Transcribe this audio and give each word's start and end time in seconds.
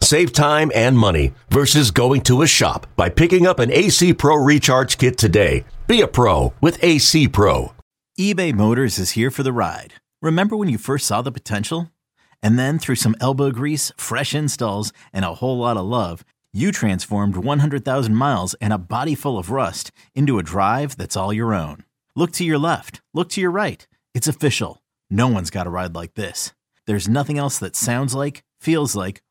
Save 0.00 0.32
time 0.32 0.70
and 0.74 0.96
money 0.96 1.32
versus 1.50 1.90
going 1.90 2.20
to 2.22 2.42
a 2.42 2.46
shop 2.46 2.86
by 2.96 3.08
picking 3.08 3.46
up 3.46 3.58
an 3.58 3.72
AC 3.72 4.14
Pro 4.14 4.36
Recharge 4.36 4.98
Kit 4.98 5.18
today. 5.18 5.64
Be 5.86 6.00
a 6.00 6.06
pro 6.06 6.52
with 6.60 6.82
AC 6.82 7.28
Pro. 7.28 7.72
eBay 8.18 8.54
Motors 8.54 8.98
is 8.98 9.12
here 9.12 9.30
for 9.30 9.42
the 9.42 9.52
ride. 9.52 9.94
Remember 10.22 10.56
when 10.56 10.68
you 10.68 10.78
first 10.78 11.06
saw 11.06 11.22
the 11.22 11.32
potential? 11.32 11.90
And 12.42 12.58
then 12.58 12.78
through 12.78 12.96
some 12.96 13.16
elbow 13.20 13.50
grease, 13.50 13.92
fresh 13.96 14.34
installs, 14.34 14.92
and 15.12 15.24
a 15.24 15.34
whole 15.34 15.58
lot 15.58 15.76
of 15.76 15.86
love, 15.86 16.24
you 16.52 16.72
transformed 16.72 17.36
100,000 17.36 18.14
miles 18.14 18.54
and 18.54 18.72
a 18.72 18.78
body 18.78 19.14
full 19.14 19.38
of 19.38 19.50
rust 19.50 19.90
into 20.14 20.38
a 20.38 20.42
drive 20.42 20.96
that's 20.96 21.16
all 21.16 21.32
your 21.32 21.52
own. 21.52 21.84
Look 22.14 22.32
to 22.32 22.44
your 22.44 22.58
left, 22.58 23.00
look 23.12 23.28
to 23.30 23.40
your 23.40 23.50
right. 23.50 23.86
It's 24.14 24.28
official. 24.28 24.82
No 25.10 25.28
one's 25.28 25.50
got 25.50 25.66
a 25.66 25.70
ride 25.70 25.94
like 25.94 26.14
this. 26.14 26.52
There's 26.86 27.08
nothing 27.08 27.38
else 27.38 27.58
that 27.58 27.76
sounds 27.76 28.14
like, 28.14 28.42
feels 28.60 28.94
like, 28.96 29.20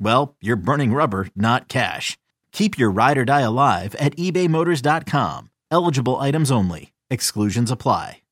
well, 0.00 0.36
you're 0.40 0.56
burning 0.56 0.92
rubber, 0.92 1.28
not 1.34 1.68
cash. 1.68 2.16
Keep 2.52 2.78
your 2.78 2.90
ride 2.90 3.18
or 3.18 3.24
die 3.24 3.40
alive 3.42 3.94
at 3.96 4.16
ebaymotors.com. 4.16 5.50
Eligible 5.70 6.16
items 6.16 6.50
only. 6.50 6.92
Exclusions 7.10 7.70
apply. 7.70 8.22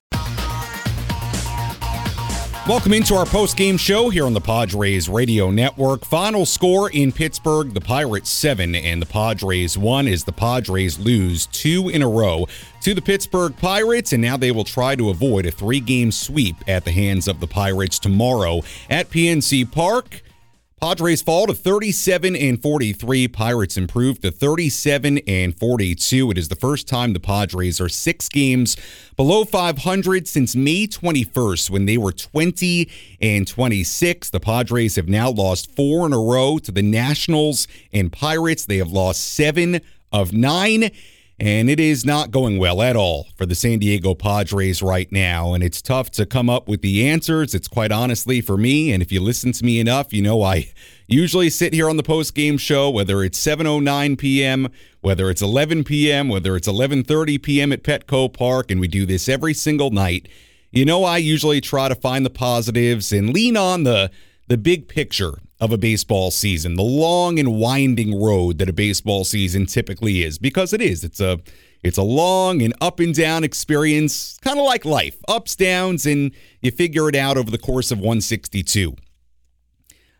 Welcome 2.66 2.94
into 2.94 3.14
our 3.14 3.26
post-game 3.26 3.76
show 3.76 4.10
here 4.10 4.26
on 4.26 4.34
the 4.34 4.40
Padres 4.40 5.08
Radio 5.08 5.52
Network. 5.52 6.04
Final 6.04 6.44
score 6.44 6.90
in 6.90 7.12
Pittsburgh, 7.12 7.72
the 7.72 7.80
Pirates 7.80 8.28
7 8.28 8.74
and 8.74 9.00
the 9.00 9.06
Padres 9.06 9.78
1 9.78 10.08
as 10.08 10.24
the 10.24 10.32
Padres 10.32 10.98
lose 10.98 11.46
two 11.46 11.88
in 11.88 12.02
a 12.02 12.08
row 12.08 12.48
to 12.80 12.92
the 12.92 13.00
Pittsburgh 13.00 13.56
Pirates 13.56 14.12
and 14.12 14.20
now 14.20 14.36
they 14.36 14.50
will 14.50 14.64
try 14.64 14.96
to 14.96 15.10
avoid 15.10 15.46
a 15.46 15.52
three-game 15.52 16.10
sweep 16.10 16.56
at 16.66 16.84
the 16.84 16.90
hands 16.90 17.28
of 17.28 17.38
the 17.38 17.46
Pirates 17.46 18.00
tomorrow 18.00 18.62
at 18.90 19.10
PNC 19.10 19.70
Park. 19.70 20.22
Padres 20.78 21.22
fall 21.22 21.46
to 21.46 21.54
37 21.54 22.36
and 22.36 22.60
43. 22.60 23.28
Pirates 23.28 23.78
improve 23.78 24.20
to 24.20 24.30
37 24.30 25.20
and 25.26 25.58
42. 25.58 26.30
It 26.30 26.36
is 26.36 26.48
the 26.48 26.54
first 26.54 26.86
time 26.86 27.14
the 27.14 27.18
Padres 27.18 27.80
are 27.80 27.88
six 27.88 28.28
games 28.28 28.76
below 29.16 29.46
500 29.46 30.28
since 30.28 30.54
May 30.54 30.86
21st 30.86 31.70
when 31.70 31.86
they 31.86 31.96
were 31.96 32.12
20 32.12 32.90
and 33.22 33.48
26. 33.48 34.28
The 34.28 34.38
Padres 34.38 34.96
have 34.96 35.08
now 35.08 35.30
lost 35.30 35.74
four 35.74 36.04
in 36.04 36.12
a 36.12 36.20
row 36.20 36.58
to 36.58 36.70
the 36.70 36.82
Nationals 36.82 37.66
and 37.90 38.12
Pirates. 38.12 38.66
They 38.66 38.76
have 38.76 38.92
lost 38.92 39.32
seven 39.32 39.80
of 40.12 40.34
nine. 40.34 40.90
And 41.38 41.68
it 41.68 41.78
is 41.78 42.06
not 42.06 42.30
going 42.30 42.56
well 42.56 42.80
at 42.80 42.96
all 42.96 43.26
for 43.36 43.44
the 43.44 43.54
San 43.54 43.78
Diego 43.78 44.14
Padres 44.14 44.80
right 44.80 45.10
now. 45.12 45.52
And 45.52 45.62
it's 45.62 45.82
tough 45.82 46.10
to 46.12 46.24
come 46.24 46.48
up 46.48 46.66
with 46.66 46.80
the 46.80 47.06
answers. 47.06 47.54
It's 47.54 47.68
quite 47.68 47.92
honestly 47.92 48.40
for 48.40 48.56
me. 48.56 48.90
And 48.90 49.02
if 49.02 49.12
you 49.12 49.20
listen 49.20 49.52
to 49.52 49.64
me 49.64 49.78
enough, 49.78 50.14
you 50.14 50.22
know 50.22 50.42
I 50.42 50.72
usually 51.06 51.50
sit 51.50 51.74
here 51.74 51.90
on 51.90 51.98
the 51.98 52.02
post 52.02 52.34
game 52.34 52.56
show, 52.56 52.88
whether 52.88 53.22
it's 53.22 53.38
7:09 53.38 54.16
p.m., 54.16 54.68
whether 55.02 55.28
it's 55.28 55.42
11 55.42 55.84
p.m., 55.84 56.28
whether 56.28 56.56
it's 56.56 56.68
11:30 56.68 57.42
p.m. 57.42 57.72
at 57.72 57.82
Petco 57.82 58.32
Park, 58.32 58.70
and 58.70 58.80
we 58.80 58.88
do 58.88 59.04
this 59.04 59.28
every 59.28 59.52
single 59.52 59.90
night. 59.90 60.28
You 60.70 60.86
know, 60.86 61.04
I 61.04 61.18
usually 61.18 61.60
try 61.60 61.88
to 61.88 61.94
find 61.94 62.24
the 62.24 62.30
positives 62.30 63.12
and 63.12 63.34
lean 63.34 63.58
on 63.58 63.84
the 63.84 64.10
the 64.48 64.56
big 64.56 64.88
picture 64.88 65.34
of 65.60 65.72
a 65.72 65.78
baseball 65.78 66.30
season, 66.30 66.74
the 66.74 66.82
long 66.82 67.38
and 67.38 67.54
winding 67.58 68.20
road 68.20 68.58
that 68.58 68.68
a 68.68 68.72
baseball 68.72 69.24
season 69.24 69.66
typically 69.66 70.22
is, 70.22 70.38
because 70.38 70.72
it 70.72 70.82
is. 70.82 71.02
It's 71.02 71.20
a 71.20 71.38
it's 71.82 71.98
a 71.98 72.02
long 72.02 72.62
and 72.62 72.74
up 72.80 73.00
and 73.00 73.14
down 73.14 73.44
experience, 73.44 74.38
kind 74.42 74.58
of 74.58 74.64
like 74.64 74.84
life, 74.84 75.18
ups, 75.28 75.54
downs, 75.54 76.04
and 76.04 76.32
you 76.60 76.70
figure 76.70 77.08
it 77.08 77.14
out 77.14 77.36
over 77.36 77.50
the 77.50 77.58
course 77.58 77.90
of 77.90 77.98
162. 77.98 78.96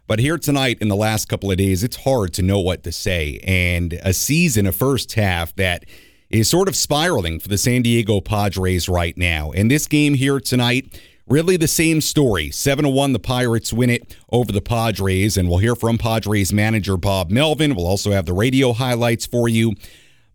But 0.07 0.21
here 0.21 0.39
tonight, 0.39 0.79
in 0.81 0.89
the 0.89 0.97
last 0.97 1.29
couple 1.29 1.51
of 1.51 1.59
days, 1.59 1.83
it's 1.83 1.97
hard 1.97 2.33
to 2.35 2.43
know 2.43 2.61
what 2.61 2.85
to 2.85 2.93
say. 2.93 3.41
And 3.43 3.95
a 4.05 4.13
season, 4.13 4.67
a 4.67 4.73
first 4.73 5.15
half 5.15 5.57
that 5.57 5.85
is 6.31 6.49
sort 6.49 6.69
of 6.69 6.77
spiraling 6.77 7.41
for 7.41 7.49
the 7.49 7.59
San 7.59 7.83
Diego 7.83 8.21
Padres 8.21 8.89
right 8.89 9.17
now. 9.17 9.51
And 9.51 9.69
this 9.69 9.89
game 9.89 10.15
here 10.15 10.39
tonight, 10.39 11.01
really 11.27 11.57
the 11.57 11.69
same 11.69 12.01
story. 12.01 12.51
7 12.51 12.93
1, 12.93 13.13
the 13.13 13.19
Pirates 13.19 13.73
win 13.73 13.91
it 13.91 14.17
over 14.31 14.53
the 14.53 14.61
Padres. 14.61 15.37
And 15.37 15.49
we'll 15.49 15.59
hear 15.59 15.75
from 15.75 15.99
Padres 15.99 16.53
manager 16.53 16.97
Bob 16.97 17.31
Melvin. 17.31 17.75
We'll 17.75 17.87
also 17.87 18.13
have 18.13 18.27
the 18.27 18.33
radio 18.33 18.73
highlights 18.73 19.27
for 19.27 19.49
you. 19.49 19.75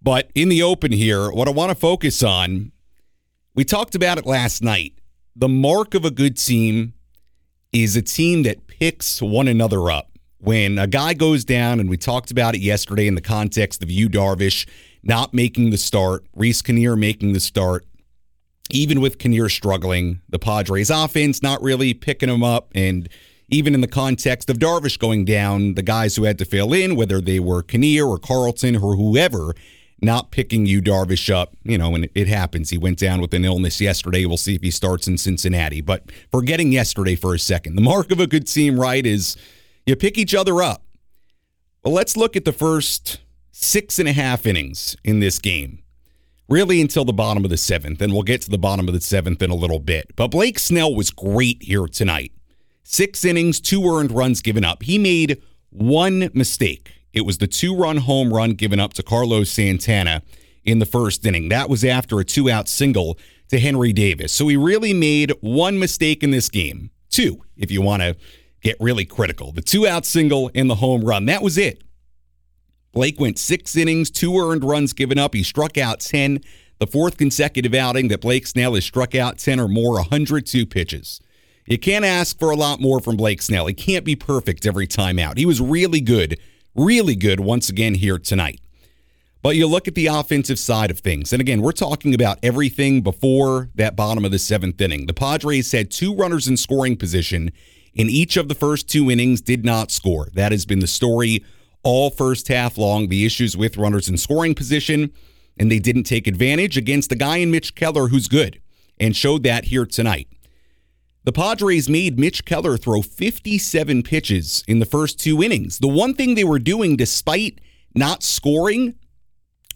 But 0.01 0.29
in 0.33 0.49
the 0.49 0.63
open 0.63 0.91
here, 0.91 1.31
what 1.31 1.47
I 1.47 1.51
want 1.51 1.69
to 1.69 1.75
focus 1.75 2.23
on, 2.23 2.71
we 3.53 3.63
talked 3.63 3.95
about 3.95 4.17
it 4.17 4.25
last 4.25 4.63
night. 4.63 4.93
The 5.35 5.49
mark 5.49 5.93
of 5.93 6.05
a 6.05 6.11
good 6.11 6.37
team 6.37 6.93
is 7.71 7.95
a 7.95 8.01
team 8.01 8.43
that 8.43 8.67
picks 8.67 9.21
one 9.21 9.47
another 9.47 9.91
up. 9.91 10.07
When 10.39 10.79
a 10.79 10.87
guy 10.87 11.13
goes 11.13 11.45
down, 11.45 11.79
and 11.79 11.87
we 11.87 11.97
talked 11.97 12.31
about 12.31 12.55
it 12.55 12.61
yesterday 12.61 13.05
in 13.05 13.13
the 13.13 13.21
context 13.21 13.83
of 13.83 13.91
Yu 13.91 14.09
Darvish 14.09 14.67
not 15.03 15.33
making 15.33 15.69
the 15.69 15.77
start, 15.77 16.25
Reiss 16.35 16.63
Knehr 16.63 16.97
making 16.97 17.33
the 17.33 17.39
start, 17.39 17.85
even 18.73 19.01
with 19.01 19.17
Knehr 19.17 19.49
struggling, 19.49 20.21
the 20.29 20.39
Padres 20.39 20.89
offense 20.89 21.41
not 21.41 21.61
really 21.61 21.93
picking 21.93 22.29
him 22.29 22.43
up. 22.43 22.71
And 22.75 23.09
even 23.49 23.73
in 23.73 23.81
the 23.81 23.87
context 23.87 24.49
of 24.49 24.57
Darvish 24.57 24.97
going 24.97 25.25
down, 25.25 25.75
the 25.75 25.83
guys 25.83 26.15
who 26.15 26.23
had 26.23 26.37
to 26.39 26.45
fill 26.45 26.73
in, 26.73 26.95
whether 26.95 27.19
they 27.19 27.39
were 27.39 27.63
Knehr 27.63 28.07
or 28.07 28.17
Carlton 28.17 28.77
or 28.77 28.95
whoever, 28.95 29.53
not 30.01 30.31
picking 30.31 30.65
Yu 30.65 30.81
Darvish 30.81 31.31
up, 31.33 31.55
you 31.63 31.77
know, 31.77 31.93
and 31.93 32.09
it 32.15 32.27
happens. 32.27 32.69
He 32.71 32.77
went 32.77 32.97
down 32.97 33.21
with 33.21 33.33
an 33.33 33.45
illness 33.45 33.79
yesterday. 33.79 34.25
We'll 34.25 34.37
see 34.37 34.55
if 34.55 34.61
he 34.61 34.71
starts 34.71 35.07
in 35.07 35.17
Cincinnati. 35.17 35.81
But 35.81 36.11
forgetting 36.31 36.71
yesterday 36.71 37.15
for 37.15 37.35
a 37.35 37.39
second, 37.39 37.75
the 37.75 37.81
mark 37.81 38.11
of 38.11 38.19
a 38.19 38.27
good 38.27 38.47
team, 38.47 38.79
right, 38.79 39.05
is 39.05 39.37
you 39.85 39.95
pick 39.95 40.17
each 40.17 40.33
other 40.33 40.61
up. 40.61 40.83
Well, 41.83 41.93
let's 41.93 42.17
look 42.17 42.35
at 42.35 42.45
the 42.45 42.53
first 42.53 43.19
six 43.51 43.99
and 43.99 44.07
a 44.07 44.13
half 44.13 44.45
innings 44.45 44.95
in 45.03 45.19
this 45.19 45.39
game. 45.39 45.83
Really 46.51 46.81
until 46.81 47.05
the 47.05 47.13
bottom 47.13 47.45
of 47.45 47.49
the 47.49 47.55
seventh, 47.55 48.01
and 48.01 48.11
we'll 48.11 48.23
get 48.23 48.41
to 48.41 48.49
the 48.49 48.57
bottom 48.57 48.89
of 48.89 48.93
the 48.93 48.99
seventh 48.99 49.41
in 49.41 49.51
a 49.51 49.55
little 49.55 49.79
bit. 49.79 50.13
But 50.17 50.31
Blake 50.31 50.59
Snell 50.59 50.93
was 50.93 51.09
great 51.09 51.63
here 51.63 51.87
tonight. 51.87 52.33
Six 52.83 53.23
innings, 53.23 53.61
two 53.61 53.85
earned 53.85 54.11
runs 54.11 54.41
given 54.41 54.65
up. 54.65 54.83
He 54.83 54.97
made 54.97 55.41
one 55.69 56.29
mistake. 56.33 56.91
It 57.13 57.21
was 57.21 57.37
the 57.37 57.47
two 57.47 57.73
run 57.73 57.95
home 57.95 58.33
run 58.33 58.55
given 58.55 58.81
up 58.81 58.91
to 58.95 59.01
Carlos 59.01 59.49
Santana 59.49 60.23
in 60.65 60.79
the 60.79 60.85
first 60.85 61.25
inning. 61.25 61.47
That 61.47 61.69
was 61.69 61.85
after 61.85 62.19
a 62.19 62.25
two 62.25 62.49
out 62.49 62.67
single 62.67 63.17
to 63.47 63.57
Henry 63.57 63.93
Davis. 63.93 64.33
So 64.33 64.49
he 64.49 64.57
really 64.57 64.93
made 64.93 65.31
one 65.39 65.79
mistake 65.79 66.21
in 66.21 66.31
this 66.31 66.49
game. 66.49 66.91
Two, 67.09 67.45
if 67.55 67.71
you 67.71 67.81
want 67.81 68.01
to 68.01 68.17
get 68.61 68.75
really 68.81 69.05
critical. 69.05 69.53
The 69.53 69.61
two 69.61 69.87
out 69.87 70.05
single 70.05 70.51
and 70.53 70.69
the 70.69 70.75
home 70.75 71.05
run. 71.05 71.27
That 71.27 71.43
was 71.43 71.57
it. 71.57 71.81
Blake 72.91 73.19
went 73.19 73.39
six 73.39 73.75
innings, 73.75 74.09
two 74.09 74.37
earned 74.37 74.63
runs 74.63 74.93
given 74.93 75.17
up. 75.17 75.33
He 75.33 75.43
struck 75.43 75.77
out 75.77 75.99
10. 75.99 76.41
The 76.79 76.87
fourth 76.87 77.17
consecutive 77.17 77.73
outing 77.73 78.07
that 78.07 78.21
Blake 78.21 78.47
Snell 78.47 78.75
has 78.75 78.83
struck 78.83 79.15
out 79.15 79.37
10 79.37 79.59
or 79.59 79.67
more, 79.67 79.95
102 79.95 80.65
pitches. 80.65 81.21
You 81.67 81.77
can't 81.77 82.03
ask 82.03 82.37
for 82.39 82.49
a 82.51 82.55
lot 82.55 82.81
more 82.81 82.99
from 82.99 83.15
Blake 83.15 83.41
Snell. 83.41 83.67
He 83.67 83.73
can't 83.73 84.03
be 84.03 84.15
perfect 84.15 84.65
every 84.65 84.87
time 84.87 85.19
out. 85.19 85.37
He 85.37 85.45
was 85.45 85.61
really 85.61 86.01
good 86.01 86.39
really 86.75 87.15
good 87.15 87.39
once 87.39 87.69
again 87.69 87.95
here 87.95 88.17
tonight. 88.17 88.59
But 89.41 89.55
you 89.55 89.65
look 89.65 89.87
at 89.87 89.95
the 89.95 90.07
offensive 90.07 90.59
side 90.59 90.91
of 90.91 90.99
things, 90.99 91.33
and 91.33 91.41
again, 91.41 91.61
we're 91.61 91.71
talking 91.71 92.13
about 92.13 92.37
everything 92.43 93.01
before 93.01 93.69
that 93.75 93.95
bottom 93.95 94.23
of 94.23 94.31
the 94.31 94.37
seventh 94.37 94.79
inning. 94.79 95.07
The 95.07 95.13
Padres 95.13 95.71
had 95.71 95.89
two 95.89 96.13
runners 96.13 96.47
in 96.47 96.57
scoring 96.57 96.95
position 96.95 97.51
in 97.93 98.09
each 98.09 98.37
of 98.37 98.47
the 98.47 98.55
first 98.55 98.87
two 98.87 99.09
innings, 99.09 99.41
did 99.41 99.65
not 99.65 99.89
score. 99.91 100.29
That 100.33 100.51
has 100.51 100.65
been 100.65 100.79
the 100.79 100.87
story 100.87 101.43
all 101.83 102.09
first 102.09 102.47
half 102.47 102.77
long. 102.77 103.09
The 103.09 103.25
issues 103.25 103.57
with 103.57 103.77
runners 103.77 104.09
in 104.09 104.17
scoring 104.17 104.55
position, 104.55 105.11
and 105.57 105.71
they 105.71 105.79
didn't 105.79 106.03
take 106.03 106.27
advantage 106.27 106.77
against 106.77 107.09
the 107.09 107.15
guy 107.15 107.37
in 107.37 107.51
Mitch 107.51 107.75
Keller 107.75 108.07
who's 108.07 108.27
good 108.27 108.61
and 108.99 109.15
showed 109.15 109.43
that 109.43 109.65
here 109.65 109.85
tonight. 109.85 110.27
The 111.23 111.31
Padres 111.31 111.87
made 111.87 112.19
Mitch 112.19 112.45
Keller 112.45 112.77
throw 112.77 113.01
57 113.01 114.01
pitches 114.03 114.63
in 114.67 114.79
the 114.79 114.85
first 114.85 115.19
two 115.19 115.43
innings. 115.43 115.77
The 115.77 115.87
one 115.87 116.15
thing 116.15 116.33
they 116.33 116.43
were 116.43 116.57
doing, 116.57 116.97
despite 116.97 117.61
not 117.93 118.23
scoring, 118.23 118.95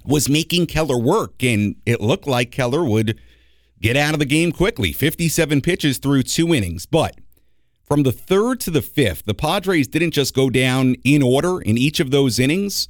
was 0.04 0.28
making 0.28 0.68
Keller 0.68 0.98
work, 0.98 1.44
and 1.44 1.76
it 1.86 2.02
looked 2.02 2.28
like 2.28 2.52
Keller 2.52 2.84
would 2.84 3.20
get 3.80 3.96
out 3.96 4.14
of 4.14 4.20
the 4.20 4.26
game 4.26 4.52
quickly. 4.52 4.92
57 4.92 5.62
pitches 5.62 6.00
through 6.00 6.24
two 6.24 6.54
innings. 6.54 6.86
But 6.88 7.20
from 7.86 8.04
the 8.04 8.12
third 8.12 8.60
to 8.62 8.72
the 8.72 8.82
fifth, 8.82 9.26
the 9.26 9.34
Padres 9.34 9.88
didn't 9.88 10.12
just 10.12 10.34
go 10.34 10.50
down 10.50 10.96
in 11.04 11.22
order 11.22 11.62
in 11.62 11.78
each 11.78 12.00
of 12.00 12.12
those 12.12 12.40
innings. 12.40 12.88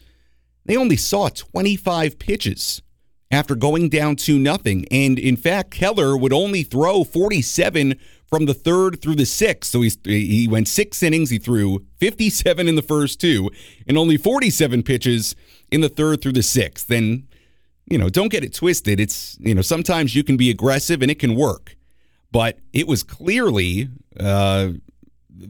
They 0.66 0.78
only 0.78 0.96
saw 0.96 1.28
25 1.30 2.18
pitches 2.18 2.82
after 3.30 3.56
going 3.56 3.90
down 3.90 4.16
2 4.16 4.40
nothing. 4.40 4.86
And 4.90 5.20
in 5.20 5.36
fact, 5.36 5.72
Keller 5.72 6.16
would 6.16 6.32
only 6.32 6.64
throw 6.64 7.04
47 7.04 7.96
from 8.28 8.46
the 8.46 8.54
third 8.54 9.02
through 9.02 9.16
the 9.16 9.26
sixth. 9.26 9.72
So 9.72 9.82
he's, 9.82 9.98
he 10.04 10.48
went 10.48 10.68
six 10.68 11.04
innings. 11.04 11.30
He 11.30 11.38
threw 11.38 11.86
57 11.98 12.68
in 12.68 12.76
the 12.76 12.82
first 12.82 13.20
two 13.20 13.52
and 13.88 13.98
only 13.98 14.18
47 14.18 14.84
pitches 14.84 15.36
in 15.72 15.82
the 15.82 15.90
third 15.90 16.22
through 16.22 16.34
the 16.34 16.44
sixth. 16.44 16.88
Then, 16.88 17.28
you 17.86 17.98
know, 17.98 18.10
don't 18.10 18.30
get 18.30 18.44
it 18.44 18.54
twisted. 18.54 19.00
It's, 19.00 19.38
you 19.40 19.54
know, 19.54 19.62
sometimes 19.62 20.16
you 20.16 20.24
can 20.24 20.38
be 20.38 20.50
aggressive 20.50 21.02
and 21.02 21.12
it 21.12 21.20
can 21.20 21.36
work. 21.36 21.76
But 22.32 22.60
it 22.74 22.88
was 22.88 23.04
clearly 23.04 23.90
uh, 24.20 24.70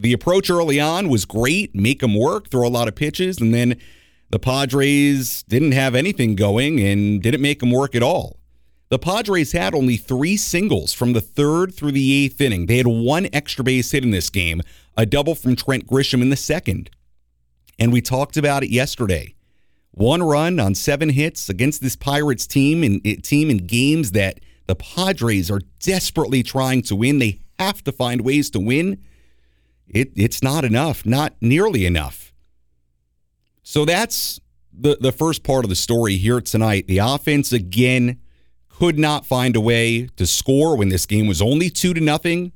the 0.01 0.13
approach 0.13 0.49
early 0.49 0.79
on 0.79 1.09
was 1.09 1.25
great, 1.25 1.75
make 1.75 1.99
them 1.99 2.15
work, 2.17 2.49
throw 2.49 2.67
a 2.67 2.69
lot 2.69 2.87
of 2.87 2.95
pitches. 2.95 3.39
And 3.39 3.53
then 3.53 3.79
the 4.29 4.39
Padres 4.39 5.43
didn't 5.43 5.73
have 5.73 5.95
anything 5.95 6.35
going 6.35 6.79
and 6.79 7.21
didn't 7.21 7.41
make 7.41 7.59
them 7.59 7.71
work 7.71 7.95
at 7.95 8.03
all. 8.03 8.37
The 8.89 8.99
Padres 8.99 9.51
had 9.51 9.73
only 9.73 9.97
three 9.97 10.37
singles 10.37 10.93
from 10.93 11.13
the 11.13 11.21
third 11.21 11.73
through 11.73 11.93
the 11.93 12.25
eighth 12.25 12.39
inning. 12.39 12.67
They 12.67 12.77
had 12.77 12.87
one 12.87 13.27
extra 13.33 13.63
base 13.63 13.91
hit 13.91 14.03
in 14.03 14.11
this 14.11 14.29
game, 14.29 14.61
a 14.95 15.05
double 15.05 15.35
from 15.35 15.55
Trent 15.55 15.87
Grisham 15.87 16.21
in 16.21 16.29
the 16.29 16.35
second. 16.35 16.91
And 17.79 17.91
we 17.91 18.01
talked 18.01 18.37
about 18.37 18.63
it 18.63 18.69
yesterday. 18.69 19.35
One 19.91 20.21
run 20.21 20.59
on 20.59 20.75
seven 20.75 21.09
hits 21.09 21.49
against 21.49 21.81
this 21.81 21.95
Pirates 21.95 22.45
team 22.45 22.83
and 22.83 23.01
eh, 23.05 23.15
team 23.23 23.49
in 23.49 23.65
games 23.65 24.11
that 24.11 24.39
the 24.67 24.75
Padres 24.75 25.49
are 25.49 25.61
desperately 25.79 26.43
trying 26.43 26.81
to 26.83 26.95
win. 26.95 27.19
They 27.19 27.39
have 27.59 27.83
to 27.85 27.91
find 27.91 28.21
ways 28.21 28.49
to 28.51 28.59
win. 28.59 29.01
It, 29.87 30.11
it's 30.15 30.41
not 30.41 30.65
enough, 30.65 31.05
not 31.05 31.35
nearly 31.41 31.85
enough. 31.85 32.33
So 33.63 33.85
that's 33.85 34.39
the, 34.73 34.97
the 34.99 35.11
first 35.11 35.43
part 35.43 35.65
of 35.65 35.69
the 35.69 35.75
story 35.75 36.17
here 36.17 36.41
tonight. 36.41 36.87
The 36.87 36.99
offense 36.99 37.51
again 37.51 38.19
could 38.69 38.99
not 38.99 39.25
find 39.25 39.55
a 39.55 39.61
way 39.61 40.07
to 40.17 40.27
score 40.27 40.75
when 40.75 40.89
this 40.89 41.05
game 41.05 41.27
was 41.27 41.41
only 41.41 41.69
two 41.69 41.93
to 41.93 42.01
nothing 42.01 42.51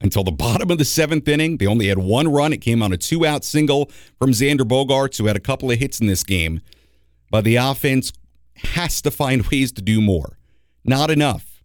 until 0.00 0.24
the 0.24 0.32
bottom 0.46 0.70
of 0.70 0.78
the 0.78 0.84
seventh 0.84 1.28
inning. 1.28 1.58
They 1.58 1.66
only 1.66 1.88
had 1.88 1.98
one 1.98 2.28
run. 2.28 2.52
It 2.52 2.60
came 2.60 2.82
on 2.82 2.92
a 2.92 2.96
two 2.96 3.24
out 3.24 3.44
single 3.44 3.90
from 4.18 4.32
Xander 4.32 4.62
Bogaerts, 4.62 5.18
who 5.18 5.26
had 5.26 5.36
a 5.36 5.40
couple 5.40 5.70
of 5.70 5.78
hits 5.78 6.00
in 6.00 6.06
this 6.06 6.24
game. 6.24 6.60
But 7.30 7.44
the 7.44 7.56
offense 7.56 8.12
has 8.56 9.00
to 9.02 9.10
find 9.10 9.46
ways 9.50 9.72
to 9.72 9.82
do 9.82 10.00
more. 10.00 10.38
Not 10.84 11.10
enough. 11.10 11.62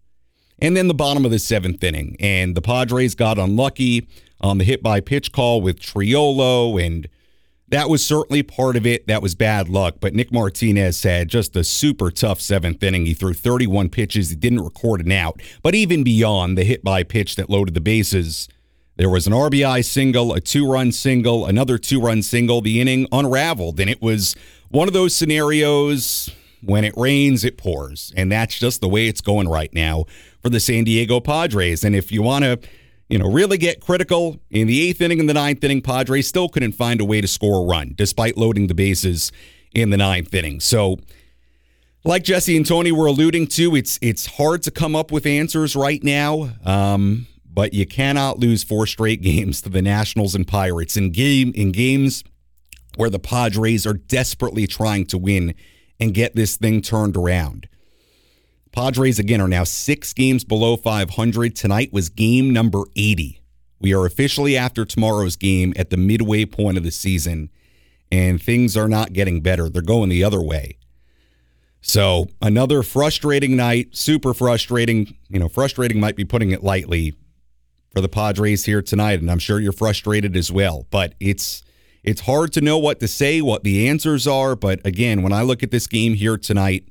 And 0.60 0.78
then 0.78 0.88
the 0.88 0.94
bottom 0.94 1.26
of 1.26 1.32
the 1.32 1.40
seventh 1.40 1.84
inning, 1.84 2.16
and 2.20 2.56
the 2.56 2.62
Padres 2.62 3.16
got 3.16 3.38
unlucky 3.38 4.08
on 4.44 4.58
the 4.60 4.64
hit 4.64 4.84
by 4.84 5.00
pitch 5.00 5.32
call 5.32 5.62
with 5.62 5.80
Triolo 5.80 6.86
and 6.86 7.08
that 7.70 7.90
was 7.90 8.06
certainly 8.06 8.44
part 8.44 8.76
of 8.76 8.86
it. 8.86 9.08
That 9.08 9.24
was 9.24 9.34
bad 9.34 9.68
luck. 9.68 9.96
But 10.00 10.14
Nick 10.14 10.32
Martinez 10.32 11.02
had 11.02 11.28
just 11.28 11.56
a 11.56 11.64
super 11.64 12.12
tough 12.12 12.40
seventh 12.40 12.84
inning. 12.84 13.08
He 13.08 13.16
threw 13.16 13.34
31 13.34 13.90
pitches. 13.90 14.30
He 14.30 14.36
didn't 14.36 14.62
record 14.62 15.04
an 15.04 15.12
out. 15.12 15.42
But 15.64 15.74
even 15.74 16.04
beyond 16.04 16.56
the 16.56 16.66
hit 16.66 16.84
by 16.84 17.02
pitch 17.02 17.36
that 17.36 17.50
loaded 17.50 17.74
the 17.74 17.82
bases, 17.82 18.48
there 18.98 19.10
was 19.10 19.26
an 19.26 19.34
RBI 19.34 19.84
single, 19.84 20.34
a 20.34 20.40
two 20.40 20.70
run 20.70 20.92
single, 20.92 21.48
another 21.48 21.80
two 21.80 22.00
run 22.00 22.22
single. 22.22 22.62
The 22.62 22.80
inning 22.80 23.08
unraveled. 23.12 23.80
And 23.80 23.90
it 23.90 24.04
was 24.04 24.36
one 24.70 24.88
of 24.88 24.94
those 24.94 25.16
scenarios 25.16 26.30
when 26.62 26.84
it 26.84 26.94
rains, 26.96 27.44
it 27.44 27.58
pours. 27.58 28.14
And 28.16 28.32
that's 28.32 28.60
just 28.60 28.82
the 28.82 28.88
way 28.88 29.08
it's 29.08 29.22
going 29.22 29.50
right 29.50 29.74
now 29.74 30.06
for 30.44 30.50
the 30.50 30.60
San 30.60 30.84
Diego 30.84 31.20
Padres. 31.20 31.84
And 31.84 31.96
if 31.96 32.12
you 32.12 32.22
want 32.22 32.44
to 32.44 32.60
you 33.10 33.20
know, 33.20 33.30
really 33.30 33.58
get 33.58 33.82
critical. 33.82 34.40
In 34.50 34.68
the 34.68 34.82
eighth 34.88 35.02
inning 35.02 35.20
and 35.20 35.30
the 35.30 35.34
ninth 35.34 35.64
inning, 35.64 35.82
Padres 35.82 36.28
still 36.28 36.50
couldn't 36.50 36.74
find 36.74 37.02
a 37.02 37.06
way 37.06 37.22
to 37.22 37.28
score 37.28 37.64
a 37.64 37.66
run 37.66 37.94
despite 37.96 38.38
loading 38.38 38.68
the 38.68 38.74
bases 38.74 39.32
in 39.74 39.90
the 39.90 39.98
ninth 39.98 40.34
inning. 40.34 40.60
So, 40.60 41.00
like 42.06 42.24
Jesse 42.24 42.58
and 42.58 42.66
Tony 42.66 42.92
were 42.92 43.06
alluding 43.06 43.48
to, 43.48 43.76
it's 43.76 43.98
it's 44.02 44.26
hard 44.26 44.64
to 44.64 44.72
come 44.72 44.96
up 44.96 45.12
with 45.12 45.26
answers 45.26 45.76
right 45.76 46.04
now. 46.04 46.52
Um, 46.66 47.28
but 47.46 47.74
you 47.74 47.86
cannot 47.86 48.40
lose 48.40 48.64
four 48.64 48.88
straight 48.88 49.22
games 49.22 49.62
to 49.62 49.70
the 49.70 49.82
Nationals 49.82 50.36
and 50.36 50.48
Pirates 50.48 50.98
in 50.98 51.12
game 51.12 51.52
in 51.56 51.72
games 51.72 52.24
where 52.96 53.10
the 53.10 53.20
Padres 53.20 53.88
are 53.88 53.94
desperately 53.94 54.68
trying 54.68 55.06
to 55.08 55.18
win 55.18 55.56
and 56.00 56.14
get 56.14 56.36
this 56.36 56.58
thing 56.58 56.82
turned 56.82 57.18
around. 57.18 57.68
Padres, 58.74 59.20
again, 59.20 59.40
are 59.40 59.48
now 59.48 59.64
six 59.64 60.14
games 60.14 60.44
below 60.44 60.76
500. 60.76 61.56
Tonight 61.56 61.94
was 61.94 62.10
game 62.10 62.52
number 62.52 62.82
80. 62.96 63.40
We 63.80 63.94
are 63.94 64.06
officially 64.06 64.58
after 64.58 64.84
tomorrow's 64.84 65.36
game 65.36 65.74
at 65.76 65.92
the 65.92 65.98
midway 65.98 66.46
point 66.46 66.78
of 66.78 66.84
the 66.84 66.90
season, 66.92 67.52
and 68.12 68.42
things 68.42 68.76
are 68.76 68.88
not 68.88 69.14
getting 69.14 69.42
better. 69.42 69.70
They're 69.70 69.84
going 69.84 70.10
the 70.10 70.24
other 70.24 70.42
way. 70.42 70.78
So, 71.82 72.30
another 72.42 72.82
frustrating 72.82 73.56
night, 73.56 73.96
super 73.96 74.34
frustrating. 74.34 75.18
You 75.30 75.38
know, 75.38 75.50
frustrating 75.50 76.00
might 76.00 76.16
be 76.16 76.26
putting 76.26 76.50
it 76.50 76.64
lightly 76.64 77.14
for 77.94 78.02
the 78.02 78.10
Padres 78.10 78.66
here 78.66 78.82
tonight, 78.82 79.20
and 79.20 79.30
I'm 79.30 79.40
sure 79.40 79.60
you're 79.60 79.72
frustrated 79.72 80.36
as 80.36 80.52
well. 80.52 80.88
But 80.90 81.14
it's 81.20 81.62
it's 82.04 82.22
hard 82.22 82.54
to 82.54 82.62
know 82.62 82.80
what 82.80 83.00
to 83.02 83.08
say, 83.08 83.42
what 83.42 83.64
the 83.64 83.88
answers 83.88 84.26
are. 84.26 84.56
But 84.56 84.84
again, 84.84 85.22
when 85.22 85.34
I 85.34 85.44
look 85.44 85.62
at 85.62 85.70
this 85.70 85.86
game 85.86 86.16
here 86.16 86.38
tonight, 86.38 86.88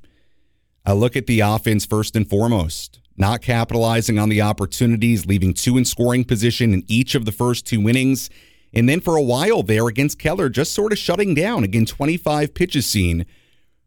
I 0.84 0.92
look 0.92 1.16
at 1.16 1.26
the 1.26 1.40
offense 1.40 1.86
first 1.86 2.16
and 2.16 2.28
foremost, 2.28 3.00
not 3.16 3.40
capitalizing 3.40 4.18
on 4.18 4.28
the 4.28 4.42
opportunities, 4.42 5.26
leaving 5.26 5.54
two 5.54 5.76
in 5.76 5.84
scoring 5.84 6.24
position 6.24 6.74
in 6.74 6.82
each 6.88 7.14
of 7.14 7.24
the 7.24 7.32
first 7.32 7.66
two 7.66 7.88
innings. 7.88 8.30
And 8.72 8.88
then 8.88 9.00
for 9.00 9.16
a 9.16 9.22
while 9.22 9.62
there 9.62 9.86
against 9.86 10.18
Keller, 10.18 10.48
just 10.48 10.72
sort 10.72 10.92
of 10.92 10.98
shutting 10.98 11.34
down. 11.34 11.62
Again, 11.62 11.86
25 11.86 12.54
pitches 12.54 12.86
seen 12.86 13.26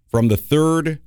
from 0.07 0.29
the 0.29 0.37
third 0.37 0.99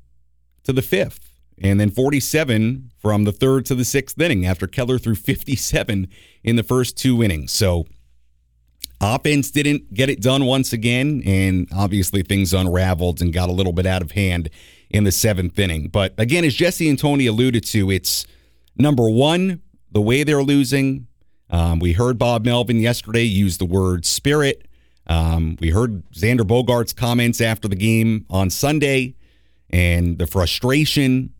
to 0.64 0.72
the 0.72 0.82
fifth. 0.82 1.32
And 1.60 1.80
then 1.80 1.90
47 1.90 2.92
from 2.98 3.24
the 3.24 3.32
third 3.32 3.64
to 3.66 3.74
the 3.74 3.84
sixth 3.84 4.20
inning 4.20 4.46
after 4.46 4.66
Keller 4.66 4.98
threw 4.98 5.14
57 5.14 6.08
in 6.44 6.56
the 6.56 6.62
first 6.62 6.96
two 6.96 7.22
innings. 7.22 7.52
So 7.52 7.86
offense 9.00 9.50
didn't 9.50 9.94
get 9.94 10.10
it 10.10 10.20
done 10.20 10.44
once 10.44 10.72
again. 10.72 11.22
And 11.24 11.68
obviously 11.74 12.22
things 12.22 12.52
unraveled 12.52 13.20
and 13.20 13.32
got 13.32 13.48
a 13.48 13.52
little 13.52 13.72
bit 13.72 13.86
out 13.86 14.02
of 14.02 14.12
hand 14.12 14.50
in 14.90 15.04
the 15.04 15.12
seventh 15.12 15.58
inning. 15.58 15.88
But 15.88 16.14
again, 16.18 16.44
as 16.44 16.54
Jesse 16.54 16.88
and 16.88 16.98
Tony 16.98 17.26
alluded 17.26 17.64
to, 17.66 17.90
it's 17.90 18.26
number 18.76 19.08
one, 19.08 19.62
the 19.90 20.00
way 20.00 20.24
they're 20.24 20.42
losing. 20.42 21.06
Um, 21.50 21.78
we 21.78 21.92
heard 21.92 22.18
Bob 22.18 22.44
Melvin 22.44 22.78
yesterday 22.78 23.24
use 23.24 23.58
the 23.58 23.66
word 23.66 24.04
spirit. 24.04 24.66
Um, 25.06 25.56
we 25.60 25.70
heard 25.70 26.08
Xander 26.10 26.40
Bogaerts' 26.40 26.94
comments 26.94 27.40
after 27.40 27.68
the 27.68 27.76
game 27.76 28.26
on 28.28 28.50
Sunday 28.50 29.14
and 29.70 30.18
the 30.18 30.26
frustration. 30.26 31.32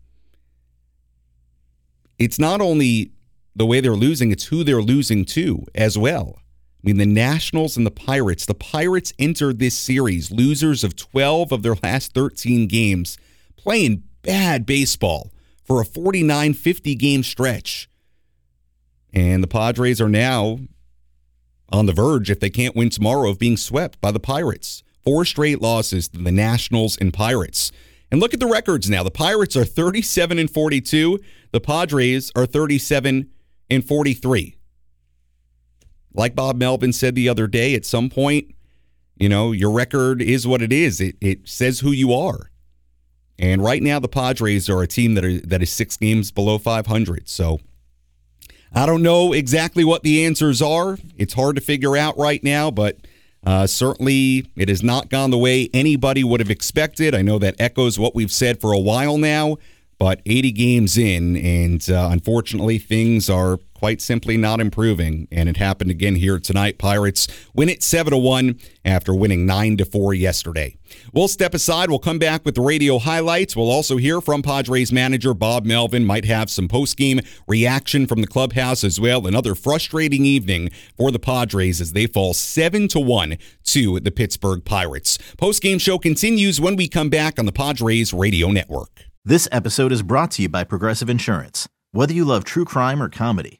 It's 2.17 2.39
not 2.39 2.61
only 2.61 3.11
the 3.55 3.65
way 3.65 3.79
they're 3.79 3.93
losing, 3.93 4.31
it's 4.31 4.45
who 4.45 4.63
they're 4.63 4.81
losing 4.81 5.25
to 5.25 5.65
as 5.75 5.97
well. 5.97 6.39
I 6.83 6.87
mean, 6.87 6.97
the 6.97 7.05
Nationals 7.05 7.77
and 7.77 7.85
the 7.85 7.91
Pirates. 7.91 8.45
The 8.45 8.53
Pirates 8.53 9.13
entered 9.19 9.59
this 9.59 9.77
series 9.77 10.31
losers 10.31 10.83
of 10.83 10.95
12 10.95 11.51
of 11.51 11.61
their 11.61 11.75
last 11.83 12.13
13 12.13 12.67
games 12.67 13.17
playing 13.59 14.03
bad 14.21 14.65
baseball 14.65 15.31
for 15.63 15.81
a 15.81 15.85
49 15.85 16.53
50 16.53 16.95
game 16.95 17.23
stretch. 17.23 17.89
And 19.13 19.43
the 19.43 19.47
Padres 19.47 19.99
are 19.99 20.09
now 20.09 20.59
on 21.71 21.85
the 21.85 21.93
verge, 21.93 22.31
if 22.31 22.39
they 22.39 22.49
can't 22.49 22.75
win 22.75 22.89
tomorrow, 22.89 23.29
of 23.29 23.39
being 23.39 23.57
swept 23.57 23.99
by 24.01 24.11
the 24.11 24.19
Pirates. 24.19 24.83
Four 25.03 25.25
straight 25.25 25.61
losses 25.61 26.07
to 26.09 26.19
the 26.19 26.31
Nationals 26.31 26.97
and 26.97 27.13
Pirates. 27.13 27.71
And 28.11 28.19
look 28.19 28.33
at 28.33 28.39
the 28.39 28.47
records 28.47 28.89
now. 28.89 29.03
The 29.03 29.11
Pirates 29.11 29.55
are 29.55 29.65
37 29.65 30.39
and 30.39 30.49
42. 30.49 31.19
The 31.51 31.59
Padres 31.59 32.31
are 32.35 32.45
37 32.45 33.29
and 33.69 33.85
43. 33.85 34.55
Like 36.13 36.35
Bob 36.35 36.57
Melvin 36.57 36.91
said 36.91 37.13
the 37.13 37.29
other 37.29 37.47
day, 37.47 37.75
at 37.75 37.85
some 37.85 38.09
point, 38.09 38.55
you 39.15 39.29
know, 39.29 39.51
your 39.51 39.69
record 39.69 40.21
is 40.21 40.47
what 40.47 40.61
it 40.61 40.73
is. 40.73 40.99
It, 40.99 41.17
it 41.21 41.47
says 41.47 41.81
who 41.81 41.91
you 41.91 42.13
are. 42.13 42.49
And 43.39 43.63
right 43.63 43.81
now, 43.81 43.99
the 43.99 44.09
Padres 44.09 44.69
are 44.69 44.81
a 44.81 44.87
team 44.87 45.13
that 45.15 45.23
are 45.23 45.39
that 45.39 45.63
is 45.63 45.71
six 45.71 45.95
games 45.95 46.29
below 46.29 46.57
500. 46.57 47.29
So 47.29 47.59
I 48.73 48.85
don't 48.85 49.01
know 49.01 49.33
exactly 49.33 49.83
what 49.83 50.03
the 50.03 50.25
answers 50.25 50.61
are. 50.61 50.97
It's 51.17 51.33
hard 51.33 51.55
to 51.55 51.61
figure 51.61 51.95
out 51.95 52.17
right 52.17 52.43
now, 52.43 52.69
but 52.69 52.97
uh, 53.45 53.65
certainly 53.65 54.47
it 54.57 54.67
has 54.67 54.83
not 54.83 55.09
gone 55.09 55.31
the 55.31 55.37
way 55.37 55.69
anybody 55.73 56.23
would 56.23 56.41
have 56.41 56.51
expected. 56.51 57.15
I 57.15 57.21
know 57.21 57.39
that 57.39 57.55
echoes 57.59 57.97
what 57.97 58.13
we've 58.13 58.31
said 58.31 58.59
for 58.59 58.73
a 58.73 58.79
while 58.79 59.17
now, 59.17 59.57
but 59.97 60.21
80 60.25 60.51
games 60.51 60.97
in, 60.97 61.37
and 61.37 61.89
uh, 61.89 62.09
unfortunately, 62.11 62.77
things 62.77 63.29
are 63.29 63.57
quite 63.79 64.01
simply 64.01 64.35
not 64.35 64.59
improving, 64.59 65.25
and 65.31 65.47
it 65.47 65.55
happened 65.55 65.89
again 65.89 66.15
here 66.15 66.37
tonight. 66.37 66.77
Pirates 66.77 67.29
win 67.55 67.69
it 67.69 67.81
7 67.81 68.11
to 68.11 68.17
1 68.17 68.59
after 68.83 69.15
winning 69.15 69.45
9 69.45 69.77
to 69.77 69.85
4 69.85 70.13
yesterday. 70.13 70.75
We'll 71.13 71.29
step 71.29 71.53
aside. 71.53 71.89
We'll 71.89 71.99
come 71.99 72.19
back 72.19 72.43
with 72.43 72.55
the 72.55 72.61
radio 72.61 72.99
highlights. 72.99 73.55
We'll 73.55 73.71
also 73.71 73.95
hear 73.95 74.19
from 74.19 74.41
Padres 74.41 74.91
manager 74.91 75.33
Bob 75.33 75.65
Melvin. 75.65 76.03
Might 76.03 76.25
have 76.25 76.49
some 76.49 76.67
post-game 76.67 77.21
reaction 77.47 78.05
from 78.05 78.19
the 78.19 78.27
clubhouse 78.27 78.83
as 78.83 78.99
well. 78.99 79.25
Another 79.25 79.55
frustrating 79.55 80.25
evening 80.25 80.71
for 80.97 81.09
the 81.09 81.19
Padres 81.19 81.79
as 81.79 81.93
they 81.93 82.05
fall 82.05 82.33
7 82.33 82.89
to 82.89 82.99
1 82.99 83.37
to 83.63 84.01
the 84.01 84.11
Pittsburgh 84.11 84.65
Pirates. 84.65 85.17
Post-game 85.37 85.79
show 85.79 85.97
continues 85.97 86.59
when 86.59 86.75
we 86.75 86.89
come 86.89 87.09
back 87.09 87.39
on 87.39 87.45
the 87.45 87.53
Padres 87.53 88.13
Radio 88.13 88.49
Network. 88.49 89.05
This 89.23 89.47
episode 89.53 89.93
is 89.93 90.01
brought 90.01 90.31
to 90.31 90.41
you 90.41 90.49
by 90.49 90.65
Progressive 90.65 91.09
Insurance. 91.09 91.69
Whether 91.91 92.13
you 92.13 92.23
love 92.23 92.43
true 92.43 92.65
crime 92.65 93.01
or 93.01 93.09
comedy, 93.09 93.59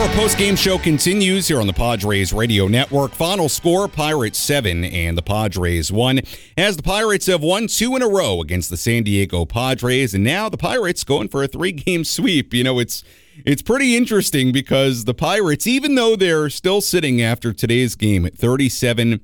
Our 0.00 0.08
post-game 0.14 0.56
show 0.56 0.78
continues 0.78 1.46
here 1.46 1.60
on 1.60 1.66
the 1.66 1.74
Padres 1.74 2.32
Radio 2.32 2.66
Network. 2.68 3.12
Final 3.12 3.50
score, 3.50 3.86
Pirates 3.86 4.38
7 4.38 4.82
and 4.82 5.16
the 5.16 5.20
Padres 5.20 5.92
1. 5.92 6.20
As 6.56 6.78
the 6.78 6.82
Pirates 6.82 7.26
have 7.26 7.42
won 7.42 7.66
two 7.66 7.94
in 7.96 8.00
a 8.00 8.08
row 8.08 8.40
against 8.40 8.70
the 8.70 8.78
San 8.78 9.02
Diego 9.02 9.44
Padres, 9.44 10.14
and 10.14 10.24
now 10.24 10.48
the 10.48 10.56
Pirates 10.56 11.04
going 11.04 11.28
for 11.28 11.42
a 11.42 11.46
three-game 11.46 12.04
sweep. 12.04 12.54
You 12.54 12.64
know, 12.64 12.78
it's 12.78 13.04
it's 13.44 13.60
pretty 13.60 13.94
interesting 13.94 14.52
because 14.52 15.04
the 15.04 15.12
Pirates, 15.12 15.66
even 15.66 15.96
though 15.96 16.16
they're 16.16 16.48
still 16.48 16.80
sitting 16.80 17.20
after 17.20 17.52
today's 17.52 17.94
game 17.94 18.24
at 18.24 18.34
37 18.34 19.20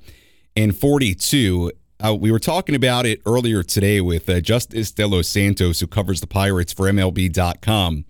and 0.56 0.76
42, 0.76 1.72
uh, 2.04 2.14
we 2.14 2.30
were 2.30 2.38
talking 2.38 2.74
about 2.74 3.06
it 3.06 3.22
earlier 3.24 3.62
today 3.62 4.02
with 4.02 4.28
uh, 4.28 4.42
Justice 4.42 4.92
delos 4.92 5.26
Santos, 5.26 5.80
who 5.80 5.86
covers 5.86 6.20
the 6.20 6.26
Pirates 6.26 6.74
for 6.74 6.84
MLB.com 6.84 8.04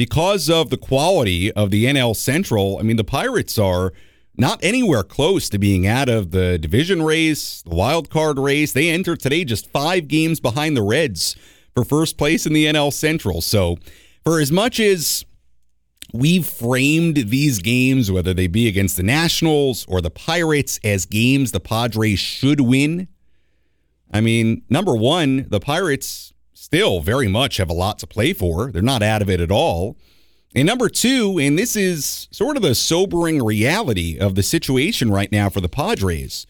because 0.00 0.48
of 0.48 0.70
the 0.70 0.78
quality 0.78 1.52
of 1.52 1.70
the 1.70 1.84
NL 1.84 2.16
Central, 2.16 2.78
I 2.78 2.82
mean, 2.82 2.96
the 2.96 3.04
Pirates 3.04 3.58
are 3.58 3.92
not 4.34 4.58
anywhere 4.62 5.02
close 5.02 5.50
to 5.50 5.58
being 5.58 5.86
out 5.86 6.08
of 6.08 6.30
the 6.30 6.56
division 6.56 7.02
race, 7.02 7.60
the 7.60 7.74
wild 7.74 8.08
card 8.08 8.38
race. 8.38 8.72
They 8.72 8.88
enter 8.88 9.14
today 9.14 9.44
just 9.44 9.70
five 9.70 10.08
games 10.08 10.40
behind 10.40 10.74
the 10.74 10.80
Reds 10.80 11.36
for 11.74 11.84
first 11.84 12.16
place 12.16 12.46
in 12.46 12.54
the 12.54 12.64
NL 12.64 12.90
Central. 12.90 13.42
So, 13.42 13.76
for 14.24 14.40
as 14.40 14.50
much 14.50 14.80
as 14.80 15.26
we've 16.14 16.46
framed 16.46 17.16
these 17.28 17.58
games, 17.58 18.10
whether 18.10 18.32
they 18.32 18.46
be 18.46 18.68
against 18.68 18.96
the 18.96 19.02
Nationals 19.02 19.84
or 19.86 20.00
the 20.00 20.10
Pirates, 20.10 20.80
as 20.82 21.04
games 21.04 21.52
the 21.52 21.60
Padres 21.60 22.18
should 22.18 22.62
win, 22.62 23.06
I 24.10 24.22
mean, 24.22 24.62
number 24.70 24.96
one, 24.96 25.46
the 25.50 25.60
Pirates 25.60 26.32
still 26.60 27.00
very 27.00 27.26
much 27.26 27.56
have 27.56 27.70
a 27.70 27.74
lot 27.74 27.98
to 27.98 28.06
play 28.06 28.34
for. 28.34 28.70
They're 28.70 28.82
not 28.82 29.02
out 29.02 29.22
of 29.22 29.30
it 29.30 29.40
at 29.40 29.50
all. 29.50 29.96
And 30.54 30.66
number 30.66 30.90
two, 30.90 31.38
and 31.40 31.58
this 31.58 31.74
is 31.74 32.28
sort 32.30 32.56
of 32.56 32.62
the 32.62 32.74
sobering 32.74 33.42
reality 33.42 34.18
of 34.18 34.34
the 34.34 34.42
situation 34.42 35.10
right 35.10 35.32
now 35.32 35.48
for 35.48 35.62
the 35.62 35.70
Padres. 35.70 36.46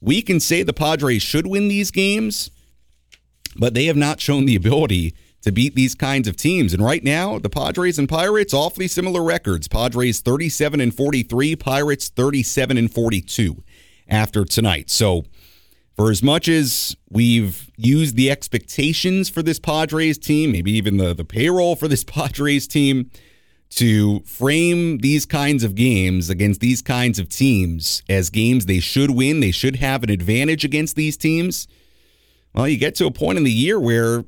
We 0.00 0.20
can 0.20 0.40
say 0.40 0.64
the 0.64 0.72
Padres 0.72 1.22
should 1.22 1.46
win 1.46 1.68
these 1.68 1.92
games, 1.92 2.50
but 3.56 3.72
they 3.72 3.84
have 3.84 3.96
not 3.96 4.20
shown 4.20 4.46
the 4.46 4.56
ability 4.56 5.14
to 5.42 5.52
beat 5.52 5.76
these 5.76 5.94
kinds 5.94 6.26
of 6.26 6.36
teams. 6.36 6.74
And 6.74 6.84
right 6.84 7.04
now, 7.04 7.38
the 7.38 7.48
Padres 7.48 8.00
and 8.00 8.08
Pirates 8.08 8.52
awfully 8.52 8.88
similar 8.88 9.22
records. 9.22 9.68
Padres 9.68 10.20
37 10.20 10.80
and 10.80 10.92
43, 10.92 11.54
Pirates 11.54 12.08
37 12.08 12.76
and 12.76 12.92
42 12.92 13.62
after 14.08 14.44
tonight. 14.44 14.90
So 14.90 15.24
for 15.96 16.10
as 16.10 16.22
much 16.22 16.46
as 16.46 16.94
we've 17.10 17.70
used 17.78 18.16
the 18.16 18.30
expectations 18.30 19.30
for 19.30 19.42
this 19.42 19.58
Padres 19.58 20.18
team, 20.18 20.52
maybe 20.52 20.70
even 20.72 20.98
the, 20.98 21.14
the 21.14 21.24
payroll 21.24 21.74
for 21.74 21.88
this 21.88 22.04
Padres 22.06 22.68
team, 22.68 23.10
to 23.70 24.20
frame 24.20 24.98
these 24.98 25.26
kinds 25.26 25.64
of 25.64 25.74
games 25.74 26.30
against 26.30 26.60
these 26.60 26.82
kinds 26.82 27.18
of 27.18 27.28
teams 27.28 28.02
as 28.08 28.30
games 28.30 28.66
they 28.66 28.78
should 28.78 29.10
win, 29.10 29.40
they 29.40 29.50
should 29.50 29.76
have 29.76 30.02
an 30.02 30.10
advantage 30.10 30.64
against 30.64 30.96
these 30.96 31.16
teams. 31.16 31.66
Well, 32.54 32.68
you 32.68 32.76
get 32.76 32.94
to 32.96 33.06
a 33.06 33.10
point 33.10 33.38
in 33.38 33.44
the 33.44 33.50
year 33.50 33.80
where 33.80 34.24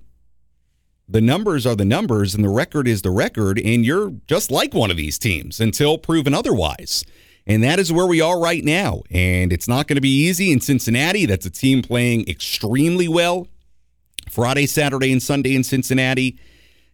the 1.09 1.21
numbers 1.21 1.67
are 1.67 1.77
the 1.77 1.85
numbers 1.85 2.35
and 2.35 2.43
the 2.43 2.49
record 2.49 2.89
is 2.89 3.03
the 3.03 3.11
record, 3.11 3.59
and 3.59 3.85
you're 3.85 4.11
just 4.27 4.51
like 4.51 4.75
one 4.75 4.91
of 4.91 4.97
these 4.97 5.19
teams 5.19 5.61
until 5.61 5.99
proven 5.99 6.35
otherwise. 6.35 7.05
And 7.49 7.65
that 7.65 7.79
is 7.79 7.91
where 7.91 8.07
we 8.07 8.21
are 8.21 8.39
right 8.39 8.63
now. 8.63 9.03
And 9.11 9.53
it's 9.53 9.67
not 9.67 9.89
going 9.89 9.97
to 9.97 10.03
be 10.03 10.27
easy 10.27 10.53
in 10.53 10.61
Cincinnati. 10.61 11.25
That's 11.25 11.47
a 11.47 11.51
team 11.51 11.83
playing 11.83 12.29
extremely 12.29 13.09
well 13.09 13.49
Friday, 14.31 14.67
Saturday, 14.67 15.11
and 15.11 15.23
Sunday 15.23 15.57
in 15.57 15.65
Cincinnati. 15.65 16.39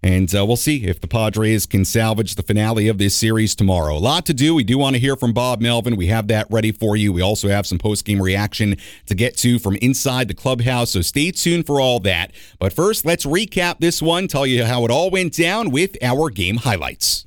And 0.04 0.32
uh, 0.34 0.44
we'll 0.44 0.56
see 0.56 0.84
if 0.84 1.00
the 1.00 1.08
Padres 1.08 1.64
can 1.64 1.86
salvage 1.86 2.34
the 2.34 2.42
finale 2.42 2.88
of 2.88 2.98
this 2.98 3.16
series 3.16 3.54
tomorrow. 3.54 3.96
A 3.96 3.98
lot 3.98 4.26
to 4.26 4.34
do. 4.34 4.54
We 4.54 4.62
do 4.62 4.76
want 4.76 4.94
to 4.94 5.00
hear 5.00 5.16
from 5.16 5.32
Bob 5.32 5.62
Melvin. 5.62 5.96
We 5.96 6.08
have 6.08 6.28
that 6.28 6.46
ready 6.50 6.72
for 6.72 6.94
you. 6.94 7.10
We 7.10 7.22
also 7.22 7.48
have 7.48 7.66
some 7.66 7.78
post 7.78 8.04
game 8.04 8.20
reaction 8.20 8.76
to 9.06 9.14
get 9.14 9.36
to 9.38 9.58
from 9.58 9.76
inside 9.76 10.28
the 10.28 10.34
clubhouse. 10.34 10.90
So 10.90 11.00
stay 11.00 11.30
tuned 11.30 11.64
for 11.66 11.80
all 11.80 12.00
that. 12.00 12.32
But 12.58 12.74
first, 12.74 13.06
let's 13.06 13.24
recap 13.24 13.78
this 13.78 14.02
one, 14.02 14.28
tell 14.28 14.46
you 14.46 14.64
how 14.64 14.84
it 14.84 14.90
all 14.90 15.10
went 15.10 15.34
down 15.34 15.70
with 15.70 15.96
our 16.02 16.28
game 16.28 16.58
highlights. 16.58 17.24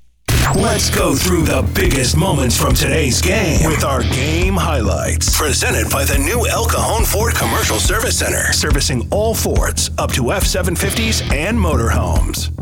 Let's 0.55 0.89
go 0.89 1.13
through 1.13 1.43
the 1.43 1.69
biggest 1.75 2.15
moments 2.15 2.57
from 2.57 2.73
today's 2.73 3.21
game 3.21 3.69
with 3.69 3.83
our 3.83 4.01
game 4.03 4.55
highlights. 4.55 5.37
Presented 5.37 5.91
by 5.91 6.05
the 6.05 6.17
new 6.17 6.47
El 6.47 6.65
Cajon 6.65 7.03
Ford 7.03 7.35
Commercial 7.35 7.79
Service 7.79 8.17
Center, 8.17 8.53
servicing 8.53 9.07
all 9.11 9.35
Fords 9.35 9.91
up 9.97 10.11
to 10.13 10.31
F 10.31 10.43
750s 10.43 11.31
and 11.33 11.57
motorhomes. 11.59 12.53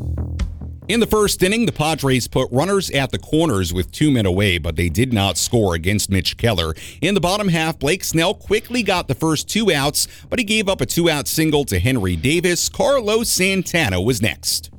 In 0.88 1.00
the 1.00 1.08
first 1.08 1.42
inning, 1.44 1.66
the 1.66 1.72
Padres 1.72 2.28
put 2.28 2.52
runners 2.52 2.90
at 2.90 3.12
the 3.12 3.20
corners 3.20 3.74
with 3.74 3.92
two 3.92 4.12
men 4.12 4.26
away, 4.26 4.58
but 4.58 4.76
they 4.76 4.90
did 4.90 5.14
not 5.14 5.38
score 5.38 5.76
against 5.76 6.10
Mitch 6.10 6.38
Keller. 6.38 6.76
In 7.02 7.14
the 7.14 7.22
bottom 7.22 7.48
half, 7.48 7.80
Blake 7.80 8.04
Snell 8.04 8.34
quickly 8.34 8.84
got 8.84 9.08
the 9.08 9.16
first 9.16 9.48
two 9.48 9.72
outs, 9.72 10.08
but 10.30 10.40
he 10.40 10.46
gave 10.46 10.68
up 10.68 10.82
a 10.82 10.86
two 10.86 11.10
out 11.10 11.28
single 11.28 11.66
to 11.66 11.80
Henry 11.80 12.16
Davis. 12.16 12.68
Carlos 12.68 13.30
Santana 13.30 14.02
was 14.02 14.22
next. 14.22 14.72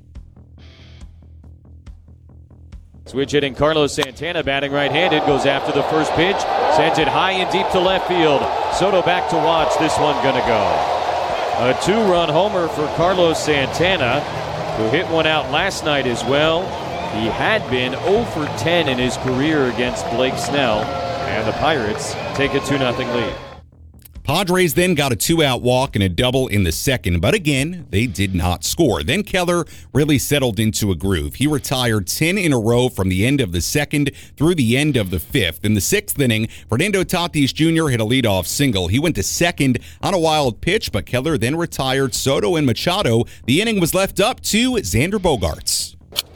Switch 3.06 3.30
hitting 3.30 3.54
Carlos 3.54 3.94
Santana 3.94 4.42
batting 4.42 4.72
right 4.72 4.90
handed 4.90 5.24
goes 5.26 5.46
after 5.46 5.70
the 5.70 5.84
first 5.84 6.10
pitch, 6.14 6.38
sends 6.74 6.98
it 6.98 7.06
high 7.06 7.30
and 7.30 7.48
deep 7.52 7.68
to 7.70 7.78
left 7.78 8.08
field. 8.08 8.42
Soto 8.74 9.00
back 9.00 9.30
to 9.30 9.36
watch. 9.36 9.78
This 9.78 9.96
one 9.96 10.16
gonna 10.24 10.44
go. 10.44 10.96
A 11.58 11.78
two 11.84 12.02
run 12.10 12.28
homer 12.28 12.66
for 12.66 12.88
Carlos 12.96 13.38
Santana, 13.38 14.18
who 14.76 14.88
hit 14.88 15.08
one 15.08 15.24
out 15.24 15.52
last 15.52 15.84
night 15.84 16.08
as 16.08 16.24
well. 16.24 16.62
He 17.14 17.26
had 17.28 17.62
been 17.70 17.92
0 17.92 18.24
for 18.24 18.44
10 18.58 18.88
in 18.88 18.98
his 18.98 19.16
career 19.18 19.70
against 19.70 20.04
Blake 20.10 20.36
Snell, 20.36 20.80
and 20.80 21.46
the 21.46 21.52
Pirates 21.52 22.14
take 22.34 22.54
a 22.54 22.60
2 22.60 22.76
0 22.76 22.92
lead. 22.92 23.45
Padres 24.26 24.74
then 24.74 24.96
got 24.96 25.12
a 25.12 25.16
two 25.16 25.40
out 25.40 25.62
walk 25.62 25.94
and 25.94 26.02
a 26.02 26.08
double 26.08 26.48
in 26.48 26.64
the 26.64 26.72
second, 26.72 27.20
but 27.20 27.32
again, 27.32 27.86
they 27.90 28.08
did 28.08 28.34
not 28.34 28.64
score. 28.64 29.04
Then 29.04 29.22
Keller 29.22 29.64
really 29.94 30.18
settled 30.18 30.58
into 30.58 30.90
a 30.90 30.96
groove. 30.96 31.36
He 31.36 31.46
retired 31.46 32.08
10 32.08 32.36
in 32.36 32.52
a 32.52 32.58
row 32.58 32.88
from 32.88 33.08
the 33.08 33.24
end 33.24 33.40
of 33.40 33.52
the 33.52 33.60
second 33.60 34.10
through 34.36 34.56
the 34.56 34.76
end 34.76 34.96
of 34.96 35.10
the 35.10 35.20
fifth. 35.20 35.64
In 35.64 35.74
the 35.74 35.80
sixth 35.80 36.18
inning, 36.18 36.48
Fernando 36.68 37.04
Tatis 37.04 37.54
Jr. 37.54 37.88
hit 37.88 38.00
a 38.00 38.04
leadoff 38.04 38.46
single. 38.46 38.88
He 38.88 38.98
went 38.98 39.14
to 39.14 39.22
second 39.22 39.78
on 40.02 40.12
a 40.12 40.18
wild 40.18 40.60
pitch, 40.60 40.90
but 40.90 41.06
Keller 41.06 41.38
then 41.38 41.54
retired 41.54 42.12
Soto 42.12 42.56
and 42.56 42.66
Machado. 42.66 43.26
The 43.44 43.60
inning 43.60 43.78
was 43.78 43.94
left 43.94 44.18
up 44.18 44.40
to 44.40 44.72
Xander 44.72 45.20
Bogaerts. 45.20 45.85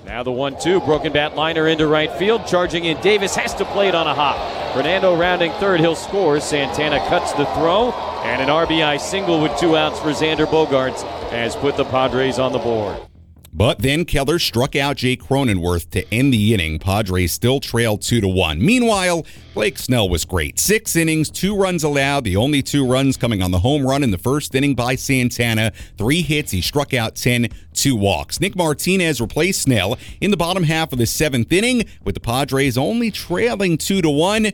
Now 0.04 0.22
the 0.22 0.32
1 0.32 0.60
2, 0.60 0.80
broken 0.80 1.12
bat 1.12 1.36
liner 1.36 1.68
into 1.68 1.86
right 1.86 2.12
field. 2.12 2.46
Charging 2.46 2.84
in, 2.84 3.00
Davis 3.00 3.34
has 3.36 3.54
to 3.54 3.64
play 3.64 3.88
it 3.88 3.94
on 3.94 4.06
a 4.06 4.14
hop. 4.14 4.74
Fernando 4.74 5.16
rounding 5.16 5.52
third, 5.52 5.80
he'll 5.80 5.94
score. 5.94 6.40
Santana 6.40 6.98
cuts 7.08 7.32
the 7.32 7.46
throw, 7.54 7.92
And 8.22 8.42
an 8.42 8.48
RBI 8.48 9.00
single 9.00 9.40
with 9.40 9.56
two 9.58 9.76
outs 9.76 9.98
for 9.98 10.10
Xander 10.10 10.46
Bogaerts 10.46 11.02
has 11.30 11.56
put 11.56 11.76
the 11.76 11.84
Padres 11.84 12.38
on 12.38 12.52
the 12.52 12.58
board. 12.58 13.09
But 13.52 13.80
then 13.80 14.04
Keller 14.04 14.38
struck 14.38 14.76
out 14.76 14.96
Jake 14.96 15.22
Cronenworth 15.22 15.90
to 15.90 16.14
end 16.14 16.32
the 16.32 16.54
inning. 16.54 16.78
Padres 16.78 17.32
still 17.32 17.58
trailed 17.58 18.00
2 18.00 18.20
to 18.20 18.28
1. 18.28 18.64
Meanwhile, 18.64 19.26
Blake 19.54 19.76
Snell 19.76 20.08
was 20.08 20.24
great. 20.24 20.58
6 20.58 20.94
innings, 20.94 21.30
2 21.30 21.56
runs 21.56 21.82
allowed, 21.82 22.24
the 22.24 22.36
only 22.36 22.62
2 22.62 22.86
runs 22.86 23.16
coming 23.16 23.42
on 23.42 23.50
the 23.50 23.58
home 23.58 23.84
run 23.84 24.04
in 24.04 24.12
the 24.12 24.18
first 24.18 24.54
inning 24.54 24.74
by 24.74 24.94
Santana. 24.94 25.72
3 25.98 26.22
hits, 26.22 26.52
he 26.52 26.60
struck 26.60 26.94
out 26.94 27.16
10, 27.16 27.48
2 27.74 27.96
walks. 27.96 28.40
Nick 28.40 28.54
Martinez 28.54 29.20
replaced 29.20 29.62
Snell 29.62 29.98
in 30.20 30.30
the 30.30 30.36
bottom 30.36 30.62
half 30.62 30.92
of 30.92 30.98
the 30.98 31.04
7th 31.04 31.52
inning 31.52 31.84
with 32.04 32.14
the 32.14 32.20
Padres 32.20 32.78
only 32.78 33.10
trailing 33.10 33.76
2 33.76 34.00
to 34.00 34.10
1. 34.10 34.52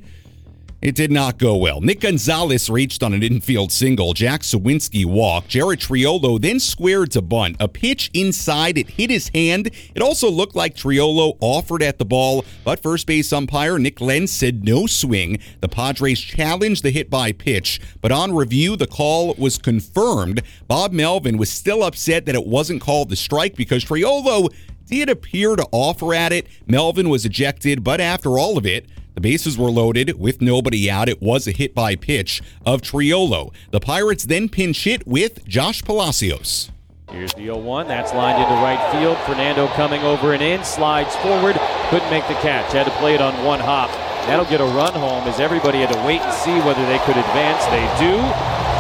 It 0.86 0.94
did 0.94 1.10
not 1.10 1.38
go 1.38 1.56
well. 1.56 1.80
Nick 1.80 1.98
Gonzalez 1.98 2.70
reached 2.70 3.02
on 3.02 3.12
an 3.12 3.20
infield 3.20 3.72
single. 3.72 4.12
Jack 4.12 4.42
Suwinski 4.42 5.04
walked. 5.04 5.48
Jared 5.48 5.80
Triolo 5.80 6.40
then 6.40 6.60
squared 6.60 7.10
to 7.10 7.22
bunt. 7.22 7.56
A 7.58 7.66
pitch 7.66 8.08
inside. 8.14 8.78
It 8.78 8.90
hit 8.90 9.10
his 9.10 9.28
hand. 9.30 9.72
It 9.96 10.00
also 10.00 10.30
looked 10.30 10.54
like 10.54 10.76
Triolo 10.76 11.38
offered 11.40 11.82
at 11.82 11.98
the 11.98 12.04
ball, 12.04 12.44
but 12.62 12.84
first 12.84 13.08
base 13.08 13.32
umpire 13.32 13.80
Nick 13.80 14.00
Lentz 14.00 14.30
said 14.30 14.64
no 14.64 14.86
swing. 14.86 15.40
The 15.60 15.68
Padres 15.68 16.20
challenged 16.20 16.84
the 16.84 16.92
hit 16.92 17.10
by 17.10 17.32
pitch, 17.32 17.80
but 18.00 18.12
on 18.12 18.36
review, 18.36 18.76
the 18.76 18.86
call 18.86 19.34
was 19.34 19.58
confirmed. 19.58 20.40
Bob 20.68 20.92
Melvin 20.92 21.36
was 21.36 21.50
still 21.50 21.82
upset 21.82 22.26
that 22.26 22.36
it 22.36 22.46
wasn't 22.46 22.80
called 22.80 23.08
the 23.08 23.16
strike 23.16 23.56
because 23.56 23.84
Triolo 23.84 24.54
did 24.86 25.08
appear 25.08 25.56
to 25.56 25.66
offer 25.72 26.14
at 26.14 26.32
it. 26.32 26.46
Melvin 26.68 27.08
was 27.08 27.26
ejected, 27.26 27.82
but 27.82 28.00
after 28.00 28.38
all 28.38 28.56
of 28.56 28.64
it, 28.64 28.86
the 29.16 29.20
bases 29.22 29.56
were 29.56 29.70
loaded 29.70 30.20
with 30.20 30.42
nobody 30.42 30.90
out. 30.90 31.08
It 31.08 31.22
was 31.22 31.48
a 31.48 31.50
hit 31.50 31.74
by 31.74 31.96
pitch 31.96 32.42
of 32.66 32.82
Triolo. 32.82 33.50
The 33.70 33.80
Pirates 33.80 34.26
then 34.26 34.50
pinch 34.50 34.84
hit 34.84 35.06
with 35.06 35.42
Josh 35.48 35.82
Palacios. 35.82 36.70
Here's 37.10 37.32
the 37.32 37.44
0 37.44 37.56
1. 37.56 37.88
That's 37.88 38.12
lined 38.12 38.42
into 38.42 38.54
right 38.56 38.92
field. 38.92 39.16
Fernando 39.20 39.68
coming 39.68 40.02
over 40.02 40.34
and 40.34 40.42
in, 40.42 40.62
slides 40.64 41.16
forward, 41.16 41.56
couldn't 41.88 42.10
make 42.10 42.28
the 42.28 42.34
catch. 42.34 42.72
Had 42.72 42.84
to 42.84 42.90
play 42.98 43.14
it 43.14 43.22
on 43.22 43.42
one 43.42 43.58
hop. 43.58 43.90
That'll 44.26 44.44
get 44.44 44.60
a 44.60 44.64
run 44.64 44.92
home 44.92 45.26
as 45.26 45.40
everybody 45.40 45.80
had 45.80 45.94
to 45.94 45.98
wait 46.04 46.20
and 46.20 46.34
see 46.34 46.58
whether 46.66 46.84
they 46.84 46.98
could 46.98 47.16
advance. 47.16 47.64
They 47.66 47.86
do. 47.98 48.18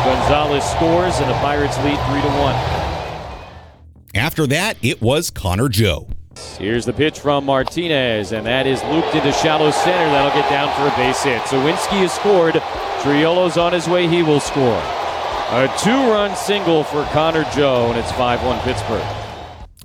Gonzalez 0.04 0.64
scores, 0.64 1.18
and 1.18 1.30
the 1.30 1.38
Pirates 1.38 1.78
lead 1.78 1.98
3 2.10 2.20
to 2.20 2.28
1. 2.28 2.54
After 4.14 4.46
that, 4.48 4.76
it 4.82 5.00
was 5.00 5.30
Connor 5.30 5.70
Joe. 5.70 6.08
Here's 6.58 6.84
the 6.84 6.92
pitch 6.92 7.20
from 7.20 7.44
Martinez, 7.44 8.32
and 8.32 8.46
that 8.46 8.66
is 8.66 8.82
looped 8.84 9.14
into 9.14 9.32
shallow 9.32 9.70
center. 9.70 10.10
That'll 10.10 10.30
get 10.40 10.48
down 10.48 10.74
for 10.74 10.86
a 10.86 10.96
base 10.96 11.22
hit. 11.22 11.42
Suwinski 11.42 12.00
has 12.00 12.14
scored. 12.14 12.54
Triolo's 13.02 13.56
on 13.56 13.72
his 13.72 13.88
way. 13.88 14.08
He 14.08 14.22
will 14.22 14.40
score. 14.40 14.80
A 15.50 15.72
two-run 15.78 16.34
single 16.34 16.82
for 16.82 17.04
Connor 17.12 17.44
Joe, 17.54 17.88
and 17.90 17.98
it's 17.98 18.10
5-1 18.12 18.62
Pittsburgh. 18.62 19.26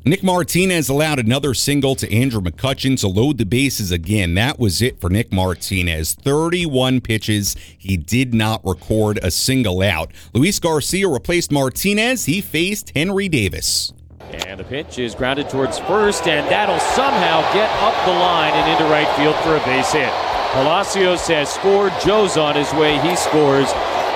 Nick 0.04 0.24
Martinez 0.24 0.90
allowed 0.90 1.20
another 1.20 1.54
single 1.54 1.94
to 1.94 2.12
Andrew 2.12 2.42
McCutchen 2.42 3.00
to 3.02 3.08
load 3.08 3.38
the 3.38 3.46
bases 3.46 3.92
again. 3.92 4.34
That 4.34 4.58
was 4.58 4.82
it 4.82 5.00
for 5.00 5.12
Nick 5.12 5.32
Martinez. 5.32 6.16
31 6.16 7.02
pitches. 7.02 7.56
He 7.78 7.98
did 7.98 8.34
not 8.34 8.66
record 8.66 9.20
a 9.22 9.30
single 9.30 9.84
out. 9.84 10.12
Luis 10.34 10.60
Garcia 10.60 11.08
replaced 11.08 11.52
Martinez. 11.52 12.26
He 12.26 12.42
faced 12.42 12.92
Henry 12.96 13.30
Davis. 13.30 13.94
And 14.32 14.60
the 14.60 14.64
pitch 14.64 15.00
is 15.00 15.16
grounded 15.16 15.50
towards 15.50 15.80
first, 15.80 16.28
and 16.28 16.48
that'll 16.50 16.80
somehow 16.80 17.42
get 17.54 17.70
up 17.82 17.96
the 18.06 18.14
line 18.14 18.54
and 18.54 18.72
into 18.72 18.92
right 18.92 19.10
field 19.18 19.36
for 19.44 19.56
a 19.56 19.66
base 19.66 19.92
hit. 19.92 20.12
Palacios 20.54 21.28
has 21.28 21.50
scored. 21.54 21.94
Joe's 22.04 22.38
on 22.38 22.56
his 22.56 22.72
way. 22.74 23.00
He 23.00 23.16
scores 23.16 23.72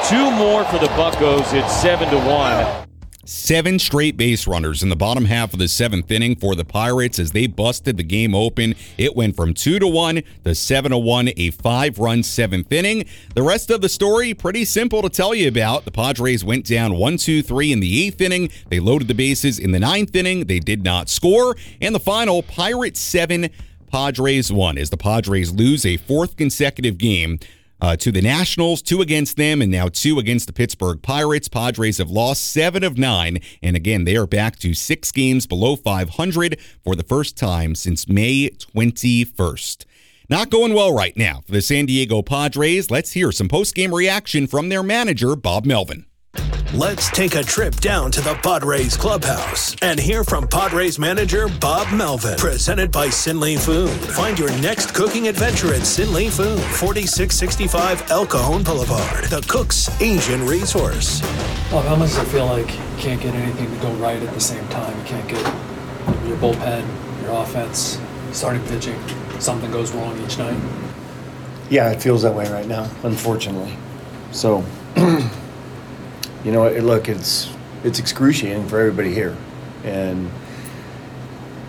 two 0.07 0.31
more 0.31 0.63
for 0.65 0.79
the 0.79 0.88
Buckos. 0.95 1.53
It's 1.53 1.74
seven 1.74 2.09
to 2.09 2.19
one. 2.27 2.85
Seven 3.27 3.79
straight 3.79 4.17
base 4.17 4.46
runners 4.46 4.84
in 4.84 4.89
the 4.89 4.96
bottom 4.96 5.25
half 5.25 5.51
of 5.51 5.58
the 5.58 5.67
seventh 5.67 6.12
inning 6.12 6.36
for 6.36 6.53
the 6.53 6.63
Pirates 6.63 7.17
as 7.17 7.32
they 7.32 7.48
busted 7.48 7.98
the 7.98 8.03
game 8.03 8.36
open. 8.36 8.75
It 9.00 9.16
went 9.16 9.35
from 9.35 9.55
two 9.55 9.79
to 9.79 9.88
one 9.88 10.22
to 10.44 10.53
seven 10.53 10.92
to 10.92 11.00
one, 11.00 11.31
a 11.35 11.50
five-run 11.50 12.22
seventh 12.22 12.72
inning. 12.72 13.05
The 13.33 13.42
rest 13.42 13.72
of 13.72 13.81
the 13.81 13.90
story 13.90 14.35
pretty 14.35 14.64
simple 14.64 15.01
to 15.01 15.09
tell 15.09 15.33
you 15.33 15.48
about. 15.48 15.85
The 15.85 15.92
Padres 15.92 16.46
went 16.46 16.68
down 16.68 16.98
one, 16.98 17.18
two, 17.18 17.42
three 17.42 17.72
in 17.72 17.79
the 17.79 18.05
eighth 18.05 18.22
inning. 18.22 18.51
They 18.70 18.79
loaded 18.79 19.07
the 19.07 19.16
bases 19.16 19.57
in 19.57 19.72
the 19.72 19.79
ninth 19.79 20.16
inning. 20.16 20.46
They 20.46 20.59
did 20.59 20.83
not 20.83 21.09
score, 21.09 21.55
and 21.81 21.96
the 21.96 22.00
final 22.00 22.44
Pirates 22.44 23.00
seven. 23.00 23.50
Padres 23.92 24.51
one 24.51 24.77
as 24.77 24.92
the 24.92 24.98
Padres 24.98 25.51
lose 25.51 25.83
a 25.83 25.98
fourth 25.98 26.38
consecutive 26.38 27.00
game 27.00 27.40
uh, 27.81 27.96
to 27.98 28.11
the 28.11 28.22
Nationals, 28.22 28.81
two 28.81 29.01
against 29.01 29.38
them, 29.38 29.61
and 29.61 29.72
now 29.72 29.88
two 29.88 30.20
against 30.20 30.48
the 30.48 30.53
Pittsburgh 30.53 31.01
Pirates. 31.01 31.48
Padres 31.48 31.98
have 31.98 32.09
lost 32.09 32.44
seven 32.51 32.83
of 32.83 32.98
nine, 32.98 33.40
and 33.61 33.75
again, 33.75 34.05
they 34.05 34.16
are 34.16 34.27
back 34.27 34.57
to 34.59 34.74
six 34.74 35.11
games 35.11 35.46
below 35.48 35.75
500 35.75 36.59
for 36.83 36.96
the 36.96 37.03
first 37.03 37.38
time 37.38 37.75
since 37.75 38.07
May 38.07 38.50
21st. 38.50 39.85
Not 40.29 40.50
going 40.50 40.74
well 40.74 40.94
right 40.94 41.16
now 41.16 41.42
for 41.46 41.51
the 41.51 41.61
San 41.61 41.85
Diego 41.85 42.22
Padres. 42.24 42.90
Let's 42.90 43.11
hear 43.11 43.31
some 43.31 43.48
post 43.48 43.75
game 43.75 43.94
reaction 43.94 44.48
from 44.48 44.70
their 44.70 44.81
manager, 44.81 45.35
Bob 45.35 45.66
Melvin. 45.66 46.05
Let's 46.73 47.09
take 47.11 47.35
a 47.35 47.43
trip 47.43 47.75
down 47.75 48.11
to 48.11 48.21
the 48.21 48.33
Padres 48.41 48.97
clubhouse 48.97 49.75
and 49.81 49.99
hear 49.99 50.23
from 50.23 50.47
Padres 50.47 50.99
manager 50.99 51.47
Bob 51.61 51.93
Melvin. 51.93 52.37
Presented 52.37 52.91
by 52.91 53.07
Sinley 53.07 53.57
Food. 53.57 53.91
Find 53.91 54.37
your 54.37 54.49
next 54.59 54.93
cooking 54.93 55.27
adventure 55.27 55.73
at 55.73 55.81
Sinley 55.81 56.29
Food, 56.29 56.59
4665 56.59 58.09
El 58.11 58.25
Cajon 58.25 58.63
Boulevard, 58.63 59.25
the 59.25 59.45
cook's 59.47 59.89
Asian 60.01 60.45
resource. 60.45 61.21
Bob, 61.71 61.85
how 61.85 61.95
much 61.95 62.09
does 62.09 62.17
it 62.19 62.27
feel 62.27 62.47
like 62.47 62.69
you 62.69 62.97
can't 62.97 63.21
get 63.21 63.33
anything 63.35 63.69
to 63.69 63.77
go 63.81 63.91
right 63.93 64.21
at 64.21 64.33
the 64.33 64.41
same 64.41 64.67
time? 64.69 64.97
You 64.99 65.05
can't 65.05 65.27
get 65.29 65.43
your 66.27 66.37
bullpen, 66.37 66.85
your 67.21 67.41
offense, 67.41 67.99
starting 68.31 68.63
pitching. 68.63 68.99
Something 69.39 69.71
goes 69.71 69.91
wrong 69.91 70.19
each 70.25 70.37
night. 70.37 70.59
Yeah, 71.69 71.91
it 71.91 72.01
feels 72.01 72.23
that 72.23 72.33
way 72.33 72.51
right 72.51 72.67
now, 72.67 72.89
unfortunately. 73.03 73.77
So, 74.31 74.65
you 76.46 76.51
know, 76.51 76.66
it, 76.66 76.84
look, 76.84 77.10
it's 77.10 77.51
it's 77.84 77.98
excruciating 78.00 78.68
for 78.68 78.79
everybody 78.79 79.14
here, 79.14 79.36
and 79.84 80.29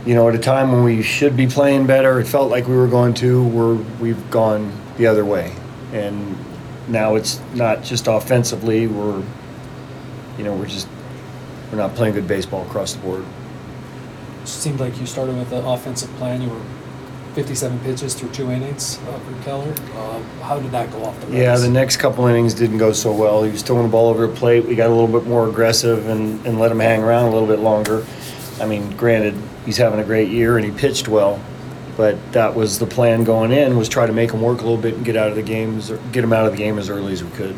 you 0.05 0.15
know, 0.15 0.29
at 0.29 0.35
a 0.35 0.39
time 0.39 0.71
when 0.71 0.85
we 0.85 1.03
should 1.03 1.37
be 1.37 1.47
playing 1.47 1.87
better, 1.87 2.21
it 2.21 2.27
felt 2.27 2.51
like 2.51 2.69
we 2.69 2.77
were 2.77 2.87
going 2.87 3.15
to. 3.15 3.43
We're 3.43 3.75
we've 3.75 4.31
gone 4.31 4.71
the 4.99 5.07
other 5.07 5.25
way, 5.25 5.55
and 5.93 6.37
now 6.89 7.15
it's 7.15 7.41
not 7.55 7.83
just 7.83 8.07
offensively. 8.07 8.87
We're, 8.87 9.23
you 10.37 10.45
know, 10.45 10.55
we're 10.55 10.67
just 10.67 10.89
we're 11.73 11.79
not 11.79 11.95
playing 11.95 12.15
good 12.15 12.29
baseball 12.29 12.67
across 12.67 12.93
the 12.93 13.01
board. 13.01 13.25
It 14.43 14.49
seemed 14.49 14.79
like 14.79 15.01
you 15.01 15.07
started 15.07 15.37
with 15.37 15.53
an 15.53 15.65
offensive 15.65 16.11
plan. 16.17 16.43
You 16.43 16.51
were 16.51 16.63
57 17.37 17.79
pitches 17.81 18.15
through 18.15 18.31
two 18.31 18.51
innings 18.51 18.99
uh, 19.09 19.19
for 19.19 19.43
Keller. 19.45 19.75
Uh, 19.95 20.23
how 20.43 20.59
did 20.59 20.71
that 20.71 20.91
go 20.91 21.05
off 21.05 21.21
the 21.21 21.27
rails? 21.27 21.37
Yeah, 21.39 21.57
the 21.59 21.69
next 21.69 21.99
couple 21.99 22.25
innings 22.27 22.55
didn't 22.55 22.79
go 22.79 22.95
so 22.95 23.13
well. 23.13 23.43
He 23.43 23.51
was 23.51 23.61
throwing 23.61 23.83
the 23.83 23.91
ball 23.91 24.09
over 24.09 24.27
the 24.27 24.35
plate. 24.35 24.65
We 24.65 24.75
got 24.75 24.87
a 24.87 24.95
little 24.95 25.07
bit 25.21 25.29
more 25.29 25.47
aggressive 25.47 26.09
and, 26.09 26.45
and 26.47 26.59
let 26.59 26.73
him 26.73 26.81
hang 26.81 27.03
around 27.03 27.27
a 27.27 27.31
little 27.33 27.47
bit 27.47 27.59
longer. 27.59 28.07
I 28.59 28.65
mean, 28.65 28.91
granted, 28.97 29.35
he's 29.67 29.77
having 29.77 30.01
a 30.01 30.05
great 30.05 30.31
year 30.31 30.57
and 30.57 30.65
he 30.65 30.71
pitched 30.73 31.09
well, 31.09 31.39
but 31.99 32.17
that 32.33 32.55
was 32.55 32.79
the 32.79 32.87
plan 32.87 33.23
going 33.23 33.53
in 33.53 33.77
was 33.77 33.91
try 33.91 34.07
to 34.07 34.15
make 34.15 34.31
him 34.31 34.41
work 34.41 34.61
a 34.61 34.63
little 34.63 34.79
bit 34.81 34.95
and 34.95 35.05
get 35.05 35.15
out 35.15 35.29
of 35.29 35.37
the 35.37 35.43
games, 35.43 35.91
get 36.13 36.25
him 36.25 36.33
out 36.33 36.47
of 36.47 36.53
the 36.53 36.59
game 36.59 36.79
as 36.79 36.89
early 36.89 37.13
as 37.13 37.23
we 37.23 37.29
could. 37.33 37.55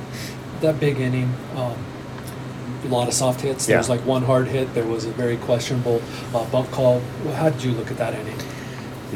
That 0.61 0.81
big 0.81 0.99
inning, 0.99 1.33
um, 1.55 1.77
a 2.85 2.89
lot 2.89 3.07
of 3.07 3.15
soft 3.15 3.43
hits. 3.43 3.67
There 3.67 3.75
Yeah. 3.77 3.79
was 3.79 3.89
like 3.89 4.01
one 4.05 4.25
hard 4.25 4.49
hit. 4.49 4.75
There 4.75 4.85
was 4.87 5.05
a 5.05 5.11
very 5.13 5.37
questionable 5.37 6.03
uh, 6.35 6.45
bump 6.47 6.69
call. 6.73 7.01
How 7.37 7.49
did 7.49 7.63
you 7.63 7.71
look 7.71 7.93
at 7.93 7.97
that 7.99 8.15
inning? 8.15 8.35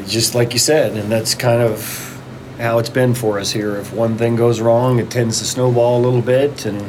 Just 0.07 0.33
like 0.33 0.53
you 0.53 0.59
said, 0.59 0.97
and 0.97 1.11
that's 1.11 1.35
kind 1.35 1.61
of 1.61 2.09
how 2.57 2.79
it's 2.79 2.89
been 2.89 3.13
for 3.13 3.39
us 3.39 3.51
here. 3.51 3.75
If 3.75 3.93
one 3.93 4.17
thing 4.17 4.35
goes 4.35 4.59
wrong, 4.59 4.99
it 4.99 5.11
tends 5.11 5.39
to 5.39 5.45
snowball 5.45 5.99
a 5.99 6.03
little 6.03 6.21
bit, 6.21 6.65
and 6.65 6.81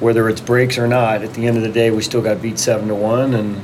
whether 0.00 0.28
it's 0.28 0.40
breaks 0.40 0.76
or 0.76 0.88
not, 0.88 1.22
at 1.22 1.34
the 1.34 1.46
end 1.46 1.56
of 1.56 1.62
the 1.62 1.70
day, 1.70 1.90
we 1.90 2.02
still 2.02 2.22
got 2.22 2.42
beat 2.42 2.58
seven 2.58 2.88
to 2.88 2.94
one, 2.94 3.34
and 3.34 3.60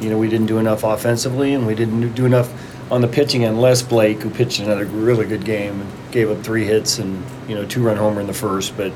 you 0.00 0.08
know 0.08 0.18
we 0.18 0.28
didn't 0.28 0.46
do 0.46 0.58
enough 0.58 0.84
offensively, 0.84 1.54
and 1.54 1.66
we 1.66 1.74
didn't 1.74 2.14
do 2.14 2.26
enough 2.26 2.52
on 2.92 3.00
the 3.00 3.08
pitching 3.08 3.44
end. 3.44 3.60
Les 3.60 3.82
Blake, 3.82 4.20
who 4.20 4.30
pitched 4.30 4.60
another 4.60 4.84
really 4.84 5.26
good 5.26 5.44
game, 5.44 5.84
gave 6.12 6.30
up 6.30 6.44
three 6.44 6.64
hits 6.64 6.98
and 6.98 7.24
you 7.48 7.56
know 7.56 7.66
two 7.66 7.82
run 7.82 7.96
homer 7.96 8.20
in 8.20 8.28
the 8.28 8.34
first, 8.34 8.76
but 8.76 8.92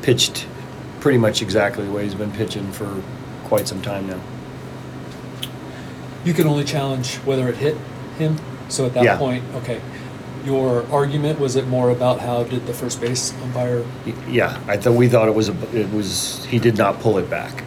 pitched 0.00 0.46
pretty 1.00 1.18
much 1.18 1.42
exactly 1.42 1.84
the 1.84 1.92
way 1.92 2.04
he's 2.04 2.14
been 2.14 2.32
pitching 2.32 2.72
for 2.72 3.02
quite 3.44 3.68
some 3.68 3.82
time 3.82 4.06
now. 4.06 4.20
You 6.24 6.32
can 6.32 6.46
only 6.46 6.64
challenge 6.64 7.16
whether 7.18 7.48
it 7.48 7.56
hit 7.56 7.76
him. 8.16 8.38
So 8.68 8.86
at 8.86 8.94
that 8.94 9.04
Yeah. 9.04 9.16
point, 9.16 9.44
okay, 9.56 9.80
your 10.44 10.84
argument 10.92 11.38
was 11.40 11.56
it 11.56 11.66
more 11.68 11.90
about 11.90 12.20
how 12.20 12.42
did 12.44 12.66
the 12.66 12.72
first 12.74 13.00
base 13.00 13.32
umpire? 13.42 13.84
Yeah, 14.28 14.58
I 14.68 14.76
thought 14.76 14.94
we 14.94 15.08
thought 15.08 15.28
it 15.28 15.34
was 15.34 15.48
a, 15.48 15.54
it 15.76 15.90
was 15.92 16.44
he 16.46 16.58
did 16.58 16.76
not 16.76 17.00
pull 17.00 17.18
it 17.18 17.28
back. 17.30 17.64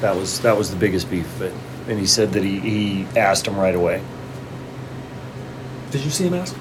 That 0.00 0.16
was 0.16 0.40
that 0.40 0.56
was 0.56 0.70
the 0.70 0.76
biggest 0.76 1.10
beef 1.10 1.26
of 1.36 1.42
it, 1.42 1.54
and 1.88 1.98
he 1.98 2.06
said 2.06 2.32
that 2.32 2.42
he, 2.42 2.58
he 2.60 3.06
asked 3.16 3.46
him 3.46 3.56
right 3.56 3.74
away. 3.74 4.02
Did 5.92 6.04
you 6.04 6.10
see 6.10 6.24
him 6.26 6.34
ask? 6.34 6.56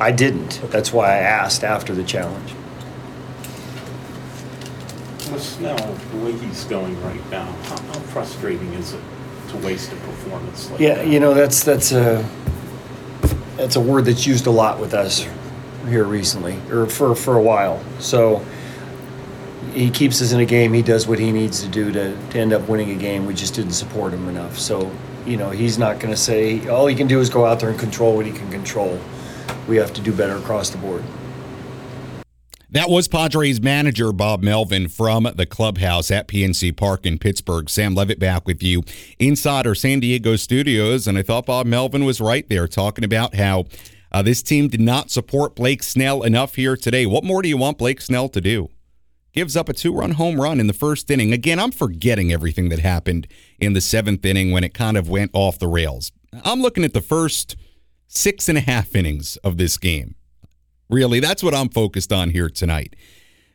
I 0.00 0.12
didn't. 0.12 0.60
That's 0.70 0.92
why 0.92 1.06
I 1.14 1.18
asked 1.18 1.64
after 1.64 1.92
the 1.94 2.04
challenge. 2.04 2.52
with 5.32 5.42
Snell, 5.42 5.76
the 6.12 6.16
way 6.18 6.32
he's 6.32 6.64
going 6.64 7.00
right 7.02 7.30
now, 7.30 7.44
how, 7.64 7.76
how 7.82 7.98
frustrating 8.12 8.72
is 8.74 8.94
it 8.94 9.00
to 9.50 9.56
waste 9.58 9.92
a 9.92 9.96
performance 9.96 10.70
like 10.70 10.80
Yeah, 10.80 10.94
that? 10.96 11.06
you 11.06 11.20
know 11.20 11.34
that's 11.34 11.62
that's 11.64 11.92
a 11.92 12.24
that's 13.58 13.76
a 13.76 13.80
word 13.80 14.06
that's 14.06 14.26
used 14.26 14.46
a 14.46 14.50
lot 14.50 14.80
with 14.80 14.94
us 14.94 15.26
here 15.88 16.04
recently, 16.04 16.58
or 16.70 16.86
for 16.86 17.14
for 17.14 17.36
a 17.36 17.42
while. 17.42 17.82
So 17.98 18.44
he 19.74 19.90
keeps 19.90 20.22
us 20.22 20.32
in 20.32 20.40
a 20.40 20.46
game. 20.46 20.72
He 20.72 20.82
does 20.82 21.06
what 21.06 21.18
he 21.18 21.32
needs 21.32 21.62
to 21.62 21.68
do 21.68 21.92
to, 21.92 22.16
to 22.30 22.38
end 22.38 22.52
up 22.52 22.68
winning 22.68 22.90
a 22.92 22.94
game. 22.94 23.26
We 23.26 23.34
just 23.34 23.54
didn't 23.54 23.72
support 23.72 24.14
him 24.14 24.28
enough. 24.28 24.58
So 24.58 24.90
you 25.26 25.36
know 25.36 25.50
he's 25.50 25.76
not 25.76 25.98
going 25.98 26.14
to 26.14 26.20
say 26.20 26.66
all 26.68 26.86
he 26.86 26.94
can 26.94 27.08
do 27.08 27.20
is 27.20 27.28
go 27.28 27.44
out 27.44 27.60
there 27.60 27.68
and 27.68 27.78
control 27.78 28.16
what 28.16 28.24
he 28.24 28.32
can 28.32 28.50
control. 28.50 28.98
We 29.66 29.76
have 29.76 29.92
to 29.94 30.00
do 30.00 30.12
better 30.12 30.36
across 30.36 30.70
the 30.70 30.78
board. 30.78 31.02
That 32.70 32.90
was 32.90 33.08
Padres 33.08 33.62
manager 33.62 34.12
Bob 34.12 34.42
Melvin 34.42 34.88
from 34.88 35.26
the 35.34 35.46
clubhouse 35.46 36.10
at 36.10 36.28
PNC 36.28 36.76
Park 36.76 37.06
in 37.06 37.18
Pittsburgh. 37.18 37.70
Sam 37.70 37.94
Levitt 37.94 38.18
back 38.18 38.46
with 38.46 38.62
you 38.62 38.82
inside 39.18 39.66
our 39.66 39.74
San 39.74 40.00
Diego 40.00 40.36
studios. 40.36 41.06
And 41.06 41.16
I 41.16 41.22
thought 41.22 41.46
Bob 41.46 41.64
Melvin 41.64 42.04
was 42.04 42.20
right 42.20 42.46
there 42.50 42.68
talking 42.68 43.04
about 43.04 43.34
how 43.36 43.64
uh, 44.12 44.20
this 44.20 44.42
team 44.42 44.68
did 44.68 44.82
not 44.82 45.10
support 45.10 45.56
Blake 45.56 45.82
Snell 45.82 46.22
enough 46.22 46.56
here 46.56 46.76
today. 46.76 47.06
What 47.06 47.24
more 47.24 47.40
do 47.40 47.48
you 47.48 47.56
want 47.56 47.78
Blake 47.78 48.02
Snell 48.02 48.28
to 48.28 48.40
do? 48.40 48.68
Gives 49.32 49.56
up 49.56 49.70
a 49.70 49.72
two 49.72 49.94
run 49.94 50.10
home 50.10 50.38
run 50.38 50.60
in 50.60 50.66
the 50.66 50.74
first 50.74 51.10
inning. 51.10 51.32
Again, 51.32 51.58
I'm 51.58 51.72
forgetting 51.72 52.34
everything 52.34 52.68
that 52.68 52.80
happened 52.80 53.28
in 53.58 53.72
the 53.72 53.80
seventh 53.80 54.26
inning 54.26 54.50
when 54.50 54.62
it 54.62 54.74
kind 54.74 54.98
of 54.98 55.08
went 55.08 55.30
off 55.32 55.58
the 55.58 55.68
rails. 55.68 56.12
I'm 56.44 56.60
looking 56.60 56.84
at 56.84 56.92
the 56.92 57.00
first 57.00 57.56
six 58.08 58.46
and 58.46 58.58
a 58.58 58.62
half 58.62 58.94
innings 58.94 59.38
of 59.38 59.56
this 59.56 59.78
game. 59.78 60.16
Really, 60.90 61.20
that's 61.20 61.42
what 61.42 61.54
I'm 61.54 61.68
focused 61.68 62.12
on 62.12 62.30
here 62.30 62.48
tonight. 62.48 62.96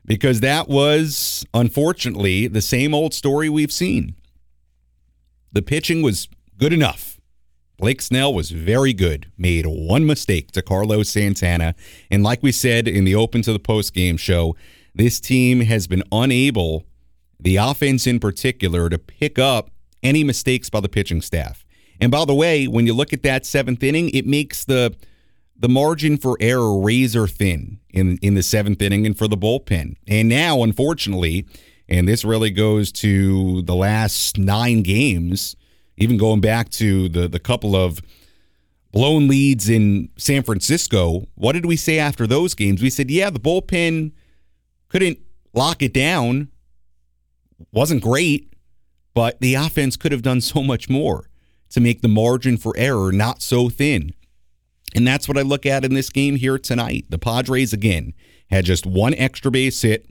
Because 0.05 0.41
that 0.41 0.67
was, 0.67 1.45
unfortunately, 1.53 2.47
the 2.47 2.61
same 2.61 2.93
old 2.93 3.13
story 3.13 3.49
we've 3.49 3.71
seen. 3.71 4.15
The 5.51 5.61
pitching 5.61 6.01
was 6.01 6.27
good 6.57 6.73
enough. 6.73 7.19
Blake 7.77 8.01
Snell 8.01 8.33
was 8.33 8.51
very 8.51 8.93
good, 8.93 9.31
made 9.37 9.65
one 9.65 10.05
mistake 10.05 10.51
to 10.51 10.61
Carlos 10.61 11.09
Santana. 11.09 11.73
And 12.11 12.23
like 12.23 12.43
we 12.43 12.51
said 12.51 12.87
in 12.87 13.03
the 13.03 13.15
open 13.15 13.41
to 13.43 13.53
the 13.53 13.59
post 13.59 13.93
game 13.93 14.17
show, 14.17 14.55
this 14.93 15.19
team 15.19 15.61
has 15.61 15.87
been 15.87 16.03
unable, 16.11 16.85
the 17.39 17.55
offense 17.55 18.05
in 18.05 18.19
particular, 18.19 18.89
to 18.89 18.99
pick 18.99 19.39
up 19.39 19.71
any 20.03 20.23
mistakes 20.23 20.69
by 20.69 20.81
the 20.81 20.89
pitching 20.89 21.21
staff. 21.21 21.65
And 21.99 22.11
by 22.11 22.25
the 22.25 22.35
way, 22.35 22.67
when 22.67 22.85
you 22.85 22.93
look 22.93 23.13
at 23.13 23.23
that 23.23 23.45
seventh 23.45 23.81
inning, 23.81 24.09
it 24.09 24.27
makes 24.27 24.65
the 24.65 24.95
the 25.63 25.69
margin 25.69 26.17
for 26.17 26.35
error 26.41 26.77
razor 26.77 27.25
thin 27.25 27.79
in 27.89 28.17
in 28.17 28.33
the 28.33 28.43
seventh 28.43 28.81
inning 28.81 29.05
and 29.05 29.17
for 29.17 29.29
the 29.29 29.37
bullpen. 29.37 29.95
And 30.09 30.27
now, 30.27 30.61
unfortunately, 30.61 31.47
and 31.87 32.05
this 32.05 32.25
really 32.25 32.51
goes 32.51 32.91
to 32.91 33.61
the 33.61 33.73
last 33.73 34.37
nine 34.37 34.83
games, 34.83 35.55
even 35.95 36.17
going 36.17 36.41
back 36.41 36.67
to 36.71 37.07
the 37.07 37.29
the 37.29 37.39
couple 37.39 37.77
of 37.77 38.01
blown 38.91 39.29
leads 39.29 39.69
in 39.69 40.09
San 40.17 40.43
Francisco. 40.43 41.29
What 41.35 41.53
did 41.53 41.65
we 41.65 41.77
say 41.77 41.97
after 41.97 42.27
those 42.27 42.53
games? 42.53 42.81
We 42.81 42.89
said, 42.89 43.09
yeah, 43.09 43.29
the 43.29 43.39
bullpen 43.39 44.11
couldn't 44.89 45.19
lock 45.53 45.81
it 45.81 45.93
down, 45.93 46.49
wasn't 47.71 48.03
great, 48.03 48.51
but 49.13 49.39
the 49.39 49.55
offense 49.55 49.95
could 49.95 50.11
have 50.11 50.23
done 50.23 50.41
so 50.41 50.61
much 50.61 50.89
more 50.89 51.29
to 51.69 51.79
make 51.79 52.01
the 52.01 52.09
margin 52.09 52.57
for 52.57 52.73
error 52.75 53.13
not 53.13 53.41
so 53.41 53.69
thin. 53.69 54.13
And 54.93 55.07
that's 55.07 55.27
what 55.27 55.37
I 55.37 55.41
look 55.41 55.65
at 55.65 55.83
in 55.83 55.93
this 55.93 56.09
game 56.09 56.35
here 56.35 56.57
tonight. 56.59 57.05
The 57.09 57.17
Padres, 57.17 57.73
again, 57.73 58.13
had 58.49 58.65
just 58.65 58.85
one 58.85 59.13
extra 59.15 59.49
base 59.49 59.81
hit, 59.81 60.09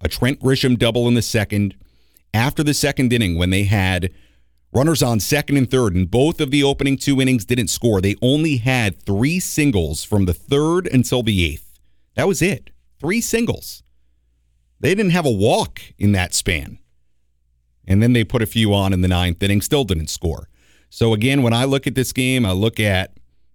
a 0.00 0.08
Trent 0.08 0.40
Grisham 0.40 0.78
double 0.78 1.08
in 1.08 1.14
the 1.14 1.22
second. 1.22 1.74
After 2.34 2.62
the 2.62 2.74
second 2.74 3.12
inning, 3.12 3.38
when 3.38 3.50
they 3.50 3.64
had 3.64 4.12
runners 4.72 5.02
on 5.02 5.20
second 5.20 5.56
and 5.56 5.70
third, 5.70 5.94
and 5.94 6.10
both 6.10 6.40
of 6.40 6.50
the 6.50 6.62
opening 6.62 6.98
two 6.98 7.20
innings 7.20 7.44
didn't 7.44 7.68
score, 7.68 8.00
they 8.00 8.16
only 8.20 8.58
had 8.58 9.00
three 9.02 9.40
singles 9.40 10.04
from 10.04 10.26
the 10.26 10.34
third 10.34 10.86
until 10.88 11.22
the 11.22 11.44
eighth. 11.44 11.78
That 12.14 12.28
was 12.28 12.42
it. 12.42 12.70
Three 13.00 13.20
singles. 13.20 13.82
They 14.80 14.94
didn't 14.94 15.12
have 15.12 15.26
a 15.26 15.30
walk 15.30 15.80
in 15.98 16.12
that 16.12 16.34
span. 16.34 16.78
And 17.86 18.02
then 18.02 18.12
they 18.12 18.24
put 18.24 18.42
a 18.42 18.46
few 18.46 18.74
on 18.74 18.92
in 18.92 19.00
the 19.00 19.08
ninth 19.08 19.42
inning, 19.42 19.60
still 19.60 19.84
didn't 19.84 20.08
score. 20.08 20.48
So, 20.90 21.12
again, 21.12 21.42
when 21.42 21.52
I 21.52 21.64
look 21.64 21.86
at 21.86 21.94
this 21.94 22.12
game, 22.12 22.44
I 22.44 22.52
look 22.52 22.78
at 22.78 23.13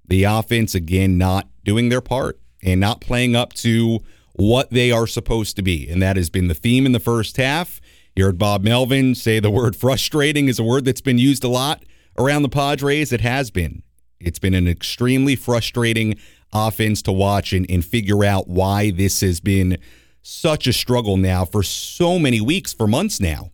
the 0.10 0.26
offense 0.26 0.76
again 0.76 1.18
not 1.18 1.48
doing 1.64 1.90
their 1.90 2.02
part 2.02 2.40
and 2.62 2.80
not 2.80 3.00
playing 3.00 3.36
up 3.36 3.54
to 3.54 4.00
what 4.34 4.70
they 4.72 4.92
are 4.92 5.08
supposed 5.08 5.56
to 5.56 5.62
be. 5.62 5.90
And 5.90 6.02
that 6.02 6.18
has 6.18 6.30
been 6.30 6.48
the 6.48 6.54
theme 6.54 6.86
in 6.86 6.92
the 6.92 7.00
first 7.00 7.38
half. 7.38 7.80
You 8.16 8.26
heard 8.26 8.38
Bob 8.38 8.64
Melvin 8.64 9.16
say 9.16 9.40
the 9.40 9.52
word 9.52 9.76
frustrating 9.76 10.48
is 10.48 10.60
a 10.60 10.64
word 10.64 10.86
that's 10.86 11.02
been 11.02 11.18
used 11.18 11.44
a 11.44 11.48
lot 11.48 11.84
around 12.18 12.42
the 12.42 12.50
Padres. 12.50 13.14
It 13.14 13.22
has 13.22 13.52
been. 13.52 13.84
It's 14.20 14.40
been 14.40 14.54
an 14.54 14.68
extremely 14.68 15.36
frustrating 15.36 16.16
offense 16.52 17.02
to 17.04 17.12
watch 17.12 17.54
and, 17.54 17.70
and 17.70 17.86
figure 17.86 18.26
out 18.26 18.48
why 18.48 18.92
this 18.92 19.22
has 19.22 19.40
been 19.40 19.78
such 20.22 20.68
a 20.68 20.74
struggle 20.74 21.16
now 21.16 21.46
for 21.46 21.64
so 21.64 22.20
many 22.20 22.42
weeks, 22.42 22.74
for 22.74 22.88
months 22.88 23.20
now. 23.20 23.52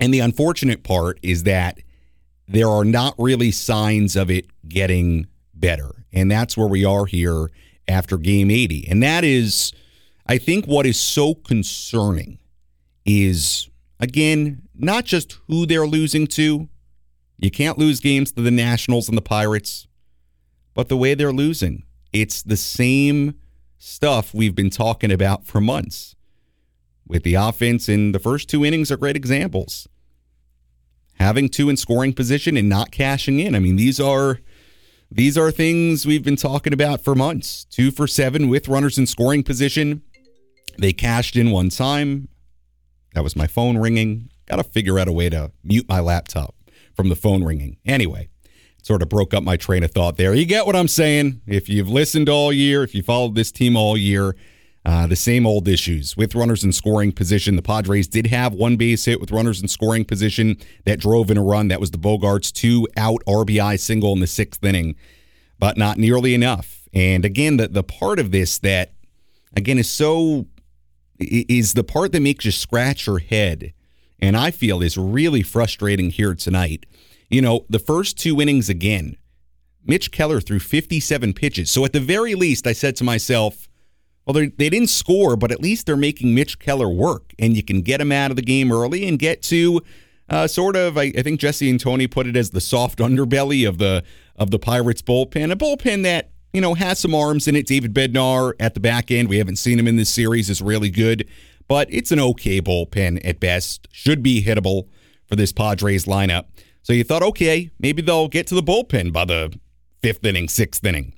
And 0.00 0.14
the 0.14 0.20
unfortunate 0.20 0.82
part 0.82 1.18
is 1.22 1.42
that 1.42 1.78
there 2.48 2.68
are 2.68 2.84
not 2.84 3.14
really 3.18 3.50
signs 3.50 4.16
of 4.16 4.30
it 4.30 4.46
getting 4.68 5.26
better. 5.62 6.04
And 6.12 6.30
that's 6.30 6.58
where 6.58 6.68
we 6.68 6.84
are 6.84 7.06
here 7.06 7.48
after 7.88 8.18
game 8.18 8.50
80. 8.50 8.86
And 8.88 9.02
that 9.02 9.24
is, 9.24 9.72
I 10.26 10.36
think, 10.36 10.66
what 10.66 10.84
is 10.84 11.00
so 11.00 11.34
concerning 11.34 12.38
is, 13.06 13.70
again, 13.98 14.68
not 14.74 15.06
just 15.06 15.38
who 15.46 15.64
they're 15.64 15.86
losing 15.86 16.26
to. 16.26 16.68
You 17.38 17.50
can't 17.50 17.78
lose 17.78 18.00
games 18.00 18.32
to 18.32 18.42
the 18.42 18.50
Nationals 18.50 19.08
and 19.08 19.16
the 19.16 19.22
Pirates, 19.22 19.88
but 20.74 20.88
the 20.88 20.96
way 20.96 21.14
they're 21.14 21.32
losing. 21.32 21.84
It's 22.12 22.42
the 22.42 22.58
same 22.58 23.36
stuff 23.78 24.34
we've 24.34 24.54
been 24.54 24.70
talking 24.70 25.10
about 25.10 25.46
for 25.46 25.60
months. 25.60 26.14
With 27.06 27.24
the 27.24 27.34
offense 27.34 27.88
in 27.88 28.12
the 28.12 28.18
first 28.18 28.48
two 28.48 28.64
innings 28.64 28.90
are 28.90 28.96
great 28.96 29.16
examples. 29.16 29.88
Having 31.14 31.50
two 31.50 31.68
in 31.68 31.76
scoring 31.76 32.12
position 32.12 32.56
and 32.56 32.68
not 32.68 32.90
cashing 32.90 33.40
in. 33.40 33.54
I 33.54 33.58
mean, 33.58 33.76
these 33.76 33.98
are 33.98 34.40
these 35.14 35.36
are 35.36 35.50
things 35.50 36.06
we've 36.06 36.24
been 36.24 36.36
talking 36.36 36.72
about 36.72 37.02
for 37.02 37.14
months. 37.14 37.64
Two 37.66 37.90
for 37.90 38.06
seven 38.06 38.48
with 38.48 38.66
runners 38.66 38.96
in 38.96 39.06
scoring 39.06 39.42
position. 39.42 40.00
They 40.78 40.94
cashed 40.94 41.36
in 41.36 41.50
one 41.50 41.68
time. 41.68 42.28
That 43.14 43.22
was 43.22 43.36
my 43.36 43.46
phone 43.46 43.76
ringing. 43.76 44.30
Got 44.46 44.56
to 44.56 44.64
figure 44.64 44.98
out 44.98 45.08
a 45.08 45.12
way 45.12 45.28
to 45.28 45.52
mute 45.62 45.86
my 45.86 46.00
laptop 46.00 46.54
from 46.94 47.10
the 47.10 47.14
phone 47.14 47.44
ringing. 47.44 47.76
Anyway, 47.84 48.30
sort 48.82 49.02
of 49.02 49.10
broke 49.10 49.34
up 49.34 49.42
my 49.42 49.58
train 49.58 49.82
of 49.82 49.90
thought 49.90 50.16
there. 50.16 50.32
You 50.32 50.46
get 50.46 50.64
what 50.64 50.76
I'm 50.76 50.88
saying. 50.88 51.42
If 51.46 51.68
you've 51.68 51.90
listened 51.90 52.30
all 52.30 52.50
year, 52.50 52.82
if 52.82 52.94
you 52.94 53.02
followed 53.02 53.34
this 53.34 53.52
team 53.52 53.76
all 53.76 53.98
year, 53.98 54.34
uh, 54.84 55.06
the 55.06 55.16
same 55.16 55.46
old 55.46 55.68
issues 55.68 56.16
with 56.16 56.34
runners 56.34 56.64
in 56.64 56.72
scoring 56.72 57.12
position. 57.12 57.54
The 57.56 57.62
Padres 57.62 58.08
did 58.08 58.26
have 58.26 58.52
one 58.52 58.76
base 58.76 59.04
hit 59.04 59.20
with 59.20 59.30
runners 59.30 59.62
in 59.62 59.68
scoring 59.68 60.04
position 60.04 60.56
that 60.86 60.98
drove 60.98 61.30
in 61.30 61.38
a 61.38 61.42
run. 61.42 61.68
That 61.68 61.80
was 61.80 61.92
the 61.92 61.98
Bogaerts 61.98 62.52
two 62.52 62.88
out 62.96 63.22
RBI 63.26 63.78
single 63.78 64.12
in 64.12 64.20
the 64.20 64.26
sixth 64.26 64.64
inning, 64.64 64.96
but 65.58 65.76
not 65.76 65.98
nearly 65.98 66.34
enough. 66.34 66.88
And 66.92 67.24
again, 67.24 67.58
the, 67.58 67.68
the 67.68 67.84
part 67.84 68.18
of 68.18 68.32
this 68.32 68.58
that, 68.58 68.92
again, 69.56 69.78
is 69.78 69.88
so, 69.88 70.46
is 71.18 71.74
the 71.74 71.84
part 71.84 72.12
that 72.12 72.20
makes 72.20 72.44
you 72.44 72.50
scratch 72.50 73.06
your 73.06 73.20
head. 73.20 73.72
And 74.18 74.36
I 74.36 74.50
feel 74.50 74.82
is 74.82 74.98
really 74.98 75.42
frustrating 75.42 76.10
here 76.10 76.34
tonight. 76.34 76.86
You 77.30 77.40
know, 77.40 77.66
the 77.68 77.78
first 77.78 78.18
two 78.18 78.40
innings 78.40 78.68
again, 78.68 79.16
Mitch 79.86 80.10
Keller 80.10 80.40
threw 80.40 80.58
57 80.58 81.32
pitches. 81.34 81.70
So 81.70 81.84
at 81.84 81.92
the 81.92 82.00
very 82.00 82.34
least, 82.34 82.66
I 82.66 82.72
said 82.72 82.94
to 82.96 83.04
myself, 83.04 83.68
well, 84.26 84.34
they 84.34 84.70
didn't 84.70 84.88
score, 84.88 85.36
but 85.36 85.50
at 85.50 85.60
least 85.60 85.86
they're 85.86 85.96
making 85.96 86.34
Mitch 86.34 86.58
Keller 86.58 86.88
work, 86.88 87.32
and 87.38 87.56
you 87.56 87.62
can 87.62 87.82
get 87.82 88.00
him 88.00 88.12
out 88.12 88.30
of 88.30 88.36
the 88.36 88.42
game 88.42 88.70
early 88.70 89.08
and 89.08 89.18
get 89.18 89.42
to 89.44 89.82
uh, 90.28 90.46
sort 90.46 90.76
of. 90.76 90.96
I, 90.96 91.12
I, 91.16 91.22
think 91.22 91.40
Jesse 91.40 91.68
and 91.68 91.80
Tony 91.80 92.06
put 92.06 92.26
it 92.26 92.36
as 92.36 92.50
the 92.50 92.60
soft 92.60 92.98
underbelly 93.00 93.68
of 93.68 93.78
the 93.78 94.04
of 94.36 94.50
the 94.50 94.58
Pirates 94.58 95.02
bullpen, 95.02 95.50
a 95.50 95.56
bullpen 95.56 96.04
that 96.04 96.30
you 96.52 96.60
know 96.60 96.74
has 96.74 96.98
some 96.98 97.14
arms 97.14 97.48
in 97.48 97.56
it. 97.56 97.66
David 97.66 97.92
Bednar 97.92 98.52
at 98.60 98.74
the 98.74 98.80
back 98.80 99.10
end, 99.10 99.28
we 99.28 99.38
haven't 99.38 99.56
seen 99.56 99.78
him 99.78 99.88
in 99.88 99.96
this 99.96 100.10
series, 100.10 100.48
is 100.48 100.62
really 100.62 100.90
good, 100.90 101.28
but 101.66 101.88
it's 101.90 102.12
an 102.12 102.20
okay 102.20 102.60
bullpen 102.60 103.20
at 103.24 103.40
best. 103.40 103.88
Should 103.90 104.22
be 104.22 104.42
hittable 104.42 104.88
for 105.26 105.34
this 105.34 105.52
Padres 105.52 106.04
lineup. 106.04 106.44
So 106.82 106.92
you 106.92 107.04
thought, 107.04 107.22
okay, 107.22 107.70
maybe 107.78 108.02
they'll 108.02 108.28
get 108.28 108.46
to 108.48 108.54
the 108.54 108.62
bullpen 108.62 109.12
by 109.12 109.24
the 109.24 109.56
fifth 110.00 110.24
inning, 110.24 110.48
sixth 110.48 110.84
inning. 110.84 111.14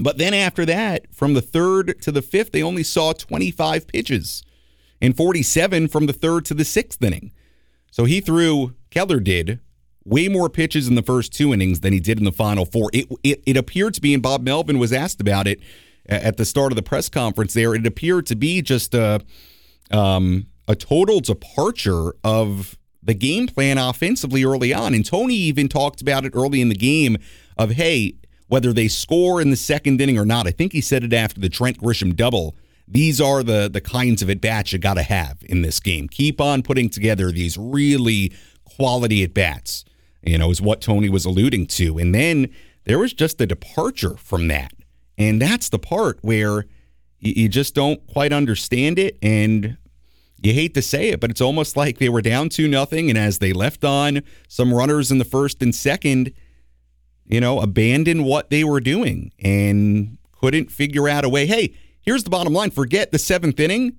But 0.00 0.18
then 0.18 0.34
after 0.34 0.64
that, 0.66 1.12
from 1.12 1.34
the 1.34 1.42
third 1.42 2.00
to 2.02 2.12
the 2.12 2.22
fifth, 2.22 2.52
they 2.52 2.62
only 2.62 2.82
saw 2.82 3.12
25 3.12 3.86
pitches 3.86 4.42
and 5.00 5.16
47 5.16 5.88
from 5.88 6.06
the 6.06 6.12
third 6.12 6.44
to 6.46 6.54
the 6.54 6.64
sixth 6.64 7.02
inning. 7.02 7.32
So 7.90 8.04
he 8.04 8.20
threw, 8.20 8.74
Keller 8.90 9.20
did, 9.20 9.60
way 10.04 10.28
more 10.28 10.48
pitches 10.48 10.88
in 10.88 10.94
the 10.94 11.02
first 11.02 11.32
two 11.32 11.52
innings 11.52 11.80
than 11.80 11.92
he 11.92 12.00
did 12.00 12.18
in 12.18 12.24
the 12.24 12.32
final 12.32 12.64
four. 12.64 12.90
It, 12.92 13.06
it, 13.22 13.42
it 13.46 13.56
appeared 13.56 13.94
to 13.94 14.00
be, 14.00 14.14
and 14.14 14.22
Bob 14.22 14.42
Melvin 14.42 14.78
was 14.78 14.92
asked 14.92 15.20
about 15.20 15.46
it 15.46 15.60
at 16.08 16.36
the 16.38 16.44
start 16.44 16.72
of 16.72 16.76
the 16.76 16.82
press 16.82 17.08
conference 17.08 17.54
there, 17.54 17.74
it 17.74 17.86
appeared 17.86 18.26
to 18.26 18.36
be 18.36 18.62
just 18.62 18.94
a, 18.94 19.20
um, 19.90 20.46
a 20.66 20.74
total 20.74 21.20
departure 21.20 22.14
of 22.24 22.78
the 23.02 23.14
game 23.14 23.46
plan 23.46 23.78
offensively 23.78 24.44
early 24.44 24.72
on. 24.72 24.94
And 24.94 25.04
Tony 25.04 25.34
even 25.34 25.68
talked 25.68 26.00
about 26.00 26.24
it 26.24 26.32
early 26.34 26.60
in 26.60 26.68
the 26.68 26.74
game 26.74 27.18
of, 27.56 27.72
hey, 27.72 28.14
whether 28.48 28.72
they 28.72 28.88
score 28.88 29.40
in 29.40 29.50
the 29.50 29.56
second 29.56 30.00
inning 30.00 30.18
or 30.18 30.24
not. 30.24 30.46
I 30.46 30.50
think 30.50 30.72
he 30.72 30.80
said 30.80 31.04
it 31.04 31.12
after 31.12 31.40
the 31.40 31.48
Trent 31.48 31.78
Grisham 31.78 32.16
double. 32.16 32.56
These 32.86 33.20
are 33.20 33.42
the 33.42 33.68
the 33.72 33.80
kinds 33.80 34.22
of 34.22 34.30
at 34.30 34.40
bats 34.40 34.72
you 34.72 34.78
got 34.78 34.94
to 34.94 35.02
have 35.02 35.38
in 35.42 35.62
this 35.62 35.78
game. 35.78 36.08
Keep 36.08 36.40
on 36.40 36.62
putting 36.62 36.88
together 36.88 37.30
these 37.30 37.56
really 37.56 38.32
quality 38.64 39.22
at 39.22 39.34
bats. 39.34 39.84
You 40.22 40.38
know, 40.38 40.50
is 40.50 40.60
what 40.60 40.80
Tony 40.80 41.08
was 41.08 41.24
alluding 41.24 41.66
to. 41.68 41.98
And 41.98 42.14
then 42.14 42.52
there 42.84 42.98
was 42.98 43.12
just 43.12 43.40
a 43.40 43.46
departure 43.46 44.16
from 44.16 44.48
that. 44.48 44.72
And 45.16 45.40
that's 45.40 45.68
the 45.68 45.78
part 45.78 46.18
where 46.22 46.66
you 47.20 47.48
just 47.48 47.74
don't 47.74 48.04
quite 48.06 48.32
understand 48.32 48.98
it. 48.98 49.18
And 49.22 49.76
you 50.40 50.52
hate 50.52 50.74
to 50.74 50.82
say 50.82 51.08
it, 51.08 51.20
but 51.20 51.30
it's 51.30 51.40
almost 51.40 51.76
like 51.76 51.98
they 51.98 52.08
were 52.08 52.22
down 52.22 52.48
to 52.50 52.68
nothing. 52.68 53.10
And 53.10 53.18
as 53.18 53.38
they 53.38 53.52
left 53.52 53.84
on 53.84 54.22
some 54.48 54.72
runners 54.72 55.10
in 55.10 55.18
the 55.18 55.24
first 55.24 55.62
and 55.62 55.74
second, 55.74 56.32
you 57.28 57.40
know, 57.40 57.60
abandoned 57.60 58.24
what 58.24 58.50
they 58.50 58.64
were 58.64 58.80
doing 58.80 59.32
and 59.38 60.18
couldn't 60.32 60.70
figure 60.70 61.08
out 61.08 61.24
a 61.24 61.28
way. 61.28 61.46
Hey, 61.46 61.74
here's 62.00 62.24
the 62.24 62.30
bottom 62.30 62.52
line 62.52 62.70
forget 62.70 63.12
the 63.12 63.18
seventh 63.18 63.60
inning. 63.60 63.96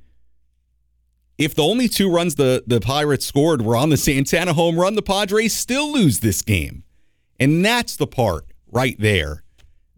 If 1.37 1.55
the 1.55 1.63
only 1.63 1.87
two 1.87 2.11
runs 2.11 2.35
the, 2.35 2.63
the 2.67 2.81
Pirates 2.81 3.25
scored 3.25 3.61
were 3.61 3.77
on 3.77 3.89
the 3.89 3.97
Santana 3.97 4.53
home 4.53 4.77
run, 4.77 4.95
the 4.95 5.01
Padres 5.01 5.53
still 5.53 5.93
lose 5.93 6.19
this 6.19 6.41
game. 6.41 6.83
And 7.39 7.63
that's 7.63 7.95
the 7.95 8.07
part 8.07 8.45
right 8.69 8.99
there 8.99 9.43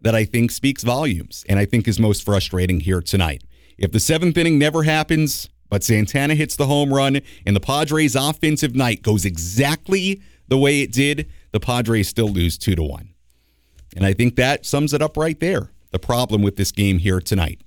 that 0.02 0.14
I 0.14 0.24
think 0.24 0.50
speaks 0.50 0.84
volumes 0.84 1.44
and 1.48 1.58
I 1.58 1.64
think 1.64 1.88
is 1.88 1.98
most 1.98 2.24
frustrating 2.24 2.80
here 2.80 3.00
tonight. 3.00 3.42
If 3.78 3.90
the 3.90 3.98
seventh 3.98 4.36
inning 4.36 4.58
never 4.58 4.84
happens, 4.84 5.48
but 5.68 5.82
Santana 5.82 6.34
hits 6.34 6.54
the 6.54 6.66
home 6.66 6.92
run 6.92 7.20
and 7.46 7.56
the 7.56 7.60
Padres' 7.60 8.14
offensive 8.14 8.76
night 8.76 9.02
goes 9.02 9.24
exactly 9.24 10.22
the 10.46 10.58
way 10.58 10.82
it 10.82 10.92
did, 10.92 11.28
the 11.50 11.60
Padres 11.60 12.08
still 12.08 12.28
lose 12.28 12.58
two 12.58 12.74
to 12.76 12.82
one. 12.82 13.11
And 13.96 14.06
I 14.06 14.12
think 14.12 14.36
that 14.36 14.64
sums 14.66 14.92
it 14.92 15.02
up 15.02 15.16
right 15.16 15.38
there. 15.38 15.70
The 15.90 15.98
problem 15.98 16.42
with 16.42 16.56
this 16.56 16.72
game 16.72 16.98
here 16.98 17.20
tonight. 17.20 17.60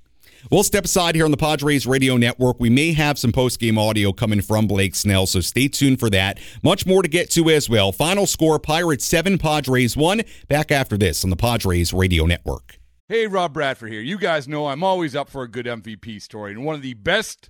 We'll 0.52 0.64
step 0.64 0.86
aside 0.86 1.16
here 1.16 1.26
on 1.26 1.32
the 1.32 1.38
Padres 1.38 1.88
Radio 1.88 2.18
Network. 2.18 2.60
We 2.60 2.70
may 2.70 2.94
have 2.94 3.18
some 3.18 3.32
post 3.32 3.60
game 3.60 3.80
audio 3.80 4.12
coming 4.12 4.42
from 4.42 4.68
Blake 4.68 4.94
Snell, 4.94 5.26
so 5.26 5.42
stay 5.42 5.68
tuned 5.68 6.00
for 6.00 6.10
that. 6.12 6.40
Much 6.62 6.86
more 6.86 7.02
to 7.02 7.08
get 7.08 7.32
to 7.32 7.50
as 7.50 7.68
well. 7.68 7.92
Final 7.92 8.28
score 8.28 8.60
Pirates 8.60 9.06
7, 9.06 9.40
Padres 9.40 9.98
1. 9.98 10.22
Back 10.48 10.72
after 10.72 10.98
this 10.98 11.24
on 11.24 11.32
the 11.32 11.36
Padres 11.36 11.94
Radio 11.94 12.26
Network. 12.26 12.78
Hey, 13.08 13.26
Rob 13.28 13.54
Bradford 13.54 13.92
here. 13.92 14.02
You 14.02 14.20
guys 14.20 14.48
know 14.48 14.68
I'm 14.68 14.84
always 14.84 15.16
up 15.16 15.30
for 15.30 15.44
a 15.44 15.48
good 15.48 15.66
MVP 15.66 16.22
story, 16.22 16.52
and 16.52 16.64
one 16.64 16.76
of 16.76 16.82
the 16.84 16.94
best 16.94 17.50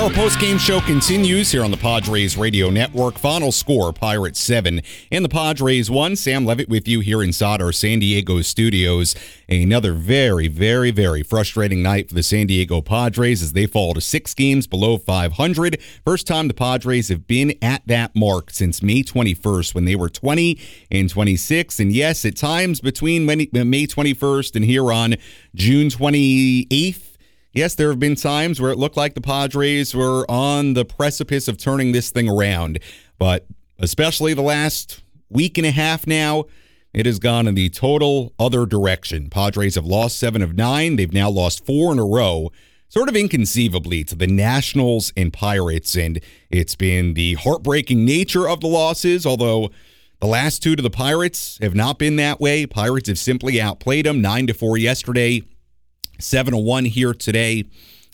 Our 0.00 0.08
post-game 0.08 0.56
show 0.56 0.80
continues 0.80 1.52
here 1.52 1.62
on 1.62 1.70
the 1.70 1.76
Padres 1.76 2.34
Radio 2.38 2.70
Network. 2.70 3.18
Final 3.18 3.52
score, 3.52 3.92
Pirates 3.92 4.40
7 4.40 4.80
and 5.12 5.22
the 5.22 5.28
Padres 5.28 5.90
1. 5.90 6.16
Sam 6.16 6.46
Levitt 6.46 6.70
with 6.70 6.88
you 6.88 7.00
here 7.00 7.22
inside 7.22 7.60
our 7.60 7.70
San 7.70 7.98
Diego 7.98 8.40
studios. 8.40 9.14
Another 9.46 9.92
very, 9.92 10.48
very, 10.48 10.90
very 10.90 11.22
frustrating 11.22 11.82
night 11.82 12.08
for 12.08 12.14
the 12.14 12.22
San 12.22 12.46
Diego 12.46 12.80
Padres 12.80 13.42
as 13.42 13.52
they 13.52 13.66
fall 13.66 13.92
to 13.92 14.00
six 14.00 14.32
games 14.32 14.66
below 14.66 14.96
500. 14.96 15.78
First 16.02 16.26
time 16.26 16.48
the 16.48 16.54
Padres 16.54 17.08
have 17.08 17.26
been 17.26 17.52
at 17.60 17.86
that 17.86 18.16
mark 18.16 18.50
since 18.52 18.82
May 18.82 19.02
21st 19.02 19.74
when 19.74 19.84
they 19.84 19.96
were 19.96 20.08
20 20.08 20.58
and 20.90 21.10
26. 21.10 21.78
And 21.78 21.92
yes, 21.92 22.24
at 22.24 22.36
times 22.36 22.80
between 22.80 23.26
May 23.26 23.36
21st 23.46 24.56
and 24.56 24.64
here 24.64 24.90
on 24.90 25.16
June 25.54 25.88
28th, 25.88 27.09
yes, 27.52 27.74
there 27.74 27.88
have 27.88 27.98
been 27.98 28.16
times 28.16 28.60
where 28.60 28.70
it 28.70 28.78
looked 28.78 28.96
like 28.96 29.14
the 29.14 29.20
Padres 29.20 29.94
were 29.94 30.28
on 30.30 30.74
the 30.74 30.84
precipice 30.84 31.48
of 31.48 31.58
turning 31.58 31.92
this 31.92 32.10
thing 32.10 32.28
around, 32.28 32.78
but 33.18 33.46
especially 33.78 34.34
the 34.34 34.42
last 34.42 35.02
week 35.28 35.58
and 35.58 35.66
a 35.66 35.70
half 35.70 36.06
now, 36.06 36.44
it 36.92 37.06
has 37.06 37.18
gone 37.18 37.46
in 37.46 37.54
the 37.54 37.68
total 37.68 38.32
other 38.38 38.66
direction. 38.66 39.30
Padres 39.30 39.76
have 39.76 39.86
lost 39.86 40.18
seven 40.18 40.42
of 40.42 40.56
nine. 40.56 40.96
They've 40.96 41.12
now 41.12 41.30
lost 41.30 41.64
four 41.64 41.92
in 41.92 41.98
a 42.00 42.04
row, 42.04 42.50
sort 42.88 43.08
of 43.08 43.16
inconceivably, 43.16 44.02
to 44.04 44.16
the 44.16 44.26
Nationals 44.26 45.12
and 45.16 45.32
Pirates. 45.32 45.96
And 45.96 46.20
it's 46.50 46.74
been 46.74 47.14
the 47.14 47.34
heartbreaking 47.34 48.04
nature 48.04 48.48
of 48.48 48.60
the 48.60 48.68
losses, 48.68 49.24
although. 49.26 49.70
The 50.20 50.26
last 50.26 50.62
two 50.62 50.76
to 50.76 50.82
the 50.82 50.90
Pirates 50.90 51.58
have 51.62 51.74
not 51.74 51.98
been 51.98 52.16
that 52.16 52.42
way. 52.42 52.66
Pirates 52.66 53.08
have 53.08 53.18
simply 53.18 53.58
outplayed 53.58 54.04
them 54.04 54.20
9 54.20 54.48
to 54.48 54.52
4 54.52 54.76
yesterday, 54.76 55.42
7 56.20 56.56
1 56.56 56.84
here 56.86 57.14
today. 57.14 57.64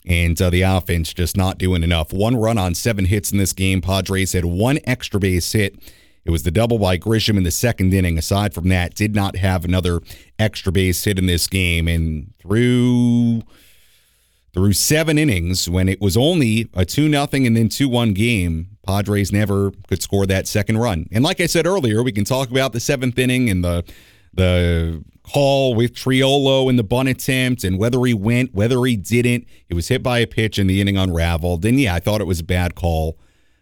And 0.05 0.41
uh, 0.41 0.49
the 0.49 0.61
offense 0.61 1.13
just 1.13 1.35
not 1.35 1.57
doing 1.57 1.83
enough. 1.83 2.13
One 2.13 2.37
run 2.37 2.57
on 2.57 2.75
seven 2.75 3.05
hits 3.05 3.31
in 3.31 3.37
this 3.37 3.51
game. 3.51 3.81
Padres 3.81 4.31
had 4.31 4.45
one 4.45 4.79
extra 4.85 5.19
base 5.19 5.51
hit. 5.51 5.75
It 6.23 6.31
was 6.31 6.43
the 6.43 6.51
double 6.51 6.79
by 6.79 6.97
Grisham 6.97 7.37
in 7.37 7.43
the 7.43 7.51
second 7.51 7.93
inning. 7.93 8.17
Aside 8.17 8.53
from 8.53 8.69
that, 8.69 8.95
did 8.95 9.15
not 9.15 9.37
have 9.37 9.65
another 9.65 10.01
extra 10.39 10.71
base 10.71 11.03
hit 11.03 11.19
in 11.19 11.25
this 11.25 11.47
game. 11.47 11.87
And 11.87 12.33
through 12.39 13.43
through 14.53 14.73
seven 14.73 15.17
innings, 15.17 15.69
when 15.69 15.87
it 15.87 16.01
was 16.01 16.17
only 16.17 16.67
a 16.73 16.83
2 16.83 17.07
nothing 17.07 17.45
and 17.45 17.55
then 17.55 17.69
2 17.69 17.87
1 17.87 18.13
game, 18.13 18.77
Padres 18.85 19.31
never 19.31 19.71
could 19.87 20.01
score 20.01 20.25
that 20.25 20.47
second 20.47 20.79
run. 20.79 21.07
And 21.11 21.23
like 21.23 21.39
I 21.39 21.45
said 21.45 21.67
earlier, 21.67 22.01
we 22.01 22.11
can 22.11 22.23
talk 22.23 22.49
about 22.49 22.73
the 22.73 22.79
seventh 22.79 23.19
inning 23.19 23.49
and 23.49 23.63
the 23.63 23.83
the 24.33 25.03
call 25.27 25.75
with 25.75 25.93
Triolo 25.93 26.69
in 26.69 26.77
the 26.77 26.83
bunt 26.83 27.09
attempt 27.09 27.63
and 27.63 27.77
whether 27.77 28.03
he 28.05 28.13
went, 28.13 28.53
whether 28.53 28.83
he 28.85 28.95
didn't. 28.95 29.45
It 29.69 29.73
was 29.73 29.87
hit 29.87 30.01
by 30.01 30.19
a 30.19 30.27
pitch 30.27 30.57
and 30.57 30.69
the 30.69 30.81
inning 30.81 30.97
unraveled. 30.97 31.65
And 31.65 31.79
yeah, 31.79 31.95
I 31.95 31.99
thought 31.99 32.21
it 32.21 32.27
was 32.27 32.39
a 32.39 32.45
bad 32.45 32.75
call, 32.75 33.17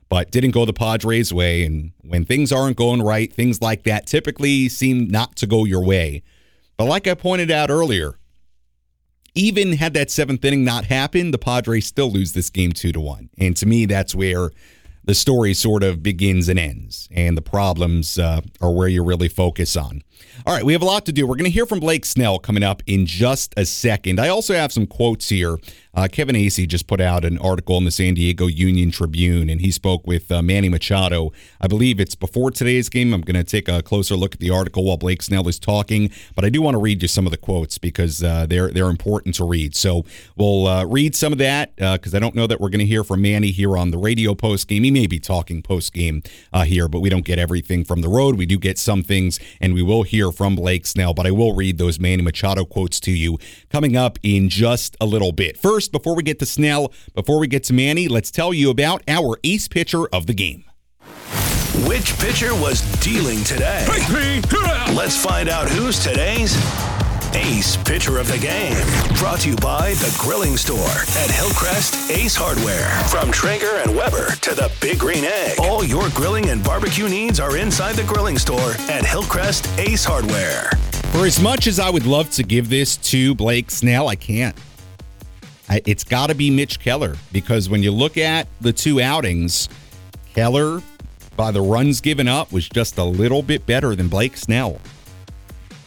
but 0.09 0.31
didn't 0.31 0.51
go 0.51 0.65
the 0.65 0.73
Padres' 0.73 1.33
way. 1.33 1.65
And 1.65 1.91
when 2.01 2.25
things 2.25 2.51
aren't 2.51 2.77
going 2.77 3.01
right, 3.01 3.33
things 3.33 3.61
like 3.61 3.83
that 3.83 4.05
typically 4.05 4.69
seem 4.69 5.07
not 5.07 5.35
to 5.37 5.47
go 5.47 5.65
your 5.65 5.83
way. 5.83 6.23
But 6.77 6.85
like 6.85 7.07
I 7.07 7.13
pointed 7.13 7.51
out 7.51 7.69
earlier, 7.69 8.19
even 9.33 9.73
had 9.73 9.93
that 9.93 10.11
seventh 10.11 10.45
inning 10.45 10.63
not 10.63 10.85
happened, 10.85 11.33
the 11.33 11.37
Padres 11.37 11.85
still 11.85 12.11
lose 12.11 12.33
this 12.33 12.49
game 12.49 12.71
two 12.71 12.91
to 12.91 13.01
one. 13.01 13.29
And 13.37 13.55
to 13.57 13.65
me, 13.65 13.85
that's 13.85 14.15
where 14.15 14.51
the 15.03 15.13
story 15.15 15.53
sort 15.53 15.83
of 15.83 16.01
begins 16.01 16.49
and 16.49 16.57
ends, 16.57 17.07
and 17.11 17.37
the 17.37 17.41
problems 17.41 18.17
uh, 18.17 18.41
are 18.59 18.71
where 18.71 18.87
you 18.87 19.03
really 19.03 19.27
focus 19.27 19.75
on. 19.77 20.01
All 20.45 20.53
right, 20.53 20.63
we 20.63 20.73
have 20.73 20.81
a 20.81 20.85
lot 20.85 21.05
to 21.05 21.11
do. 21.11 21.25
We're 21.25 21.35
going 21.35 21.45
to 21.45 21.51
hear 21.51 21.65
from 21.65 21.79
Blake 21.79 22.05
Snell 22.05 22.39
coming 22.39 22.63
up 22.63 22.83
in 22.85 23.05
just 23.05 23.53
a 23.57 23.65
second. 23.65 24.19
I 24.19 24.29
also 24.29 24.53
have 24.53 24.71
some 24.71 24.85
quotes 24.85 25.29
here. 25.29 25.57
Uh, 25.95 26.09
Kevin 26.11 26.35
Acee 26.35 26.67
just 26.67 26.87
put 26.87 26.99
out 26.99 27.23
an 27.23 27.37
article 27.37 27.77
in 27.77 27.85
the 27.85 27.91
San 27.91 28.15
Diego 28.15 28.47
Union 28.47 28.91
Tribune, 28.91 29.49
and 29.49 29.61
he 29.61 29.71
spoke 29.71 30.05
with 30.05 30.29
uh, 30.29 30.41
Manny 30.41 30.67
Machado. 30.67 31.31
I 31.61 31.67
believe 31.67 32.01
it's 32.01 32.15
before 32.15 32.51
today's 32.51 32.89
game. 32.89 33.13
I'm 33.13 33.21
going 33.21 33.37
to 33.37 33.45
take 33.45 33.69
a 33.69 33.81
closer 33.81 34.15
look 34.15 34.33
at 34.33 34.41
the 34.41 34.49
article 34.49 34.83
while 34.83 34.97
Blake 34.97 35.21
Snell 35.21 35.47
is 35.47 35.57
talking, 35.57 36.11
but 36.35 36.43
I 36.43 36.49
do 36.49 36.61
want 36.61 36.75
to 36.75 36.79
read 36.79 37.01
you 37.01 37.07
some 37.07 37.25
of 37.25 37.31
the 37.31 37.37
quotes 37.37 37.77
because 37.77 38.21
uh, 38.21 38.45
they're 38.45 38.71
they're 38.71 38.89
important 38.89 39.35
to 39.35 39.45
read. 39.45 39.73
So 39.75 40.03
we'll 40.35 40.67
uh, 40.67 40.85
read 40.85 41.15
some 41.15 41.31
of 41.31 41.37
that 41.39 41.73
because 41.77 42.13
uh, 42.13 42.17
I 42.17 42.19
don't 42.19 42.35
know 42.35 42.47
that 42.47 42.59
we're 42.59 42.69
going 42.69 42.79
to 42.79 42.85
hear 42.85 43.05
from 43.05 43.21
Manny 43.21 43.51
here 43.51 43.77
on 43.77 43.91
the 43.91 43.97
radio 43.97 44.35
post 44.35 44.67
game. 44.67 44.83
He 44.83 44.91
may 44.91 45.07
be 45.07 45.19
talking 45.19 45.61
post 45.61 45.93
game 45.93 46.23
uh, 46.51 46.63
here, 46.63 46.89
but 46.89 46.99
we 46.99 47.09
don't 47.09 47.25
get 47.25 47.39
everything 47.39 47.85
from 47.85 48.01
the 48.01 48.09
road. 48.09 48.35
We 48.35 48.45
do 48.45 48.57
get 48.57 48.77
some 48.77 49.01
things, 49.01 49.39
and 49.61 49.73
we 49.73 49.81
will 49.81 50.03
hear 50.03 50.14
from 50.31 50.55
Blake 50.55 50.85
Snell. 50.85 51.13
But 51.13 51.27
I 51.27 51.31
will 51.31 51.53
read 51.53 51.77
those 51.77 51.99
Manny 51.99 52.23
Machado 52.23 52.65
quotes 52.65 52.99
to 53.01 53.11
you 53.11 53.37
coming 53.69 53.95
up 53.95 54.17
in 54.23 54.49
just 54.49 54.95
a 55.01 55.05
little 55.05 55.31
bit. 55.31 55.57
First, 55.57 55.91
before 55.91 56.15
we 56.15 56.23
get 56.23 56.39
to 56.39 56.45
Snell, 56.45 56.93
before 57.13 57.39
we 57.39 57.47
get 57.47 57.63
to 57.65 57.73
Manny, 57.73 58.07
let's 58.07 58.31
tell 58.31 58.53
you 58.53 58.69
about 58.69 59.03
our 59.07 59.37
ace 59.43 59.67
pitcher 59.67 60.07
of 60.07 60.25
the 60.25 60.33
game. 60.33 60.63
Which 61.87 62.17
pitcher 62.19 62.53
was 62.55 62.81
dealing 63.01 63.43
today? 63.43 63.85
Let's 64.95 65.21
find 65.21 65.49
out 65.49 65.67
who's 65.69 66.01
today's 66.01 66.55
Ace 67.35 67.75
Pitcher 67.75 68.17
of 68.17 68.29
the 68.29 68.37
Game. 68.37 68.77
Brought 69.17 69.41
to 69.41 69.49
you 69.49 69.57
by 69.57 69.93
The 69.95 70.15
Grilling 70.17 70.55
Store 70.55 70.77
at 71.21 71.29
Hillcrest 71.29 72.09
Ace 72.09 72.33
Hardware. 72.33 72.89
From 73.09 73.29
Traeger 73.29 73.75
and 73.83 73.93
Weber 73.93 74.27
to 74.35 74.55
the 74.55 74.71
Big 74.79 74.99
Green 74.99 75.25
Egg. 75.25 75.59
All 75.59 75.83
your 75.83 76.09
grilling 76.11 76.47
and 76.47 76.63
barbecue 76.63 77.09
needs 77.09 77.41
are 77.41 77.57
inside 77.57 77.95
The 77.95 78.05
Grilling 78.05 78.37
Store 78.37 78.71
at 78.89 79.05
Hillcrest 79.05 79.67
Ace 79.77 80.05
Hardware. 80.05 80.69
For 81.11 81.25
as 81.25 81.41
much 81.41 81.67
as 81.67 81.77
I 81.77 81.89
would 81.89 82.05
love 82.05 82.29
to 82.31 82.43
give 82.43 82.69
this 82.69 82.95
to 82.97 83.35
Blake 83.35 83.69
Snell, 83.69 84.07
I 84.07 84.15
can't. 84.15 84.57
I, 85.67 85.81
it's 85.85 86.05
got 86.05 86.27
to 86.27 86.35
be 86.35 86.49
Mitch 86.49 86.79
Keller 86.79 87.17
because 87.33 87.67
when 87.67 87.83
you 87.83 87.91
look 87.91 88.17
at 88.17 88.47
the 88.61 88.71
two 88.71 89.01
outings, 89.01 89.67
Keller, 90.33 90.81
by 91.35 91.51
the 91.51 91.61
runs 91.61 91.99
given 91.99 92.29
up, 92.29 92.53
was 92.53 92.69
just 92.69 92.97
a 92.97 93.03
little 93.03 93.41
bit 93.41 93.65
better 93.65 93.93
than 93.93 94.07
Blake 94.07 94.37
Snell. 94.37 94.79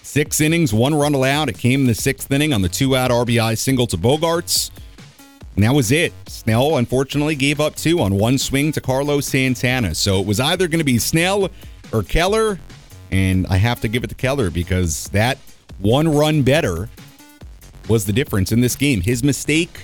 Six 0.08 0.40
innings, 0.40 0.72
one 0.72 0.94
run 0.94 1.12
allowed. 1.12 1.50
It 1.50 1.58
came 1.58 1.82
in 1.82 1.86
the 1.86 1.94
sixth 1.94 2.32
inning 2.32 2.54
on 2.54 2.62
the 2.62 2.68
two 2.70 2.96
out 2.96 3.10
RBI 3.10 3.58
single 3.58 3.86
to 3.88 3.98
Bogaerts. 3.98 4.70
And 5.54 5.64
that 5.64 5.74
was 5.74 5.92
it. 5.92 6.14
Snell, 6.26 6.78
unfortunately, 6.78 7.34
gave 7.34 7.60
up 7.60 7.76
two 7.76 8.00
on 8.00 8.14
one 8.14 8.38
swing 8.38 8.72
to 8.72 8.80
Carlos 8.80 9.26
Santana. 9.26 9.94
So 9.94 10.18
it 10.18 10.26
was 10.26 10.40
either 10.40 10.66
going 10.66 10.78
to 10.78 10.84
be 10.84 10.96
Snell 10.96 11.50
or 11.92 12.02
Keller. 12.02 12.58
And 13.10 13.46
I 13.48 13.58
have 13.58 13.82
to 13.82 13.88
give 13.88 14.02
it 14.02 14.06
to 14.06 14.14
Keller 14.14 14.48
because 14.48 15.08
that 15.08 15.36
one 15.78 16.08
run 16.08 16.42
better 16.42 16.88
was 17.86 18.06
the 18.06 18.12
difference 18.14 18.50
in 18.50 18.62
this 18.62 18.76
game. 18.76 19.02
His 19.02 19.22
mistake, 19.22 19.78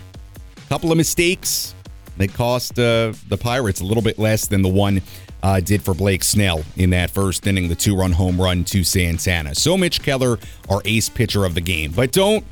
a 0.57 0.69
couple 0.71 0.91
of 0.91 0.97
mistakes, 0.97 1.75
they 2.17 2.29
cost 2.29 2.79
uh, 2.79 3.13
the 3.29 3.37
Pirates 3.39 3.83
a 3.83 3.85
little 3.85 4.03
bit 4.03 4.19
less 4.19 4.49
than 4.49 4.63
the 4.63 4.71
one 4.71 5.03
uh, 5.45 5.61
did 5.61 5.83
for 5.83 5.93
Blake 5.93 6.25
Snell 6.25 6.65
in 6.77 6.89
that 6.91 7.11
first 7.11 7.47
inning, 7.47 7.69
the 7.69 7.75
two 7.75 7.95
run 7.95 8.13
home 8.13 8.41
run 8.41 8.65
to 8.65 8.83
Santana. 8.83 9.55
So 9.55 9.77
Mitch 9.77 10.03
Keller, 10.03 10.39
our 10.71 10.81
ace 10.87 11.11
pitcher 11.11 11.45
of 11.45 11.55
the 11.55 11.61
game. 11.61 11.93
But 11.93 12.13
don't 12.13 12.45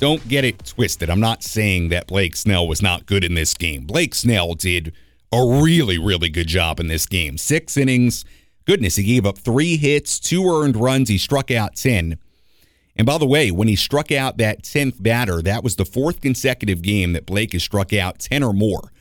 don't 0.00 0.26
get 0.26 0.44
it 0.44 0.64
twisted. 0.64 1.10
I'm 1.10 1.20
not 1.20 1.44
saying 1.44 1.90
that 1.90 2.08
Blake 2.08 2.34
Snell 2.34 2.66
was 2.66 2.82
not 2.82 3.06
good 3.06 3.22
in 3.22 3.34
this 3.34 3.54
game. 3.54 3.84
Blake 3.84 4.16
Snell 4.16 4.54
did 4.54 4.92
a 5.32 5.60
really, 5.62 5.96
really 5.96 6.28
good 6.28 6.48
job 6.48 6.80
in 6.80 6.88
this 6.88 7.06
game. 7.06 7.38
Six 7.38 7.76
innings. 7.76 8.24
Goodness, 8.64 8.96
he 8.96 9.04
gave 9.04 9.24
up 9.24 9.38
three 9.38 9.76
hits, 9.76 10.18
two 10.18 10.44
earned 10.48 10.76
runs. 10.76 11.08
He 11.08 11.18
struck 11.18 11.50
out 11.50 11.76
10. 11.76 12.18
And 12.96 13.06
by 13.06 13.18
the 13.18 13.26
way, 13.26 13.50
when 13.50 13.68
he 13.68 13.76
struck 13.76 14.12
out 14.12 14.38
that 14.38 14.62
10th 14.62 15.02
batter, 15.02 15.40
that 15.42 15.64
was 15.64 15.76
the 15.76 15.84
fourth 15.84 16.20
consecutive 16.20 16.82
game 16.82 17.12
that 17.12 17.26
Blake 17.26 17.52
has 17.52 17.62
struck 17.62 17.92
out 17.92 18.18
10 18.18 18.42
or 18.42 18.52
more. 18.52 18.92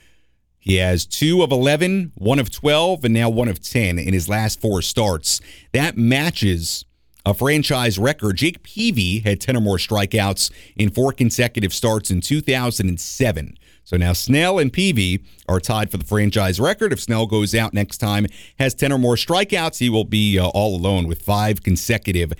He 0.68 0.76
has 0.76 1.06
two 1.06 1.44
of 1.44 1.52
11, 1.54 2.12
one 2.16 2.40
of 2.40 2.52
12, 2.52 3.06
and 3.06 3.14
now 3.14 3.30
one 3.30 3.48
of 3.48 3.62
10 3.62 3.98
in 3.98 4.14
his 4.14 4.28
last 4.28 4.60
four 4.60 4.82
starts. 4.82 5.40
That 5.72 5.96
matches 5.96 6.84
a 7.26 7.34
franchise 7.34 7.98
record. 7.98 8.36
Jake 8.36 8.64
Peavy 8.64 9.20
had 9.20 9.40
10 9.40 9.56
or 9.56 9.62
more 9.62 9.78
strikeouts 9.78 10.52
in 10.76 10.90
four 10.90 11.14
consecutive 11.14 11.74
starts 11.74 12.12
in 12.12 12.20
2007. 12.20 13.58
So 13.86 13.96
now 13.96 14.12
Snell 14.12 14.60
and 14.60 14.74
Peavy 14.74 15.24
are 15.48 15.62
tied 15.62 15.90
for 15.90 15.96
the 15.96 16.04
franchise 16.04 16.60
record. 16.60 16.92
If 16.92 17.00
Snell 17.00 17.28
goes 17.28 17.56
out 17.56 17.74
next 17.74 18.00
time, 18.00 18.26
has 18.60 18.74
10 18.74 18.92
or 18.92 18.98
more 18.98 19.16
strikeouts, 19.16 19.80
he 19.80 19.90
will 19.90 20.04
be 20.04 20.38
uh, 20.38 20.48
all 20.48 20.76
alone 20.76 21.08
with 21.08 21.22
five 21.22 21.64
consecutive 21.64 22.34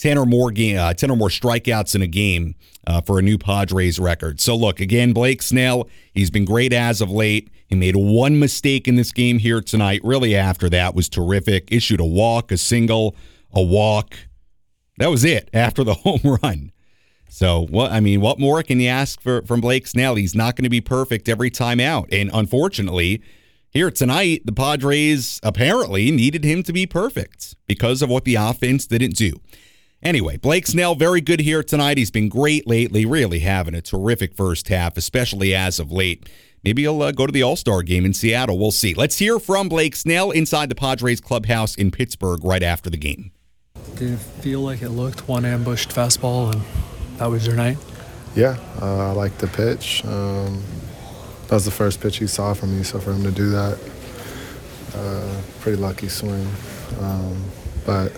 10 0.00 0.16
or 0.16 0.24
more 0.24 0.50
game, 0.50 0.78
uh, 0.78 0.94
10 0.94 1.10
or 1.10 1.16
more 1.16 1.28
strikeouts 1.28 1.94
in 1.94 2.00
a 2.00 2.06
game 2.06 2.54
uh, 2.86 3.00
for 3.02 3.18
a 3.18 3.22
new 3.22 3.36
Padres 3.36 3.98
record. 3.98 4.40
So 4.40 4.56
look, 4.56 4.80
again, 4.80 5.12
Blake 5.12 5.42
Snell, 5.42 5.88
he's 6.14 6.30
been 6.30 6.46
great 6.46 6.72
as 6.72 7.00
of 7.02 7.10
late. 7.10 7.50
He 7.66 7.76
made 7.76 7.96
one 7.96 8.38
mistake 8.38 8.88
in 8.88 8.96
this 8.96 9.12
game 9.12 9.38
here 9.38 9.60
tonight. 9.60 10.00
Really 10.02 10.34
after 10.34 10.70
that 10.70 10.94
was 10.94 11.08
terrific. 11.08 11.70
Issued 11.70 12.00
a 12.00 12.04
walk, 12.04 12.50
a 12.50 12.56
single, 12.56 13.14
a 13.52 13.62
walk. 13.62 14.16
That 14.96 15.10
was 15.10 15.22
it 15.22 15.50
after 15.52 15.84
the 15.84 15.94
home 16.04 16.38
run. 16.42 16.72
So 17.28 17.66
what 17.66 17.92
I 17.92 18.00
mean, 18.00 18.20
what 18.20 18.40
more 18.40 18.62
can 18.62 18.80
you 18.80 18.88
ask 18.88 19.20
for 19.20 19.42
from 19.42 19.60
Blake 19.60 19.86
Snell? 19.86 20.16
He's 20.16 20.34
not 20.34 20.56
going 20.56 20.64
to 20.64 20.70
be 20.70 20.80
perfect 20.80 21.28
every 21.28 21.50
time 21.50 21.78
out. 21.78 22.08
And 22.10 22.30
unfortunately, 22.32 23.22
here 23.70 23.90
tonight, 23.90 24.42
the 24.46 24.52
Padres 24.52 25.38
apparently 25.42 26.10
needed 26.10 26.42
him 26.42 26.64
to 26.64 26.72
be 26.72 26.86
perfect 26.86 27.54
because 27.68 28.02
of 28.02 28.08
what 28.08 28.24
the 28.24 28.34
offense 28.34 28.86
didn't 28.86 29.14
do. 29.14 29.34
Anyway, 30.02 30.38
Blake 30.38 30.66
Snell, 30.66 30.94
very 30.94 31.20
good 31.20 31.40
here 31.40 31.62
tonight. 31.62 31.98
He's 31.98 32.10
been 32.10 32.30
great 32.30 32.66
lately, 32.66 33.04
really 33.04 33.40
having 33.40 33.74
a 33.74 33.82
terrific 33.82 34.34
first 34.34 34.68
half, 34.68 34.96
especially 34.96 35.54
as 35.54 35.78
of 35.78 35.92
late. 35.92 36.26
Maybe 36.64 36.82
he'll 36.82 37.02
uh, 37.02 37.12
go 37.12 37.26
to 37.26 37.32
the 37.32 37.42
All 37.42 37.56
Star 37.56 37.82
game 37.82 38.06
in 38.06 38.14
Seattle. 38.14 38.58
We'll 38.58 38.70
see. 38.70 38.94
Let's 38.94 39.18
hear 39.18 39.38
from 39.38 39.68
Blake 39.68 39.94
Snell 39.94 40.30
inside 40.30 40.70
the 40.70 40.74
Padres 40.74 41.20
clubhouse 41.20 41.74
in 41.74 41.90
Pittsburgh 41.90 42.42
right 42.42 42.62
after 42.62 42.88
the 42.88 42.96
game. 42.96 43.30
Did 43.96 44.12
it 44.12 44.18
feel 44.18 44.60
like 44.60 44.80
it 44.80 44.90
looked 44.90 45.28
one 45.28 45.44
ambushed 45.44 45.90
fastball 45.90 46.52
and 46.52 46.62
that 47.18 47.26
was 47.26 47.46
your 47.46 47.56
night? 47.56 47.76
Yeah, 48.34 48.56
uh, 48.80 49.10
I 49.10 49.12
like 49.12 49.36
the 49.36 49.48
pitch. 49.48 50.02
Um, 50.06 50.62
that 51.48 51.56
was 51.56 51.66
the 51.66 51.70
first 51.70 52.00
pitch 52.00 52.18
he 52.18 52.26
saw 52.26 52.54
from 52.54 52.76
me, 52.76 52.84
so 52.84 53.00
for 53.00 53.12
him 53.12 53.22
to 53.24 53.30
do 53.30 53.50
that, 53.50 53.78
uh, 54.94 55.42
pretty 55.60 55.76
lucky 55.76 56.08
swing. 56.08 56.48
Um, 57.00 57.44
but 57.84 58.12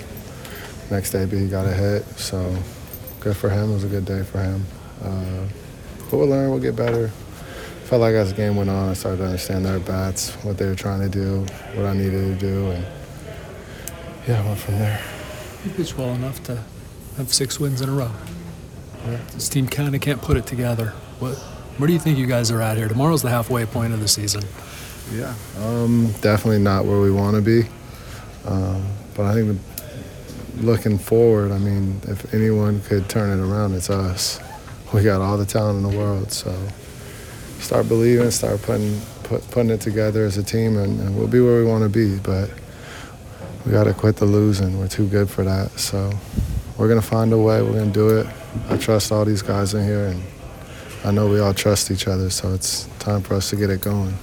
next 0.90 1.10
day, 1.10 1.26
he 1.26 1.48
got 1.48 1.66
a 1.66 1.72
hit, 1.72 2.04
so 2.18 2.56
good 3.20 3.36
for 3.36 3.48
him. 3.50 3.70
It 3.70 3.74
was 3.74 3.84
a 3.84 3.88
good 3.88 4.04
day 4.04 4.22
for 4.22 4.42
him. 4.42 4.64
Uh, 5.02 5.46
but 6.10 6.16
we'll 6.16 6.28
learn, 6.28 6.50
we'll 6.50 6.60
get 6.60 6.76
better. 6.76 7.08
Felt 7.84 8.00
like 8.00 8.14
as 8.14 8.30
the 8.30 8.36
game 8.36 8.56
went 8.56 8.70
on, 8.70 8.90
I 8.90 8.92
started 8.94 9.18
to 9.18 9.24
understand 9.24 9.64
their 9.64 9.78
bats, 9.78 10.32
what 10.44 10.56
they 10.58 10.66
were 10.66 10.74
trying 10.74 11.00
to 11.00 11.08
do, 11.08 11.40
what 11.74 11.86
I 11.86 11.94
needed 11.94 12.38
to 12.38 12.46
do, 12.46 12.70
and 12.70 12.86
yeah, 14.26 14.40
I 14.40 14.46
went 14.46 14.58
from 14.58 14.78
there. 14.78 15.02
You 15.64 15.70
pitched 15.72 15.98
well 15.98 16.14
enough 16.14 16.42
to 16.44 16.62
have 17.16 17.32
six 17.32 17.60
wins 17.60 17.80
in 17.80 17.88
a 17.88 17.92
row. 17.92 18.10
This 19.32 19.48
team 19.48 19.66
kind 19.66 19.94
of 19.94 20.00
can't 20.00 20.22
put 20.22 20.36
it 20.36 20.46
together. 20.46 20.90
What, 21.18 21.34
where 21.78 21.86
do 21.86 21.92
you 21.92 21.98
think 21.98 22.18
you 22.18 22.26
guys 22.26 22.50
are 22.50 22.62
at 22.62 22.76
here? 22.76 22.88
Tomorrow's 22.88 23.22
the 23.22 23.30
halfway 23.30 23.66
point 23.66 23.92
of 23.92 24.00
the 24.00 24.08
season. 24.08 24.42
Yeah, 25.12 25.34
um, 25.58 26.12
definitely 26.20 26.60
not 26.60 26.84
where 26.84 27.00
we 27.00 27.10
want 27.10 27.36
to 27.36 27.42
be. 27.42 27.68
Um, 28.46 28.86
but 29.14 29.26
I 29.26 29.34
think 29.34 29.48
the, 29.48 29.71
looking 30.56 30.98
forward, 30.98 31.52
I 31.52 31.58
mean, 31.58 32.00
if 32.08 32.32
anyone 32.34 32.80
could 32.82 33.08
turn 33.08 33.38
it 33.38 33.42
around, 33.42 33.74
it's 33.74 33.90
us. 33.90 34.40
We 34.92 35.02
got 35.02 35.20
all 35.20 35.38
the 35.38 35.46
talent 35.46 35.84
in 35.84 35.90
the 35.90 35.96
world, 35.96 36.32
so 36.32 36.54
start 37.58 37.88
believing, 37.88 38.30
start 38.30 38.60
putting 38.62 39.00
put, 39.22 39.50
putting 39.50 39.70
it 39.70 39.80
together 39.80 40.24
as 40.24 40.36
a 40.36 40.42
team, 40.42 40.76
and, 40.76 41.00
and 41.00 41.16
we'll 41.16 41.28
be 41.28 41.40
where 41.40 41.58
we 41.58 41.64
want 41.64 41.82
to 41.82 41.88
be. 41.88 42.18
But 42.18 42.50
we 43.64 43.72
got 43.72 43.84
to 43.84 43.94
quit 43.94 44.16
the 44.16 44.26
losing. 44.26 44.78
We're 44.78 44.88
too 44.88 45.06
good 45.08 45.30
for 45.30 45.44
that. 45.44 45.78
So 45.78 46.10
we're 46.76 46.88
gonna 46.88 47.02
find 47.02 47.32
a 47.32 47.38
way. 47.38 47.62
We're 47.62 47.78
gonna 47.78 47.90
do 47.90 48.18
it. 48.18 48.26
I 48.68 48.76
trust 48.76 49.12
all 49.12 49.24
these 49.24 49.42
guys 49.42 49.74
in 49.74 49.84
here, 49.84 50.06
and 50.06 50.22
I 51.04 51.10
know 51.10 51.28
we 51.28 51.40
all 51.40 51.54
trust 51.54 51.90
each 51.90 52.08
other. 52.08 52.28
So 52.30 52.52
it's 52.54 52.88
time 52.98 53.22
for 53.22 53.34
us 53.34 53.50
to 53.50 53.56
get 53.56 53.70
it 53.70 53.80
going. 53.80 54.14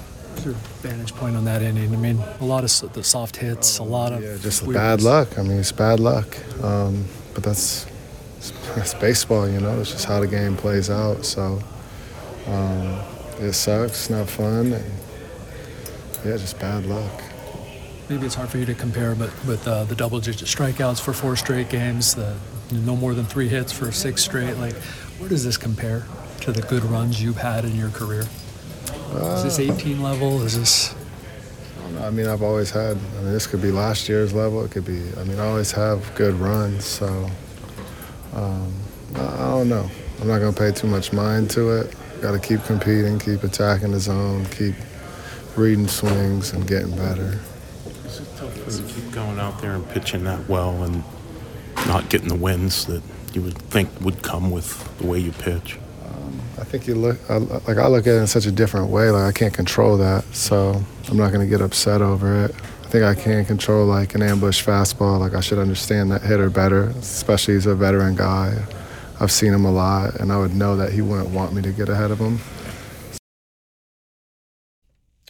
What's 0.46 0.58
your 0.84 0.92
vantage 0.92 1.14
point 1.16 1.36
on 1.36 1.44
that 1.46 1.62
inning? 1.62 1.94
I 1.94 1.98
mean, 1.98 2.18
a 2.40 2.46
lot 2.46 2.64
of 2.64 2.94
the 2.94 3.04
soft 3.04 3.36
hits, 3.36 3.80
a 3.80 3.84
lot 3.84 4.14
of 4.14 4.24
yeah, 4.24 4.38
just 4.38 4.66
bad 4.72 5.02
luck. 5.02 5.38
I 5.38 5.42
mean, 5.42 5.60
it's 5.60 5.74
bad 5.74 6.00
luck, 6.00 6.38
um, 6.64 7.06
but 7.34 7.44
that's 7.44 7.86
that's 8.74 8.94
baseball. 8.94 9.50
You 9.50 9.60
know, 9.60 9.78
it's 9.82 9.92
just 9.92 10.06
how 10.06 10.22
the 10.22 10.28
game 10.28 10.56
plays 10.56 10.90
out. 10.90 11.26
So 11.26 11.62
um, 12.48 13.02
it 13.40 13.52
sucks. 13.52 13.92
It's 13.92 14.10
not 14.10 14.30
fun. 14.30 14.72
And, 14.72 14.92
yeah, 16.24 16.38
just 16.38 16.58
bad 16.60 16.86
luck 16.86 17.22
maybe 18.10 18.26
it's 18.26 18.34
hard 18.34 18.50
for 18.50 18.58
you 18.58 18.66
to 18.66 18.74
compare, 18.74 19.14
but 19.14 19.30
with 19.46 19.68
uh, 19.68 19.84
the 19.84 19.94
double-digit 19.94 20.48
strikeouts 20.48 21.00
for 21.00 21.14
four 21.14 21.36
straight 21.36 21.70
games, 21.70 22.16
the 22.16 22.36
no 22.72 22.96
more 22.96 23.14
than 23.14 23.24
three 23.24 23.48
hits 23.48 23.72
for 23.72 23.92
six 23.92 24.24
straight, 24.24 24.56
like 24.56 24.76
where 25.20 25.30
does 25.30 25.46
this 25.46 25.58
compare 25.58 26.06
to 26.42 26.52
the 26.52 26.64
good 26.64 26.84
runs 26.84 27.22
you've 27.22 27.38
had 27.38 27.66
in 27.66 27.76
your 27.76 27.90
career? 27.90 28.26
Uh, 29.12 29.36
is 29.38 29.44
this 29.44 29.60
18 29.60 30.02
level? 30.02 30.42
Is 30.44 30.58
this? 30.58 30.96
don't 31.90 32.02
know. 32.02 32.08
I 32.08 32.10
mean, 32.12 32.28
I've 32.28 32.42
always 32.44 32.70
had. 32.70 32.98
I 32.98 33.22
mean, 33.22 33.34
this 33.34 33.48
could 33.48 33.62
be 33.62 33.72
last 33.72 34.10
year's 34.10 34.34
level. 34.34 34.64
It 34.64 34.72
could 34.72 34.86
be. 34.86 35.02
I 35.18 35.24
mean, 35.24 35.40
I 35.40 35.48
always 35.48 35.72
have 35.72 36.14
good 36.16 36.36
runs. 36.36 36.86
So 36.86 37.30
um, 38.34 38.74
I, 39.16 39.26
I 39.26 39.50
don't 39.50 39.70
know. 39.70 39.90
I'm 40.22 40.28
not 40.28 40.40
gonna 40.40 40.54
pay 40.54 40.72
too 40.72 40.88
much 40.88 41.14
mind 41.14 41.50
to 41.52 41.70
it. 41.72 41.96
Got 42.22 42.34
to 42.34 42.40
keep 42.40 42.64
competing, 42.66 43.18
keep 43.18 43.44
attacking 43.44 43.92
the 43.92 44.00
zone, 44.00 44.46
keep 44.48 44.76
reading 45.56 45.88
swings, 45.88 46.52
and 46.52 46.68
getting 46.68 46.92
better. 46.92 47.40
Is 48.06 48.20
it 48.20 48.28
tough 48.36 48.54
for 48.54 48.72
you 48.72 48.86
to 48.86 48.94
keep 48.94 49.12
going 49.14 49.40
out 49.40 49.62
there 49.62 49.72
and 49.72 49.88
pitching 49.90 50.26
that 50.26 50.50
well 50.50 50.84
and 50.84 51.02
not 51.88 52.10
getting 52.10 52.28
the 52.28 52.36
wins 52.36 52.86
that 52.88 53.02
you 53.34 53.42
would 53.42 53.58
think 53.58 53.90
would 54.02 54.22
come 54.22 54.52
with 54.52 54.98
the 54.98 55.08
way 55.08 55.20
you 55.20 55.32
pitch? 55.32 55.78
I 56.60 56.64
think 56.66 56.88
you 56.88 56.96
look 56.96 57.18
I, 57.30 57.38
like 57.38 57.78
I 57.78 57.88
look 57.88 58.06
at 58.06 58.16
it 58.16 58.18
in 58.18 58.28
such 58.28 58.46
a 58.46 58.52
different 58.52 58.90
way. 58.90 59.10
Like 59.12 59.24
I 59.24 59.32
can't 59.32 59.54
control 59.54 59.98
that, 59.98 60.24
so 60.34 60.82
I'm 61.10 61.18
not 61.18 61.32
to 61.32 61.48
get 61.48 61.62
upset 61.62 62.02
over 62.02 62.46
it. 62.46 62.56
I 62.84 62.88
think 62.88 63.04
I 63.06 63.16
can 63.16 63.46
control 63.46 63.86
like 63.86 64.16
an 64.16 64.22
ambush 64.22 64.66
fastball. 64.66 65.20
Like 65.20 65.34
I 65.34 65.40
should 65.42 65.60
understand 65.60 66.12
that 66.12 66.22
hitter 66.22 66.50
better, 66.50 66.86
especially 67.00 67.54
he's 67.54 67.66
a 67.66 67.76
veteran 67.76 68.16
guy. 68.16 68.62
I've 69.20 69.32
seen 69.32 69.54
him 69.54 69.66
a 69.66 69.72
lot, 69.72 70.16
and 70.16 70.32
I 70.32 70.38
would 70.38 70.56
know 70.56 70.76
that 70.78 70.92
he 70.92 71.02
wouldn't 71.02 71.30
want 71.30 71.54
me 71.54 71.62
to 71.62 71.72
get 71.72 71.90
ahead 71.90 72.12
of 72.12 72.20
him. 72.20 72.40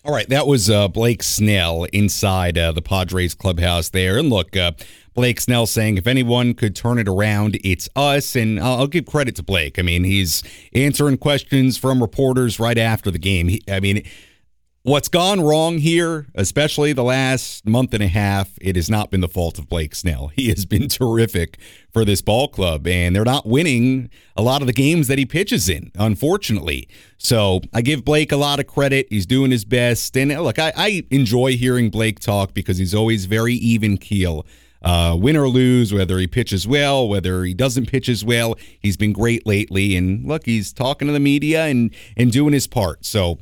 All 0.05 0.13
right, 0.13 0.29
that 0.29 0.47
was 0.47 0.69
uh, 0.69 0.87
Blake 0.87 1.21
Snell 1.21 1.83
inside 1.91 2.57
uh, 2.57 2.71
the 2.71 2.81
Padres 2.81 3.33
clubhouse 3.33 3.89
there. 3.89 4.17
And 4.17 4.29
look, 4.29 4.55
uh, 4.55 4.71
Blake 5.13 5.41
Snell 5.41 5.65
saying 5.65 5.97
if 5.97 6.07
anyone 6.07 6.53
could 6.53 6.73
turn 6.73 6.99
it 6.99 7.07
around, 7.09 7.59
it's 7.65 7.89
us. 7.97 8.33
And 8.35 8.61
I'll, 8.61 8.79
I'll 8.79 8.87
give 8.87 9.05
credit 9.05 9.35
to 9.35 9.43
Blake. 9.43 9.77
I 9.77 9.81
mean, 9.81 10.05
he's 10.05 10.41
answering 10.73 11.17
questions 11.17 11.77
from 11.77 12.01
reporters 12.01 12.61
right 12.61 12.77
after 12.77 13.11
the 13.11 13.19
game. 13.19 13.49
He, 13.49 13.61
I 13.67 13.81
mean, 13.81 14.05
What's 14.83 15.09
gone 15.09 15.41
wrong 15.41 15.79
here, 15.79 16.27
especially 16.35 16.93
the 16.93 17.03
last 17.03 17.67
month 17.67 17.93
and 17.93 18.01
a 18.01 18.07
half, 18.07 18.51
it 18.61 18.77
has 18.77 18.89
not 18.89 19.11
been 19.11 19.19
the 19.19 19.27
fault 19.27 19.59
of 19.59 19.67
Blake 19.67 19.93
Snell. 19.93 20.29
He 20.29 20.47
has 20.47 20.65
been 20.65 20.87
terrific 20.87 21.57
for 21.91 22.05
this 22.05 22.21
ball 22.21 22.47
club, 22.47 22.87
and 22.87 23.13
they're 23.13 23.25
not 23.25 23.45
winning 23.45 24.09
a 24.37 24.41
lot 24.41 24.61
of 24.61 24.67
the 24.67 24.73
games 24.73 25.09
that 25.09 25.17
he 25.17 25.25
pitches 25.25 25.67
in, 25.67 25.91
unfortunately. 25.99 26.87
So 27.17 27.59
I 27.73 27.81
give 27.81 28.05
Blake 28.05 28.31
a 28.31 28.37
lot 28.37 28.61
of 28.61 28.67
credit. 28.67 29.07
He's 29.09 29.25
doing 29.25 29.51
his 29.51 29.65
best. 29.65 30.15
And 30.15 30.31
look, 30.41 30.57
I, 30.57 30.71
I 30.77 31.03
enjoy 31.11 31.57
hearing 31.57 31.89
Blake 31.89 32.21
talk 32.21 32.53
because 32.53 32.77
he's 32.77 32.95
always 32.95 33.25
very 33.25 33.55
even 33.55 33.97
keel. 33.97 34.45
Uh, 34.81 35.13
win 35.19 35.35
or 35.35 35.49
lose, 35.49 35.93
whether 35.93 36.17
he 36.19 36.25
pitches 36.25 36.65
well, 36.65 37.05
whether 37.05 37.43
he 37.43 37.53
doesn't 37.53 37.87
pitch 37.87 38.07
as 38.07 38.23
well, 38.23 38.55
he's 38.79 38.95
been 38.95 39.11
great 39.11 39.45
lately. 39.45 39.97
And 39.97 40.25
look, 40.25 40.45
he's 40.45 40.71
talking 40.71 41.05
to 41.09 41.11
the 41.11 41.19
media 41.19 41.65
and 41.65 41.93
and 42.15 42.31
doing 42.31 42.53
his 42.53 42.65
part. 42.65 43.03
So 43.03 43.39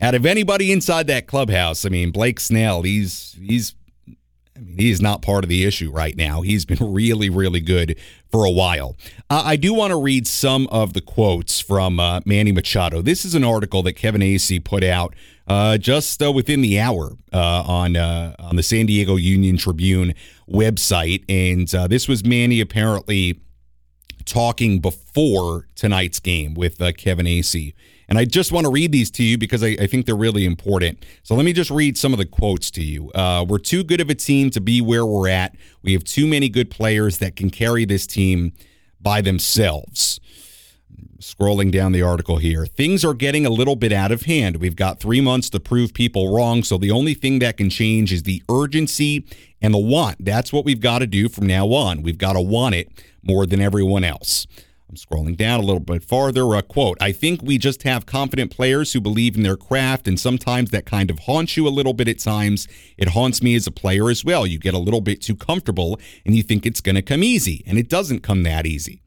out 0.00 0.14
of 0.14 0.26
anybody 0.26 0.72
inside 0.72 1.06
that 1.08 1.26
clubhouse, 1.26 1.84
I 1.84 1.88
mean, 1.88 2.10
Blake 2.10 2.40
Snell, 2.40 2.82
he's 2.82 3.36
he's 3.40 3.74
I 4.58 4.60
mean, 4.60 4.78
he's 4.78 5.00
not 5.00 5.22
part 5.22 5.44
of 5.44 5.48
the 5.48 5.64
issue 5.64 5.90
right 5.90 6.16
now. 6.16 6.42
He's 6.42 6.64
been 6.64 6.78
really, 6.92 7.30
really 7.30 7.60
good 7.60 7.98
for 8.30 8.44
a 8.44 8.50
while. 8.50 8.96
Uh, 9.30 9.42
I 9.44 9.56
do 9.56 9.72
want 9.72 9.92
to 9.92 10.00
read 10.00 10.26
some 10.26 10.66
of 10.68 10.92
the 10.92 11.00
quotes 11.00 11.60
from 11.60 12.00
uh, 12.00 12.20
Manny 12.26 12.52
Machado. 12.52 13.00
This 13.00 13.24
is 13.24 13.34
an 13.34 13.44
article 13.44 13.82
that 13.84 13.92
Kevin 13.92 14.20
Acee 14.20 14.62
put 14.62 14.82
out 14.82 15.14
uh, 15.46 15.78
just 15.78 16.22
uh, 16.22 16.30
within 16.32 16.60
the 16.60 16.78
hour 16.78 17.12
uh, 17.32 17.62
on 17.66 17.96
uh, 17.96 18.34
on 18.38 18.56
the 18.56 18.62
San 18.62 18.86
Diego 18.86 19.16
Union 19.16 19.56
Tribune 19.56 20.14
website, 20.48 21.24
and 21.28 21.68
this 21.90 22.06
was 22.08 22.24
Manny 22.24 22.60
apparently 22.60 23.40
talking 24.24 24.78
before 24.80 25.66
tonight's 25.74 26.20
game 26.20 26.52
with 26.52 26.78
Kevin 26.98 27.24
Acee. 27.24 27.72
And 28.08 28.18
I 28.18 28.24
just 28.24 28.52
want 28.52 28.64
to 28.64 28.70
read 28.70 28.90
these 28.90 29.10
to 29.12 29.22
you 29.22 29.36
because 29.36 29.62
I, 29.62 29.76
I, 29.80 29.86
think 29.86 30.06
they're 30.06 30.16
really 30.16 30.46
important. 30.46 31.04
So 31.22 31.34
let 31.34 31.44
me 31.44 31.52
just 31.52 31.70
read 31.70 31.98
some 31.98 32.12
of 32.12 32.18
the 32.18 32.24
quotes 32.24 32.70
to 32.72 32.82
you. 32.82 33.10
Uh, 33.10 33.44
we're 33.46 33.58
too 33.58 33.84
good 33.84 34.00
of 34.00 34.08
a 34.08 34.14
team 34.14 34.50
to 34.50 34.60
be 34.60 34.80
where 34.80 35.04
we're 35.04 35.28
at. 35.28 35.54
We 35.82 35.92
have 35.92 36.04
too 36.04 36.26
many 36.26 36.48
good 36.48 36.70
players 36.70 37.18
that 37.18 37.36
can 37.36 37.50
carry 37.50 37.84
this 37.84 38.06
team 38.06 38.52
by 39.00 39.20
themselves. 39.20 40.20
Scrolling 41.20 41.70
down 41.72 41.92
the 41.92 42.00
article 42.00 42.38
here, 42.38 42.64
things 42.64 43.04
are 43.04 43.12
getting 43.12 43.44
a 43.44 43.50
little 43.50 43.74
bit 43.74 43.92
out 43.92 44.12
of 44.12 44.22
hand. 44.22 44.58
We've 44.58 44.76
got 44.76 45.00
three 45.00 45.20
months 45.20 45.50
to 45.50 45.60
prove 45.60 45.92
people 45.92 46.32
wrong. 46.32 46.62
So 46.62 46.78
the 46.78 46.92
only 46.92 47.12
thing 47.12 47.40
that 47.40 47.56
can 47.56 47.70
change 47.70 48.12
is 48.12 48.22
the 48.22 48.42
urgency 48.48 49.26
and 49.60 49.74
the 49.74 49.78
want. 49.78 50.24
That's 50.24 50.52
what 50.52 50.64
we've 50.64 50.80
got 50.80 51.00
to 51.00 51.08
do 51.08 51.28
from 51.28 51.46
now 51.46 51.66
on. 51.72 52.02
We've 52.02 52.18
got 52.18 52.34
to 52.34 52.40
want 52.40 52.76
it 52.76 52.88
more 53.22 53.46
than 53.46 53.60
everyone 53.60 54.04
else. 54.04 54.46
I'm 54.88 54.96
scrolling 54.96 55.36
down 55.36 55.60
a 55.60 55.64
little 55.64 55.80
bit 55.80 56.02
farther. 56.02 56.54
A 56.54 56.62
quote 56.62 56.96
I 56.98 57.12
think 57.12 57.42
we 57.42 57.58
just 57.58 57.82
have 57.82 58.06
confident 58.06 58.50
players 58.50 58.94
who 58.94 59.02
believe 59.02 59.36
in 59.36 59.42
their 59.42 59.56
craft, 59.56 60.08
and 60.08 60.18
sometimes 60.18 60.70
that 60.70 60.86
kind 60.86 61.10
of 61.10 61.18
haunts 61.20 61.58
you 61.58 61.68
a 61.68 61.70
little 61.70 61.92
bit 61.92 62.08
at 62.08 62.18
times. 62.18 62.66
It 62.96 63.10
haunts 63.10 63.42
me 63.42 63.54
as 63.54 63.66
a 63.66 63.70
player 63.70 64.08
as 64.08 64.24
well. 64.24 64.46
You 64.46 64.58
get 64.58 64.72
a 64.72 64.78
little 64.78 65.02
bit 65.02 65.20
too 65.20 65.36
comfortable 65.36 66.00
and 66.24 66.34
you 66.34 66.42
think 66.42 66.64
it's 66.64 66.80
going 66.80 66.96
to 66.96 67.02
come 67.02 67.22
easy, 67.22 67.62
and 67.66 67.76
it 67.76 67.90
doesn't 67.90 68.20
come 68.20 68.44
that 68.44 68.64
easy. 68.64 69.02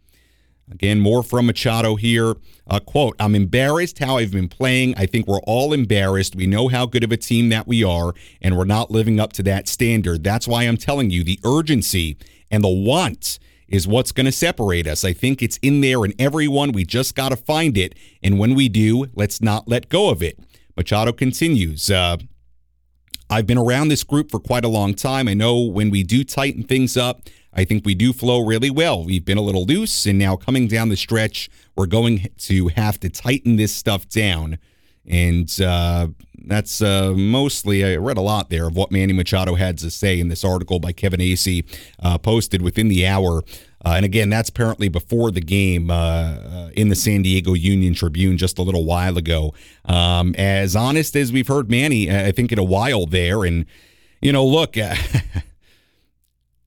Again, 0.72 1.00
more 1.00 1.24
from 1.24 1.48
Machado 1.48 1.96
here. 1.96 2.36
Quote 2.86 3.16
I'm 3.20 3.34
embarrassed 3.34 3.98
how 3.98 4.18
I've 4.18 4.32
been 4.32 4.50
playing. 4.50 4.94
I 4.98 5.08
think 5.08 5.26
we're 5.26 5.42
all 5.42 5.74
embarrassed. 5.74 6.36
We 6.36 6.46
know 6.46 6.68
how 6.68 6.86
good 6.86 7.04
of 7.04 7.12
a 7.12 7.18
team 7.18 7.50
that 7.50 7.68
we 7.68 7.84
are, 7.84 8.14
and 8.40 8.56
we're 8.56 8.66
not 8.66 8.92
living 8.92 9.20
up 9.20 9.34
to 9.34 9.44
that 9.44 9.68
standard. 9.68 10.24
That's 10.24 10.48
why 10.48 10.64
I'm 10.64 10.78
telling 10.78 11.10
you 11.10 11.24
the 11.24 11.40
urgency 11.44 12.18
and 12.52 12.64
the 12.64 12.70
want 12.70 13.40
is 13.72 13.88
what's 13.88 14.12
going 14.12 14.26
to 14.26 14.32
separate 14.32 14.86
us. 14.86 15.04
I 15.04 15.14
think 15.14 15.42
it's 15.42 15.58
in 15.62 15.82
there 15.82 16.04
in 16.06 16.14
everyone. 16.20 16.74
We 16.74 16.84
just 16.84 17.16
got 17.16 17.30
to 17.30 17.38
find 17.38 17.78
it. 17.78 17.96
And 18.22 18.38
when 18.38 18.54
we 18.54 18.70
do, 18.70 19.08
let's 19.16 19.42
not 19.42 19.68
let 19.68 19.90
go 19.90 20.10
of 20.10 20.22
it. 20.22 20.38
Machado 20.76 21.14
continues. 21.14 21.90
Uh, 21.90 22.18
I've 23.30 23.48
been 23.48 23.58
around 23.58 23.88
this 23.88 24.04
group 24.04 24.30
for 24.30 24.40
quite 24.40 24.66
a 24.66 24.68
long 24.68 24.94
time. 24.94 25.30
I 25.30 25.34
know 25.34 25.62
when 25.62 25.90
we 25.90 26.04
do 26.04 26.26
tighten 26.26 26.64
things 26.64 26.98
up, 26.98 27.22
I 27.54 27.64
think 27.64 27.86
we 27.86 27.96
do 27.96 28.12
flow 28.12 28.46
really 28.46 28.70
well. 28.70 29.06
We've 29.06 29.24
been 29.24 29.38
a 29.38 29.42
little 29.42 29.66
loose, 29.66 30.06
and 30.06 30.20
now 30.20 30.36
coming 30.36 30.68
down 30.68 30.90
the 30.90 30.98
stretch, 30.98 31.50
we're 31.76 31.86
going 31.86 32.30
to 32.38 32.68
have 32.70 33.00
to 33.00 33.10
tighten 33.10 33.56
this 33.56 33.74
stuff 33.74 34.08
down. 34.10 34.58
And 35.08 35.50
uh, 35.62 36.08
that's 36.46 36.82
uh, 36.82 37.14
mostly, 37.16 37.84
I 37.84 37.96
read 37.96 38.18
a 38.18 38.22
lot 38.22 38.50
there 38.50 38.68
of 38.68 38.76
what 38.76 38.92
Manny 38.92 39.14
Machado 39.14 39.56
had 39.56 39.78
to 39.80 39.92
say 39.92 40.20
in 40.20 40.28
this 40.28 40.44
article 40.44 40.80
by 40.80 40.92
Kevin 40.92 41.20
Acee, 41.20 41.66
uh, 42.02 42.18
posted 42.18 42.62
within 42.62 42.88
the 42.88 43.06
hour. 43.08 43.44
Uh, 43.84 43.94
and 43.96 44.06
again, 44.06 44.30
that's 44.30 44.50
apparently 44.50 44.90
before 44.90 45.32
the 45.32 45.42
game 45.42 45.90
uh, 45.90 45.94
uh, 45.94 46.70
in 46.76 46.90
the 46.90 46.96
San 46.96 47.24
Diego 47.24 47.54
Union 47.54 47.94
Tribune 47.94 48.38
just 48.38 48.60
a 48.60 48.62
little 48.62 48.86
while 48.86 49.18
ago. 49.18 49.54
Um, 49.86 50.36
as 50.38 50.76
honest 50.76 51.16
as 51.16 51.32
we've 51.32 51.48
heard 51.48 51.70
Manny, 51.70 52.12
I 52.12 52.32
think, 52.32 52.52
in 52.52 52.60
a 52.60 52.64
while 52.64 53.06
there. 53.06 53.44
And, 53.44 53.66
you 54.22 54.32
know, 54.32 54.46
look. 54.46 54.76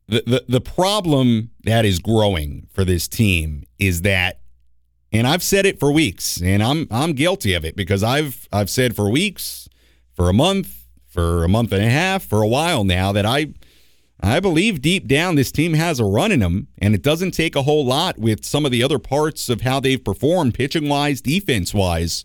The, 0.07 0.23
the, 0.27 0.45
the 0.47 0.61
problem 0.61 1.51
that 1.65 1.87
is 1.87 1.99
growing 1.99 2.67
for 2.73 2.85
this 2.85 3.09
team 3.09 3.65
is 3.79 4.03
that 4.03 4.41
and 5.15 5.29
I've 5.29 5.45
said 5.45 5.65
it 5.65 5.79
for 5.79 5.93
weeks, 5.93 6.43
and 6.43 6.61
I'm 6.61 6.89
I'm 6.91 7.13
guilty 7.13 7.55
of 7.55 7.65
it 7.65 7.77
because 7.77 8.03
I've 8.03 8.49
I've 8.53 8.69
said 8.69 8.97
for 8.97 9.09
weeks, 9.09 9.69
for 10.13 10.29
a 10.29 10.33
month, 10.33 10.87
for 11.07 11.45
a 11.45 11.49
month 11.49 11.73
and 11.73 11.85
a 11.85 11.89
half, 11.89 12.25
for 12.25 12.43
a 12.43 12.49
while 12.49 12.83
now 12.83 13.13
that 13.13 13.25
I 13.25 13.55
I 14.21 14.41
believe 14.41 14.83
deep 14.83 15.07
down 15.07 15.37
this 15.37 15.53
team 15.53 15.75
has 15.75 16.01
a 16.01 16.05
run 16.05 16.33
in 16.33 16.41
them, 16.41 16.67
and 16.79 16.97
it 16.97 17.03
doesn't 17.03 17.31
take 17.31 17.55
a 17.55 17.63
whole 17.63 17.87
lot 17.87 18.19
with 18.19 18.45
some 18.45 18.67
of 18.67 18.73
the 18.73 18.83
other 18.83 18.99
parts 18.99 19.49
of 19.49 19.61
how 19.61 19.79
they've 19.79 20.03
performed, 20.03 20.55
pitching 20.55 20.89
wise, 20.89 21.21
defense 21.21 21.73
wise. 21.73 22.25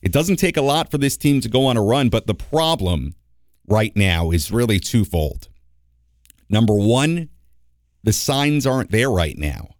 It 0.00 0.12
doesn't 0.12 0.36
take 0.36 0.56
a 0.56 0.62
lot 0.62 0.92
for 0.92 0.98
this 0.98 1.16
team 1.16 1.40
to 1.40 1.48
go 1.48 1.66
on 1.66 1.76
a 1.76 1.82
run, 1.82 2.10
but 2.10 2.28
the 2.28 2.34
problem 2.34 3.14
right 3.66 3.94
now 3.96 4.30
is 4.30 4.52
really 4.52 4.78
twofold. 4.78 5.48
Number 6.48 6.74
one, 6.74 7.30
the 8.04 8.12
signs 8.12 8.66
aren't 8.66 8.92
there 8.92 9.10
right 9.10 9.36
now. 9.36 9.73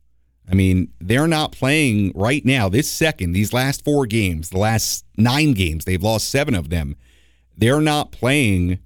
I 0.50 0.54
mean, 0.54 0.92
they're 1.00 1.26
not 1.26 1.52
playing 1.52 2.12
right 2.14 2.44
now, 2.44 2.68
this 2.68 2.90
second, 2.90 3.32
these 3.32 3.52
last 3.52 3.82
four 3.82 4.06
games, 4.06 4.50
the 4.50 4.58
last 4.58 5.04
nine 5.16 5.52
games, 5.52 5.84
they've 5.84 6.02
lost 6.02 6.28
seven 6.28 6.54
of 6.54 6.68
them. 6.68 6.96
They're 7.56 7.80
not 7.80 8.12
playing 8.12 8.80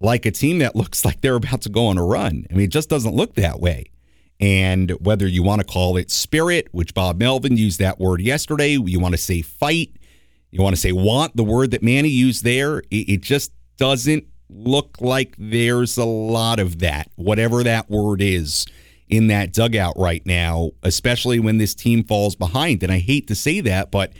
like 0.00 0.24
a 0.24 0.30
team 0.30 0.58
that 0.58 0.76
looks 0.76 1.04
like 1.04 1.20
they're 1.20 1.36
about 1.36 1.62
to 1.62 1.68
go 1.68 1.86
on 1.86 1.98
a 1.98 2.04
run. 2.04 2.46
I 2.50 2.54
mean, 2.54 2.66
it 2.66 2.70
just 2.70 2.88
doesn't 2.88 3.14
look 3.14 3.34
that 3.34 3.60
way. 3.60 3.90
And 4.38 4.90
whether 5.00 5.26
you 5.26 5.42
want 5.42 5.62
to 5.62 5.66
call 5.66 5.96
it 5.96 6.10
spirit, 6.10 6.68
which 6.70 6.92
Bob 6.94 7.18
Melvin 7.18 7.56
used 7.56 7.78
that 7.78 7.98
word 7.98 8.20
yesterday, 8.20 8.72
you 8.72 9.00
want 9.00 9.14
to 9.14 9.18
say 9.18 9.40
fight, 9.40 9.96
you 10.50 10.62
want 10.62 10.76
to 10.76 10.80
say 10.80 10.92
want, 10.92 11.36
the 11.36 11.44
word 11.44 11.70
that 11.70 11.82
Manny 11.82 12.10
used 12.10 12.44
there, 12.44 12.82
it, 12.90 13.22
just 13.22 13.50
doesn't 13.78 14.24
look 14.50 14.98
like 15.00 15.34
there's 15.38 15.96
a 15.96 16.04
lot 16.04 16.60
of 16.60 16.80
that, 16.80 17.10
whatever 17.16 17.62
that 17.62 17.90
word 17.90 18.20
is 18.20 18.66
in 19.08 19.28
that 19.28 19.52
dugout 19.52 19.94
right 19.96 20.24
now, 20.26 20.70
especially 20.82 21.38
when 21.38 21.58
this 21.58 21.74
team 21.74 22.04
falls 22.04 22.34
behind. 22.34 22.82
And 22.82 22.92
I 22.92 22.98
hate 22.98 23.26
to 23.28 23.34
say 23.34 23.60
that, 23.60 23.90
but 23.90 24.12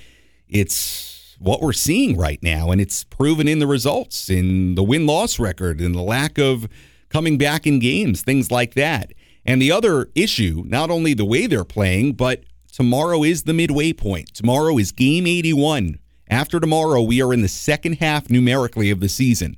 it's 0.48 1.36
what 1.38 1.60
we're 1.60 1.72
seeing 1.72 2.16
right 2.16 2.42
now. 2.42 2.70
And 2.70 2.80
it's 2.80 3.04
proven 3.04 3.48
in 3.48 3.58
the 3.58 3.66
results, 3.66 4.30
in 4.30 4.74
the 4.74 4.84
win 4.84 5.06
loss 5.06 5.38
record, 5.38 5.80
in 5.80 5.92
the 5.92 6.02
lack 6.02 6.38
of 6.38 6.68
coming 7.08 7.36
back 7.38 7.66
in 7.66 7.78
games, 7.78 8.22
things 8.22 8.50
like 8.50 8.74
that. 8.74 9.12
And 9.44 9.60
the 9.60 9.72
other 9.72 10.08
issue, 10.14 10.62
not 10.66 10.90
only 10.90 11.14
the 11.14 11.24
way 11.24 11.46
they're 11.46 11.64
playing, 11.64 12.14
but 12.14 12.44
tomorrow 12.72 13.22
is 13.22 13.42
the 13.44 13.54
midway 13.54 13.92
point. 13.92 14.34
Tomorrow 14.34 14.78
is 14.78 14.92
game 14.92 15.26
81. 15.26 15.98
After 16.28 16.58
tomorrow, 16.58 17.02
we 17.02 17.22
are 17.22 17.32
in 17.32 17.42
the 17.42 17.48
second 17.48 17.94
half 17.94 18.28
numerically 18.30 18.90
of 18.90 19.00
the 19.00 19.08
season. 19.08 19.56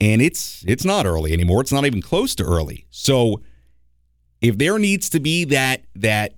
and 0.00 0.22
it's 0.22 0.64
it's 0.66 0.84
not 0.84 1.06
early 1.06 1.32
anymore. 1.32 1.60
It's 1.60 1.72
not 1.72 1.84
even 1.86 2.02
close 2.02 2.34
to 2.36 2.44
early. 2.44 2.86
So 2.90 3.40
if 4.42 4.58
there 4.58 4.78
needs 4.78 5.08
to 5.10 5.20
be 5.20 5.44
that 5.46 5.84
that 5.94 6.34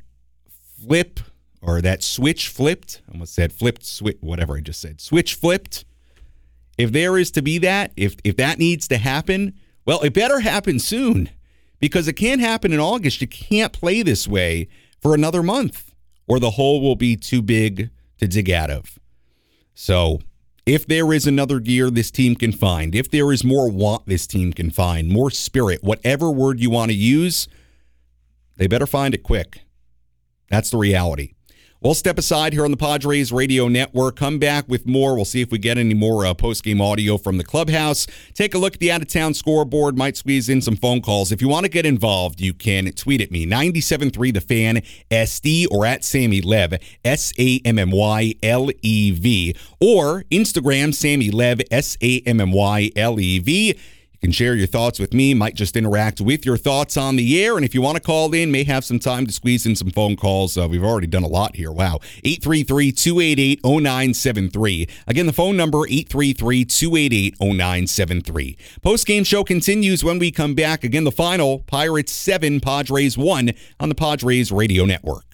flip 0.80 1.18
or 1.62 1.80
that 1.80 2.02
switch 2.02 2.48
flipped, 2.48 3.00
I 3.08 3.12
almost 3.12 3.34
said 3.34 3.52
flipped 3.52 3.84
switch, 3.84 4.18
whatever 4.20 4.56
I 4.56 4.60
just 4.60 4.80
said, 4.80 5.00
switch 5.00 5.34
flipped. 5.34 5.84
If 6.76 6.92
there 6.92 7.16
is 7.16 7.30
to 7.32 7.42
be 7.42 7.58
that, 7.58 7.92
if 7.96 8.16
if 8.22 8.36
that 8.36 8.58
needs 8.58 8.86
to 8.88 8.98
happen, 8.98 9.54
well, 9.86 10.02
it 10.02 10.12
better 10.12 10.40
happen 10.40 10.78
soon 10.78 11.30
because 11.80 12.06
it 12.06 12.12
can't 12.14 12.40
happen 12.40 12.72
in 12.72 12.80
August. 12.80 13.20
You 13.20 13.26
can't 13.26 13.72
play 13.72 14.02
this 14.02 14.28
way 14.28 14.68
for 15.00 15.14
another 15.14 15.42
month, 15.42 15.94
or 16.28 16.38
the 16.38 16.52
hole 16.52 16.82
will 16.82 16.96
be 16.96 17.16
too 17.16 17.42
big 17.42 17.90
to 18.18 18.28
dig 18.28 18.50
out 18.50 18.70
of. 18.70 18.98
So 19.74 20.20
if 20.66 20.86
there 20.86 21.12
is 21.12 21.26
another 21.26 21.58
gear 21.60 21.90
this 21.90 22.10
team 22.10 22.36
can 22.36 22.52
find, 22.52 22.94
if 22.94 23.10
there 23.10 23.32
is 23.32 23.44
more 23.44 23.70
want 23.70 24.06
this 24.06 24.26
team 24.26 24.52
can 24.52 24.70
find, 24.70 25.08
more 25.08 25.30
spirit, 25.30 25.82
whatever 25.82 26.30
word 26.30 26.60
you 26.60 26.70
want 26.70 26.90
to 26.90 26.96
use, 26.96 27.48
they 28.56 28.66
better 28.66 28.86
find 28.86 29.14
it 29.14 29.22
quick. 29.22 29.62
That's 30.50 30.70
the 30.70 30.78
reality. 30.78 31.34
We'll 31.84 31.92
step 31.92 32.16
aside 32.16 32.54
here 32.54 32.64
on 32.64 32.70
the 32.70 32.78
Padres 32.78 33.30
Radio 33.30 33.68
Network. 33.68 34.16
Come 34.16 34.38
back 34.38 34.66
with 34.66 34.86
more. 34.86 35.14
We'll 35.14 35.26
see 35.26 35.42
if 35.42 35.50
we 35.50 35.58
get 35.58 35.76
any 35.76 35.92
more 35.92 36.24
uh, 36.24 36.32
post 36.32 36.64
game 36.64 36.80
audio 36.80 37.18
from 37.18 37.36
the 37.36 37.44
clubhouse. 37.44 38.06
Take 38.32 38.54
a 38.54 38.58
look 38.58 38.72
at 38.72 38.80
the 38.80 38.90
out 38.90 39.02
of 39.02 39.08
town 39.08 39.34
scoreboard. 39.34 39.98
Might 39.98 40.16
squeeze 40.16 40.48
in 40.48 40.62
some 40.62 40.76
phone 40.76 41.02
calls. 41.02 41.30
If 41.30 41.42
you 41.42 41.48
want 41.50 41.64
to 41.64 41.68
get 41.68 41.84
involved, 41.84 42.40
you 42.40 42.54
can 42.54 42.90
tweet 42.92 43.20
at 43.20 43.30
me 43.30 43.44
973 43.44 44.30
The 44.30 44.40
Fan 44.40 44.82
SD 45.10 45.66
or 45.70 45.84
at 45.84 46.04
Sammy 46.04 46.40
Lev 46.40 46.72
S 47.04 47.34
A 47.38 47.60
M 47.66 47.78
M 47.78 47.90
Y 47.90 48.32
L 48.42 48.70
E 48.80 49.10
V 49.10 49.54
or 49.78 50.22
Instagram 50.30 50.94
Sammy 50.94 51.30
Lev 51.30 51.60
S 51.70 51.98
A 52.00 52.20
M 52.20 52.40
M 52.40 52.50
Y 52.50 52.92
L 52.96 53.20
E 53.20 53.38
V 53.40 53.78
can 54.24 54.32
share 54.32 54.54
your 54.54 54.66
thoughts 54.66 54.98
with 54.98 55.12
me, 55.12 55.34
might 55.34 55.54
just 55.54 55.76
interact 55.76 56.18
with 56.18 56.46
your 56.46 56.56
thoughts 56.56 56.96
on 56.96 57.16
the 57.16 57.44
air. 57.44 57.56
And 57.56 57.64
if 57.64 57.74
you 57.74 57.82
want 57.82 57.96
to 57.96 58.02
call 58.02 58.32
in, 58.32 58.50
may 58.50 58.64
have 58.64 58.84
some 58.84 58.98
time 58.98 59.26
to 59.26 59.32
squeeze 59.32 59.66
in 59.66 59.76
some 59.76 59.90
phone 59.90 60.16
calls. 60.16 60.56
Uh, 60.56 60.66
we've 60.66 60.82
already 60.82 61.06
done 61.06 61.22
a 61.22 61.28
lot 61.28 61.56
here. 61.56 61.70
Wow. 61.70 62.00
833 62.24 62.90
288 62.92 63.60
0973. 63.62 64.88
Again, 65.06 65.26
the 65.26 65.32
phone 65.32 65.58
number 65.58 65.86
833 65.86 66.64
288 66.64 67.34
0973. 67.38 68.56
Post 68.80 69.06
game 69.06 69.24
show 69.24 69.44
continues 69.44 70.02
when 70.02 70.18
we 70.18 70.30
come 70.30 70.54
back. 70.54 70.84
Again, 70.84 71.04
the 71.04 71.12
final 71.12 71.58
Pirates 71.60 72.12
7, 72.12 72.60
Padres 72.60 73.18
1 73.18 73.50
on 73.78 73.88
the 73.90 73.94
Padres 73.94 74.50
Radio 74.50 74.86
Network. 74.86 75.33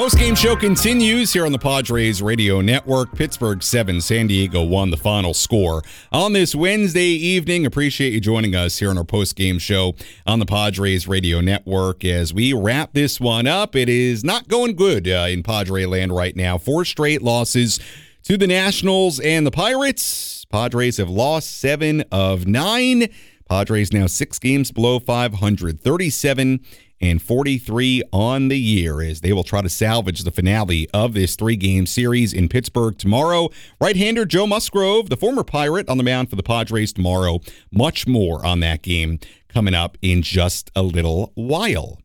Post 0.00 0.18
game 0.18 0.34
show 0.34 0.56
continues 0.56 1.30
here 1.30 1.44
on 1.44 1.52
the 1.52 1.58
Padres 1.58 2.22
Radio 2.22 2.62
Network. 2.62 3.14
Pittsburgh 3.14 3.62
7, 3.62 4.00
San 4.00 4.28
Diego 4.28 4.64
1, 4.64 4.88
the 4.88 4.96
final 4.96 5.34
score. 5.34 5.82
On 6.10 6.32
this 6.32 6.54
Wednesday 6.54 7.02
evening, 7.02 7.66
appreciate 7.66 8.14
you 8.14 8.18
joining 8.18 8.54
us 8.54 8.78
here 8.78 8.88
on 8.88 8.96
our 8.96 9.04
post 9.04 9.36
game 9.36 9.58
show 9.58 9.94
on 10.26 10.38
the 10.38 10.46
Padres 10.46 11.06
Radio 11.06 11.42
Network 11.42 12.02
as 12.02 12.32
we 12.32 12.54
wrap 12.54 12.94
this 12.94 13.20
one 13.20 13.46
up. 13.46 13.76
It 13.76 13.90
is 13.90 14.24
not 14.24 14.48
going 14.48 14.74
good 14.74 15.06
uh, 15.06 15.26
in 15.28 15.42
Padre 15.42 15.84
land 15.84 16.16
right 16.16 16.34
now. 16.34 16.56
Four 16.56 16.86
straight 16.86 17.20
losses 17.20 17.78
to 18.22 18.38
the 18.38 18.46
Nationals 18.46 19.20
and 19.20 19.46
the 19.46 19.50
Pirates. 19.50 20.46
Padres 20.46 20.96
have 20.96 21.10
lost 21.10 21.60
seven 21.60 22.04
of 22.10 22.46
nine. 22.46 23.08
Padres 23.50 23.92
now 23.92 24.06
six 24.06 24.38
games 24.38 24.72
below 24.72 24.98
500, 24.98 25.78
37 25.78 26.60
and 27.00 27.22
43 27.22 28.02
on 28.12 28.48
the 28.48 28.58
year 28.58 29.00
as 29.00 29.20
they 29.20 29.32
will 29.32 29.44
try 29.44 29.62
to 29.62 29.68
salvage 29.68 30.22
the 30.22 30.30
finale 30.30 30.88
of 30.92 31.14
this 31.14 31.36
three 31.36 31.56
game 31.56 31.86
series 31.86 32.32
in 32.32 32.48
Pittsburgh 32.48 32.96
tomorrow. 32.98 33.50
Right 33.80 33.96
hander 33.96 34.24
Joe 34.24 34.46
Musgrove, 34.46 35.08
the 35.08 35.16
former 35.16 35.44
Pirate, 35.44 35.88
on 35.88 35.96
the 35.96 36.04
mound 36.04 36.30
for 36.30 36.36
the 36.36 36.42
Padres 36.42 36.92
tomorrow. 36.92 37.40
Much 37.72 38.06
more 38.06 38.44
on 38.44 38.60
that 38.60 38.82
game 38.82 39.18
coming 39.48 39.74
up 39.74 39.96
in 40.02 40.22
just 40.22 40.70
a 40.76 40.82
little 40.82 41.32
while. 41.34 41.98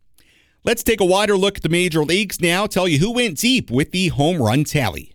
Let's 0.64 0.84
take 0.84 1.00
a 1.00 1.06
wider 1.06 1.38
look 1.38 1.58
at 1.58 1.64
the 1.64 1.70
major 1.70 2.04
leagues 2.04 2.42
now, 2.42 2.66
tell 2.66 2.88
you 2.88 2.98
who 2.98 3.12
went 3.12 3.38
deep 3.38 3.70
with 3.70 3.92
the 3.92 4.08
home 4.08 4.42
run 4.42 4.64
tally. 4.64 5.15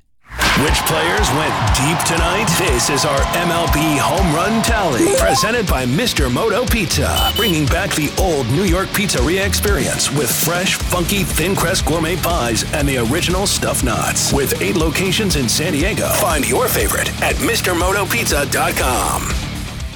Which 0.62 0.78
players 0.86 1.28
went 1.30 1.54
deep 1.74 1.98
tonight? 2.06 2.46
This 2.58 2.90
is 2.90 3.04
our 3.04 3.18
MLB 3.34 3.98
Home 3.98 4.34
Run 4.34 4.62
Tally, 4.62 5.16
presented 5.18 5.66
by 5.66 5.86
Mr. 5.86 6.32
Moto 6.32 6.64
Pizza, 6.66 7.32
bringing 7.34 7.66
back 7.66 7.90
the 7.94 8.12
old 8.18 8.46
New 8.50 8.64
York 8.64 8.88
pizzeria 8.88 9.46
experience 9.46 10.10
with 10.10 10.30
fresh, 10.30 10.74
funky, 10.76 11.24
thin 11.24 11.56
crust 11.56 11.86
gourmet 11.86 12.16
pies 12.16 12.64
and 12.74 12.88
the 12.88 12.98
original 12.98 13.46
stuffed 13.46 13.84
knots. 13.84 14.32
With 14.32 14.60
eight 14.60 14.76
locations 14.76 15.36
in 15.36 15.48
San 15.48 15.72
Diego, 15.72 16.08
find 16.14 16.48
your 16.48 16.68
favorite 16.68 17.08
at 17.22 17.36
MrMotoPizza.com. 17.36 19.49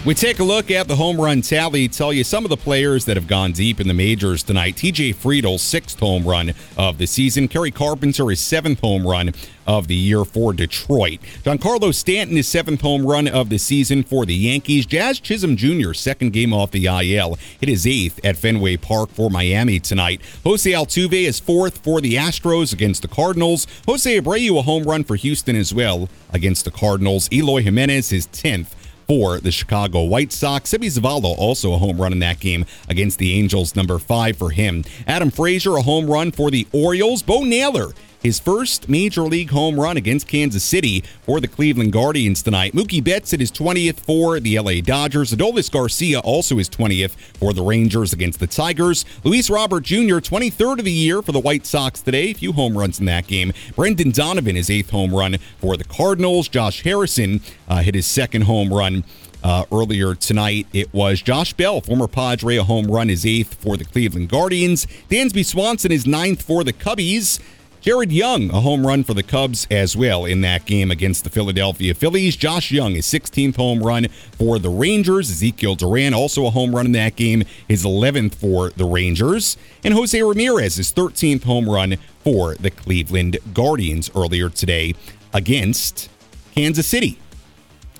We 0.05 0.13
take 0.13 0.39
a 0.39 0.45
look 0.45 0.71
at 0.71 0.87
the 0.87 0.97
home 0.97 1.19
run 1.19 1.41
tally, 1.41 1.89
tell 1.89 2.13
you 2.13 2.25
some 2.25 2.45
of 2.45 2.51
the 2.51 2.59
players 2.59 3.07
that 3.07 3.17
have 3.17 3.27
gone 3.27 3.53
deep 3.53 3.81
in 3.81 3.89
the 3.89 3.95
majors 3.95 4.43
tonight. 4.43 4.77
TJ 4.77 5.15
Friedl, 5.15 5.59
sixth 5.59 5.99
home 5.99 6.29
run 6.29 6.53
of 6.77 6.99
the 6.99 7.07
season. 7.07 7.49
Kerry 7.49 7.71
Carpenter, 7.71 8.29
his 8.29 8.39
seventh 8.39 8.81
home 8.81 9.07
run 9.07 9.33
of 9.67 9.89
the 9.89 9.95
year 9.95 10.27
for 10.27 10.53
Detroit. 10.53 11.21
Giancarlo 11.43 11.95
Stanton, 11.95 12.37
his 12.37 12.47
seventh 12.47 12.83
home 12.83 13.07
run 13.07 13.27
of 13.27 13.49
the 13.49 13.57
season 13.57 14.03
for 14.03 14.27
the 14.27 14.35
Yankees. 14.35 14.85
Jazz 14.85 15.21
Chisholm 15.21 15.57
Jr., 15.57 15.95
second 15.95 16.35
game 16.35 16.53
off 16.53 16.71
the 16.71 16.85
IL, 16.85 17.39
hit 17.59 17.71
his 17.71 17.87
eighth 17.87 18.23
at 18.23 18.37
Fenway 18.37 18.77
Park 18.77 19.09
for 19.09 19.31
Miami 19.31 19.81
tonight. 19.81 20.21
Jose 20.45 20.71
Altuve 20.71 21.15
is 21.15 21.41
fourth 21.41 21.79
for 21.79 22.03
the 22.03 22.17
Astros 22.17 22.75
against 22.75 23.01
the 23.01 23.09
Cardinals. 23.09 23.67
Jose 23.87 24.21
Abreu, 24.21 24.59
a 24.59 24.63
home 24.63 24.83
run 24.85 25.03
for 25.03 25.17
Houston 25.17 25.57
as 25.57 25.73
well 25.73 26.11
against 26.31 26.67
the 26.67 26.71
Cardinals. 26.71 27.27
Eloy 27.33 27.63
Jimenez, 27.63 28.11
his 28.11 28.27
10th 28.27 28.75
for 29.07 29.39
the 29.39 29.51
Chicago 29.51 30.03
White 30.03 30.33
Sox. 30.33 30.73
Seby 30.73 30.87
Zavala 30.87 31.37
also 31.37 31.73
a 31.73 31.79
home 31.79 32.01
run 32.01 32.13
in 32.13 32.19
that 32.21 32.41
game 32.41 32.67
against 32.89 33.19
the 33.19 33.35
Angels, 33.35 33.77
number 33.77 33.99
five 33.99 34.37
for 34.37 34.51
him. 34.51 34.85
Adam 35.07 35.31
Frazier, 35.31 35.77
a 35.77 35.83
home 35.83 36.07
run 36.07 36.31
for 36.31 36.51
the 36.51 36.67
Orioles. 36.73 37.23
Bo 37.23 37.43
Naylor 37.43 37.93
his 38.25 38.41
first 38.41 38.89
major 38.89 39.21
league 39.21 39.51
home 39.51 39.79
run 39.79 39.99
against 39.99 40.27
Kansas 40.27 40.65
City 40.65 41.05
for 41.23 41.41
the 41.41 41.47
Cleveland 41.47 41.93
Guardians 41.93 42.43
tonight. 42.43 42.73
Mookie 42.73 43.05
Betts 43.05 43.35
at 43.35 43.39
his 43.39 43.53
20th 43.53 44.01
for 44.01 44.41
the 44.41 44.59
LA 44.59 44.81
Dodgers. 44.81 45.31
Adolis 45.31 45.71
Garcia 45.71 46.21
also 46.21 46.57
his 46.57 46.71
20th 46.71 47.11
for 47.39 47.53
the 47.53 47.63
Rangers 47.63 48.15
against 48.15 48.41
the 48.41 48.47
Tigers. 48.47 49.05
Luis 49.25 49.51
Robert 49.51 49.85
Jr., 49.85 50.21
23rd 50.21 50.79
of 50.79 50.87
the 50.87 50.91
year 50.91 51.21
for 51.21 51.33
the 51.33 51.39
White 51.39 51.67
Sox 51.67 52.01
today. 52.01 52.31
A 52.31 52.33
few 52.33 52.55
home 52.55 52.79
runs 52.79 52.99
in 52.99 53.05
that 53.05 53.27
game. 53.27 53.53
Brendan 53.77 54.11
Donovan, 54.11 54.57
his 54.57 54.71
eighth 54.71 54.89
home 54.89 55.15
run 55.15 55.37
for 55.59 55.77
the 55.77 55.85
Cardinals. 55.85 56.49
Josh 56.49 56.83
Harrison 56.83 57.43
uh, 57.69 57.83
hit 57.83 57.95
his 57.95 58.07
second 58.07 58.43
home 58.43 58.73
run. 58.73 59.05
Uh, 59.43 59.67
earlier 59.71 60.15
tonight. 60.15 60.67
It 60.73 60.91
was 60.95 61.21
Josh 61.21 61.53
Bell, 61.53 61.83
former 61.83 62.09
Padre, 62.09 62.57
a 62.57 62.65
home 62.65 62.87
run, 62.87 63.11
his 63.11 63.27
eighth 63.27 63.57
for 63.57 63.77
the 63.77 63.85
Cleveland 63.85 64.31
Guardians. 64.31 64.87
Dansby 65.11 65.45
Swanson, 65.45 65.91
his 65.91 66.07
ninth 66.07 66.41
for 66.41 66.65
the 66.65 66.73
Cubbies. 66.73 67.41
Jared 67.85 68.13
Young, 68.13 68.49
a 68.49 68.63
home 68.63 68.87
run 68.87 69.05
for 69.05 69.13
the 69.13 69.23
Cubs 69.23 69.67
as 69.71 69.95
well 69.95 70.25
in 70.25 70.41
that 70.41 70.65
game 70.65 70.91
against 70.91 71.23
the 71.23 71.29
Philadelphia 71.29 71.93
Phillies. 71.93 72.35
Josh 72.35 72.73
Jung, 72.73 72.95
his 72.95 73.05
16th 73.05 73.57
home 73.57 73.83
run 73.83 74.09
for 74.39 74.59
the 74.59 74.71
Rangers. 74.71 75.31
Ezekiel 75.31 75.75
Duran, 75.75 76.15
also 76.15 76.47
a 76.47 76.51
home 76.51 76.75
run 76.75 76.87
in 76.87 76.93
that 76.93 77.15
game, 77.15 77.45
his 77.69 77.85
11th 77.85 78.37
for 78.37 78.71
the 78.71 78.87
Rangers. 78.87 79.59
And 79.85 79.93
Jose 79.93 80.23
Ramirez, 80.23 80.77
his 80.77 80.95
13th 80.95 81.45
home 81.45 81.69
run 81.69 81.97
for 82.21 82.55
the 82.55 82.71
Cleveland 82.71 83.37
Guardians 83.53 84.11
earlier 84.17 84.49
today 84.49 84.95
against 85.35 86.09
Kansas 86.55 86.87
City. 86.87 87.19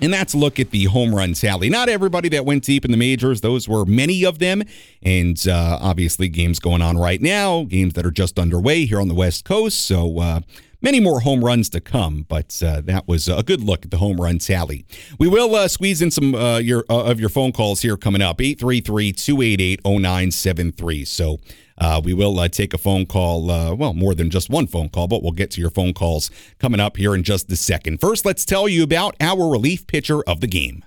And 0.01 0.13
that's 0.13 0.33
a 0.33 0.37
look 0.37 0.59
at 0.59 0.71
the 0.71 0.85
home 0.85 1.15
run 1.15 1.33
tally. 1.33 1.69
Not 1.69 1.87
everybody 1.87 2.27
that 2.29 2.45
went 2.45 2.63
deep 2.63 2.83
in 2.83 2.91
the 2.91 2.97
majors, 2.97 3.41
those 3.41 3.67
were 3.67 3.85
many 3.85 4.25
of 4.25 4.39
them. 4.39 4.63
And 5.01 5.47
uh, 5.47 5.79
obviously, 5.81 6.27
games 6.27 6.59
going 6.59 6.81
on 6.81 6.97
right 6.97 7.21
now, 7.21 7.63
games 7.63 7.93
that 7.93 8.05
are 8.05 8.11
just 8.11 8.37
underway 8.37 8.85
here 8.85 8.99
on 8.99 9.07
the 9.07 9.15
West 9.15 9.45
Coast. 9.45 9.87
So, 9.87 10.19
uh, 10.19 10.39
many 10.81 10.99
more 10.99 11.21
home 11.21 11.43
runs 11.43 11.69
to 11.69 11.81
come, 11.81 12.25
but 12.27 12.61
uh, 12.63 12.81
that 12.81 13.07
was 13.07 13.27
a 13.27 13.41
good 13.41 13.61
look 13.61 13.85
at 13.85 13.91
the 13.91 13.97
home 13.97 14.21
run 14.21 14.37
tally. 14.37 14.85
We 15.17 15.27
will 15.27 15.55
uh, 15.55 15.67
squeeze 15.67 16.01
in 16.01 16.11
some 16.11 16.35
uh, 16.35 16.59
your 16.59 16.85
uh, 16.89 17.05
of 17.05 17.19
your 17.19 17.29
phone 17.29 17.51
calls 17.51 17.81
here 17.81 17.97
coming 17.97 18.21
up 18.21 18.39
833 18.39 19.11
288 19.11 19.81
0973. 19.83 21.05
So 21.05 21.39
Uh, 21.77 22.01
we 22.03 22.13
will 22.13 22.39
uh, 22.39 22.47
take 22.47 22.73
a 22.73 22.77
phone 22.77 23.05
call, 23.05 23.51
uh, 23.51 23.73
well, 23.73 23.93
more 23.93 24.15
than 24.15 24.29
just 24.29 24.49
one 24.49 24.67
phone 24.67 24.89
call, 24.89 25.07
but 25.07 25.21
we'll 25.21 25.31
get 25.31 25.51
to 25.51 25.61
your 25.61 25.69
phone 25.69 25.93
calls 25.93 26.31
coming 26.59 26.79
up 26.79 26.97
here 26.97 27.13
in 27.13 27.23
just 27.23 27.51
a 27.51 27.55
second. 27.55 27.99
First, 27.99 28.25
let's 28.25 28.45
tell 28.45 28.67
you 28.67 28.83
about 28.83 29.15
our 29.19 29.49
relief 29.49 29.85
pitcher 29.87 30.23
of 30.23 30.41
the 30.41 30.47
game. 30.47 30.83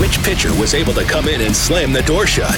Which 0.00 0.18
pitcher 0.24 0.52
was 0.60 0.74
able 0.74 0.92
to 0.94 1.04
come 1.04 1.28
in 1.28 1.40
and 1.40 1.54
slam 1.54 1.92
the 1.92 2.02
door 2.02 2.26
shut? 2.26 2.56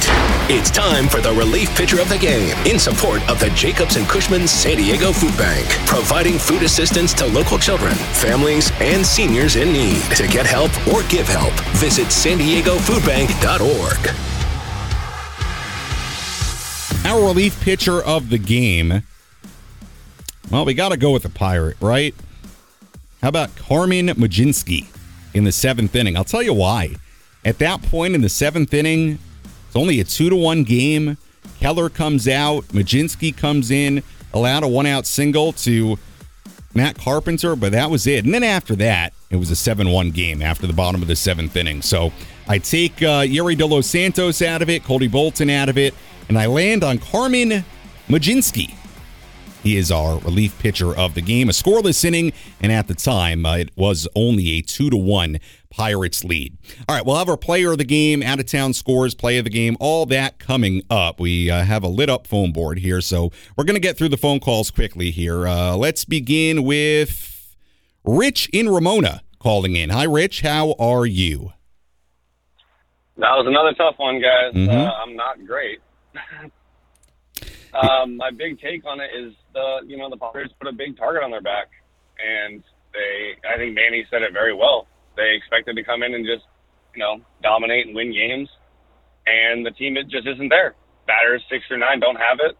It's 0.49 0.71
time 0.71 1.07
for 1.07 1.21
the 1.21 1.33
relief 1.35 1.69
pitcher 1.77 2.01
of 2.01 2.09
the 2.09 2.17
game 2.17 2.57
in 2.67 2.79
support 2.79 3.21
of 3.29 3.39
the 3.39 3.51
Jacobs 3.51 3.97
and 3.97 4.09
Cushman 4.09 4.49
San 4.49 4.79
Diego 4.79 5.13
Food 5.13 5.37
Bank, 5.37 5.69
providing 5.87 6.39
food 6.39 6.63
assistance 6.63 7.13
to 7.15 7.27
local 7.27 7.59
children, 7.59 7.95
families, 7.95 8.73
and 8.81 9.05
seniors 9.05 9.57
in 9.57 9.71
need. 9.71 10.01
To 10.17 10.27
get 10.27 10.47
help 10.47 10.71
or 10.89 11.03
give 11.09 11.29
help, 11.29 11.53
visit 11.77 12.11
san 12.11 12.39
diego 12.39 12.79
foodbank.org. 12.79 14.36
Our 17.07 17.25
relief 17.25 17.61
pitcher 17.61 18.03
of 18.03 18.31
the 18.31 18.37
game. 18.37 19.05
Well, 20.51 20.65
we 20.65 20.75
got 20.75 20.89
to 20.89 20.97
go 20.97 21.13
with 21.13 21.23
the 21.23 21.29
Pirate, 21.29 21.77
right? 21.81 22.13
How 23.23 23.29
about 23.29 23.55
Carmen 23.55 24.09
Mlodzinski 24.09 24.87
in 25.33 25.45
the 25.45 25.53
seventh 25.53 25.95
inning? 25.95 26.17
I'll 26.17 26.25
tell 26.25 26.43
you 26.43 26.53
why. 26.53 26.97
At 27.45 27.61
that 27.61 27.81
point 27.81 28.17
in 28.17 28.23
the 28.23 28.29
seventh 28.29 28.75
inning, 28.75 29.21
it's 29.69 29.77
only 29.77 30.01
a 30.01 30.05
two 30.05 30.31
to 30.31 30.35
one 30.35 30.65
game. 30.65 31.17
Keller 31.61 31.89
comes 31.89 32.27
out, 32.27 32.65
Mlodzinski 32.71 33.37
comes 33.37 33.71
in, 33.71 34.03
allowed 34.35 34.65
a 34.65 34.69
one 34.69 34.87
out 34.87 35.07
single 35.07 35.53
to 35.53 36.01
Matt 36.75 36.99
Carpenter, 36.99 37.55
but 37.55 37.71
that 37.71 37.89
was 37.89 38.09
it. 38.09 38.25
And 38.25 38.35
then 38.35 38.43
after 38.43 38.75
that, 38.77 39.13
it 39.31 39.37
was 39.37 39.53
a 39.53 39.57
7 39.57 39.91
1 39.91 40.11
game 40.11 40.43
after 40.43 40.67
the 40.67 40.73
bottom 40.73 41.03
of 41.03 41.09
the 41.09 41.15
seventh 41.15 41.55
inning. 41.55 41.83
So 41.83 42.13
I 42.49 42.59
take 42.59 43.03
uh, 43.03 43.23
Yerry 43.23 43.57
De 43.57 43.67
Los 43.67 43.87
Santos 43.87 44.41
out 44.41 44.63
of 44.63 44.71
it, 44.71 44.85
Cody 44.85 45.09
Bolton 45.09 45.51
out 45.51 45.69
of 45.69 45.77
it, 45.77 45.95
and 46.29 46.39
I 46.39 46.47
land 46.47 46.85
on 46.85 46.99
Carmen 46.99 47.65
Mlodzinski. 48.09 48.75
He 49.65 49.77
is 49.77 49.91
our 49.91 50.19
relief 50.19 50.57
pitcher 50.61 50.97
of 50.97 51.15
the 51.15 51.21
game. 51.21 51.49
A 51.49 51.53
scoreless 51.53 52.05
inning, 52.05 52.33
and 52.61 52.71
at 52.71 52.87
the 52.87 52.95
time, 52.95 53.45
uh, 53.45 53.57
it 53.57 53.71
was 53.75 54.07
only 54.15 54.51
a 54.51 54.63
2 54.63 54.91
to 54.91 54.97
1 54.97 55.39
Pirates 55.71 56.23
lead. 56.23 56.57
All 56.89 56.95
right, 56.95 57.05
we'll 57.05 57.17
have 57.17 57.29
our 57.29 57.37
player 57.37 57.73
of 57.73 57.79
the 57.79 57.85
game, 57.85 58.23
out 58.23 58.39
of 58.39 58.47
town 58.47 58.75
scores, 58.75 59.17
play 59.17 59.39
of 59.39 59.45
the 59.45 59.51
game, 59.51 59.77
all 59.81 60.07
that 60.07 60.39
coming 60.39 60.83
up. 60.89 61.19
We 61.19 61.51
uh, 61.51 61.65
have 61.65 61.83
a 61.83 61.89
lit 61.89 62.09
up 62.09 62.29
phone 62.29 62.53
board 62.53 62.79
here, 62.79 63.01
so 63.01 63.33
we're 63.57 63.65
going 63.65 63.75
to 63.75 63.81
get 63.81 63.99
through 63.99 64.11
the 64.11 64.17
phone 64.17 64.39
calls 64.39 64.71
quickly 64.71 65.11
here. 65.11 65.49
Uh, 65.49 65.75
let's 65.75 66.05
begin 66.05 66.63
with 66.63 67.57
Rich 68.05 68.49
in 68.53 68.69
Ramona 68.69 69.23
calling 69.41 69.75
in. 69.75 69.91
Hi, 69.91 70.05
Rich. 70.05 70.43
How 70.43 70.77
are 70.79 71.07
you? 71.07 71.55
That 73.19 73.33
was 73.37 73.47
another 73.47 73.73
tough 73.73 73.99
one, 73.99 74.21
guys. 74.21 74.53
Mhm. 74.53 74.69
Uh, 74.69 74.93
I'm 75.03 75.17
not 75.17 75.45
great. 75.47 75.81
um, 77.75 78.17
my 78.17 78.31
big 78.31 78.61
take 78.61 78.85
on 78.85 79.01
it 79.01 79.11
is 79.17 79.33
the 79.55 79.81
you 79.87 79.97
know 79.97 80.11
the 80.11 80.17
Pirates 80.17 80.53
put 80.59 80.69
a 80.69 80.73
big 80.73 80.97
target 80.97 81.23
on 81.23 81.31
their 81.31 81.41
back, 81.41 81.69
and 82.21 82.63
they 82.93 83.37
I 83.49 83.57
think 83.57 83.75
Manny 83.75 84.07
said 84.11 84.23
it 84.23 84.33
very 84.33 84.55
well. 84.55 84.87
They 85.17 85.35
expected 85.35 85.77
to 85.77 85.83
come 85.85 86.03
in 86.03 86.15
and 86.15 86.27
just 86.27 86.45
you 86.95 87.01
know 87.01 87.21
dominate 87.43 87.87
and 87.87 87.95
win 87.97 88.13
games, 88.13 88.49
and 89.27 89.65
the 89.65 89.71
team 89.71 89.97
it 89.97 90.09
just 90.09 90.27
isn't 90.27 90.49
there. 90.49 90.75
Batters 91.07 91.43
six 91.51 91.65
or 91.71 91.79
nine 91.79 92.01
don't 92.01 92.17
have 92.17 92.39
it. 92.41 92.57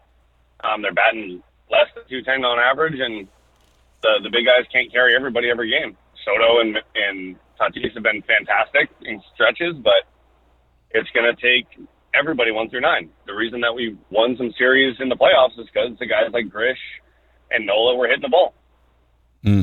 Um, 0.63 0.81
they're 0.81 0.93
batting 0.93 1.43
less 1.69 1.87
than 1.93 2.03
two 2.09 2.23
ten 2.23 2.43
on 2.43 2.57
average, 2.59 2.99
and 2.99 3.27
the 4.01 4.19
the 4.23 4.29
big 4.29 4.45
guys 4.45 4.65
can't 4.71 4.91
carry 4.91 5.15
everybody 5.15 5.49
every 5.51 5.69
game. 5.69 5.95
Soto 6.25 6.61
and 6.61 6.77
and 6.95 7.35
Tatis 7.59 7.93
have 7.93 8.03
been 8.03 8.21
fantastic 8.23 8.89
in 9.01 9.21
stretches, 9.33 9.75
but 9.77 10.05
it's 10.97 11.09
going 11.11 11.33
to 11.33 11.41
take 11.41 11.87
everybody 12.13 12.51
one 12.51 12.69
through 12.69 12.81
nine. 12.81 13.09
The 13.25 13.33
reason 13.33 13.61
that 13.61 13.73
we 13.73 13.97
won 14.09 14.35
some 14.37 14.51
series 14.57 14.97
in 14.99 15.09
the 15.09 15.15
playoffs 15.15 15.59
is 15.59 15.67
because 15.71 15.97
the 15.99 16.05
guys 16.05 16.31
like 16.33 16.49
Grish 16.49 16.79
and 17.51 17.65
Nola 17.65 17.95
were 17.95 18.07
hitting 18.07 18.23
the 18.23 18.29
ball. 18.29 18.53
Hmm. 19.43 19.61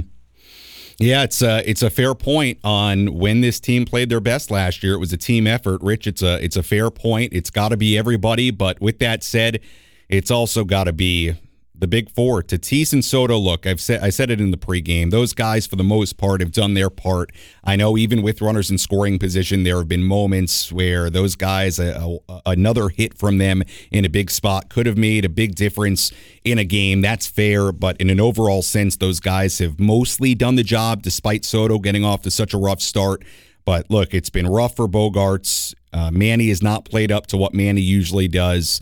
Yeah, 0.99 1.25
it's 1.25 1.43
a 1.43 1.69
it's 1.69 1.83
a 1.83 1.91
fair 1.91 2.15
point 2.15 2.61
on 2.63 3.15
when 3.15 3.41
this 3.41 3.59
team 3.59 3.85
played 3.85 4.09
their 4.11 4.21
best 4.21 4.51
last 4.51 4.85
year. 4.85 4.95
It 4.95 4.99
was 4.99 5.13
a 5.13 5.17
team 5.17 5.47
effort, 5.47 5.83
Rich. 5.83 6.07
It's 6.07 6.23
a 6.23 6.43
it's 6.43 6.57
a 6.57 6.63
fair 6.63 6.91
point. 6.91 7.33
It's 7.33 7.51
got 7.51 7.71
to 7.71 7.77
be 7.77 7.99
everybody, 7.99 8.53
but 8.53 8.81
with 8.81 9.01
that 9.01 9.25
said, 9.25 9.61
it's 10.09 10.31
also 10.31 10.65
got 10.65 10.85
to 10.85 10.93
be 10.93 11.35
the 11.77 11.89
big 11.89 12.11
four. 12.11 12.43
Tatis 12.43 12.93
and 12.93 13.05
Soto. 13.05 13.37
Look, 13.39 13.67
I've 13.67 13.81
said 13.81 14.01
I 14.01 14.11
said 14.11 14.31
it 14.31 14.41
in 14.41 14.51
the 14.51 14.57
pregame. 14.57 15.11
Those 15.11 15.33
guys, 15.33 15.67
for 15.67 15.77
the 15.77 15.85
most 15.85 16.17
part, 16.17 16.41
have 16.41 16.53
done 16.53 16.75
their 16.75 16.91
part. 16.91 17.33
I 17.65 17.77
know 17.77 17.99
even 17.99 18.23
with 18.23 18.41
runners 18.41 18.71
in 18.71 18.79
scoring 18.79 19.19
position, 19.19 19.65
there 19.65 19.79
have 19.79 19.89
been 19.89 20.05
moments 20.05 20.71
where 20.71 21.11
those 21.11 21.35
guys, 21.35 21.79
a, 21.79 22.19
a, 22.29 22.41
another 22.47 22.89
hit 22.89 23.19
from 23.19 23.39
them 23.39 23.63
in 23.91 24.05
a 24.05 24.09
big 24.09 24.31
spot 24.31 24.69
could 24.69 24.87
have 24.87 24.97
made 24.97 25.25
a 25.25 25.29
big 25.29 25.57
difference 25.57 26.13
in 26.45 26.59
a 26.59 26.65
game. 26.65 27.01
That's 27.01 27.27
fair, 27.27 27.73
but 27.73 27.97
in 28.01 28.09
an 28.09 28.21
overall 28.21 28.63
sense, 28.63 28.97
those 28.97 29.19
guys 29.19 29.59
have 29.59 29.81
mostly 29.81 30.35
done 30.35 30.55
the 30.55 30.63
job, 30.63 31.03
despite 31.03 31.45
Soto 31.45 31.79
getting 31.79 32.05
off 32.05 32.23
to 32.23 32.31
such 32.31 32.55
a 32.55 32.59
rough 32.59 32.81
start. 32.81 33.25
But 33.65 33.91
look, 33.91 34.15
it's 34.15 34.31
been 34.31 34.47
rough 34.47 34.77
for 34.77 34.87
Bogaerts. 34.87 35.75
Uh, 35.93 36.11
Manny 36.11 36.49
has 36.49 36.63
not 36.63 36.85
played 36.85 37.11
up 37.11 37.27
to 37.29 37.37
what 37.37 37.55
Manny 37.55 37.81
usually 37.81 38.29
does. 38.29 38.81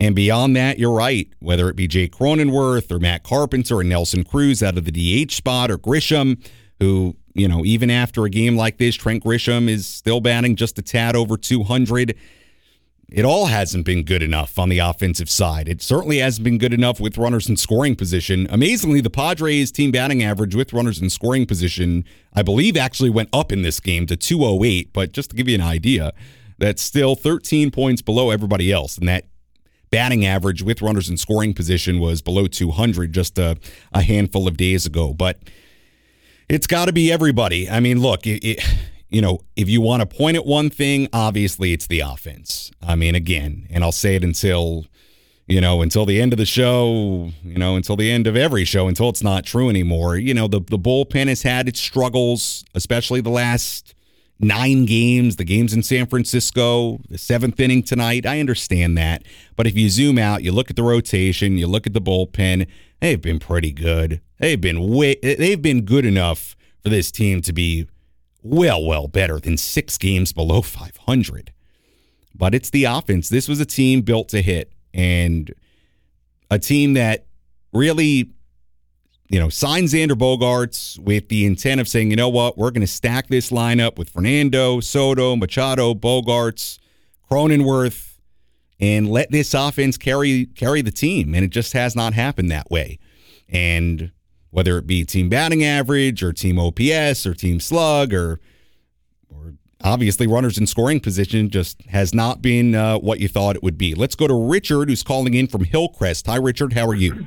And 0.00 0.16
beyond 0.16 0.56
that, 0.56 0.78
you're 0.78 0.94
right. 0.94 1.28
Whether 1.40 1.68
it 1.68 1.76
be 1.76 1.86
Jay 1.86 2.08
Cronenworth 2.08 2.90
or 2.90 2.98
Matt 2.98 3.22
Carpenter 3.22 3.76
or 3.76 3.84
Nelson 3.84 4.24
Cruz 4.24 4.62
out 4.62 4.78
of 4.78 4.86
the 4.86 5.26
DH 5.26 5.32
spot 5.32 5.70
or 5.70 5.76
Grisham, 5.76 6.42
who, 6.80 7.16
you 7.34 7.46
know, 7.46 7.66
even 7.66 7.90
after 7.90 8.24
a 8.24 8.30
game 8.30 8.56
like 8.56 8.78
this, 8.78 8.96
Trent 8.96 9.22
Grisham 9.22 9.68
is 9.68 9.86
still 9.86 10.22
batting 10.22 10.56
just 10.56 10.78
a 10.78 10.82
tad 10.82 11.14
over 11.14 11.36
200. 11.36 12.16
It 13.12 13.24
all 13.24 13.46
hasn't 13.46 13.84
been 13.84 14.04
good 14.04 14.22
enough 14.22 14.58
on 14.58 14.70
the 14.70 14.78
offensive 14.78 15.28
side. 15.28 15.68
It 15.68 15.82
certainly 15.82 16.18
hasn't 16.18 16.44
been 16.44 16.58
good 16.58 16.72
enough 16.72 16.98
with 16.98 17.18
runners 17.18 17.48
in 17.48 17.56
scoring 17.58 17.94
position. 17.94 18.46
Amazingly, 18.50 19.02
the 19.02 19.10
Padres 19.10 19.70
team 19.70 19.90
batting 19.90 20.22
average 20.22 20.54
with 20.54 20.72
runners 20.72 21.02
in 21.02 21.10
scoring 21.10 21.44
position, 21.44 22.04
I 22.32 22.42
believe, 22.42 22.76
actually 22.76 23.10
went 23.10 23.28
up 23.34 23.52
in 23.52 23.62
this 23.62 23.80
game 23.80 24.06
to 24.06 24.16
208. 24.16 24.94
But 24.94 25.12
just 25.12 25.30
to 25.30 25.36
give 25.36 25.48
you 25.48 25.56
an 25.56 25.60
idea, 25.60 26.12
that's 26.58 26.80
still 26.80 27.16
13 27.16 27.70
points 27.70 28.00
below 28.00 28.30
everybody 28.30 28.72
else. 28.72 28.96
And 28.96 29.08
that 29.08 29.24
batting 29.90 30.24
average 30.24 30.62
with 30.62 30.82
runners 30.82 31.08
in 31.08 31.16
scoring 31.16 31.52
position 31.52 31.98
was 31.98 32.22
below 32.22 32.46
200 32.46 33.12
just 33.12 33.38
a, 33.38 33.56
a 33.92 34.02
handful 34.02 34.46
of 34.46 34.56
days 34.56 34.86
ago. 34.86 35.12
But 35.12 35.38
it's 36.48 36.66
got 36.66 36.86
to 36.86 36.92
be 36.92 37.12
everybody. 37.12 37.68
I 37.68 37.80
mean, 37.80 38.00
look, 38.00 38.26
it, 38.26 38.44
it, 38.44 38.64
you 39.08 39.20
know, 39.20 39.40
if 39.56 39.68
you 39.68 39.80
want 39.80 40.00
to 40.00 40.06
point 40.06 40.36
at 40.36 40.46
one 40.46 40.70
thing, 40.70 41.08
obviously 41.12 41.72
it's 41.72 41.86
the 41.86 42.00
offense. 42.00 42.70
I 42.82 42.94
mean, 42.94 43.14
again, 43.14 43.66
and 43.70 43.82
I'll 43.82 43.92
say 43.92 44.14
it 44.16 44.24
until, 44.24 44.86
you 45.46 45.60
know, 45.60 45.82
until 45.82 46.06
the 46.06 46.20
end 46.20 46.32
of 46.32 46.38
the 46.38 46.46
show, 46.46 47.30
you 47.42 47.58
know, 47.58 47.76
until 47.76 47.96
the 47.96 48.10
end 48.10 48.26
of 48.26 48.36
every 48.36 48.64
show, 48.64 48.86
until 48.86 49.08
it's 49.08 49.22
not 49.22 49.44
true 49.44 49.68
anymore. 49.68 50.16
You 50.16 50.34
know, 50.34 50.46
the, 50.46 50.60
the 50.60 50.78
bullpen 50.78 51.26
has 51.26 51.42
had 51.42 51.66
its 51.68 51.80
struggles, 51.80 52.64
especially 52.74 53.20
the 53.20 53.30
last 53.30 53.94
nine 54.40 54.86
games, 54.86 55.36
the 55.36 55.44
games 55.44 55.72
in 55.72 55.82
San 55.82 56.06
Francisco, 56.06 56.98
the 57.08 57.18
seventh 57.18 57.60
inning 57.60 57.82
tonight. 57.82 58.26
I 58.26 58.40
understand 58.40 58.96
that. 58.98 59.22
But 59.54 59.66
if 59.66 59.76
you 59.76 59.88
zoom 59.90 60.18
out, 60.18 60.42
you 60.42 60.50
look 60.50 60.70
at 60.70 60.76
the 60.76 60.82
rotation, 60.82 61.58
you 61.58 61.66
look 61.66 61.86
at 61.86 61.92
the 61.92 62.00
bullpen, 62.00 62.66
they've 63.00 63.20
been 63.20 63.38
pretty 63.38 63.72
good. 63.72 64.20
They've 64.38 64.60
been 64.60 64.88
way, 64.88 65.16
they've 65.22 65.60
been 65.60 65.82
good 65.82 66.06
enough 66.06 66.56
for 66.82 66.88
this 66.88 67.10
team 67.12 67.42
to 67.42 67.52
be 67.52 67.86
well, 68.42 68.84
well 68.84 69.06
better 69.06 69.38
than 69.38 69.56
six 69.56 69.98
games 69.98 70.32
below 70.32 70.62
500. 70.62 71.52
But 72.34 72.54
it's 72.54 72.70
the 72.70 72.84
offense. 72.84 73.28
This 73.28 73.48
was 73.48 73.60
a 73.60 73.66
team 73.66 74.00
built 74.00 74.28
to 74.30 74.40
hit 74.40 74.72
and 74.94 75.52
a 76.50 76.58
team 76.58 76.94
that 76.94 77.26
really 77.72 78.30
you 79.30 79.38
know, 79.38 79.48
sign 79.48 79.84
Xander 79.84 80.18
Bogaerts 80.18 80.98
with 80.98 81.28
the 81.28 81.46
intent 81.46 81.80
of 81.80 81.86
saying, 81.86 82.10
you 82.10 82.16
know 82.16 82.28
what, 82.28 82.58
we're 82.58 82.72
going 82.72 82.80
to 82.80 82.86
stack 82.86 83.28
this 83.28 83.50
lineup 83.50 83.96
with 83.96 84.10
Fernando, 84.10 84.80
Soto, 84.80 85.36
Machado, 85.36 85.94
Bogaerts, 85.94 86.80
Cronenworth, 87.30 88.16
and 88.80 89.08
let 89.08 89.30
this 89.30 89.54
offense 89.54 89.96
carry 89.96 90.46
carry 90.46 90.82
the 90.82 90.90
team. 90.90 91.32
And 91.34 91.44
it 91.44 91.50
just 91.50 91.74
has 91.74 91.94
not 91.94 92.12
happened 92.12 92.50
that 92.50 92.72
way. 92.72 92.98
And 93.48 94.10
whether 94.50 94.76
it 94.78 94.86
be 94.88 95.04
team 95.04 95.28
batting 95.28 95.62
average 95.62 96.24
or 96.24 96.32
team 96.32 96.58
OPS 96.58 97.24
or 97.24 97.32
team 97.32 97.60
slug 97.60 98.12
or 98.12 98.40
or 99.28 99.54
obviously 99.80 100.26
runners 100.26 100.58
in 100.58 100.66
scoring 100.66 100.98
position 100.98 101.50
just 101.50 101.80
has 101.82 102.12
not 102.12 102.42
been 102.42 102.74
uh, 102.74 102.98
what 102.98 103.20
you 103.20 103.28
thought 103.28 103.54
it 103.54 103.62
would 103.62 103.78
be. 103.78 103.94
Let's 103.94 104.16
go 104.16 104.26
to 104.26 104.34
Richard, 104.34 104.88
who's 104.88 105.04
calling 105.04 105.34
in 105.34 105.46
from 105.46 105.62
Hillcrest. 105.62 106.26
Hi, 106.26 106.36
Richard. 106.36 106.72
How 106.72 106.88
are 106.88 106.96
you? 106.96 107.26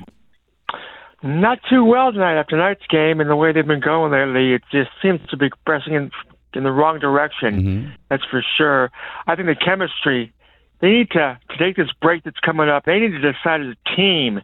Not 1.24 1.60
too 1.70 1.86
well 1.86 2.12
tonight 2.12 2.38
after 2.38 2.58
tonight's 2.58 2.86
game, 2.90 3.22
and 3.22 3.30
the 3.30 3.36
way 3.36 3.54
they've 3.54 3.66
been 3.66 3.80
going 3.80 4.12
lately, 4.12 4.54
it 4.54 4.62
just 4.72 4.92
seems 5.02 5.22
to 5.30 5.38
be 5.38 5.50
pressing 5.66 5.94
in 5.94 6.12
in 6.54 6.64
the 6.64 6.72
wrong 6.72 7.00
direction. 7.00 7.62
Mm-hmm. 7.62 7.90
That's 8.10 8.24
for 8.30 8.44
sure. 8.58 8.92
I 9.26 9.36
think 9.36 9.48
the 9.48 9.56
chemistry. 9.56 10.34
They 10.82 10.90
need 10.90 11.12
to 11.12 11.40
to 11.50 11.58
take 11.58 11.78
this 11.78 11.88
break 12.02 12.26
that's 12.26 12.40
coming 12.40 12.68
up. 12.68 12.84
They 12.84 13.00
need 13.00 13.12
to 13.12 13.20
decide 13.20 13.62
as 13.62 13.68
a 13.68 13.96
team. 13.96 14.42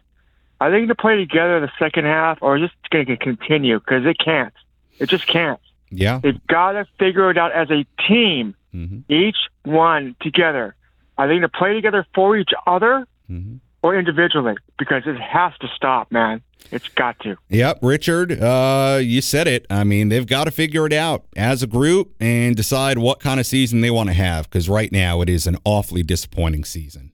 Are 0.58 0.70
they 0.70 0.78
going 0.78 0.88
to 0.88 0.94
play 0.94 1.16
together 1.16 1.56
in 1.56 1.62
the 1.62 1.72
second 1.78 2.06
half, 2.06 2.38
or 2.40 2.56
is 2.56 2.62
this 2.62 2.70
going 2.90 3.06
to 3.06 3.16
continue? 3.18 3.78
Because 3.78 4.06
it 4.06 4.16
can't. 4.22 4.54
It 4.98 5.10
just 5.10 5.26
can't. 5.26 5.60
Yeah. 5.90 6.20
They've 6.22 6.46
got 6.46 6.72
to 6.72 6.86
figure 6.98 7.30
it 7.30 7.36
out 7.36 7.52
as 7.52 7.70
a 7.70 7.84
team, 8.08 8.54
mm-hmm. 8.74 9.12
each 9.12 9.36
one 9.64 10.16
together. 10.20 10.74
Are 11.18 11.28
they 11.28 11.34
going 11.34 11.42
to 11.42 11.48
play 11.50 11.74
together 11.74 12.06
for 12.14 12.36
each 12.38 12.52
other, 12.66 13.06
mm-hmm. 13.30 13.56
or 13.82 13.98
individually 13.98 14.54
because 14.78 15.02
it 15.06 15.20
has 15.20 15.52
to 15.60 15.68
stop, 15.76 16.10
man. 16.10 16.42
It's 16.72 16.88
got 16.88 17.18
to. 17.20 17.36
Yep, 17.48 17.80
Richard, 17.82 18.40
uh, 18.40 19.00
you 19.02 19.20
said 19.20 19.48
it. 19.48 19.66
I 19.68 19.82
mean, 19.82 20.08
they've 20.08 20.26
got 20.26 20.44
to 20.44 20.50
figure 20.50 20.86
it 20.86 20.92
out 20.92 21.24
as 21.36 21.62
a 21.62 21.66
group 21.66 22.14
and 22.20 22.56
decide 22.56 22.98
what 22.98 23.18
kind 23.18 23.40
of 23.40 23.46
season 23.46 23.80
they 23.80 23.90
want 23.90 24.08
to 24.08 24.14
have 24.14 24.48
because 24.48 24.68
right 24.68 24.92
now 24.92 25.20
it 25.20 25.28
is 25.28 25.46
an 25.46 25.56
awfully 25.64 26.02
disappointing 26.02 26.64
season. 26.64 27.12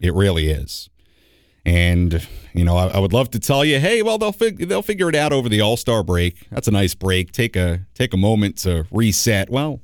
It 0.00 0.14
really 0.14 0.50
is. 0.50 0.90
And 1.64 2.26
you 2.54 2.64
know, 2.64 2.76
I, 2.76 2.88
I 2.88 2.98
would 2.98 3.12
love 3.12 3.30
to 3.30 3.38
tell 3.38 3.64
you, 3.64 3.78
hey, 3.78 4.02
well, 4.02 4.18
they'll 4.18 4.32
fig- 4.32 4.68
they'll 4.68 4.82
figure 4.82 5.08
it 5.08 5.14
out 5.14 5.32
over 5.32 5.48
the 5.48 5.60
All 5.60 5.76
Star 5.76 6.02
break. 6.02 6.48
That's 6.50 6.66
a 6.66 6.72
nice 6.72 6.94
break. 6.94 7.30
Take 7.30 7.56
a 7.56 7.86
take 7.94 8.14
a 8.14 8.16
moment 8.16 8.58
to 8.58 8.86
reset. 8.90 9.50
Well, 9.50 9.80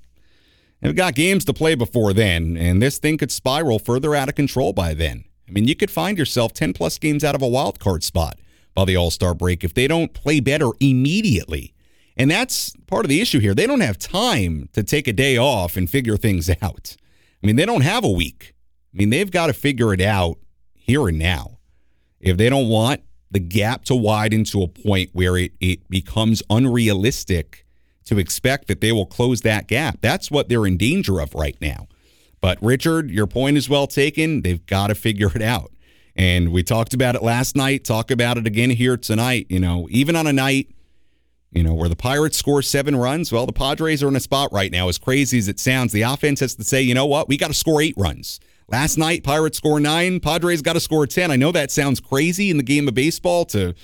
they've 0.81 0.97
got 0.97 1.15
games 1.15 1.45
to 1.45 1.53
play 1.53 1.75
before 1.75 2.13
then, 2.13 2.57
and 2.57 2.81
this 2.81 2.99
thing 2.99 3.19
could 3.19 3.31
spiral 3.31 3.79
further 3.79 4.15
out 4.15 4.29
of 4.29 4.35
control 4.35 4.73
by 4.73 4.95
then. 4.95 5.25
I 5.47 5.53
mean, 5.53 5.69
you 5.69 5.77
could 5.77 5.91
find 5.91 6.17
yourself 6.17 6.53
ten 6.53 6.73
plus 6.73 6.99
games 6.99 7.23
out 7.23 7.35
of 7.35 7.43
a 7.43 7.49
wild 7.49 7.79
card 7.79 8.03
spot 8.03 8.39
by 8.75 8.85
the 8.85 8.97
All 8.97 9.11
Star 9.11 9.35
break 9.35 9.65
if 9.65 9.75
they 9.75 9.89
don't 9.89 10.13
play 10.13 10.41
better 10.41 10.71
immediately. 10.81 11.75
And 12.17 12.31
that's 12.31 12.75
part 12.87 13.05
of 13.05 13.09
the 13.09 13.21
issue 13.21 13.41
here. 13.41 13.55
They 13.55 13.67
don't 13.67 13.81
have 13.81 13.99
time 13.99 14.69
to 14.73 14.83
take 14.83 15.09
a 15.09 15.13
day 15.13 15.37
off 15.37 15.77
and 15.77 15.91
figure 15.91 16.17
things 16.17 16.49
out. 16.63 16.97
I 17.43 17.47
mean, 17.47 17.57
they 17.57 17.67
don't 17.67 17.83
have 17.83 18.05
a 18.05 18.11
week. 18.11 18.55
I 18.93 18.99
mean, 18.99 19.11
they've 19.11 19.31
got 19.31 19.49
to 19.49 19.53
figure 19.53 19.93
it 19.93 20.01
out 20.01 20.39
here 20.75 21.09
and 21.09 21.19
now. 21.19 21.59
If 22.21 22.37
they 22.37 22.49
don't 22.49 22.69
want 22.69 23.03
the 23.31 23.41
gap 23.41 23.85
to 23.87 23.97
widen 23.97 24.45
to 24.45 24.63
a 24.63 24.69
point 24.69 25.11
where 25.13 25.37
it, 25.37 25.53
it 25.61 25.89
becomes 25.91 26.43
unrealistic 26.49 27.67
to 28.05 28.19
expect 28.19 28.69
that 28.69 28.81
they 28.81 28.93
will 28.93 29.07
close 29.07 29.41
that 29.41 29.67
gap, 29.67 29.99
that's 30.01 30.31
what 30.31 30.49
they're 30.49 30.67
in 30.67 30.77
danger 30.77 31.21
of 31.21 31.35
right 31.35 31.57
now. 31.61 31.89
But 32.41 32.63
Richard, 32.63 33.11
your 33.11 33.27
point 33.27 33.57
is 33.57 33.69
well 33.69 33.87
taken. 33.87 34.43
They've 34.43 34.65
got 34.67 34.89
to 34.89 34.95
figure 34.95 35.31
it 35.35 35.43
out. 35.43 35.73
And 36.17 36.53
we 36.53 36.63
talked 36.63 36.95
about 36.95 37.17
it 37.17 37.23
last 37.23 37.57
night, 37.57 37.85
talk 37.85 38.11
about 38.11 38.37
it 38.37 38.47
again 38.47 38.71
here 38.71 38.97
tonight. 38.97 39.47
You 39.49 39.61
know, 39.61 39.89
even 39.91 40.15
on 40.15 40.27
a 40.27 40.33
night, 40.33 40.69
you 41.51 41.63
know, 41.63 41.75
where 41.75 41.89
the 41.89 41.97
Pirates 41.97 42.37
score 42.37 42.63
seven 42.63 42.97
runs, 42.97 43.33
well, 43.33 43.47
the 43.47 43.53
Padres 43.53 44.03
are 44.03 44.09
in 44.09 44.17
a 44.17 44.21
spot 44.21 44.53
right 44.53 44.71
now. 44.71 44.89
As 44.89 44.99
crazy 44.99 45.39
as 45.39 45.49
it 45.49 45.59
sounds, 45.59 45.93
the 45.93 46.03
offense 46.03 46.41
has 46.41 46.55
to 46.57 46.65
say, 46.65 46.83
you 46.83 46.95
know 46.95 47.07
what, 47.07 47.29
we 47.29 47.37
got 47.37 47.49
to 47.49 47.55
score 47.55 47.81
eight 47.81 47.95
runs. 47.97 48.41
Last 48.69 48.97
night, 48.97 49.23
Pirates 49.23 49.59
score 49.59 49.79
nine, 49.79 50.21
Padres 50.21 50.63
got 50.63 50.73
to 50.73 50.81
score 50.81 51.07
10. 51.07 51.31
I 51.31 51.37
know 51.37 51.53
that 51.53 51.71
sounds 51.71 52.01
crazy 52.01 52.51
in 52.51 52.57
the 52.57 52.63
game 52.63 52.89
of 52.89 52.95
baseball 52.95 53.45
to 53.47 53.75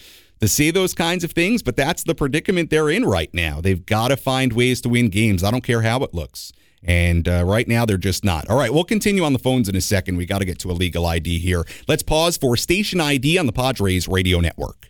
to 0.41 0.49
say 0.49 0.71
those 0.71 0.95
kinds 0.95 1.23
of 1.23 1.33
things, 1.33 1.63
but 1.63 1.77
that's 1.77 2.03
the 2.03 2.15
predicament 2.15 2.71
they're 2.71 2.89
in 2.89 3.05
right 3.05 3.33
now. 3.35 3.61
They've 3.61 3.85
got 3.85 4.09
to 4.09 4.17
find 4.17 4.55
ways 4.55 4.81
to 4.81 4.89
win 4.89 5.11
games. 5.11 5.45
I 5.45 5.51
don't 5.51 5.63
care 5.63 5.83
how 5.83 6.03
it 6.03 6.15
looks. 6.15 6.51
And 6.83 7.29
uh, 7.29 7.45
right 7.45 7.69
now, 7.69 7.85
they're 7.85 7.99
just 7.99 8.25
not. 8.25 8.49
All 8.49 8.57
right, 8.57 8.73
we'll 8.73 8.85
continue 8.85 9.25
on 9.25 9.33
the 9.33 9.39
phones 9.39 9.69
in 9.69 9.77
a 9.77 9.81
second. 9.81 10.17
We 10.17 10.27
got 10.27 10.39
to 10.39 10.45
get 10.45 10.59
to 10.61 10.71
a 10.71 10.73
legal 10.73 11.07
ID 11.07 11.39
here. 11.39 11.65
Let's 11.87 12.03
pause 12.03 12.37
for 12.37 12.57
station 12.57 13.01
ID 13.01 13.39
on 13.39 13.47
the 13.47 13.53
Padres 13.53 14.09
radio 14.09 14.41
network. 14.41 14.90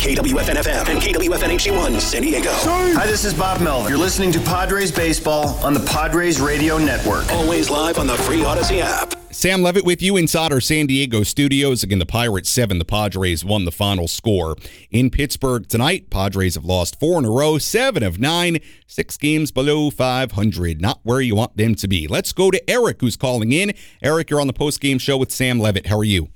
KWFN 0.00 0.54
FM 0.54 0.88
and 0.88 0.98
KWFN 0.98 1.58
HD1 1.58 2.00
San 2.00 2.22
Diego. 2.22 2.50
Hi, 2.50 3.06
this 3.06 3.26
is 3.26 3.34
Bob 3.34 3.60
Melvin. 3.60 3.90
You're 3.90 3.98
listening 3.98 4.32
to 4.32 4.40
Padres 4.40 4.90
Baseball 4.90 5.48
on 5.62 5.74
the 5.74 5.80
Padres 5.80 6.40
Radio 6.40 6.78
Network. 6.78 7.30
Always 7.30 7.68
live 7.68 7.98
on 7.98 8.06
the 8.06 8.16
free 8.16 8.38
Audacy 8.38 8.80
app. 8.80 9.12
Sam 9.30 9.60
Levitt 9.60 9.84
with 9.84 10.00
you 10.00 10.16
inside 10.16 10.54
our 10.54 10.60
San 10.60 10.86
Diego 10.86 11.22
studios. 11.22 11.82
Again, 11.82 11.98
the 11.98 12.06
Pirates 12.06 12.48
seven, 12.48 12.78
the 12.78 12.86
Padres 12.86 13.44
won 13.44 13.66
the 13.66 13.70
final 13.70 14.08
score 14.08 14.56
in 14.90 15.10
Pittsburgh 15.10 15.68
tonight. 15.68 16.08
Padres 16.08 16.54
have 16.54 16.64
lost 16.64 16.98
four 16.98 17.18
in 17.18 17.26
a 17.26 17.30
row, 17.30 17.58
seven 17.58 18.02
of 18.02 18.18
nine, 18.18 18.56
six 18.86 19.18
games 19.18 19.50
below 19.50 19.90
500. 19.90 20.80
Not 20.80 21.00
where 21.02 21.20
you 21.20 21.36
want 21.36 21.58
them 21.58 21.74
to 21.74 21.86
be. 21.86 22.08
Let's 22.08 22.32
go 22.32 22.50
to 22.50 22.70
Eric, 22.70 23.02
who's 23.02 23.16
calling 23.16 23.52
in. 23.52 23.74
Eric, 24.02 24.30
you're 24.30 24.40
on 24.40 24.46
the 24.46 24.54
post 24.54 24.80
game 24.80 24.98
show 24.98 25.18
with 25.18 25.30
Sam 25.30 25.60
Levitt. 25.60 25.88
How 25.88 25.98
are 25.98 26.04
you? 26.04 26.30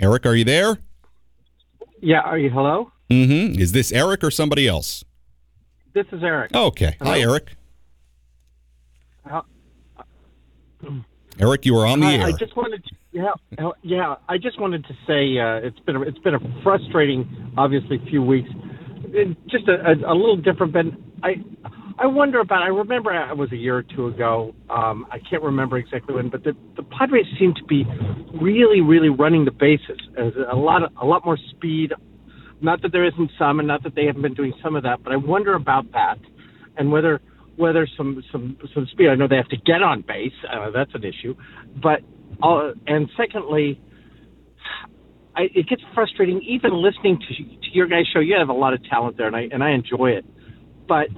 Eric, 0.00 0.24
are 0.26 0.34
you 0.34 0.44
there? 0.44 0.78
Yeah, 2.00 2.20
are 2.20 2.38
you 2.38 2.48
hello? 2.50 2.90
Mm-hmm. 3.10 3.60
Is 3.60 3.72
this 3.72 3.92
Eric 3.92 4.24
or 4.24 4.30
somebody 4.30 4.66
else? 4.66 5.04
This 5.92 6.06
is 6.12 6.22
Eric. 6.22 6.54
Okay. 6.54 6.96
Hello? 6.98 7.10
Hi, 7.10 7.20
Eric. 7.20 7.56
How- 9.26 9.44
Eric, 11.38 11.66
you 11.66 11.76
are 11.76 11.86
on 11.86 12.00
the 12.00 12.06
Hi, 12.06 12.14
air. 12.14 12.26
I 12.26 12.32
just 12.32 12.56
wanted 12.56 12.82
to, 12.84 12.90
yeah, 13.12 13.30
uh, 13.58 13.70
yeah, 13.82 14.14
I 14.28 14.38
just 14.38 14.58
wanted 14.60 14.84
to 14.86 14.94
say 15.06 15.38
uh, 15.38 15.66
it's 15.66 15.78
been 15.80 15.96
a, 15.96 16.02
it's 16.02 16.18
been 16.18 16.34
a 16.34 16.62
frustrating, 16.62 17.52
obviously, 17.58 17.98
few 18.08 18.22
weeks. 18.22 18.48
It- 19.12 19.36
Just 19.48 19.68
a, 19.68 19.74
a, 19.74 20.12
a 20.12 20.14
little 20.14 20.36
different, 20.36 20.72
but 20.72 20.86
I 21.22 21.34
I 22.00 22.06
wonder 22.06 22.40
about. 22.40 22.62
I 22.62 22.68
remember 22.68 23.12
it 23.12 23.36
was 23.36 23.52
a 23.52 23.56
year 23.56 23.76
or 23.76 23.82
two 23.82 24.06
ago. 24.06 24.54
Um, 24.70 25.06
I 25.10 25.18
can't 25.18 25.42
remember 25.42 25.76
exactly 25.76 26.14
when, 26.14 26.30
but 26.30 26.42
the 26.42 26.56
the 26.76 26.82
Padres 26.82 27.26
seem 27.38 27.52
to 27.54 27.64
be 27.64 27.84
really, 28.40 28.80
really 28.80 29.10
running 29.10 29.44
the 29.44 29.50
bases. 29.50 30.00
There's 30.14 30.32
a 30.50 30.56
lot 30.56 30.82
of, 30.82 30.92
a 31.00 31.04
lot 31.04 31.26
more 31.26 31.36
speed. 31.50 31.92
Not 32.62 32.80
that 32.82 32.92
there 32.92 33.06
isn't 33.06 33.30
some, 33.38 33.58
and 33.58 33.68
not 33.68 33.82
that 33.82 33.94
they 33.94 34.06
haven't 34.06 34.22
been 34.22 34.32
doing 34.32 34.54
some 34.62 34.76
of 34.76 34.82
that, 34.84 35.02
but 35.04 35.12
I 35.12 35.16
wonder 35.16 35.54
about 35.54 35.92
that, 35.92 36.16
and 36.78 36.90
whether 36.90 37.20
whether 37.56 37.86
some 37.98 38.24
some 38.32 38.56
some 38.74 38.88
speed. 38.92 39.08
I 39.08 39.14
know 39.14 39.28
they 39.28 39.36
have 39.36 39.48
to 39.48 39.58
get 39.58 39.82
on 39.82 40.00
base. 40.00 40.32
Uh, 40.50 40.70
that's 40.70 40.94
an 40.94 41.04
issue, 41.04 41.36
but 41.82 42.00
uh, 42.42 42.70
and 42.86 43.10
secondly, 43.14 43.78
I, 45.36 45.42
it 45.54 45.68
gets 45.68 45.82
frustrating 45.94 46.40
even 46.48 46.72
listening 46.72 47.18
to 47.18 47.34
to 47.34 47.74
your 47.74 47.88
guys' 47.88 48.06
show. 48.10 48.20
You 48.20 48.36
have 48.38 48.48
a 48.48 48.54
lot 48.54 48.72
of 48.72 48.82
talent 48.86 49.18
there, 49.18 49.26
and 49.26 49.36
I 49.36 49.48
and 49.52 49.62
I 49.62 49.72
enjoy 49.72 50.12
it, 50.12 50.24
but 50.88 51.08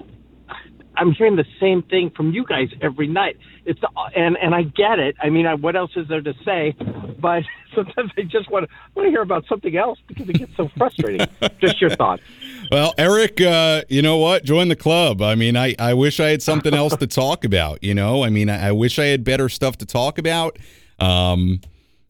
I'm 0.96 1.12
hearing 1.12 1.36
the 1.36 1.46
same 1.60 1.82
thing 1.82 2.10
from 2.10 2.32
you 2.32 2.44
guys 2.44 2.68
every 2.80 3.06
night. 3.06 3.38
It's 3.64 3.80
and 4.14 4.36
and 4.36 4.54
I 4.54 4.62
get 4.62 4.98
it. 4.98 5.16
I 5.20 5.30
mean, 5.30 5.46
I, 5.46 5.54
what 5.54 5.76
else 5.76 5.92
is 5.96 6.08
there 6.08 6.20
to 6.20 6.34
say? 6.44 6.74
But 7.18 7.44
sometimes 7.74 8.10
I 8.16 8.22
just 8.22 8.50
want 8.50 8.68
to 8.68 8.76
want 8.94 9.06
to 9.06 9.10
hear 9.10 9.22
about 9.22 9.46
something 9.48 9.76
else 9.76 9.98
because 10.06 10.28
it 10.28 10.34
gets 10.34 10.56
so 10.56 10.68
frustrating. 10.76 11.26
just 11.60 11.80
your 11.80 11.90
thoughts. 11.90 12.22
Well, 12.70 12.94
Eric, 12.98 13.40
uh, 13.40 13.82
you 13.88 14.02
know 14.02 14.18
what? 14.18 14.44
Join 14.44 14.68
the 14.68 14.76
club. 14.76 15.22
I 15.22 15.34
mean, 15.34 15.56
I, 15.56 15.74
I 15.78 15.94
wish 15.94 16.20
I 16.20 16.28
had 16.28 16.42
something 16.42 16.74
else 16.74 16.96
to 16.96 17.06
talk 17.06 17.44
about. 17.52 17.82
You 17.82 17.94
know, 17.94 18.24
I 18.24 18.30
mean, 18.30 18.48
I, 18.48 18.68
I 18.68 18.72
wish 18.72 18.98
I 18.98 19.06
had 19.06 19.24
better 19.24 19.48
stuff 19.48 19.78
to 19.78 19.86
talk 19.86 20.18
about. 20.18 20.58
Um, 20.98 21.60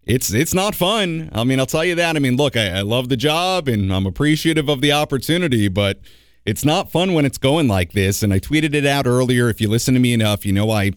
it's 0.04 0.32
it's 0.32 0.52
not 0.52 0.74
fun. 0.74 1.30
I 1.32 1.44
mean, 1.44 1.60
I'll 1.60 1.66
tell 1.66 1.84
you 1.84 1.94
that. 1.96 2.16
I 2.16 2.18
mean, 2.18 2.36
look, 2.36 2.56
I, 2.56 2.78
I 2.78 2.80
love 2.80 3.08
the 3.08 3.16
job 3.16 3.68
and 3.68 3.92
I'm 3.92 4.06
appreciative 4.06 4.68
of 4.68 4.80
the 4.80 4.92
opportunity, 4.92 5.68
but 5.68 6.00
it's 6.44 6.64
not 6.64 6.90
fun 6.90 7.14
when 7.14 7.24
it's 7.24 7.38
going 7.38 7.68
like 7.68 7.92
this. 7.92 8.22
And 8.22 8.32
I 8.32 8.40
tweeted 8.40 8.74
it 8.74 8.86
out 8.86 9.06
earlier. 9.06 9.48
If 9.48 9.60
you 9.60 9.68
listen 9.68 9.94
to 9.94 10.00
me 10.00 10.12
enough, 10.12 10.44
you 10.44 10.52
know 10.52 10.70
I 10.70 10.92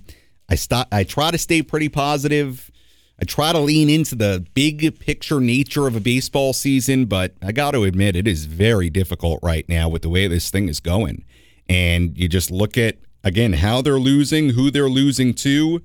I 0.49 0.55
stop. 0.55 0.87
I 0.91 1.03
try 1.03 1.31
to 1.31 1.37
stay 1.37 1.61
pretty 1.61 1.89
positive. 1.89 2.71
I 3.19 3.23
try 3.23 3.53
to 3.53 3.59
lean 3.59 3.89
into 3.89 4.15
the 4.15 4.45
big 4.53 4.99
picture 4.99 5.39
nature 5.39 5.87
of 5.87 5.95
a 5.95 6.01
baseball 6.01 6.51
season, 6.51 7.05
but 7.05 7.33
I 7.41 7.53
got 7.53 7.71
to 7.71 7.83
admit 7.83 8.15
it 8.15 8.27
is 8.27 8.45
very 8.45 8.89
difficult 8.89 9.39
right 9.41 9.67
now 9.69 9.87
with 9.87 10.01
the 10.01 10.09
way 10.09 10.27
this 10.27 10.51
thing 10.51 10.67
is 10.67 10.81
going. 10.81 11.23
And 11.69 12.17
you 12.17 12.27
just 12.27 12.51
look 12.51 12.77
at 12.77 12.97
again 13.23 13.53
how 13.53 13.81
they're 13.81 13.99
losing, 13.99 14.49
who 14.49 14.69
they're 14.69 14.89
losing 14.89 15.33
to, 15.35 15.81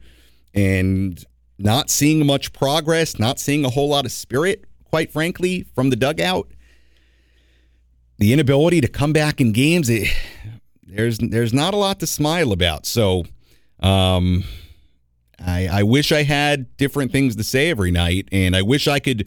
and 0.54 1.24
not 1.58 1.88
seeing 1.90 2.26
much 2.26 2.52
progress, 2.52 3.18
not 3.18 3.38
seeing 3.38 3.64
a 3.64 3.70
whole 3.70 3.88
lot 3.88 4.06
of 4.06 4.12
spirit, 4.12 4.64
quite 4.84 5.12
frankly, 5.12 5.66
from 5.74 5.90
the 5.90 5.96
dugout. 5.96 6.50
The 8.20 8.32
inability 8.34 8.82
to 8.82 8.88
come 8.88 9.12
back 9.12 9.40
in 9.40 9.52
games, 9.52 9.88
it, 9.88 10.08
there's 10.82 11.18
there's 11.18 11.54
not 11.54 11.74
a 11.74 11.78
lot 11.78 12.00
to 12.00 12.06
smile 12.06 12.52
about. 12.52 12.84
So, 12.84 13.24
um, 13.80 14.44
I, 15.44 15.68
I 15.68 15.82
wish 15.84 16.12
I 16.12 16.22
had 16.22 16.76
different 16.76 17.12
things 17.12 17.34
to 17.36 17.44
say 17.44 17.70
every 17.70 17.90
night, 17.90 18.28
and 18.30 18.54
I 18.54 18.60
wish 18.60 18.86
I 18.86 18.98
could, 18.98 19.26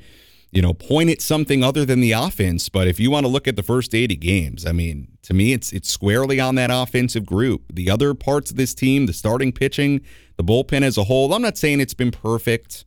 you 0.52 0.62
know, 0.62 0.76
point 0.76 1.10
at 1.10 1.22
something 1.22 1.64
other 1.64 1.86
than 1.86 2.02
the 2.02 2.12
offense. 2.12 2.70
But 2.70 2.88
if 2.88 3.00
you 3.00 3.10
want 3.10 3.26
to 3.26 3.32
look 3.32 3.48
at 3.48 3.56
the 3.56 3.64
first 3.64 3.96
80 3.96 4.16
games, 4.18 4.64
I 4.64 4.74
mean, 4.74 5.08
to 5.24 5.34
me, 5.34 5.54
it's 5.54 5.74
it's 5.74 5.90
squarely 5.90 6.40
on 6.40 6.54
that 6.56 6.70
offensive 6.72 7.26
group. 7.26 7.64
The 7.74 7.90
other 7.90 8.14
parts 8.14 8.52
of 8.52 8.58
this 8.58 8.76
team, 8.76 9.08
the 9.08 9.14
starting 9.14 9.52
pitching, 9.52 10.02
the 10.38 10.44
bullpen 10.44 10.84
as 10.84 11.00
a 11.00 11.06
whole, 11.06 11.34
I'm 11.34 11.42
not 11.42 11.58
saying 11.58 11.80
it's 11.80 11.96
been 11.96 12.12
perfect, 12.12 12.86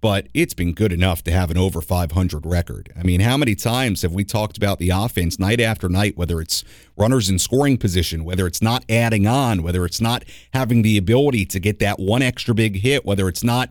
but 0.00 0.28
it's 0.32 0.54
been 0.54 0.72
good 0.72 0.92
enough 0.92 1.24
to 1.24 1.32
have 1.32 1.50
an 1.50 1.58
over 1.58 1.80
500 1.80 2.46
record. 2.46 2.92
I 2.96 3.02
mean, 3.02 3.20
how 3.20 3.36
many 3.36 3.54
times 3.54 4.02
have 4.02 4.12
we 4.12 4.24
talked 4.24 4.56
about 4.56 4.78
the 4.78 4.90
offense 4.90 5.38
night 5.38 5.60
after 5.60 5.88
night, 5.88 6.16
whether 6.16 6.40
it's 6.40 6.62
runners 6.96 7.28
in 7.28 7.38
scoring 7.38 7.78
position, 7.78 8.24
whether 8.24 8.46
it's 8.46 8.62
not 8.62 8.84
adding 8.88 9.26
on, 9.26 9.62
whether 9.62 9.84
it's 9.84 10.00
not 10.00 10.24
having 10.54 10.82
the 10.82 10.96
ability 10.96 11.44
to 11.46 11.58
get 11.58 11.80
that 11.80 11.98
one 11.98 12.22
extra 12.22 12.54
big 12.54 12.76
hit, 12.76 13.04
whether 13.04 13.28
it's 13.28 13.42
not 13.42 13.70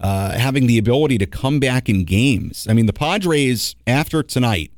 uh, 0.00 0.32
having 0.38 0.66
the 0.66 0.78
ability 0.78 1.16
to 1.18 1.26
come 1.26 1.58
back 1.58 1.88
in 1.88 2.04
games? 2.04 2.66
I 2.68 2.74
mean, 2.74 2.86
the 2.86 2.92
Padres, 2.92 3.74
after 3.86 4.22
tonight, 4.22 4.70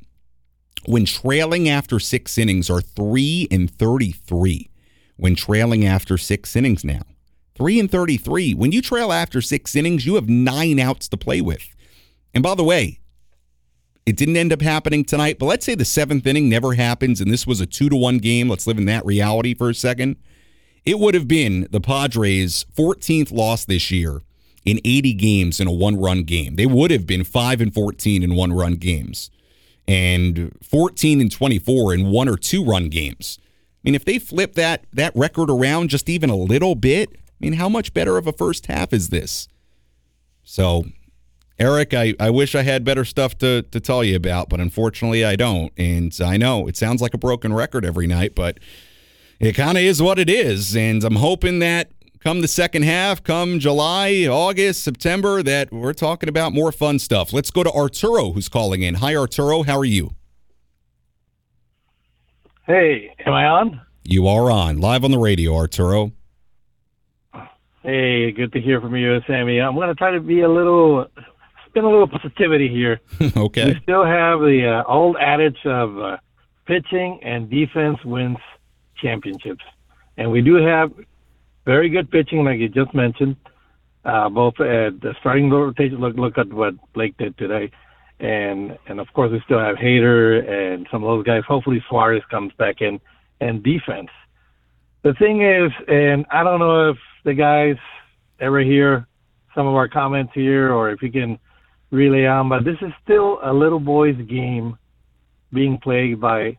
when 0.85 1.05
trailing 1.05 1.67
after 1.67 1.99
six 1.99 2.37
innings, 2.37 2.69
are 2.69 2.81
3 2.81 3.47
and 3.51 3.69
33 3.69 4.69
when 5.17 5.35
trailing 5.35 5.85
after 5.85 6.17
six 6.17 6.55
innings 6.55 6.83
now. 6.83 7.01
3 7.55 7.79
and 7.79 7.91
33. 7.91 8.53
When 8.53 8.71
you 8.71 8.81
trail 8.81 9.11
after 9.11 9.41
six 9.41 9.75
innings, 9.75 10.05
you 10.05 10.15
have 10.15 10.29
nine 10.29 10.79
outs 10.79 11.07
to 11.09 11.17
play 11.17 11.41
with. 11.41 11.67
And 12.33 12.43
by 12.43 12.55
the 12.55 12.63
way, 12.63 12.99
it 14.05 14.17
didn't 14.17 14.37
end 14.37 14.53
up 14.53 14.61
happening 14.61 15.03
tonight, 15.03 15.39
but 15.39 15.47
let's 15.47 15.65
say 15.65 15.73
the 15.73 15.85
seventh 15.85 16.27
inning 16.27 16.47
never 16.47 16.73
happens 16.73 17.21
and 17.21 17.31
this 17.31 17.47
was 17.47 17.61
a 17.61 17.65
two 17.65 17.89
to 17.89 17.95
one 17.95 18.19
game. 18.19 18.49
Let's 18.49 18.67
live 18.67 18.77
in 18.77 18.85
that 18.85 19.05
reality 19.05 19.53
for 19.53 19.69
a 19.69 19.73
second. 19.73 20.17
It 20.85 20.99
would 20.99 21.15
have 21.15 21.27
been 21.27 21.67
the 21.71 21.81
Padres' 21.81 22.65
14th 22.75 23.31
loss 23.31 23.65
this 23.65 23.89
year 23.89 24.21
in 24.63 24.79
80 24.85 25.13
games 25.13 25.59
in 25.59 25.67
a 25.67 25.71
one 25.71 25.99
run 25.99 26.23
game. 26.23 26.55
They 26.55 26.67
would 26.67 26.91
have 26.91 27.07
been 27.07 27.23
5 27.23 27.61
and 27.61 27.73
14 27.73 28.21
in 28.21 28.35
one 28.35 28.53
run 28.53 28.75
games 28.75 29.31
and 29.87 30.51
14 30.61 31.21
and 31.21 31.31
24 31.31 31.93
in 31.93 32.11
one 32.11 32.27
or 32.27 32.37
two 32.37 32.63
run 32.63 32.89
games. 32.89 33.39
I 33.41 33.79
mean, 33.83 33.95
if 33.95 34.05
they 34.05 34.19
flip 34.19 34.53
that 34.55 34.85
that 34.93 35.15
record 35.15 35.49
around 35.49 35.89
just 35.89 36.09
even 36.09 36.29
a 36.29 36.35
little 36.35 36.75
bit, 36.75 37.15
I 37.39 37.45
mean, 37.45 37.53
how 37.53 37.69
much 37.69 37.93
better 37.93 38.17
of 38.17 38.27
a 38.27 38.31
first 38.31 38.67
half 38.67 38.93
is 38.93 39.09
this? 39.09 39.47
So, 40.43 40.85
Eric, 41.59 41.93
I, 41.93 42.13
I 42.19 42.29
wish 42.29 42.55
I 42.55 42.61
had 42.61 42.83
better 42.83 43.03
stuff 43.03 43.37
to, 43.39 43.63
to 43.63 43.79
tell 43.79 44.03
you 44.03 44.15
about, 44.15 44.49
but 44.49 44.59
unfortunately 44.59 45.25
I 45.25 45.35
don't. 45.35 45.71
And 45.77 46.15
I 46.23 46.37
know 46.37 46.67
it 46.67 46.77
sounds 46.77 47.01
like 47.01 47.13
a 47.13 47.17
broken 47.17 47.53
record 47.53 47.85
every 47.85 48.07
night, 48.07 48.35
but 48.35 48.59
it 49.39 49.53
kind 49.53 49.77
of 49.77 49.83
is 49.83 50.01
what 50.01 50.19
it 50.19 50.29
is. 50.29 50.75
And 50.75 51.03
I'm 51.03 51.17
hoping 51.17 51.59
that 51.59 51.91
come 52.19 52.41
the 52.41 52.47
second 52.47 52.83
half, 52.83 53.23
come 53.23 53.59
July, 53.59 54.25
August, 54.29 54.83
September, 54.83 55.43
that 55.43 55.71
we're 55.71 55.93
talking 55.93 56.29
about 56.29 56.53
more 56.53 56.71
fun 56.71 56.99
stuff. 56.99 57.33
Let's 57.33 57.51
go 57.51 57.63
to 57.63 57.71
Arturo, 57.71 58.31
who's 58.31 58.49
calling 58.49 58.81
in. 58.81 58.95
Hi, 58.95 59.15
Arturo. 59.15 59.63
How 59.63 59.77
are 59.77 59.85
you? 59.85 60.15
Hey, 62.65 63.13
am 63.25 63.33
I 63.33 63.45
on? 63.45 63.81
You 64.03 64.27
are 64.27 64.49
on 64.49 64.79
live 64.79 65.03
on 65.03 65.11
the 65.11 65.19
radio, 65.19 65.55
Arturo. 65.55 66.11
Hey, 67.85 68.31
good 68.31 68.51
to 68.53 68.59
hear 68.59 68.81
from 68.81 68.95
you, 68.95 69.19
Sammy. 69.27 69.61
I'm 69.61 69.75
going 69.75 69.89
to 69.89 69.93
try 69.93 70.09
to 70.09 70.19
be 70.19 70.41
a 70.41 70.49
little, 70.49 71.05
spin 71.67 71.83
a 71.83 71.87
little 71.87 72.07
positivity 72.07 72.67
here. 72.67 72.99
okay. 73.37 73.73
We 73.73 73.79
still 73.83 74.03
have 74.03 74.39
the 74.39 74.81
uh, 74.83 74.91
old 74.91 75.17
adage 75.21 75.59
of 75.65 75.99
uh, 75.99 76.17
pitching 76.65 77.19
and 77.21 77.47
defense 77.47 77.99
wins 78.03 78.39
championships, 78.99 79.63
and 80.17 80.31
we 80.31 80.41
do 80.41 80.55
have 80.55 80.93
very 81.65 81.89
good 81.89 82.09
pitching, 82.09 82.43
like 82.43 82.57
you 82.57 82.69
just 82.69 82.91
mentioned. 82.95 83.35
Uh, 84.03 84.29
both 84.29 84.59
at 84.59 84.99
the 85.01 85.13
starting 85.19 85.51
rotation. 85.51 85.99
Look, 85.99 86.15
look 86.15 86.39
at 86.39 86.51
what 86.51 86.73
Blake 86.93 87.15
did 87.17 87.37
today, 87.37 87.69
and 88.19 88.79
and 88.87 88.99
of 88.99 89.13
course 89.13 89.31
we 89.31 89.41
still 89.45 89.59
have 89.59 89.75
Hader 89.75 90.47
and 90.49 90.87
some 90.91 91.03
of 91.03 91.07
those 91.07 91.23
guys. 91.23 91.43
Hopefully 91.47 91.83
Suarez 91.87 92.23
comes 92.31 92.51
back 92.57 92.81
in, 92.81 92.99
and 93.39 93.61
defense. 93.61 94.09
The 95.05 95.13
thing 95.13 95.43
is, 95.43 95.71
and 95.87 96.25
I 96.31 96.43
don't 96.43 96.59
know 96.59 96.89
if 96.89 96.97
the 97.23 97.33
guys 97.33 97.77
ever 98.39 98.59
hear 98.59 99.07
some 99.53 99.67
of 99.67 99.75
our 99.75 99.87
comments 99.87 100.31
here, 100.35 100.73
or 100.73 100.89
if 100.89 101.01
you 101.01 101.11
can 101.11 101.39
relay 101.91 102.25
on, 102.25 102.49
but 102.49 102.65
this 102.65 102.77
is 102.81 102.91
still 103.03 103.39
a 103.41 103.53
little 103.53 103.79
boy's 103.79 104.17
game, 104.27 104.77
being 105.53 105.77
played 105.77 106.19
by, 106.19 106.57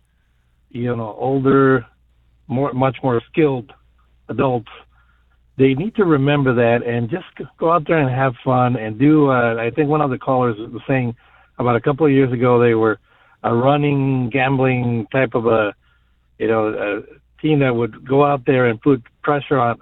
you 0.71 0.97
know, 0.97 1.15
older, 1.19 1.85
more 2.47 2.73
much 2.73 2.97
more 3.03 3.21
skilled 3.31 3.73
adults 4.29 4.71
they 5.59 5.75
need 5.75 5.95
to 5.97 6.05
remember 6.05 6.55
that 6.55 6.87
and 6.87 7.09
just 7.09 7.25
go 7.59 7.73
out 7.73 7.87
there 7.87 7.99
and 7.99 8.11
have 8.11 8.35
fun 8.45 8.77
and 8.77 8.99
do. 8.99 9.31
Uh, 9.31 9.57
I 9.57 9.71
think 9.71 9.89
one 9.89 10.03
of 10.03 10.11
the 10.11 10.19
callers 10.19 10.57
was 10.59 10.83
saying 10.87 11.17
about 11.59 11.77
a 11.77 11.81
couple 11.81 12.07
of 12.07 12.13
years 12.13 12.33
ago 12.33 12.61
they 12.61 12.75
were 12.75 12.99
a 13.43 13.55
running 13.55 14.29
gambling 14.31 15.07
type 15.11 15.35
of 15.35 15.47
a 15.47 15.75
you 16.39 16.49
know 16.49 16.69
a 16.69 17.01
that 17.55 17.75
would 17.75 18.07
go 18.07 18.25
out 18.25 18.45
there 18.47 18.67
and 18.67 18.81
put 18.81 19.03
pressure 19.23 19.59
on 19.59 19.79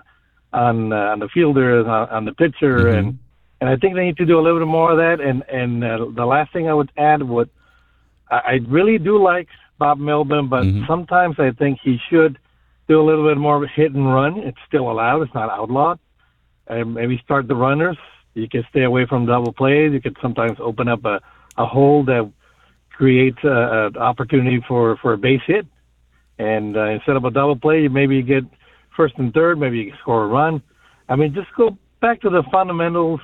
on 0.52 0.92
uh, 0.92 0.96
on 0.96 1.18
the 1.18 1.28
fielders 1.28 1.86
on, 1.86 2.08
on 2.10 2.24
the 2.24 2.32
pitcher 2.32 2.78
mm-hmm. 2.78 2.98
and 2.98 3.18
and 3.60 3.70
I 3.70 3.76
think 3.76 3.94
they 3.94 4.04
need 4.04 4.18
to 4.18 4.26
do 4.26 4.38
a 4.38 4.42
little 4.42 4.58
bit 4.58 4.68
more 4.68 4.92
of 4.92 4.98
that 4.98 5.24
and 5.24 5.42
and 5.48 5.82
uh, 5.82 6.06
the 6.14 6.26
last 6.26 6.52
thing 6.52 6.68
I 6.68 6.74
would 6.74 6.92
add 6.96 7.22
would 7.22 7.50
I, 8.30 8.36
I 8.36 8.60
really 8.68 8.98
do 8.98 9.22
like 9.22 9.48
Bob 9.78 9.98
Melvin 9.98 10.48
but 10.48 10.64
mm-hmm. 10.64 10.84
sometimes 10.86 11.36
I 11.38 11.50
think 11.50 11.80
he 11.82 11.98
should 12.08 12.38
do 12.88 13.00
a 13.00 13.04
little 13.04 13.26
bit 13.26 13.38
more 13.38 13.56
of 13.56 13.62
a 13.62 13.66
hit 13.66 13.94
and 13.94 14.06
run. 14.06 14.38
It's 14.38 14.58
still 14.66 14.90
allowed. 14.90 15.22
It's 15.22 15.34
not 15.34 15.50
outlawed. 15.50 15.98
And 16.66 16.94
maybe 16.94 17.20
start 17.24 17.48
the 17.48 17.54
runners. 17.54 17.96
You 18.34 18.48
can 18.48 18.64
stay 18.70 18.82
away 18.82 19.06
from 19.06 19.26
double 19.26 19.52
plays. 19.52 19.92
You 19.92 20.00
could 20.00 20.16
sometimes 20.20 20.58
open 20.60 20.88
up 20.88 21.04
a, 21.04 21.20
a 21.56 21.66
hole 21.66 22.04
that 22.04 22.30
creates 22.90 23.38
an 23.42 23.96
opportunity 23.96 24.62
for, 24.66 24.96
for 24.98 25.12
a 25.12 25.18
base 25.18 25.40
hit. 25.46 25.66
And 26.39 26.76
uh, 26.76 26.91
instead 26.91 27.16
of 27.16 27.24
a 27.24 27.30
double 27.30 27.57
play, 27.57 27.89
maybe 27.89 28.16
you 28.16 28.22
get 28.22 28.45
first 28.97 29.14
and 29.18 29.32
third. 29.32 29.59
Maybe 29.59 29.78
you 29.78 29.93
score 30.01 30.24
a 30.24 30.26
run. 30.26 30.62
I 31.09 31.16
mean, 31.16 31.35
just 31.35 31.49
go 31.57 31.76
back 32.01 32.20
to 32.22 32.30
the 32.30 32.43
fundamentals. 32.51 33.20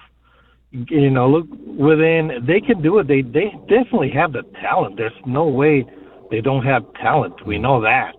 You 0.71 1.11
know, 1.11 1.29
look 1.29 1.47
within. 1.51 2.45
They 2.47 2.61
can 2.61 2.81
do 2.81 2.99
it. 2.99 3.09
They 3.09 3.23
they 3.23 3.51
definitely 3.69 4.11
have 4.11 4.33
the 4.33 4.43
talent. 4.61 4.97
There's 4.97 5.13
no 5.27 5.49
way 5.49 5.85
they 6.31 6.41
don't 6.41 6.65
have 6.65 6.85
talent. 6.95 7.45
We 7.45 7.59
know 7.59 7.81
that. 7.83 8.15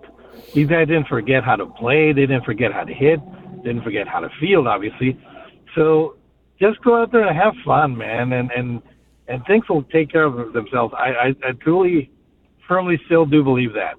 These 0.53 0.67
guys 0.67 0.87
didn't 0.87 1.07
forget 1.07 1.45
how 1.45 1.55
to 1.55 1.65
play. 1.65 2.11
They 2.11 2.21
didn't 2.21 2.43
forget 2.43 2.73
how 2.73 2.83
to 2.83 2.93
hit. 2.93 3.19
Didn't 3.63 3.83
forget 3.83 4.07
how 4.07 4.19
to 4.19 4.29
field, 4.39 4.67
obviously. 4.67 5.17
So 5.75 6.17
just 6.59 6.81
go 6.81 7.01
out 7.01 7.11
there 7.13 7.25
and 7.25 7.37
have 7.37 7.53
fun, 7.65 7.97
man, 7.97 8.33
and 8.33 8.51
and 8.51 8.81
and 9.27 9.45
things 9.45 9.69
will 9.69 9.83
take 9.83 10.11
care 10.11 10.25
of 10.25 10.51
themselves. 10.51 10.93
I 10.97 11.09
I, 11.09 11.27
I 11.47 11.51
truly, 11.61 12.11
firmly, 12.67 12.99
still 13.05 13.25
do 13.25 13.43
believe 13.43 13.73
that. 13.73 13.95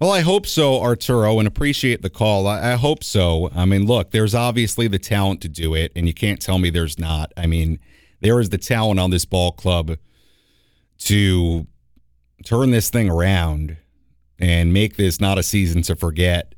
Well, 0.00 0.10
I 0.10 0.20
hope 0.20 0.46
so, 0.46 0.80
Arturo, 0.80 1.38
and 1.38 1.46
appreciate 1.46 2.02
the 2.02 2.10
call. 2.10 2.46
I, 2.46 2.72
I, 2.72 2.74
hope 2.74 3.04
so. 3.04 3.50
I 3.54 3.64
mean, 3.64 3.86
look, 3.86 4.10
there's 4.10 4.34
obviously 4.34 4.88
the 4.88 4.98
talent 4.98 5.40
to 5.42 5.48
do 5.48 5.74
it, 5.74 5.92
and 5.94 6.08
you 6.08 6.14
can't 6.14 6.40
tell 6.40 6.58
me 6.58 6.70
there's 6.70 6.98
not. 6.98 7.32
I 7.36 7.46
mean, 7.46 7.78
there 8.20 8.40
is 8.40 8.50
the 8.50 8.58
talent 8.58 8.98
on 8.98 9.10
this 9.10 9.24
ball 9.24 9.52
club 9.52 9.96
to 10.98 11.66
turn 12.44 12.70
this 12.70 12.90
thing 12.90 13.08
around 13.08 13.76
and 14.38 14.72
make 14.72 14.96
this 14.96 15.20
not 15.20 15.38
a 15.38 15.42
season 15.42 15.82
to 15.82 15.96
forget. 15.96 16.54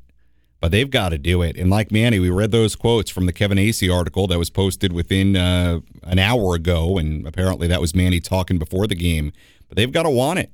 But 0.59 0.71
they've 0.71 0.89
got 0.89 1.09
to 1.09 1.19
do 1.19 1.43
it. 1.43 1.55
And 1.55 1.69
like 1.69 1.91
Manny, 1.91 2.17
we 2.17 2.31
read 2.31 2.49
those 2.49 2.75
quotes 2.75 3.11
from 3.11 3.27
the 3.27 3.33
Kevin 3.33 3.59
Acee 3.59 3.93
article 3.93 4.25
that 4.27 4.39
was 4.39 4.49
posted 4.49 4.91
within 4.91 5.35
uh, 5.35 5.81
an 6.01 6.17
hour 6.17 6.55
ago. 6.55 6.97
And 6.97 7.27
apparently 7.27 7.67
that 7.67 7.79
was 7.79 7.93
Manny 7.93 8.19
talking 8.19 8.57
before 8.57 8.87
the 8.87 8.95
game. 8.95 9.31
But 9.67 9.77
they've 9.77 9.91
got 9.91 10.03
to 10.03 10.09
want 10.09 10.39
it. 10.39 10.51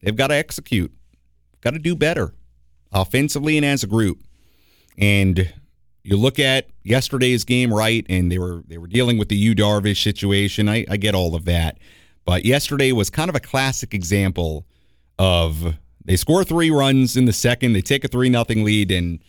They've 0.00 0.14
got 0.14 0.28
to 0.28 0.34
execute. 0.34 0.92
Got 1.62 1.70
to 1.70 1.78
do 1.78 1.96
better 1.96 2.34
offensively 2.92 3.56
and 3.56 3.64
as 3.64 3.82
a 3.82 3.86
group. 3.86 4.22
And 4.98 5.52
you 6.02 6.16
look 6.16 6.38
at 6.38 6.68
yesterday's 6.82 7.44
game, 7.44 7.72
right? 7.72 8.04
And 8.08 8.30
they 8.30 8.38
were 8.38 8.62
they 8.66 8.78
were 8.78 8.86
dealing 8.88 9.16
with 9.16 9.28
the 9.28 9.36
Yu 9.36 9.54
Darvish 9.54 10.02
situation. 10.02 10.68
I, 10.68 10.84
I 10.90 10.96
get 10.98 11.14
all 11.14 11.34
of 11.34 11.44
that. 11.46 11.78
But 12.24 12.44
yesterday 12.44 12.92
was 12.92 13.10
kind 13.10 13.28
of 13.28 13.34
a 13.34 13.40
classic 13.40 13.94
example 13.94 14.66
of 15.18 15.76
they 16.04 16.16
score 16.16 16.44
three 16.44 16.70
runs 16.70 17.16
in 17.16 17.24
the 17.24 17.32
second. 17.32 17.72
They 17.72 17.80
take 17.80 18.04
a 18.04 18.08
3 18.08 18.28
nothing 18.28 18.64
lead, 18.64 18.90
and 18.90 19.20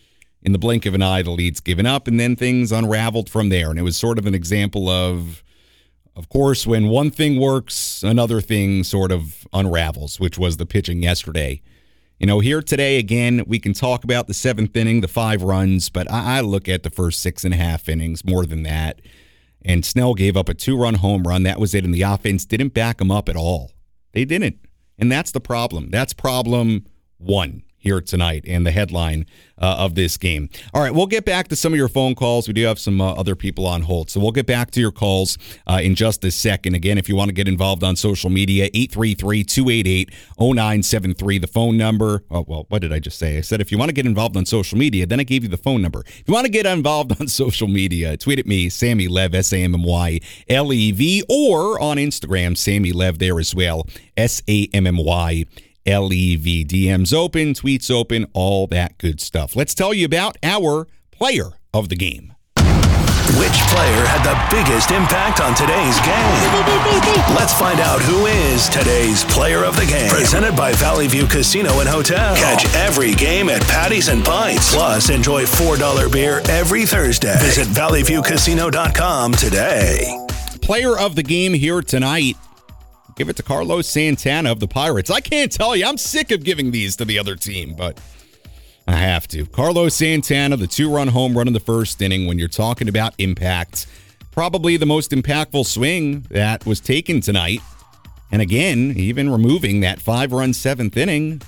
in 0.42 0.52
the 0.52 0.58
blink 0.58 0.86
of 0.86 0.94
an 0.94 1.02
eye, 1.02 1.22
the 1.22 1.30
lead's 1.30 1.60
given 1.60 1.86
up, 1.86 2.06
and 2.06 2.18
then 2.18 2.36
things 2.36 2.72
unraveled 2.72 3.30
from 3.30 3.48
there. 3.48 3.70
And 3.70 3.78
it 3.78 3.82
was 3.82 3.96
sort 3.96 4.18
of 4.18 4.26
an 4.26 4.34
example 4.34 4.88
of, 4.88 5.42
of 6.16 6.28
course, 6.28 6.66
when 6.66 6.88
one 6.88 7.10
thing 7.10 7.40
works, 7.40 8.02
another 8.02 8.40
thing 8.40 8.84
sort 8.84 9.12
of 9.12 9.46
unravels, 9.52 10.20
which 10.20 10.38
was 10.38 10.56
the 10.56 10.66
pitching 10.66 11.02
yesterday. 11.02 11.62
You 12.18 12.26
know, 12.26 12.38
here 12.38 12.62
today, 12.62 12.98
again, 12.98 13.42
we 13.46 13.58
can 13.58 13.72
talk 13.72 14.04
about 14.04 14.28
the 14.28 14.34
seventh 14.34 14.76
inning, 14.76 15.00
the 15.00 15.08
five 15.08 15.42
runs, 15.42 15.88
but 15.90 16.10
I, 16.10 16.38
I 16.38 16.40
look 16.40 16.68
at 16.68 16.84
the 16.84 16.90
first 16.90 17.20
six 17.20 17.44
and 17.44 17.52
a 17.52 17.56
half 17.56 17.88
innings 17.88 18.24
more 18.24 18.46
than 18.46 18.62
that. 18.62 19.00
And 19.64 19.84
Snell 19.84 20.14
gave 20.14 20.36
up 20.36 20.48
a 20.48 20.54
two 20.54 20.76
run 20.76 20.94
home 20.94 21.24
run. 21.24 21.42
That 21.42 21.58
was 21.58 21.74
it. 21.74 21.84
And 21.84 21.92
the 21.92 22.02
offense 22.02 22.44
didn't 22.44 22.74
back 22.74 23.00
him 23.00 23.10
up 23.10 23.28
at 23.28 23.36
all. 23.36 23.72
They 24.12 24.24
didn't. 24.24 24.58
And 24.96 25.10
that's 25.10 25.32
the 25.32 25.40
problem. 25.40 25.90
That's 25.90 26.12
problem 26.12 26.86
one 27.18 27.62
here 27.84 28.00
tonight 28.00 28.44
and 28.48 28.66
the 28.66 28.70
headline 28.70 29.26
uh, 29.58 29.76
of 29.78 29.94
this 29.94 30.16
game. 30.16 30.48
All 30.72 30.82
right, 30.82 30.92
we'll 30.92 31.06
get 31.06 31.24
back 31.24 31.48
to 31.48 31.56
some 31.56 31.72
of 31.72 31.76
your 31.76 31.88
phone 31.88 32.14
calls. 32.14 32.48
We 32.48 32.54
do 32.54 32.64
have 32.64 32.78
some 32.78 33.00
uh, 33.00 33.12
other 33.12 33.36
people 33.36 33.66
on 33.66 33.82
hold. 33.82 34.10
So 34.10 34.18
we'll 34.20 34.32
get 34.32 34.46
back 34.46 34.70
to 34.72 34.80
your 34.80 34.90
calls 34.90 35.38
uh, 35.66 35.80
in 35.82 35.94
just 35.94 36.24
a 36.24 36.30
second. 36.30 36.74
Again, 36.74 36.98
if 36.98 37.08
you 37.08 37.14
want 37.14 37.28
to 37.28 37.34
get 37.34 37.46
involved 37.46 37.84
on 37.84 37.94
social 37.94 38.30
media, 38.30 38.64
833 38.74 39.44
288 39.44 40.10
0973, 40.38 41.38
the 41.38 41.46
phone 41.46 41.76
number. 41.76 42.24
Oh, 42.30 42.44
well, 42.48 42.66
what 42.68 42.80
did 42.80 42.92
I 42.92 42.98
just 42.98 43.18
say? 43.18 43.38
I 43.38 43.42
said 43.42 43.60
if 43.60 43.70
you 43.70 43.78
want 43.78 43.90
to 43.90 43.94
get 43.94 44.06
involved 44.06 44.36
on 44.36 44.46
social 44.46 44.78
media, 44.78 45.06
then 45.06 45.20
I 45.20 45.24
gave 45.24 45.42
you 45.42 45.48
the 45.48 45.56
phone 45.56 45.82
number. 45.82 46.00
If 46.06 46.24
you 46.26 46.34
want 46.34 46.46
to 46.46 46.52
get 46.52 46.66
involved 46.66 47.12
on 47.20 47.28
social 47.28 47.68
media, 47.68 48.16
tweet 48.16 48.38
at 48.38 48.46
me, 48.46 48.68
Sammy 48.68 49.08
Lev, 49.08 49.34
S 49.34 49.52
A 49.52 49.58
M 49.58 49.74
M 49.74 49.84
Y 49.84 50.20
L 50.48 50.72
E 50.72 50.90
V, 50.90 51.22
or 51.28 51.80
on 51.80 51.98
Instagram, 51.98 52.56
Sammy 52.56 52.92
Lev 52.92 53.18
there 53.18 53.38
as 53.38 53.54
well, 53.54 53.86
S 54.16 54.42
A 54.48 54.68
M 54.72 54.86
M 54.86 54.96
Y 54.96 55.44
LEV. 55.86 56.66
DMs 56.66 57.12
open, 57.12 57.54
tweets 57.54 57.90
open, 57.90 58.26
all 58.32 58.66
that 58.68 58.98
good 58.98 59.20
stuff. 59.20 59.56
Let's 59.56 59.74
tell 59.74 59.94
you 59.94 60.04
about 60.06 60.36
our 60.42 60.86
player 61.10 61.52
of 61.72 61.88
the 61.88 61.96
game. 61.96 62.34
Which 63.38 63.56
player 63.72 64.04
had 64.04 64.22
the 64.22 64.36
biggest 64.54 64.90
impact 64.90 65.40
on 65.40 65.54
today's 65.54 65.98
game? 66.00 67.34
Let's 67.34 67.54
find 67.54 67.80
out 67.80 68.00
who 68.02 68.26
is 68.26 68.68
today's 68.68 69.24
player 69.24 69.64
of 69.64 69.76
the 69.76 69.86
game. 69.86 70.10
Presented 70.10 70.54
by 70.54 70.72
Valley 70.74 71.08
View 71.08 71.26
Casino 71.26 71.80
and 71.80 71.88
Hotel. 71.88 72.36
Catch 72.36 72.66
every 72.74 73.14
game 73.14 73.48
at 73.48 73.62
Patties 73.62 74.08
and 74.08 74.22
Pints. 74.22 74.74
Plus, 74.74 75.08
enjoy 75.08 75.44
$4 75.44 76.12
beer 76.12 76.42
every 76.50 76.84
Thursday. 76.84 77.36
Visit 77.40 77.66
valleyviewcasino.com 77.68 79.32
today. 79.32 80.26
Player 80.60 80.98
of 80.98 81.16
the 81.16 81.22
game 81.22 81.54
here 81.54 81.80
tonight 81.80 82.36
Give 83.16 83.28
it 83.28 83.36
to 83.36 83.42
Carlos 83.42 83.86
Santana 83.86 84.50
of 84.50 84.60
the 84.60 84.66
Pirates. 84.66 85.10
I 85.10 85.20
can't 85.20 85.52
tell 85.52 85.76
you. 85.76 85.86
I'm 85.86 85.98
sick 85.98 86.30
of 86.30 86.42
giving 86.42 86.70
these 86.72 86.96
to 86.96 87.04
the 87.04 87.18
other 87.18 87.36
team, 87.36 87.74
but 87.76 88.00
I 88.88 88.96
have 88.96 89.28
to. 89.28 89.46
Carlos 89.46 89.94
Santana, 89.94 90.56
the 90.56 90.66
two 90.66 90.92
run 90.92 91.08
home 91.08 91.36
run 91.36 91.46
in 91.46 91.52
the 91.52 91.60
first 91.60 92.02
inning, 92.02 92.26
when 92.26 92.38
you're 92.38 92.48
talking 92.48 92.88
about 92.88 93.14
impact, 93.18 93.86
probably 94.32 94.76
the 94.76 94.86
most 94.86 95.12
impactful 95.12 95.64
swing 95.66 96.22
that 96.30 96.66
was 96.66 96.80
taken 96.80 97.20
tonight. 97.20 97.60
And 98.32 98.42
again, 98.42 98.94
even 98.96 99.30
removing 99.30 99.80
that 99.80 100.00
five 100.00 100.32
run 100.32 100.52
seventh 100.52 100.96
inning. 100.96 101.40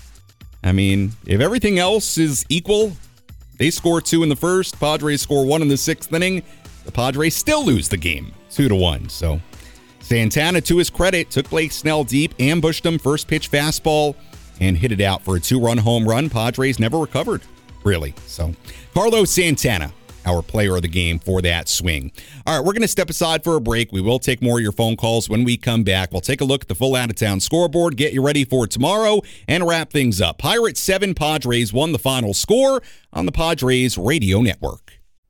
I 0.62 0.72
mean, 0.72 1.12
if 1.26 1.40
everything 1.40 1.78
else 1.78 2.16
is 2.16 2.46
equal, 2.48 2.92
they 3.58 3.70
score 3.70 4.00
two 4.00 4.22
in 4.22 4.28
the 4.28 4.36
first, 4.36 4.78
Padres 4.78 5.20
score 5.20 5.44
one 5.44 5.62
in 5.62 5.68
the 5.68 5.76
sixth 5.76 6.12
inning. 6.12 6.42
The 6.84 6.92
Padres 6.92 7.34
still 7.34 7.64
lose 7.64 7.88
the 7.88 7.96
game, 7.96 8.32
two 8.50 8.68
to 8.68 8.74
one. 8.74 9.08
So 9.08 9.40
Santana, 10.06 10.60
to 10.60 10.78
his 10.78 10.88
credit, 10.88 11.30
took 11.32 11.50
Blake 11.50 11.72
Snell 11.72 12.04
deep, 12.04 12.32
ambushed 12.38 12.86
him, 12.86 12.96
first 12.96 13.26
pitch 13.26 13.50
fastball, 13.50 14.14
and 14.60 14.78
hit 14.78 14.92
it 14.92 15.00
out 15.00 15.24
for 15.24 15.34
a 15.34 15.40
two 15.40 15.58
run 15.58 15.78
home 15.78 16.08
run. 16.08 16.30
Padres 16.30 16.78
never 16.78 16.96
recovered, 16.96 17.42
really. 17.82 18.14
So 18.24 18.54
Carlos 18.94 19.32
Santana, 19.32 19.92
our 20.24 20.42
player 20.42 20.76
of 20.76 20.82
the 20.82 20.88
game 20.88 21.18
for 21.18 21.42
that 21.42 21.68
swing. 21.68 22.12
All 22.46 22.56
right, 22.56 22.64
we're 22.64 22.72
going 22.72 22.82
to 22.82 22.88
step 22.88 23.10
aside 23.10 23.42
for 23.42 23.56
a 23.56 23.60
break. 23.60 23.90
We 23.90 24.00
will 24.00 24.20
take 24.20 24.40
more 24.40 24.58
of 24.58 24.62
your 24.62 24.70
phone 24.70 24.94
calls 24.94 25.28
when 25.28 25.42
we 25.42 25.56
come 25.56 25.82
back. 25.82 26.12
We'll 26.12 26.20
take 26.20 26.40
a 26.40 26.44
look 26.44 26.62
at 26.62 26.68
the 26.68 26.76
full 26.76 26.94
out 26.94 27.10
of 27.10 27.16
town 27.16 27.40
scoreboard, 27.40 27.96
get 27.96 28.12
you 28.12 28.24
ready 28.24 28.44
for 28.44 28.68
tomorrow, 28.68 29.22
and 29.48 29.66
wrap 29.66 29.90
things 29.90 30.20
up. 30.20 30.38
Pirates 30.38 30.80
7, 30.80 31.14
Padres 31.14 31.72
1, 31.72 31.90
the 31.90 31.98
final 31.98 32.32
score 32.32 32.80
on 33.12 33.26
the 33.26 33.32
Padres 33.32 33.98
Radio 33.98 34.40
Network. 34.40 34.85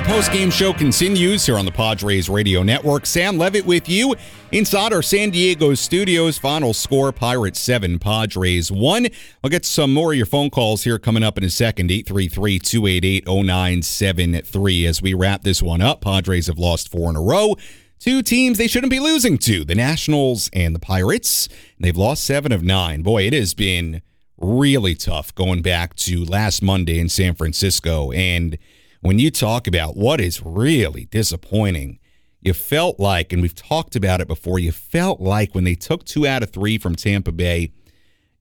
Our 0.00 0.06
post-game 0.06 0.50
show 0.50 0.72
continues 0.72 1.44
here 1.44 1.58
on 1.58 1.66
the 1.66 1.70
Padres 1.70 2.30
Radio 2.30 2.62
Network. 2.62 3.04
Sam 3.04 3.36
Levitt 3.36 3.66
with 3.66 3.86
you 3.86 4.14
inside 4.50 4.94
our 4.94 5.02
San 5.02 5.28
Diego 5.28 5.74
studios. 5.74 6.38
Final 6.38 6.72
score, 6.72 7.12
Pirates 7.12 7.60
7, 7.60 7.98
Padres 7.98 8.72
1. 8.72 9.08
I'll 9.44 9.50
get 9.50 9.66
some 9.66 9.92
more 9.92 10.12
of 10.12 10.16
your 10.16 10.24
phone 10.24 10.48
calls 10.48 10.84
here 10.84 10.98
coming 10.98 11.22
up 11.22 11.36
in 11.36 11.44
a 11.44 11.50
second. 11.50 11.90
833-288-0973 11.90 14.86
as 14.86 15.02
we 15.02 15.12
wrap 15.12 15.42
this 15.42 15.62
one 15.62 15.82
up. 15.82 16.00
Padres 16.00 16.46
have 16.46 16.58
lost 16.58 16.90
four 16.90 17.10
in 17.10 17.16
a 17.16 17.22
row. 17.22 17.56
Two 17.98 18.22
teams 18.22 18.56
they 18.56 18.68
shouldn't 18.68 18.90
be 18.90 19.00
losing 19.00 19.36
to, 19.36 19.66
the 19.66 19.74
Nationals 19.74 20.48
and 20.54 20.74
the 20.74 20.80
Pirates. 20.80 21.46
They've 21.78 21.94
lost 21.94 22.24
seven 22.24 22.52
of 22.52 22.62
nine. 22.62 23.02
Boy, 23.02 23.26
it 23.26 23.34
has 23.34 23.52
been 23.52 24.00
really 24.38 24.94
tough 24.94 25.34
going 25.34 25.60
back 25.60 25.94
to 25.96 26.24
last 26.24 26.62
Monday 26.62 26.98
in 26.98 27.10
San 27.10 27.34
Francisco. 27.34 28.12
And 28.12 28.56
when 29.00 29.18
you 29.18 29.30
talk 29.30 29.66
about 29.66 29.96
what 29.96 30.20
is 30.20 30.42
really 30.42 31.06
disappointing, 31.06 31.98
you 32.40 32.52
felt 32.54 32.98
like, 32.98 33.32
and 33.32 33.42
we've 33.42 33.54
talked 33.54 33.96
about 33.96 34.20
it 34.20 34.28
before, 34.28 34.58
you 34.58 34.72
felt 34.72 35.20
like 35.20 35.54
when 35.54 35.64
they 35.64 35.74
took 35.74 36.04
two 36.04 36.26
out 36.26 36.42
of 36.42 36.50
three 36.50 36.78
from 36.78 36.94
Tampa 36.94 37.32
Bay, 37.32 37.72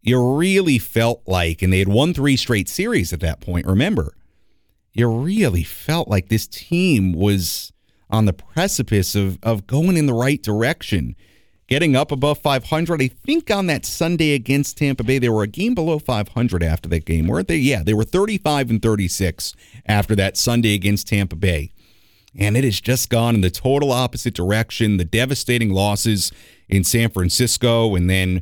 you 0.02 0.36
really 0.36 0.78
felt 0.78 1.22
like, 1.26 1.62
and 1.62 1.74
they 1.74 1.80
had 1.80 1.88
won 1.88 2.14
three 2.14 2.38
straight 2.38 2.70
series 2.70 3.12
at 3.12 3.20
that 3.20 3.42
point, 3.42 3.66
remember, 3.66 4.16
you 4.94 5.08
really 5.08 5.64
felt 5.64 6.08
like 6.08 6.30
this 6.30 6.48
team 6.48 7.14
was 7.14 7.72
on 8.10 8.26
the 8.26 8.34
precipice 8.34 9.16
of, 9.16 9.38
of 9.44 9.68
going 9.68 9.98
in 9.98 10.08
the 10.08 10.14
right 10.14 10.42
direction 10.42 11.16
getting 11.70 11.96
up 11.96 12.12
above 12.12 12.40
500. 12.40 13.02
I 13.02 13.08
think 13.08 13.52
on 13.52 13.68
that 13.68 13.86
Sunday 13.86 14.34
against 14.34 14.78
Tampa 14.78 15.04
Bay, 15.04 15.20
they 15.20 15.30
were 15.30 15.44
a 15.44 15.48
game 15.48 15.76
below 15.76 16.00
500 16.00 16.64
after 16.64 16.90
that 16.90 17.06
game, 17.06 17.28
weren't 17.28 17.48
they? 17.48 17.58
Yeah, 17.58 17.84
they 17.84 17.94
were 17.94 18.04
35 18.04 18.72
and 18.72 18.82
36 18.82 19.54
after 19.86 20.16
that 20.16 20.36
Sunday 20.36 20.74
against 20.74 21.08
Tampa 21.08 21.36
Bay. 21.36 21.72
And 22.36 22.58
it 22.58 22.64
has 22.64 22.82
just 22.82 23.10
gone 23.10 23.36
in 23.36 23.42
the 23.42 23.52
total 23.52 23.92
opposite 23.92 24.34
direction. 24.34 24.98
The 24.98 25.06
devastating 25.06 25.70
losses 25.70 26.32
in 26.68 26.84
San 26.84 27.10
Francisco, 27.12 27.96
and 27.96 28.10
then 28.10 28.42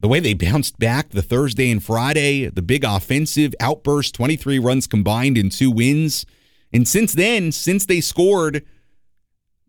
the 0.00 0.08
way 0.08 0.20
they 0.20 0.34
bounced 0.34 0.78
back 0.78 1.10
the 1.10 1.22
Thursday 1.22 1.70
and 1.70 1.82
Friday, 1.82 2.46
the 2.46 2.62
big 2.62 2.84
offensive 2.84 3.54
outburst, 3.58 4.14
23 4.14 4.60
runs 4.60 4.86
combined 4.86 5.36
in 5.36 5.50
two 5.50 5.72
wins. 5.72 6.24
And 6.72 6.86
since 6.86 7.12
then, 7.12 7.50
since 7.50 7.86
they 7.86 8.00
scored 8.00 8.64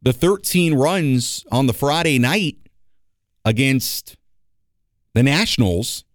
the 0.01 0.13
13 0.13 0.75
runs 0.75 1.43
on 1.51 1.65
the 1.65 1.73
Friday 1.73 2.19
night, 2.19 2.57
against 3.49 4.15
the 5.15 5.23
Nationals. 5.23 6.05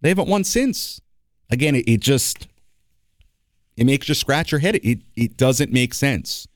They 0.00 0.08
haven't 0.08 0.28
won 0.28 0.42
since. 0.42 1.02
Again, 1.50 1.74
it, 1.74 1.86
it 1.86 2.00
just 2.00 2.48
it 3.76 3.84
makes 3.84 4.08
you 4.08 4.14
scratch 4.14 4.50
your 4.50 4.60
head. 4.60 4.76
It 4.76 5.00
it 5.14 5.36
doesn't 5.36 5.70
make 5.70 5.92
sense, 5.92 6.48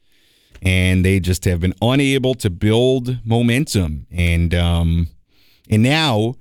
and 0.62 1.04
they 1.04 1.20
just 1.20 1.44
have 1.44 1.60
been 1.60 1.74
unable 1.82 2.34
to 2.36 2.48
build 2.48 3.18
momentum. 3.26 4.06
And 4.10 4.54
um, 4.54 5.08
and 5.68 5.82
now 5.82 6.36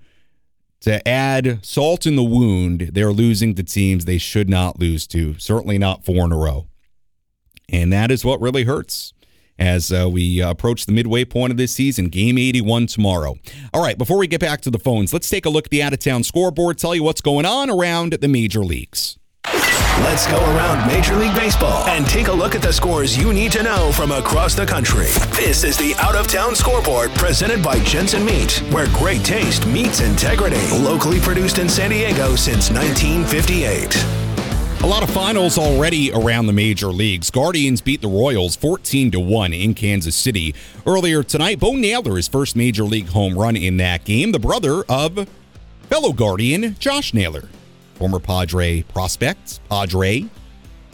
to 0.79 1.05
add 1.05 1.59
salt 1.65 2.05
in 2.05 2.15
the 2.15 2.23
wound, 2.23 2.91
they're 2.93 3.11
losing 3.11 3.55
to 3.55 3.63
teams 3.63 4.05
they 4.05 4.17
should 4.17 4.49
not 4.49 4.79
lose 4.79 5.05
to. 5.07 5.37
Certainly 5.37 5.79
not 5.79 6.05
four 6.05 6.25
in 6.25 6.31
a 6.31 6.37
row, 6.37 6.69
and 7.67 7.91
that 7.91 8.09
is 8.09 8.23
what 8.23 8.39
really 8.39 8.63
hurts 8.63 9.13
as 9.59 9.91
uh, 9.91 10.09
we 10.09 10.41
approach 10.41 10.85
the 10.85 10.91
midway 10.91 11.25
point 11.25 11.51
of 11.51 11.57
this 11.57 11.71
season. 11.71 12.07
Game 12.07 12.37
81 12.37 12.87
tomorrow. 12.87 13.35
All 13.73 13.83
right, 13.83 13.97
before 13.97 14.17
we 14.17 14.27
get 14.27 14.39
back 14.39 14.61
to 14.61 14.71
the 14.71 14.79
phones, 14.79 15.13
let's 15.13 15.29
take 15.29 15.45
a 15.45 15.49
look 15.49 15.65
at 15.65 15.71
the 15.71 15.83
out 15.83 15.93
of 15.93 15.99
town 15.99 16.23
scoreboard, 16.23 16.77
tell 16.77 16.95
you 16.95 17.03
what's 17.03 17.21
going 17.21 17.45
on 17.45 17.69
around 17.69 18.13
the 18.13 18.27
major 18.27 18.63
leagues. 18.63 19.17
Let's 20.03 20.27
go 20.27 20.37
around 20.37 20.87
Major 20.87 21.15
League 21.15 21.35
Baseball 21.35 21.85
and 21.87 22.07
take 22.07 22.29
a 22.29 22.31
look 22.31 22.55
at 22.55 22.61
the 22.61 22.71
scores 22.71 23.17
you 23.17 23.33
need 23.33 23.51
to 23.51 23.63
know 23.63 23.91
from 23.91 24.11
across 24.11 24.55
the 24.55 24.65
country. 24.65 25.07
This 25.35 25.65
is 25.65 25.77
the 25.77 25.93
Out 25.99 26.15
of 26.15 26.27
Town 26.27 26.55
Scoreboard 26.55 27.11
presented 27.15 27.61
by 27.61 27.79
Jensen 27.83 28.23
Meat, 28.23 28.63
where 28.71 28.87
great 28.93 29.25
taste 29.25 29.67
meets 29.67 29.99
integrity. 29.99 30.65
Locally 30.77 31.19
produced 31.19 31.59
in 31.59 31.67
San 31.67 31.89
Diego 31.89 32.35
since 32.35 32.71
1958. 32.71 34.28
A 34.81 34.87
lot 34.87 35.03
of 35.03 35.09
finals 35.09 35.57
already 35.57 36.09
around 36.13 36.45
the 36.45 36.53
major 36.53 36.87
leagues. 36.87 37.29
Guardians 37.29 37.81
beat 37.81 38.01
the 38.01 38.07
Royals 38.07 38.55
14 38.55 39.11
to 39.11 39.19
1 39.19 39.51
in 39.51 39.73
Kansas 39.73 40.15
City. 40.15 40.55
Earlier 40.87 41.21
tonight, 41.21 41.59
Bo 41.59 41.73
Naylor 41.73 42.15
his 42.15 42.29
first 42.29 42.55
major 42.55 42.85
league 42.85 43.09
home 43.09 43.37
run 43.37 43.57
in 43.57 43.75
that 43.77 44.05
game, 44.05 44.31
the 44.31 44.39
brother 44.39 44.83
of 44.87 45.27
fellow 45.89 46.13
Guardian 46.13 46.77
Josh 46.79 47.13
Naylor, 47.13 47.49
former 47.95 48.19
Padre 48.19 48.83
prospect, 48.83 49.59
Padre. 49.69 50.27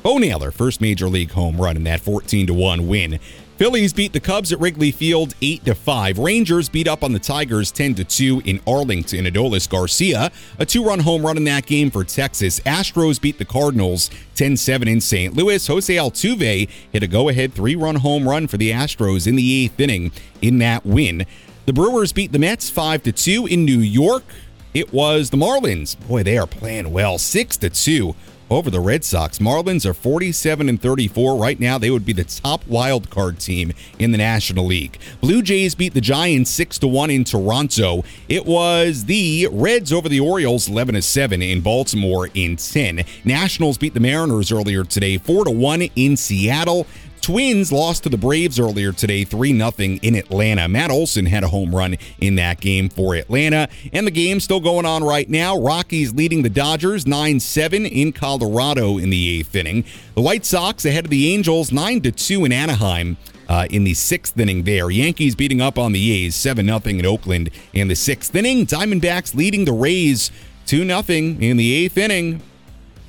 Bo 0.02 0.18
Naylor, 0.18 0.50
first 0.50 0.82
major 0.82 1.08
league 1.08 1.32
home 1.32 1.62
run 1.62 1.76
in 1.76 1.84
that 1.84 2.02
14 2.02 2.48
to 2.48 2.56
1 2.56 2.88
win. 2.88 3.20
Phillies 3.58 3.94
beat 3.94 4.12
the 4.12 4.20
Cubs 4.20 4.52
at 4.52 4.60
Wrigley 4.60 4.92
Field 4.92 5.34
8 5.42 5.64
to 5.64 5.76
5. 5.76 6.18
Rangers 6.20 6.68
beat 6.68 6.90
up 6.90 7.06
on 7.06 7.14
the 7.14 7.20
Tigers 7.20 7.72
10 7.72 7.96
to 7.96 8.04
2 8.04 8.42
in 8.44 8.60
Arlington. 8.68 9.24
Adolis 9.26 9.70
Garcia, 9.70 10.30
a 10.60 10.66
two-run 10.66 11.00
home 11.00 11.26
run 11.26 11.38
in 11.38 11.46
that 11.46 11.66
game 11.66 11.90
for 11.90 12.04
Texas. 12.04 12.60
Astros 12.62 13.20
beat 13.20 13.38
the 13.38 13.46
Cardinals 13.46 14.10
10-7 14.36 14.88
in 14.88 15.00
St. 15.00 15.36
Louis. 15.36 15.66
Jose 15.68 15.96
Altuve 15.96 16.70
hit 16.92 17.02
a 17.04 17.08
go-ahead 17.08 17.54
three-run 17.54 17.96
home 17.96 18.28
run 18.28 18.48
for 18.48 18.58
the 18.58 18.72
Astros 18.72 19.26
in 19.26 19.38
the 19.38 19.70
8th 19.70 19.80
inning 19.80 20.12
in 20.42 20.58
that 20.58 20.86
win. 20.86 21.26
The 21.66 21.72
Brewers 21.72 22.12
beat 22.12 22.34
the 22.34 22.40
Mets 22.40 22.70
5 22.70 23.04
to 23.04 23.14
2 23.14 23.46
in 23.46 23.64
New 23.64 23.80
York. 23.80 24.26
It 24.74 24.92
was 24.92 25.30
the 25.30 25.38
Marlins. 25.38 25.98
Boy, 26.10 26.24
they 26.24 26.38
are 26.38 26.46
playing 26.46 26.92
well. 26.92 27.18
6 27.18 27.56
to 27.58 27.70
2 27.70 28.16
over 28.50 28.70
the 28.70 28.80
Red 28.80 29.04
Sox. 29.04 29.40
Marlins 29.40 29.86
are 29.86 29.94
47 29.94 30.70
and 30.70 30.82
34 30.82 31.36
right 31.36 31.60
now. 31.60 31.78
They 31.78 31.90
would 31.90 32.06
be 32.06 32.14
the 32.14 32.24
top 32.24 32.66
wild 32.68 33.10
card 33.10 33.40
team 33.40 33.74
in 33.98 34.12
the 34.12 34.18
National 34.18 34.66
League. 34.66 35.00
Blue 35.22 35.42
Jays 35.42 35.76
beat 35.76 35.94
the 35.94 36.02
Giants 36.02 36.52
6 36.52 36.80
to 36.80 36.88
1 36.88 37.10
in 37.10 37.24
Toronto. 37.24 38.04
It 38.30 38.46
was 38.46 39.06
the 39.06 39.48
Reds 39.52 39.92
over 39.92 40.08
the 40.08 40.20
Orioles 40.20 40.70
11 40.70 40.96
to 40.96 41.02
7 41.02 41.42
in 41.42 41.62
Baltimore 41.62 42.30
in 42.34 42.58
10. 42.58 43.04
Nationals 43.24 43.78
beat 43.78 43.94
the 43.94 44.00
Mariners 44.00 44.52
earlier 44.52 44.84
today 44.84 45.18
4 45.18 45.46
to 45.46 45.52
1 45.52 45.82
in 45.96 46.18
Seattle. 46.18 46.88
Twins 47.26 47.72
lost 47.72 48.04
to 48.04 48.10
the 48.10 48.20
Braves 48.20 48.60
earlier 48.60 48.92
today, 48.92 49.24
3 49.24 49.58
0 49.58 49.72
in 49.80 50.14
Atlanta. 50.14 50.68
Matt 50.68 50.92
Olson 50.92 51.26
had 51.26 51.44
a 51.44 51.48
home 51.48 51.76
run 51.76 51.98
in 52.20 52.36
that 52.36 52.62
game 52.62 52.88
for 52.88 53.16
Atlanta. 53.16 53.68
And 53.92 54.06
the 54.06 54.12
game 54.12 54.40
still 54.40 54.60
going 54.60 54.86
on 54.86 55.04
right 55.04 55.28
now. 55.28 55.58
Rockies 55.58 56.14
leading 56.14 56.44
the 56.44 56.52
Dodgers 56.52 57.08
9 57.08 57.40
7 57.40 57.88
in 57.88 58.12
Colorado 58.12 59.00
in 59.00 59.10
the 59.10 59.40
eighth 59.40 59.56
inning. 59.56 59.86
The 60.14 60.22
White 60.22 60.46
Sox 60.46 60.86
ahead 60.86 61.06
of 61.06 61.10
the 61.10 61.34
Angels 61.34 61.72
9 61.72 62.00
2 62.00 62.46
in 62.46 62.52
Anaheim. 62.52 63.18
Uh, 63.50 63.66
in 63.72 63.86
the 63.86 63.96
sixth 63.96 64.40
inning 64.40 64.62
there. 64.62 64.92
Yankees 64.92 65.34
beating 65.34 65.62
up 65.62 65.80
on 65.80 65.94
the 65.94 66.12
A's 66.12 66.36
7 66.36 66.64
0 66.64 66.80
in 66.86 67.06
Oakland 67.08 67.50
in 67.74 67.88
the 67.88 67.96
sixth 67.96 68.36
inning. 68.36 68.68
Diamondbacks 68.68 69.34
leading 69.34 69.66
the 69.66 69.74
Rays 69.74 70.30
2 70.68 70.86
nothing 70.86 71.42
in 71.42 71.58
the 71.58 71.74
eighth 71.74 71.98
inning. 71.98 72.44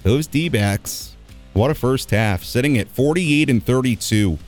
Those 0.04 0.26
D 0.26 0.48
backs, 0.48 1.15
what 1.56 1.70
a 1.70 1.74
first 1.74 2.10
half, 2.10 2.44
sitting 2.44 2.78
at 2.78 2.88
48 2.88 3.50
and 3.50 3.64
32. 3.64 4.38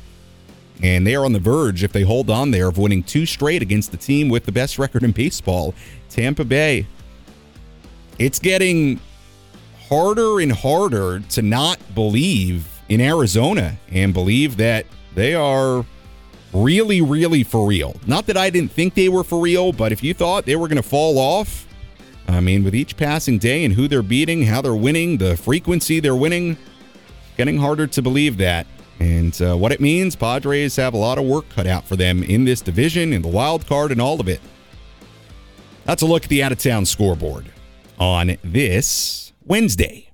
And 0.82 1.06
they 1.06 1.16
are 1.16 1.24
on 1.24 1.32
the 1.32 1.40
verge, 1.40 1.82
if 1.82 1.92
they 1.92 2.02
hold 2.02 2.30
on 2.30 2.50
there, 2.52 2.68
of 2.68 2.78
winning 2.78 3.02
two 3.02 3.26
straight 3.26 3.62
against 3.62 3.90
the 3.90 3.96
team 3.96 4.28
with 4.28 4.44
the 4.44 4.52
best 4.52 4.78
record 4.78 5.02
in 5.02 5.12
baseball, 5.12 5.74
Tampa 6.08 6.44
Bay. 6.44 6.86
It's 8.18 8.38
getting 8.38 9.00
harder 9.88 10.40
and 10.40 10.52
harder 10.52 11.20
to 11.30 11.42
not 11.42 11.78
believe 11.94 12.68
in 12.88 13.00
Arizona 13.00 13.76
and 13.90 14.14
believe 14.14 14.56
that 14.58 14.86
they 15.14 15.34
are 15.34 15.84
really, 16.52 17.00
really 17.00 17.42
for 17.42 17.66
real. 17.66 17.96
Not 18.06 18.26
that 18.26 18.36
I 18.36 18.50
didn't 18.50 18.70
think 18.70 18.94
they 18.94 19.08
were 19.08 19.24
for 19.24 19.40
real, 19.40 19.72
but 19.72 19.92
if 19.92 20.02
you 20.02 20.14
thought 20.14 20.46
they 20.46 20.56
were 20.56 20.68
going 20.68 20.76
to 20.76 20.88
fall 20.88 21.18
off, 21.18 21.66
I 22.28 22.40
mean, 22.40 22.62
with 22.62 22.74
each 22.74 22.96
passing 22.96 23.38
day 23.38 23.64
and 23.64 23.74
who 23.74 23.88
they're 23.88 24.02
beating, 24.02 24.44
how 24.44 24.60
they're 24.60 24.74
winning, 24.74 25.16
the 25.16 25.36
frequency 25.36 25.98
they're 25.98 26.14
winning, 26.14 26.56
getting 27.38 27.56
harder 27.56 27.86
to 27.86 28.02
believe 28.02 28.36
that. 28.36 28.66
And 29.00 29.40
uh, 29.40 29.56
what 29.56 29.70
it 29.70 29.80
means, 29.80 30.16
Padres 30.16 30.74
have 30.76 30.92
a 30.92 30.98
lot 30.98 31.18
of 31.18 31.24
work 31.24 31.48
cut 31.50 31.68
out 31.68 31.86
for 31.86 31.94
them 31.94 32.24
in 32.24 32.44
this 32.44 32.60
division, 32.60 33.12
in 33.12 33.22
the 33.22 33.28
wild 33.28 33.64
card, 33.66 33.92
and 33.92 34.00
all 34.00 34.20
of 34.20 34.28
it. 34.28 34.40
That's 35.84 36.02
a 36.02 36.06
look 36.06 36.24
at 36.24 36.28
the 36.28 36.42
out 36.42 36.52
of 36.52 36.58
town 36.58 36.84
scoreboard 36.84 37.46
on 37.98 38.36
this 38.42 39.32
Wednesday. 39.44 40.10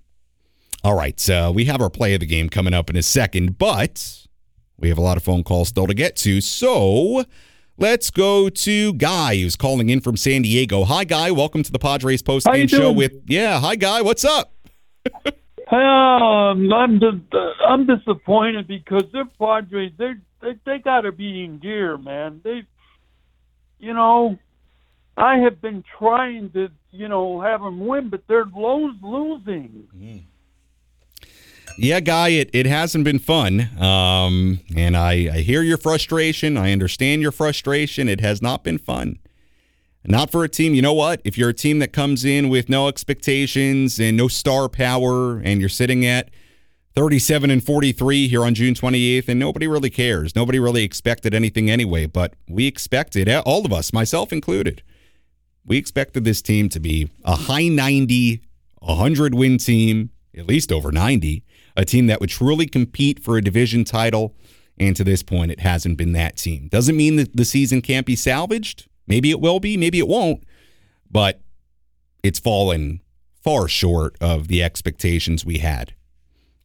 All 0.85 0.95
right, 0.95 1.29
uh, 1.31 1.51
we 1.53 1.65
have 1.65 1.81
our 1.81 1.89
play 1.89 2.13
of 2.13 2.21
the 2.21 2.27
game 2.27 2.51
coming 2.51 2.75
up 2.75 2.91
in 2.91 2.97
a 2.97 3.03
second, 3.03 3.57
but 3.57 4.27
we 4.79 4.91
have 4.91 4.99
a 4.99 5.01
lot 5.01 5.17
of 5.17 5.23
phone 5.23 5.43
calls 5.43 5.69
still 5.69 5.87
to 5.87 5.95
get 5.95 6.15
to. 6.17 6.43
So 6.43 7.25
let's 7.79 8.11
go 8.11 8.51
to 8.51 8.93
Guy, 8.93 9.37
who's 9.37 9.57
calling 9.57 9.89
in 9.89 10.01
from 10.03 10.19
San 10.19 10.43
Diego. 10.43 10.85
Hi, 10.85 11.05
Guy. 11.05 11.31
Welcome 11.31 11.63
to 11.63 11.73
the 11.73 11.79
Padres 11.79 12.21
post 12.21 12.47
game 12.47 12.69
show. 12.69 12.93
With 12.93 13.15
yeah, 13.27 13.61
hi, 13.61 13.77
Guy. 13.77 14.03
What's 14.03 14.27
up? 14.27 14.55
Um, 15.75 16.73
I'm 16.73 17.01
I'm 17.67 17.87
disappointed 17.87 18.69
because 18.69 19.05
their 19.13 19.25
Padres 19.25 19.93
they 19.99 20.13
they 20.41 20.53
they 20.65 20.79
got 20.79 21.01
to 21.03 21.13
be 21.13 21.43
in 21.43 21.59
gear, 21.59 21.99
man. 21.99 22.41
They, 22.45 22.63
you 23.79 23.93
know, 23.93 24.39
I 25.17 25.39
have 25.39 25.61
been 25.61 25.83
trying 25.99 26.51
to 26.53 26.69
you 26.93 27.09
know 27.09 27.41
have 27.41 27.61
them 27.61 27.87
win, 27.87 28.09
but 28.09 28.23
they're 28.29 28.47
lo- 28.55 28.93
losing. 29.03 29.89
Yeah, 31.77 31.99
Guy, 31.99 32.29
it, 32.29 32.51
it 32.53 32.67
hasn't 32.67 33.05
been 33.05 33.19
fun. 33.19 33.69
Um, 33.81 34.61
and 34.77 34.97
I, 34.97 35.13
I 35.13 35.39
hear 35.39 35.61
your 35.63 35.77
frustration. 35.77 36.57
I 36.57 36.71
understand 36.71 37.21
your 37.21 37.33
frustration. 37.33 38.09
It 38.09 38.21
has 38.21 38.41
not 38.41 38.63
been 38.63 38.79
fun. 38.79 39.19
Not 40.07 40.31
for 40.31 40.45
a 40.45 40.49
team. 40.49 40.75
You 40.75 40.83
know 40.83 40.93
what? 40.93 41.21
If 41.25 41.39
you're 41.39 41.49
a 41.49 41.55
team 41.55 41.79
that 41.79 41.93
comes 41.93 42.25
in 42.25 42.49
with 42.51 42.69
no 42.69 42.89
expectations 42.89 43.99
and 43.99 44.17
no 44.17 44.29
star 44.29 44.69
power, 44.69 45.39
and 45.39 45.61
you're 45.61 45.71
sitting 45.71 46.05
at 46.05 46.31
37 46.95 47.51
and 47.51 47.65
43 47.65 48.29
here 48.29 48.45
on 48.45 48.55
June 48.55 48.75
28th, 48.75 49.29
and 49.29 49.41
nobody 49.41 49.67
really 49.67 49.91
cares. 49.91 50.37
Nobody 50.37 50.59
really 50.59 50.85
expected 50.85 51.35
anything 51.35 51.71
anyway, 51.71 52.07
but 52.07 52.35
we 52.49 52.67
expected, 52.67 53.29
all 53.31 53.65
of 53.65 53.73
us, 53.73 53.93
myself 53.93 54.33
included, 54.33 54.83
we 55.65 55.79
expected 55.79 56.25
this 56.25 56.43
team 56.43 56.69
to 56.69 56.79
be 56.79 57.11
a 57.25 57.35
high 57.35 57.69
90, 57.69 58.43
100 58.81 59.35
win 59.35 59.57
team, 59.57 60.11
at 60.37 60.47
least 60.47 60.71
over 60.71 60.93
90, 60.93 61.43
a 61.77 61.85
team 61.85 62.07
that 62.09 62.21
would 62.21 62.31
truly 62.31 62.67
compete 62.67 63.19
for 63.19 63.39
a 63.39 63.43
division 63.43 63.85
title. 63.85 64.35
And 64.79 64.95
to 64.97 65.05
this 65.05 65.23
point, 65.23 65.51
it 65.51 65.61
hasn't 65.61 65.97
been 65.97 66.13
that 66.13 66.37
team. 66.37 66.69
Doesn't 66.69 66.97
mean 66.97 67.17
that 67.17 67.37
the 67.37 67.45
season 67.45 67.81
can't 67.81 68.05
be 68.05 68.17
salvaged. 68.17 68.89
Maybe 69.07 69.31
it 69.31 69.41
will 69.41 69.61
be, 69.61 69.77
maybe 69.77 69.99
it 69.99 70.09
won't, 70.09 70.45
but 71.11 71.41
it's 72.23 72.39
fallen 72.39 73.01
far 73.43 73.69
short 73.69 74.17
of 74.21 74.49
the 74.49 74.63
expectations 74.63 75.45
we 75.45 75.59
had. 75.59 75.95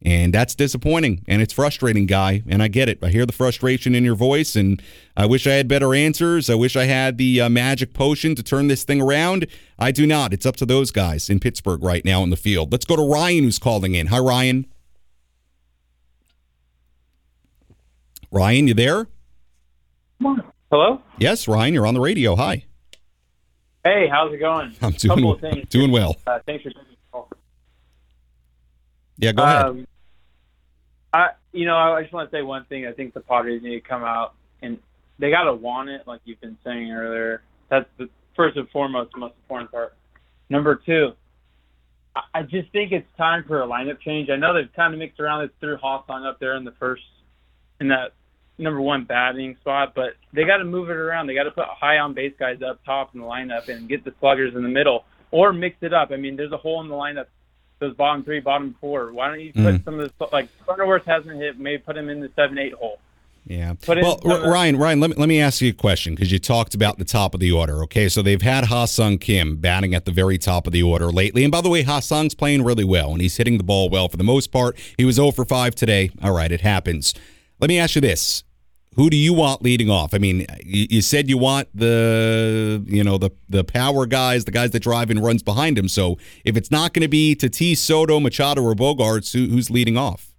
And 0.02 0.32
that's 0.32 0.54
disappointing 0.54 1.22
and 1.28 1.42
it's 1.42 1.52
frustrating, 1.52 2.06
Guy. 2.06 2.42
And 2.48 2.62
I 2.62 2.68
get 2.68 2.88
it. 2.88 2.98
I 3.02 3.10
hear 3.10 3.26
the 3.26 3.32
frustration 3.32 3.94
in 3.94 4.02
your 4.02 4.14
voice, 4.14 4.56
and 4.56 4.82
I 5.14 5.26
wish 5.26 5.46
I 5.46 5.52
had 5.52 5.68
better 5.68 5.94
answers. 5.94 6.48
I 6.48 6.54
wish 6.54 6.74
I 6.74 6.84
had 6.84 7.18
the 7.18 7.42
uh, 7.42 7.48
magic 7.50 7.92
potion 7.92 8.34
to 8.36 8.42
turn 8.42 8.68
this 8.68 8.82
thing 8.82 9.02
around. 9.02 9.46
I 9.78 9.92
do 9.92 10.06
not. 10.06 10.32
It's 10.32 10.46
up 10.46 10.56
to 10.56 10.66
those 10.66 10.90
guys 10.90 11.28
in 11.28 11.38
Pittsburgh 11.38 11.82
right 11.82 12.04
now 12.04 12.22
in 12.22 12.30
the 12.30 12.36
field. 12.36 12.72
Let's 12.72 12.86
go 12.86 12.96
to 12.96 13.06
Ryan, 13.06 13.44
who's 13.44 13.58
calling 13.58 13.94
in. 13.94 14.06
Hi, 14.06 14.18
Ryan. 14.18 14.66
Ryan, 18.30 18.68
you 18.68 18.74
there? 18.74 19.06
Hello? 20.70 21.02
Yes, 21.18 21.48
Ryan, 21.48 21.74
you're 21.74 21.86
on 21.86 21.94
the 21.94 22.00
radio. 22.00 22.36
Hi. 22.36 22.64
Hey, 23.84 24.06
how's 24.10 24.32
it 24.32 24.38
going? 24.38 24.74
I'm 24.82 24.92
doing, 24.92 25.16
Couple 25.16 25.32
of 25.32 25.40
things. 25.40 25.68
doing 25.68 25.90
well. 25.90 26.16
Uh, 26.26 26.38
thanks 26.46 26.62
for 26.62 26.70
taking 26.70 26.84
the 26.90 26.96
call. 27.10 27.28
Yeah, 29.18 29.32
go 29.32 29.42
ahead. 29.42 29.64
Um, 29.66 29.86
I, 31.12 31.28
you 31.52 31.66
know, 31.66 31.76
I 31.76 32.02
just 32.02 32.12
want 32.12 32.30
to 32.30 32.36
say 32.36 32.42
one 32.42 32.64
thing. 32.66 32.86
I 32.86 32.92
think 32.92 33.14
the 33.14 33.20
Padres 33.20 33.62
need 33.62 33.74
to 33.74 33.80
come 33.80 34.04
out 34.04 34.34
and 34.62 34.78
they 35.18 35.30
got 35.30 35.44
to 35.44 35.54
want 35.54 35.88
it, 35.88 36.02
like 36.06 36.20
you've 36.24 36.40
been 36.40 36.56
saying 36.64 36.92
earlier. 36.92 37.42
That's 37.68 37.88
the 37.98 38.08
first 38.36 38.56
and 38.56 38.68
foremost, 38.70 39.16
most 39.16 39.34
important 39.42 39.72
part. 39.72 39.96
Number 40.50 40.76
two, 40.76 41.12
I- 42.14 42.22
I 42.34 42.42
just 42.42 42.70
think 42.70 42.92
it's 42.92 43.06
time 43.16 43.44
for 43.46 43.62
a 43.62 43.66
lineup 43.66 44.00
change. 44.00 44.30
I 44.30 44.36
know 44.36 44.54
they've 44.54 44.72
kind 44.74 44.92
of 44.94 45.00
mixed 45.00 45.18
around. 45.18 45.46
They 45.48 45.52
threw 45.66 45.76
Hawthorne 45.78 46.24
up 46.24 46.38
there 46.38 46.54
in 46.56 46.64
the 46.64 46.72
first, 46.78 47.02
in 47.80 47.88
that 47.88 48.12
number 48.60 48.80
one 48.80 49.04
batting 49.04 49.56
spot, 49.60 49.92
but 49.94 50.14
they 50.32 50.44
got 50.44 50.58
to 50.58 50.64
move 50.64 50.90
it 50.90 50.96
around. 50.96 51.26
They 51.26 51.34
got 51.34 51.44
to 51.44 51.50
put 51.50 51.64
high 51.66 51.98
on 51.98 52.14
base 52.14 52.34
guys 52.38 52.60
up 52.62 52.84
top 52.84 53.14
in 53.14 53.20
the 53.20 53.26
lineup 53.26 53.68
and 53.68 53.88
get 53.88 54.04
the 54.04 54.12
sluggers 54.20 54.54
in 54.54 54.62
the 54.62 54.68
middle, 54.68 55.04
or 55.30 55.52
mix 55.52 55.76
it 55.80 55.92
up. 55.92 56.10
I 56.12 56.16
mean, 56.16 56.36
there's 56.36 56.52
a 56.52 56.56
hole 56.56 56.80
in 56.80 56.88
the 56.88 56.94
lineup. 56.94 57.26
Those 57.78 57.94
bottom 57.96 58.22
three, 58.24 58.40
bottom 58.40 58.76
four. 58.80 59.12
Why 59.12 59.28
don't 59.28 59.40
you 59.40 59.52
put 59.54 59.62
Mhm. 59.76 59.84
some 59.84 59.98
of 60.00 60.12
the 60.18 60.26
like 60.32 60.48
Cronenworth 60.66 61.04
hasn't 61.06 61.36
hit? 61.36 61.58
Maybe 61.58 61.78
put 61.82 61.96
him 61.96 62.08
in 62.10 62.20
the 62.20 62.30
seven, 62.36 62.58
eight 62.58 62.74
hole. 62.74 62.98
Yeah. 63.46 63.72
Well, 63.88 64.20
Ryan, 64.22 64.76
Ryan, 64.76 65.00
let 65.00 65.10
me, 65.10 65.16
let 65.16 65.26
me 65.28 65.40
ask 65.40 65.62
you 65.62 65.70
a 65.70 65.72
question 65.72 66.14
because 66.14 66.30
you 66.30 66.38
talked 66.38 66.74
about 66.74 66.98
the 66.98 67.06
top 67.06 67.32
of 67.32 67.40
the 67.40 67.50
order. 67.50 67.82
Okay, 67.84 68.06
so 68.10 68.20
they've 68.20 68.42
had 68.42 68.64
Ha-Sung 68.64 69.16
Kim 69.16 69.56
batting 69.56 69.94
at 69.94 70.04
the 70.04 70.12
very 70.12 70.36
top 70.36 70.66
of 70.66 70.74
the 70.74 70.82
order 70.82 71.06
lately. 71.10 71.42
And 71.42 71.50
by 71.50 71.62
the 71.62 71.70
way, 71.70 71.82
Ha-Sung's 71.82 72.34
playing 72.34 72.64
really 72.64 72.84
well 72.84 73.12
and 73.12 73.22
he's 73.22 73.38
hitting 73.38 73.56
the 73.56 73.64
ball 73.64 73.88
well 73.88 74.08
for 74.10 74.18
the 74.18 74.24
most 74.24 74.52
part. 74.52 74.76
He 74.98 75.06
was 75.06 75.16
0 75.16 75.30
for 75.30 75.46
5 75.46 75.74
today. 75.74 76.10
All 76.22 76.32
right, 76.32 76.52
it 76.52 76.60
happens. 76.60 77.14
Let 77.60 77.68
me 77.68 77.78
ask 77.78 77.94
you 77.94 78.02
this. 78.02 78.44
Who 78.96 79.08
do 79.08 79.16
you 79.16 79.32
want 79.32 79.62
leading 79.62 79.88
off? 79.88 80.14
I 80.14 80.18
mean, 80.18 80.46
you, 80.64 80.86
you 80.90 81.00
said 81.02 81.28
you 81.28 81.38
want 81.38 81.68
the, 81.72 82.82
you 82.88 83.04
know, 83.04 83.18
the 83.18 83.30
the 83.48 83.62
power 83.62 84.04
guys, 84.04 84.44
the 84.46 84.50
guys 84.50 84.72
that 84.72 84.80
drive 84.80 85.10
and 85.10 85.22
runs 85.22 85.42
behind 85.44 85.78
him. 85.78 85.86
So 85.86 86.18
if 86.44 86.56
it's 86.56 86.70
not 86.72 86.92
going 86.92 87.02
to 87.02 87.08
be 87.08 87.36
Tatis, 87.36 87.76
Soto, 87.76 88.18
Machado, 88.18 88.62
or 88.62 88.74
Bogaerts, 88.74 89.32
who, 89.32 89.46
who's 89.46 89.70
leading 89.70 89.96
off? 89.96 90.32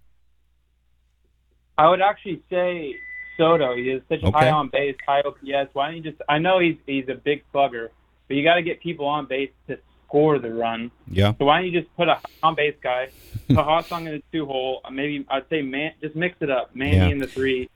I 1.78 1.88
would 1.88 2.02
actually 2.02 2.42
say 2.50 2.94
Soto. 3.38 3.74
He 3.74 3.88
is 3.88 4.02
such 4.10 4.22
a 4.22 4.26
Okay. 4.26 4.38
high 4.38 4.50
on 4.50 4.68
base, 4.68 4.96
high 5.06 5.22
OPS. 5.24 5.70
Why 5.72 5.86
don't 5.86 5.96
you 5.96 6.02
just? 6.02 6.20
I 6.28 6.38
know 6.38 6.58
he's 6.58 6.76
he's 6.86 7.08
a 7.08 7.14
big 7.14 7.42
slugger, 7.52 7.90
but 8.28 8.36
you 8.36 8.44
got 8.44 8.56
to 8.56 8.62
get 8.62 8.82
people 8.82 9.06
on 9.06 9.24
base 9.26 9.50
to 9.68 9.78
score 10.06 10.38
the 10.38 10.52
run. 10.52 10.90
Yeah. 11.10 11.32
So 11.38 11.46
why 11.46 11.62
don't 11.62 11.72
you 11.72 11.80
just 11.80 11.94
put 11.96 12.08
a 12.08 12.20
on 12.42 12.54
base 12.54 12.74
guy, 12.82 13.08
put 13.48 13.56
Hawthorne 13.56 14.06
in 14.08 14.12
the 14.16 14.22
two 14.30 14.44
hole, 14.44 14.82
maybe 14.92 15.24
I'd 15.30 15.48
say 15.48 15.62
man, 15.62 15.92
just 16.02 16.14
mix 16.14 16.36
it 16.40 16.50
up, 16.50 16.76
Manny 16.76 16.96
Yeah. 16.98 17.08
in 17.08 17.18
the 17.18 17.26
three, 17.26 17.70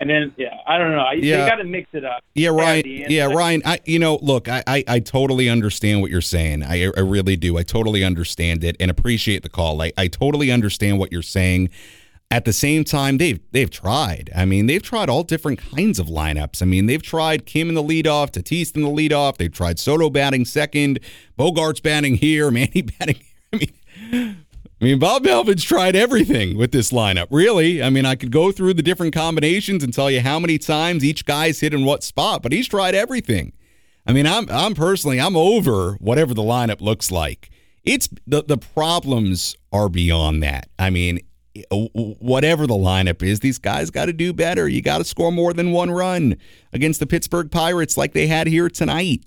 and 0.00 0.10
then 0.10 0.32
yeah, 0.36 0.56
I 0.66 0.78
don't 0.78 0.92
know. 0.92 1.10
You, 1.12 1.22
Yeah. 1.22 1.44
you 1.44 1.50
got 1.50 1.56
to 1.56 1.64
mix 1.64 1.88
it 1.92 2.04
up. 2.04 2.22
Yeah, 2.34 2.48
Ryan. 2.50 2.82
Yeah. 2.86 3.26
Ryan. 3.26 3.62
I, 3.64 3.80
you 3.84 3.98
know, 3.98 4.18
look, 4.22 4.48
I, 4.48 4.62
I, 4.66 4.84
I 4.88 5.00
totally 5.00 5.48
understand 5.48 6.00
what 6.02 6.10
you're 6.10 6.20
saying. 6.20 6.62
I, 6.62 6.84
I 6.96 7.00
really 7.00 7.36
do. 7.36 7.56
I 7.56 7.62
totally 7.62 8.04
understand 8.04 8.64
it 8.64 8.76
and 8.80 8.90
appreciate 8.90 9.42
the 9.42 9.48
call. 9.48 9.80
I, 9.80 9.92
I 9.96 10.08
totally 10.08 10.50
understand 10.50 10.98
what 10.98 11.12
you're 11.12 11.22
saying. 11.22 11.70
At 12.30 12.46
the 12.46 12.52
same 12.52 12.82
time, 12.84 13.18
they've 13.18 13.38
they've 13.52 13.70
tried. 13.70 14.30
I 14.34 14.44
mean, 14.44 14.66
they've 14.66 14.82
tried 14.82 15.08
all 15.08 15.22
different 15.22 15.60
kinds 15.60 16.00
of 16.00 16.06
lineups. 16.08 16.62
I 16.62 16.64
mean, 16.64 16.86
they've 16.86 17.02
tried 17.02 17.46
Kim 17.46 17.68
in 17.68 17.74
the 17.76 17.82
leadoff, 17.82 18.32
Tatis 18.32 18.74
in 18.74 18.82
the 18.82 18.88
leadoff. 18.88 19.36
They've 19.36 19.52
tried 19.52 19.78
Soto 19.78 20.10
batting 20.10 20.44
second, 20.44 20.98
Bogaerts 21.38 21.80
batting 21.82 22.16
here, 22.16 22.50
Manny 22.50 22.82
batting. 22.82 23.16
Here. 23.16 23.28
I 23.52 23.56
mean, 24.12 24.43
I 24.80 24.84
mean, 24.84 24.98
Bob 24.98 25.22
Melvin's 25.24 25.62
tried 25.62 25.96
everything 25.96 26.58
with 26.58 26.72
this 26.72 26.90
lineup. 26.90 27.28
Really, 27.30 27.82
I 27.82 27.90
mean, 27.90 28.04
I 28.04 28.16
could 28.16 28.30
go 28.32 28.52
through 28.52 28.74
the 28.74 28.82
different 28.82 29.14
combinations 29.14 29.84
and 29.84 29.94
tell 29.94 30.10
you 30.10 30.20
how 30.20 30.38
many 30.38 30.58
times 30.58 31.04
each 31.04 31.24
guy's 31.24 31.60
hit 31.60 31.72
in 31.72 31.84
what 31.84 32.02
spot, 32.02 32.42
but 32.42 32.52
he's 32.52 32.68
tried 32.68 32.94
everything. 32.94 33.52
I 34.06 34.12
mean, 34.12 34.26
I'm 34.26 34.46
I'm 34.50 34.74
personally 34.74 35.20
I'm 35.20 35.36
over 35.36 35.92
whatever 35.94 36.34
the 36.34 36.42
lineup 36.42 36.80
looks 36.80 37.10
like. 37.10 37.50
It's 37.84 38.08
the 38.26 38.42
the 38.42 38.58
problems 38.58 39.56
are 39.72 39.88
beyond 39.88 40.42
that. 40.42 40.68
I 40.78 40.90
mean, 40.90 41.20
uh, 41.56 41.60
w- 41.70 42.14
whatever 42.18 42.66
the 42.66 42.74
lineup 42.74 43.22
is, 43.22 43.40
these 43.40 43.58
guys 43.58 43.90
got 43.90 44.06
to 44.06 44.12
do 44.12 44.32
better. 44.32 44.68
You 44.68 44.82
got 44.82 44.98
to 44.98 45.04
score 45.04 45.32
more 45.32 45.52
than 45.52 45.72
one 45.72 45.90
run 45.90 46.36
against 46.72 47.00
the 47.00 47.06
Pittsburgh 47.06 47.50
Pirates 47.50 47.96
like 47.96 48.12
they 48.12 48.26
had 48.26 48.46
here 48.46 48.68
tonight. 48.68 49.24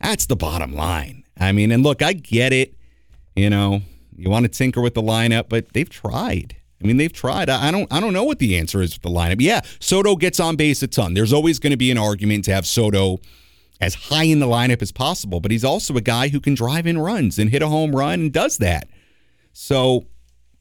That's 0.00 0.26
the 0.26 0.36
bottom 0.36 0.74
line. 0.74 1.24
I 1.38 1.52
mean, 1.52 1.72
and 1.72 1.82
look, 1.82 2.02
I 2.02 2.12
get 2.12 2.52
it. 2.52 2.74
You 3.34 3.48
know, 3.48 3.82
you 4.20 4.30
want 4.30 4.44
to 4.44 4.48
tinker 4.48 4.80
with 4.80 4.94
the 4.94 5.02
lineup, 5.02 5.48
but 5.48 5.72
they've 5.72 5.88
tried. 5.88 6.56
I 6.82 6.86
mean, 6.86 6.96
they've 6.96 7.12
tried. 7.12 7.50
I 7.50 7.70
don't. 7.70 7.92
I 7.92 8.00
don't 8.00 8.12
know 8.12 8.24
what 8.24 8.38
the 8.38 8.56
answer 8.56 8.80
is 8.80 8.94
with 8.94 9.02
the 9.02 9.10
lineup. 9.10 9.36
Yeah, 9.40 9.60
Soto 9.80 10.16
gets 10.16 10.40
on 10.40 10.56
base 10.56 10.82
a 10.82 10.86
ton. 10.86 11.14
There's 11.14 11.32
always 11.32 11.58
going 11.58 11.72
to 11.72 11.76
be 11.76 11.90
an 11.90 11.98
argument 11.98 12.44
to 12.46 12.54
have 12.54 12.66
Soto 12.66 13.18
as 13.80 13.94
high 13.94 14.24
in 14.24 14.40
the 14.40 14.46
lineup 14.46 14.82
as 14.82 14.92
possible, 14.92 15.40
but 15.40 15.50
he's 15.50 15.64
also 15.64 15.96
a 15.96 16.00
guy 16.00 16.28
who 16.28 16.40
can 16.40 16.54
drive 16.54 16.86
in 16.86 16.98
runs 16.98 17.38
and 17.38 17.50
hit 17.50 17.62
a 17.62 17.68
home 17.68 17.94
run 17.94 18.20
and 18.20 18.32
does 18.32 18.58
that. 18.58 18.88
So, 19.52 20.06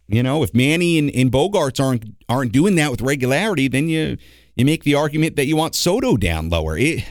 you 0.08 0.24
know, 0.24 0.44
if 0.44 0.54
Manny 0.54 0.98
and, 0.98 1.10
and 1.14 1.32
Bogaerts 1.32 1.84
aren't 1.84 2.06
aren't 2.28 2.52
doing 2.52 2.76
that 2.76 2.92
with 2.92 3.02
regularity, 3.02 3.68
then 3.68 3.88
you 3.88 4.18
you 4.56 4.66
make 4.66 4.84
the 4.84 4.96
argument 4.96 5.36
that 5.38 5.46
you 5.46 5.56
want 5.56 5.76
Soto 5.76 6.18
down 6.18 6.50
lower. 6.50 6.78
It, 6.78 7.06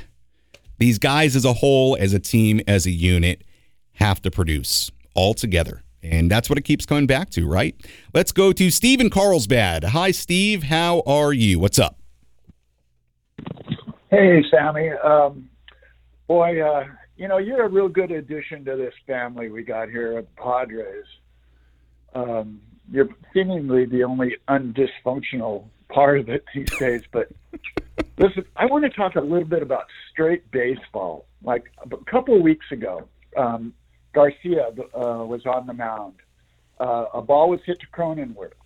these 0.79 0.99
guys 0.99 1.35
as 1.35 1.45
a 1.45 1.55
whole, 1.55 1.97
as 1.99 2.13
a 2.13 2.21
team, 2.21 2.61
as 2.67 2.87
a 2.87 2.91
unit, 2.91 3.43
have 3.95 4.23
to 4.23 4.31
produce 4.31 4.91
all 5.15 5.35
together. 5.35 5.83
And 6.03 6.31
that's 6.31 6.49
what 6.49 6.59
it 6.59 6.63
keeps 6.63 6.87
coming 6.87 7.07
back 7.07 7.31
to, 7.31 7.47
right? 7.47 7.75
Let's 8.15 8.33
go 8.33 8.53
to 8.53 8.71
Steve 8.71 9.01
in 9.01 9.11
Carlsbad. 9.11 9.85
Hi, 9.85 10.11
Steve. 10.11 10.65
How 10.65 11.03
are 11.07 11.33
you? 11.33 11.59
What's 11.59 11.79
up? 11.79 11.99
Hey, 14.11 14.43
Sammy. 14.51 14.91
Um, 14.91 15.51
boy, 16.27 16.61
uh, 16.63 16.85
you 17.17 17.29
know, 17.29 17.39
you're 17.39 17.65
a 17.65 17.69
real 17.69 17.89
good 17.89 18.11
addition 18.11 18.65
to 18.65 18.77
this 18.77 18.95
family 19.07 19.51
we 19.51 19.63
got 19.63 19.89
here 19.89 20.19
at 20.19 20.35
Padres. 20.37 21.05
Um, 22.15 22.61
you're 22.91 23.09
seemingly 23.35 23.85
the 23.85 24.05
only 24.05 24.37
undysfunctional 24.49 25.65
part 25.89 26.21
of 26.21 26.29
it 26.29 26.45
these 26.55 26.71
days. 26.79 27.03
But 27.13 27.29
listen, 28.19 28.45
I 28.57 28.67
want 28.67 28.85
to 28.85 28.91
talk 28.91 29.17
a 29.17 29.21
little 29.21 29.45
bit 29.45 29.63
about 29.63 29.85
straight 30.13 30.51
baseball. 30.51 31.27
Like 31.43 31.65
a 31.85 31.97
couple 32.11 32.37
of 32.37 32.43
weeks 32.43 32.67
ago, 32.73 33.09
um, 33.37 33.75
Garcia 34.19 34.67
uh, 34.67 35.25
was 35.25 35.47
on 35.47 35.69
the 35.69 35.73
mound. 35.73 36.15
Uh, 36.81 37.05
a 37.15 37.23
ball 37.23 37.51
was 37.51 37.61
hit 37.65 37.79
to 37.79 37.87
Cronenworth. 37.87 38.59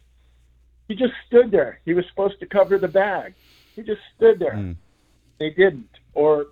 He 0.88 0.94
just 0.94 1.12
stood 1.26 1.50
there. 1.50 1.80
He 1.84 1.92
was 1.92 2.06
supposed 2.08 2.40
to 2.40 2.46
cover 2.46 2.78
the 2.78 2.88
bag. 2.88 3.34
He 3.76 3.82
just 3.82 4.00
stood 4.16 4.38
there. 4.38 4.56
Hmm. 4.56 4.72
They 5.38 5.50
didn't, 5.50 5.90
or 6.14 6.46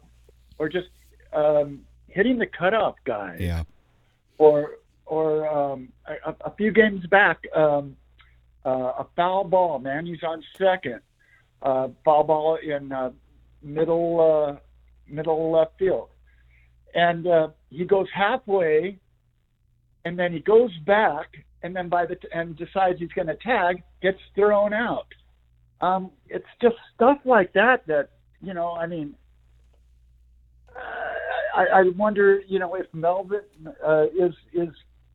or 0.59 0.69
just 0.69 0.89
um, 1.33 1.87
hitting 2.09 2.37
the 2.39 2.47
cutoff 2.47 2.97
guy. 3.05 3.37
Yeah. 3.41 3.63
Or 4.37 4.57
or 5.07 5.49
um, 5.49 5.89
a, 6.07 6.35
a 6.45 6.51
few 6.59 6.71
games 6.71 7.07
back, 7.07 7.39
um, 7.57 7.97
uh, 8.67 9.05
a 9.05 9.07
foul 9.17 9.45
ball. 9.45 9.79
Man, 9.79 10.05
he's 10.05 10.23
on 10.23 10.45
second. 10.59 11.01
Uh, 11.63 11.89
foul 12.05 12.25
ball 12.25 12.57
in 12.57 12.93
uh, 12.93 13.13
middle 13.63 14.21
uh, 14.21 14.57
middle 15.09 15.53
left 15.53 15.79
field, 15.79 16.09
and 16.95 17.27
uh, 17.27 17.49
he 17.71 17.85
goes 17.85 18.07
halfway, 18.15 18.99
and 20.05 20.19
then 20.19 20.33
he 20.33 20.41
goes 20.41 20.71
back, 20.87 21.29
and 21.63 21.75
then 21.75 21.89
by 21.89 22.07
the 22.07 22.17
t- 22.17 22.29
and 22.33 22.57
decides 22.57 22.99
he's 22.99 23.13
going 23.13 23.29
to 23.29 23.37
tag, 23.37 23.83
gets 24.03 24.19
thrown 24.35 24.73
out. 24.73 25.07
Um, 25.81 26.11
it's 26.29 26.47
just 26.61 26.77
stuff 26.95 27.19
like 27.25 27.53
that 27.55 27.87
that 27.87 28.11
you 28.43 28.55
know. 28.55 28.73
I 28.73 28.87
mean, 28.87 29.15
I, 31.57 31.67
I 31.73 31.83
wonder, 31.97 32.41
you 32.47 32.59
know, 32.59 32.75
if 32.75 32.87
Melvin 32.93 33.41
uh, 33.85 34.07
is 34.19 34.35
is 34.53 34.69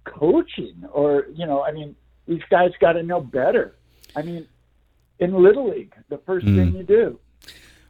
coaching, 0.05 0.83
or 0.91 1.27
you 1.33 1.45
know, 1.45 1.63
I 1.63 1.71
mean, 1.71 1.95
these 2.27 2.41
guys 2.49 2.71
got 2.79 2.93
to 2.93 3.03
know 3.03 3.21
better. 3.21 3.75
I 4.15 4.21
mean, 4.21 4.47
in 5.19 5.33
little 5.33 5.69
league, 5.69 5.93
the 6.09 6.17
first 6.19 6.45
Mm. 6.45 6.55
thing 6.55 6.75
you 6.75 6.83
do, 6.83 7.19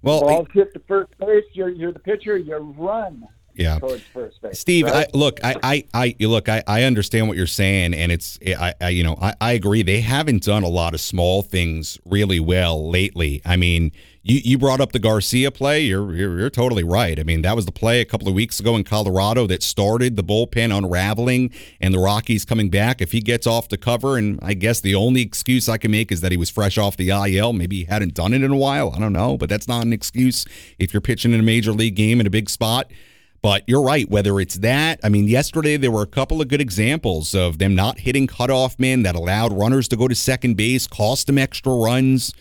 Well, 0.02 0.22
balls 0.22 0.48
hit 0.54 0.74
the 0.74 0.80
first 0.88 1.18
base, 1.18 1.44
you're 1.54 1.70
you're 1.70 1.92
the 1.92 2.00
pitcher, 2.00 2.38
you 2.38 2.56
run 2.58 3.28
Yeah. 3.56 3.80
towards 3.80 4.04
first 4.14 4.42
base. 4.42 4.60
Steve, 4.60 4.86
right? 4.86 5.08
I, 5.14 5.18
look, 5.18 5.40
I, 5.44 5.56
I, 5.64 5.84
I, 5.94 6.16
you 6.20 6.30
look, 6.30 6.50
I, 6.50 6.64
I 6.68 6.84
understand 6.84 7.28
what 7.28 7.38
you're 7.38 7.48
saying, 7.48 7.94
and 7.94 8.12
it's, 8.12 8.38
I, 8.46 8.74
I 8.82 8.90
you 8.90 9.04
know, 9.04 9.18
I, 9.22 9.34
I 9.40 9.52
agree. 9.54 9.82
They 9.82 10.02
haven't 10.02 10.44
done 10.44 10.64
a 10.64 10.70
lot 10.70 10.94
of 10.94 11.02
small 11.02 11.42
things 11.42 12.00
really 12.06 12.40
well 12.40 12.90
lately. 12.90 13.42
I 13.46 13.56
mean, 13.56 13.92
you, 14.28 14.42
you 14.44 14.58
brought 14.58 14.82
up 14.82 14.92
the 14.92 15.00
Garcia 15.00 15.52
play. 15.52 15.82
You're, 15.82 16.16
you're, 16.16 16.40
you're 16.40 16.50
totally 16.50 16.84
right. 16.84 17.20
I 17.20 17.24
mean, 17.24 17.44
that 17.44 17.56
was 17.56 17.68
the 17.68 17.72
play 17.72 18.02
a 18.02 18.06
couple 18.06 18.28
of 18.28 18.34
weeks 18.34 18.60
ago 18.60 18.76
in 18.76 18.84
Colorado 18.84 19.46
that 19.46 19.62
started 19.62 20.16
the 20.16 20.24
bullpen 20.24 20.76
unraveling 20.76 21.52
and 21.80 21.94
the 21.94 22.00
Rockies 22.00 22.44
coming 22.44 22.70
back. 22.70 23.02
If 23.02 23.12
he 23.12 23.22
gets 23.22 23.46
off 23.46 23.70
the 23.70 23.78
cover, 23.78 24.18
and 24.18 24.40
I 24.42 24.56
guess 24.56 24.82
the 24.82 24.96
only 24.96 25.22
excuse 25.22 25.70
I 25.70 25.78
can 25.78 25.92
make 25.92 26.12
is 26.12 26.22
that 26.22 26.32
he 26.32 26.38
was 26.38 26.50
fresh 26.50 26.80
off 26.80 26.98
the 26.98 27.10
IL. 27.10 27.54
Maybe 27.54 27.78
he 27.78 27.84
hadn't 27.86 28.16
done 28.16 28.34
it 28.34 28.42
in 28.42 28.50
a 28.50 28.58
while. 28.58 28.92
I 28.96 29.00
don't 29.00 29.14
know, 29.14 29.38
but 29.38 29.48
that's 29.48 29.68
not 29.68 29.86
an 29.86 29.94
excuse 29.94 30.44
if 30.80 30.92
you're 30.92 31.02
pitching 31.02 31.32
in 31.32 31.40
a 31.40 31.44
major 31.44 31.72
league 31.72 31.96
game 31.96 32.20
in 32.20 32.26
a 32.26 32.32
big 32.32 32.50
spot. 32.50 32.92
But 33.42 33.64
you're 33.68 33.84
right, 33.84 34.10
whether 34.10 34.40
it's 34.40 34.56
that, 34.56 35.00
I 35.04 35.10
mean, 35.10 35.28
yesterday 35.28 35.78
there 35.78 35.92
were 35.92 36.02
a 36.02 36.08
couple 36.08 36.42
of 36.42 36.48
good 36.48 36.62
examples 36.62 37.36
of 37.36 37.60
them 37.60 37.76
not 37.76 38.00
hitting 38.00 38.26
cutoff 38.26 38.80
men 38.80 39.04
that 39.04 39.16
allowed 39.16 39.54
runners 39.54 39.88
to 39.90 39.96
go 39.96 40.08
to 40.08 40.16
second 40.16 40.58
base, 40.58 40.88
cost 40.88 41.28
them 41.28 41.38
extra 41.38 41.74
runs. 41.76 42.34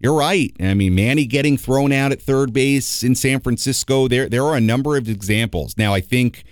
You're 0.00 0.14
right. 0.14 0.52
I 0.58 0.74
mean, 0.74 0.94
Manny 0.94 1.26
getting 1.26 1.56
thrown 1.56 1.92
out 1.92 2.10
at 2.10 2.20
third 2.20 2.52
base 2.52 3.04
in 3.04 3.14
San 3.14 3.40
Francisco, 3.40 4.08
there 4.08 4.28
there 4.28 4.44
are 4.44 4.56
a 4.56 4.60
number 4.60 4.96
of 4.96 5.08
examples. 5.08 5.76
Now, 5.76 5.94
I 5.94 6.00
think 6.00 6.42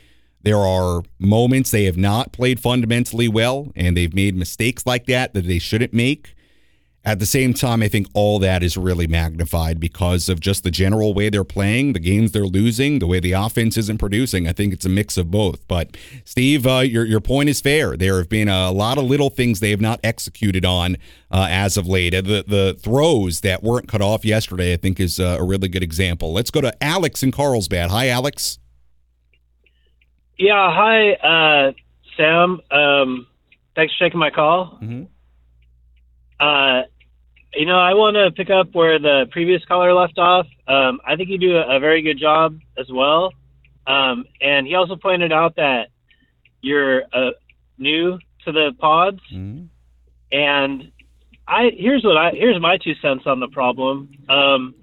there 0.43 0.59
are 0.59 1.03
moments 1.19 1.71
they 1.71 1.85
have 1.85 1.97
not 1.97 2.33
played 2.33 2.61
fundamentally 2.61 3.27
well 3.27 3.73
and 3.75 3.97
they've 3.97 4.15
made 4.15 4.37
mistakes 4.37 4.87
like 4.87 5.07
that 5.07 5.35
that 5.35 5.47
they 5.47 5.59
shouldn't 5.59 5.93
make. 5.93 6.35
At 7.09 7.21
the 7.21 7.27
same 7.27 7.55
time, 7.55 7.83
I 7.83 7.89
think 7.89 8.07
all 8.13 8.39
that 8.41 8.63
is 8.63 8.77
really 8.77 9.07
magnified 9.07 9.81
because 9.81 10.29
of 10.29 10.41
just 10.41 10.63
the 10.63 10.71
general 10.71 11.15
way 11.15 11.31
they're 11.31 11.43
playing, 11.43 11.95
the 11.95 12.01
games 12.01 12.33
they're 12.33 12.45
losing, 12.45 12.99
the 12.99 13.07
way 13.07 13.19
the 13.19 13.33
offense 13.33 13.79
isn't 13.79 13.97
producing. 13.97 14.47
I 14.47 14.53
think 14.53 14.75
it's 14.75 14.85
a 14.85 14.91
mix 14.91 15.17
of 15.17 15.31
both. 15.31 15.67
But 15.69 15.97
Steve, 16.27 16.67
uh, 16.67 16.81
your 16.81 17.07
your 17.07 17.21
point 17.21 17.49
is 17.49 17.63
fair. 17.63 17.97
There 17.97 18.19
have 18.19 18.29
been 18.29 18.51
a 18.51 18.71
lot 18.71 18.99
of 18.99 19.05
little 19.05 19.31
things 19.31 19.61
they 19.61 19.71
have 19.71 19.81
not 19.81 20.01
executed 20.05 20.67
on 20.67 20.99
uh, 21.31 21.47
as 21.49 21.79
of 21.79 21.87
late. 21.87 22.11
The 22.11 22.45
the 22.47 22.77
throws 22.79 23.41
that 23.41 23.63
weren't 23.63 23.89
cut 23.89 24.03
off 24.03 24.23
yesterday, 24.23 24.75
I 24.75 24.77
think, 24.77 25.01
is 25.01 25.19
uh, 25.19 25.39
a 25.41 25.43
really 25.43 25.69
good 25.69 25.83
example. 25.83 26.35
Let's 26.35 26.51
go 26.51 26.61
to 26.61 26.85
Alex 26.85 27.23
in 27.23 27.33
Carlsbad. 27.33 27.89
Hi, 27.89 28.09
Alex. 28.09 28.59
Yeah, 30.37 30.71
hi, 30.71 31.13
uh, 31.13 31.73
Sam. 32.19 32.61
Um, 32.71 33.27
thanks 33.75 33.95
for 33.97 34.05
taking 34.05 34.21
my 34.21 34.29
call. 34.29 34.79
Mm-hmm. 34.83 35.05
Uh, 36.39 36.83
you 37.59 37.67
know, 37.67 37.79
I 37.79 37.95
want 37.95 38.15
to 38.15 38.31
pick 38.31 38.51
up 38.51 38.69
where 38.73 39.01
the 39.01 39.27
previous 39.33 39.65
caller 39.65 39.93
left 39.93 40.17
off. 40.17 40.47
Um, 40.69 41.01
I 41.05 41.17
think 41.17 41.29
you 41.29 41.39
do 41.39 41.57
a, 41.57 41.77
a 41.77 41.81
very 41.81 42.03
good 42.03 42.19
job 42.19 42.57
as 42.79 42.87
well. 42.89 43.33
Um, 43.85 44.27
and 44.41 44.65
he 44.65 44.75
also 44.77 44.95
pointed 44.95 45.33
out 45.33 45.57
that 45.57 45.89
you're 46.61 47.03
uh, 47.13 47.31
new 47.77 48.19
to 48.45 48.53
the 48.53 48.73
pods, 48.79 49.19
and 50.31 50.93
I 51.49 51.71
here's 51.77 52.05
what 52.05 52.17
I 52.17 52.31
here's 52.31 52.61
my 52.61 52.77
two 52.77 52.95
cents 53.03 53.25
on 53.27 53.41
the 53.41 53.49
problem. 53.49 54.11
Um, 54.29 54.75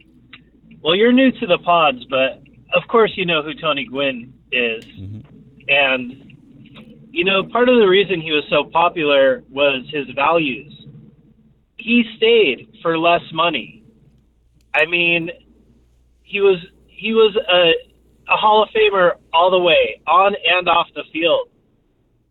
well, 0.82 0.96
you're 0.96 1.14
new 1.14 1.32
to 1.32 1.48
the 1.48 1.60
pods, 1.60 2.04
but 2.10 2.42
of 2.76 2.88
course 2.90 3.14
you 3.16 3.26
know 3.26 3.42
who 3.42 3.54
Tony 3.54 3.86
Gwynn 3.86 4.34
is, 4.52 4.86
and 5.70 6.34
you 7.12 7.24
know 7.24 7.44
part 7.44 7.70
of 7.70 7.76
the 7.76 7.88
reason 7.88 8.20
he 8.20 8.32
was 8.32 8.44
so 8.50 8.66
popular 8.70 9.44
was 9.50 9.86
his 9.94 10.10
values. 10.16 10.75
He 11.86 12.04
stayed 12.18 12.80
for 12.82 12.98
less 12.98 13.22
money. 13.32 13.84
I 14.74 14.88
mean, 14.88 15.30
he 16.24 16.42
was 16.42 16.58
he 16.88 17.14
was 17.14 17.36
a 17.36 17.74
a 18.28 18.36
Hall 18.36 18.64
of 18.64 18.70
Famer 18.70 19.12
all 19.32 19.52
the 19.52 19.60
way, 19.60 20.02
on 20.08 20.34
and 20.34 20.68
off 20.68 20.88
the 20.96 21.04
field. 21.14 21.50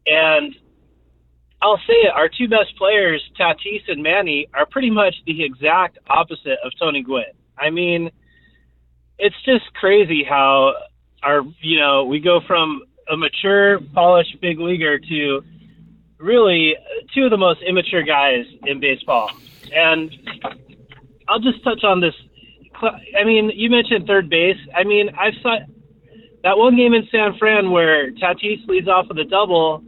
And 0.06 0.56
I'll 1.62 1.81
say 1.86 1.94
it, 2.02 2.12
our 2.12 2.28
two 2.28 2.48
best 2.48 2.76
players, 2.76 3.22
Tatis 3.39 3.82
and 3.86 4.02
Manny, 4.02 4.48
are 4.52 4.66
pretty 4.66 4.90
much 4.90 5.14
the 5.24 5.44
exact 5.44 5.98
opposite 6.09 6.59
of 6.64 6.72
Tony 6.81 7.05
Gwynn. 7.05 7.22
I 7.56 7.70
mean, 7.70 8.10
it's 9.18 9.40
just 9.44 9.72
crazy 9.74 10.24
how 10.28 10.74
our 11.22 11.43
you 11.60 11.78
know, 11.78 12.06
we 12.06 12.18
go 12.18 12.40
from 12.44 12.82
a 13.09 13.16
mature, 13.16 13.78
polished 13.94 14.36
big 14.40 14.59
leaguer 14.59 14.98
to 14.98 15.44
really 16.24 16.74
two 17.14 17.24
of 17.24 17.30
the 17.30 17.36
most 17.36 17.62
immature 17.62 18.02
guys 18.02 18.46
in 18.66 18.80
baseball. 18.80 19.30
And 19.74 20.10
I'll 21.28 21.40
just 21.40 21.62
touch 21.62 21.84
on 21.84 22.01
this. 22.01 22.14
I 23.16 23.24
mean, 23.24 23.51
you 23.55 23.70
mentioned 23.70 24.06
third 24.06 24.28
base. 24.28 24.59
I 24.74 24.84
mean, 24.84 25.10
I've 25.18 25.34
saw 25.42 25.59
that 26.42 26.59
one 26.59 26.76
game 26.76 26.92
in 26.92 27.06
San 27.10 27.38
Fran 27.38 27.70
where 27.70 28.10
Tatis 28.12 28.66
leads 28.66 28.88
off 28.88 29.06
with 29.09 29.18
a 29.18 29.24
double, 29.24 29.82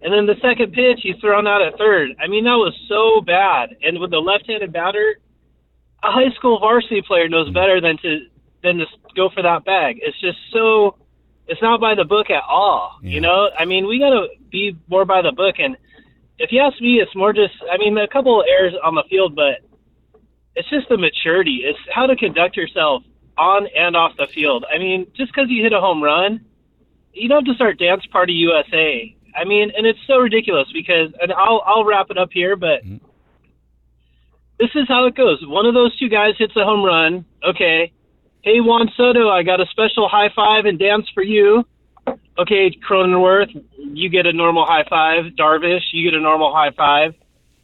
and 0.00 0.12
then 0.12 0.26
the 0.26 0.40
second 0.40 0.72
pitch 0.72 1.00
he's 1.02 1.16
thrown 1.20 1.46
out 1.46 1.60
at 1.60 1.76
third. 1.76 2.10
I 2.22 2.28
mean, 2.28 2.44
that 2.44 2.56
was 2.56 2.74
so 2.88 3.20
bad. 3.20 3.76
And 3.82 3.98
with 3.98 4.10
the 4.10 4.18
left-handed 4.18 4.72
batter, 4.72 5.18
a 6.02 6.10
high 6.10 6.32
school 6.36 6.60
varsity 6.60 7.02
player 7.02 7.28
knows 7.28 7.50
better 7.50 7.80
than 7.80 7.98
to 8.02 8.20
than 8.62 8.78
to 8.78 8.86
go 9.14 9.28
for 9.34 9.42
that 9.42 9.64
bag. 9.64 9.98
It's 10.00 10.18
just 10.20 10.38
so. 10.52 10.96
It's 11.48 11.62
not 11.62 11.80
by 11.80 11.94
the 11.94 12.04
book 12.04 12.30
at 12.30 12.42
all. 12.46 12.98
You 13.02 13.20
know, 13.20 13.48
I 13.58 13.64
mean, 13.64 13.86
we 13.86 13.98
got 13.98 14.10
to 14.10 14.28
be 14.50 14.76
more 14.88 15.06
by 15.06 15.22
the 15.22 15.32
book. 15.32 15.56
And 15.58 15.76
if 16.38 16.52
you 16.52 16.60
ask 16.60 16.80
me, 16.80 17.00
it's 17.00 17.14
more 17.16 17.32
just. 17.32 17.54
I 17.70 17.78
mean, 17.78 17.96
a 17.96 18.06
couple 18.06 18.40
of 18.40 18.46
errors 18.46 18.74
on 18.84 18.94
the 18.94 19.04
field, 19.08 19.34
but 19.34 19.60
it's 20.54 20.68
just 20.68 20.88
the 20.88 20.98
maturity. 20.98 21.62
It's 21.64 21.78
how 21.92 22.06
to 22.06 22.16
conduct 22.16 22.56
yourself 22.56 23.02
on 23.38 23.66
and 23.74 23.96
off 23.96 24.12
the 24.18 24.26
field. 24.26 24.66
I 24.72 24.78
mean, 24.78 25.06
just 25.16 25.32
because 25.32 25.48
you 25.48 25.62
hit 25.62 25.72
a 25.72 25.80
home 25.80 26.02
run, 26.02 26.44
you 27.12 27.28
don't 27.28 27.46
have 27.46 27.52
to 27.52 27.56
start 27.56 27.78
dance 27.78 28.04
party 28.06 28.34
USA. 28.34 29.16
I 29.34 29.44
mean, 29.44 29.72
and 29.76 29.86
it's 29.86 29.98
so 30.06 30.18
ridiculous 30.18 30.68
because, 30.72 31.12
and 31.20 31.32
I'll 31.32 31.62
I'll 31.64 31.84
wrap 31.84 32.10
it 32.10 32.18
up 32.18 32.30
here, 32.32 32.56
but 32.56 32.84
mm-hmm. 32.84 33.04
this 34.58 34.70
is 34.74 34.86
how 34.88 35.06
it 35.06 35.14
goes. 35.14 35.42
One 35.46 35.64
of 35.64 35.74
those 35.74 35.96
two 35.98 36.08
guys 36.08 36.34
hits 36.38 36.56
a 36.56 36.64
home 36.64 36.84
run. 36.84 37.24
Okay, 37.42 37.92
hey 38.42 38.60
Juan 38.60 38.90
Soto, 38.96 39.28
I 39.28 39.42
got 39.42 39.60
a 39.60 39.66
special 39.70 40.08
high 40.08 40.30
five 40.34 40.64
and 40.64 40.78
dance 40.78 41.06
for 41.14 41.22
you. 41.22 41.64
Okay, 42.38 42.70
Cronenworth, 42.88 43.50
you 43.76 44.08
get 44.08 44.26
a 44.26 44.32
normal 44.32 44.64
high 44.64 44.84
five. 44.88 45.32
Darvish, 45.38 45.82
you 45.92 46.08
get 46.08 46.16
a 46.16 46.22
normal 46.22 46.54
high 46.54 46.70
five. 46.70 47.14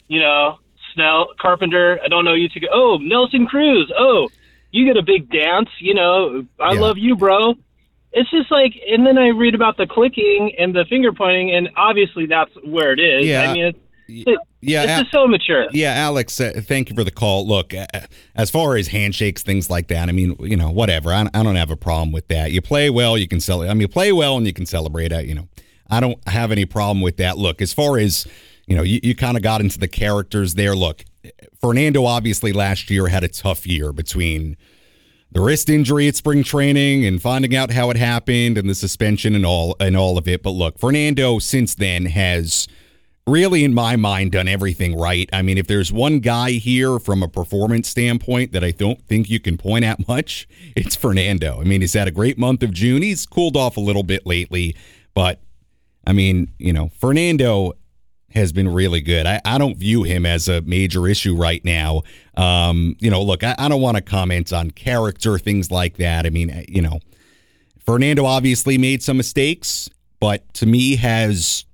You 0.08 0.20
know, 0.20 0.58
Snell, 0.94 1.28
Carpenter, 1.40 1.98
I 2.04 2.08
don't 2.08 2.24
know 2.24 2.34
you 2.34 2.48
to 2.48 2.60
go. 2.60 2.66
Oh, 2.72 2.98
Nelson 3.00 3.46
Cruz. 3.46 3.90
Oh, 3.96 4.28
you 4.72 4.84
get 4.84 4.96
a 4.96 5.02
big 5.02 5.30
dance. 5.30 5.68
You 5.78 5.94
know, 5.94 6.44
I 6.60 6.72
Yeah. 6.72 6.80
love 6.80 6.98
you, 6.98 7.16
bro. 7.16 7.54
It's 8.12 8.30
just 8.30 8.50
like, 8.50 8.74
and 8.88 9.06
then 9.06 9.18
I 9.18 9.28
read 9.28 9.54
about 9.54 9.76
the 9.76 9.86
clicking 9.86 10.52
and 10.58 10.74
the 10.74 10.84
finger 10.88 11.12
pointing, 11.12 11.50
and 11.52 11.70
obviously 11.76 12.26
that's 12.26 12.52
where 12.64 12.92
it 12.92 13.00
is. 13.00 13.26
Yeah. 13.26 13.42
I 13.42 13.52
mean, 13.52 13.64
it's, 13.66 13.78
it, 13.78 13.83
Yeah, 14.06 14.82
Al- 14.82 15.00
just 15.00 15.12
so 15.12 15.26
mature. 15.26 15.66
Yeah, 15.72 15.92
Alex, 15.94 16.40
uh, 16.40 16.60
thank 16.64 16.90
you 16.90 16.96
for 16.96 17.04
the 17.04 17.10
call. 17.10 17.46
Look, 17.46 17.74
uh, 17.74 17.86
as 18.34 18.50
far 18.50 18.76
as 18.76 18.88
handshakes, 18.88 19.42
things 19.42 19.70
like 19.70 19.88
that, 19.88 20.08
I 20.08 20.12
mean, 20.12 20.36
you 20.40 20.56
know, 20.56 20.70
whatever. 20.70 21.12
I, 21.12 21.28
I 21.34 21.42
don't 21.42 21.56
have 21.56 21.70
a 21.70 21.76
problem 21.76 22.12
with 22.12 22.28
that. 22.28 22.52
You 22.52 22.62
play 22.62 22.90
well, 22.90 23.16
you 23.18 23.28
can 23.28 23.40
celebrate. 23.40 23.70
I 23.70 23.74
mean, 23.74 23.82
you 23.82 23.88
play 23.88 24.12
well 24.12 24.36
and 24.36 24.46
you 24.46 24.52
can 24.52 24.66
celebrate. 24.66 25.12
it. 25.12 25.26
you 25.26 25.34
know, 25.34 25.48
I 25.90 26.00
don't 26.00 26.18
have 26.28 26.50
any 26.52 26.64
problem 26.64 27.00
with 27.00 27.18
that. 27.18 27.38
Look, 27.38 27.60
as 27.60 27.72
far 27.72 27.98
as, 27.98 28.26
you 28.66 28.76
know, 28.76 28.82
you, 28.82 29.00
you 29.02 29.14
kind 29.14 29.36
of 29.36 29.42
got 29.42 29.60
into 29.60 29.78
the 29.78 29.88
characters 29.88 30.54
there. 30.54 30.74
Look, 30.74 31.04
Fernando 31.60 32.04
obviously 32.04 32.52
last 32.52 32.90
year 32.90 33.08
had 33.08 33.24
a 33.24 33.28
tough 33.28 33.66
year 33.66 33.92
between 33.92 34.56
the 35.32 35.40
wrist 35.40 35.68
injury 35.68 36.08
at 36.08 36.14
spring 36.14 36.44
training 36.44 37.04
and 37.04 37.20
finding 37.20 37.56
out 37.56 37.72
how 37.72 37.90
it 37.90 37.96
happened 37.96 38.56
and 38.56 38.68
the 38.68 38.74
suspension 38.74 39.34
and 39.34 39.44
all 39.44 39.76
and 39.80 39.96
all 39.96 40.16
of 40.16 40.28
it. 40.28 40.42
But 40.42 40.50
look, 40.50 40.78
Fernando 40.78 41.38
since 41.38 41.74
then 41.74 42.06
has 42.06 42.68
really, 43.26 43.64
in 43.64 43.72
my 43.72 43.96
mind, 43.96 44.32
done 44.32 44.48
everything 44.48 44.98
right. 44.98 45.28
I 45.32 45.42
mean, 45.42 45.58
if 45.58 45.66
there's 45.66 45.92
one 45.92 46.20
guy 46.20 46.52
here 46.52 46.98
from 46.98 47.22
a 47.22 47.28
performance 47.28 47.88
standpoint 47.88 48.52
that 48.52 48.62
I 48.62 48.70
don't 48.70 49.00
think 49.06 49.30
you 49.30 49.40
can 49.40 49.56
point 49.56 49.84
at 49.84 50.06
much, 50.06 50.48
it's 50.76 50.96
Fernando. 50.96 51.60
I 51.60 51.64
mean, 51.64 51.80
he's 51.80 51.94
had 51.94 52.08
a 52.08 52.12
great 52.12 52.38
month 52.38 52.62
of 52.62 52.72
June. 52.72 53.02
He's 53.02 53.26
cooled 53.26 53.56
off 53.56 53.76
a 53.76 53.80
little 53.80 54.02
bit 54.02 54.26
lately, 54.26 54.76
but 55.14 55.40
I 56.06 56.12
mean, 56.12 56.52
you 56.58 56.72
know, 56.72 56.90
Fernando 56.98 57.72
has 58.30 58.52
been 58.52 58.68
really 58.68 59.00
good. 59.00 59.26
I, 59.26 59.40
I 59.44 59.58
don't 59.58 59.76
view 59.76 60.02
him 60.02 60.26
as 60.26 60.48
a 60.48 60.60
major 60.62 61.06
issue 61.06 61.36
right 61.36 61.64
now. 61.64 62.02
Um, 62.36 62.96
you 62.98 63.08
know, 63.08 63.22
look, 63.22 63.44
I, 63.44 63.54
I 63.58 63.68
don't 63.68 63.80
want 63.80 63.96
to 63.96 64.02
comment 64.02 64.52
on 64.52 64.72
character, 64.72 65.38
things 65.38 65.70
like 65.70 65.98
that. 65.98 66.26
I 66.26 66.30
mean, 66.30 66.64
you 66.68 66.82
know, 66.82 66.98
Fernando 67.78 68.24
obviously 68.24 68.76
made 68.76 69.02
some 69.02 69.16
mistakes, 69.16 69.88
but 70.18 70.52
to 70.54 70.66
me 70.66 70.96
has 70.96 71.64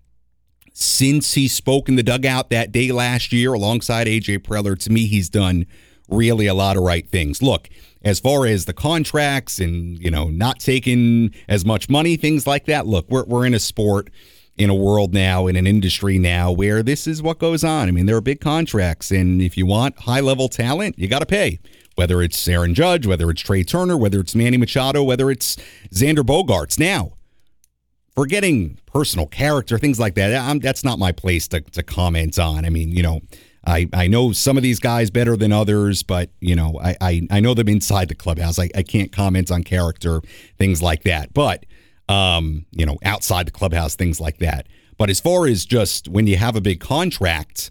since 0.80 1.34
he 1.34 1.46
spoke 1.46 1.88
in 1.88 1.96
the 1.96 2.02
dugout 2.02 2.48
that 2.50 2.72
day 2.72 2.90
last 2.90 3.32
year 3.32 3.52
alongside 3.52 4.06
AJ 4.06 4.38
Preller, 4.38 4.78
to 4.78 4.90
me 4.90 5.06
he's 5.06 5.28
done 5.28 5.66
really 6.08 6.46
a 6.46 6.54
lot 6.54 6.76
of 6.76 6.82
right 6.82 7.08
things. 7.08 7.42
Look, 7.42 7.68
as 8.02 8.18
far 8.18 8.46
as 8.46 8.64
the 8.64 8.72
contracts 8.72 9.58
and, 9.58 9.98
you 9.98 10.10
know, 10.10 10.28
not 10.28 10.58
taking 10.58 11.34
as 11.48 11.64
much 11.64 11.90
money, 11.90 12.16
things 12.16 12.46
like 12.46 12.64
that. 12.64 12.86
Look, 12.86 13.10
we're 13.10 13.24
we're 13.24 13.44
in 13.44 13.52
a 13.52 13.60
sport 13.60 14.10
in 14.56 14.70
a 14.70 14.74
world 14.74 15.14
now, 15.14 15.46
in 15.46 15.56
an 15.56 15.66
industry 15.66 16.18
now 16.18 16.50
where 16.50 16.82
this 16.82 17.06
is 17.06 17.22
what 17.22 17.38
goes 17.38 17.62
on. 17.62 17.88
I 17.88 17.90
mean, 17.92 18.06
there 18.06 18.16
are 18.16 18.22
big 18.22 18.40
contracts, 18.40 19.10
and 19.10 19.40
if 19.40 19.56
you 19.56 19.66
want 19.66 19.98
high 20.00 20.20
level 20.20 20.48
talent, 20.48 20.98
you 20.98 21.08
got 21.08 21.20
to 21.20 21.26
pay. 21.26 21.58
Whether 21.94 22.22
it's 22.22 22.48
Aaron 22.48 22.74
Judge, 22.74 23.06
whether 23.06 23.30
it's 23.30 23.42
Trea 23.42 23.64
Turner, 23.64 23.96
whether 23.96 24.20
it's 24.20 24.34
Manny 24.34 24.56
Machado, 24.56 25.02
whether 25.02 25.30
it's 25.30 25.56
Xander 25.92 26.24
Bogaerts. 26.24 26.78
Now, 26.78 27.12
forgetting 28.20 28.76
personal 28.84 29.26
character, 29.26 29.78
things 29.78 29.98
like 29.98 30.14
that, 30.14 30.34
I'm, 30.34 30.58
that's 30.58 30.84
not 30.84 30.98
my 30.98 31.10
place 31.10 31.48
to, 31.48 31.62
to 31.62 31.82
comment 31.82 32.38
on. 32.38 32.66
I 32.66 32.68
mean, 32.68 32.90
you 32.90 33.02
know, 33.02 33.20
I, 33.66 33.88
I 33.94 34.08
know 34.08 34.32
some 34.32 34.58
of 34.58 34.62
these 34.62 34.78
guys 34.78 35.10
better 35.10 35.38
than 35.38 35.52
others, 35.52 36.02
but, 36.02 36.28
you 36.38 36.54
know, 36.54 36.78
I, 36.82 36.96
I, 37.00 37.28
I 37.30 37.40
know 37.40 37.54
them 37.54 37.70
inside 37.70 38.08
the 38.08 38.14
clubhouse. 38.14 38.58
I, 38.58 38.68
I 38.74 38.82
can't 38.82 39.10
comment 39.10 39.50
on 39.50 39.64
character, 39.64 40.20
things 40.58 40.82
like 40.82 41.04
that. 41.04 41.32
But, 41.32 41.64
um, 42.10 42.66
you 42.72 42.84
know, 42.84 42.98
outside 43.06 43.46
the 43.46 43.52
clubhouse, 43.52 43.96
things 43.96 44.20
like 44.20 44.36
that. 44.40 44.66
But 44.98 45.08
as 45.08 45.18
far 45.18 45.46
as 45.46 45.64
just 45.64 46.06
when 46.06 46.26
you 46.26 46.36
have 46.36 46.56
a 46.56 46.60
big 46.60 46.78
contract, 46.78 47.70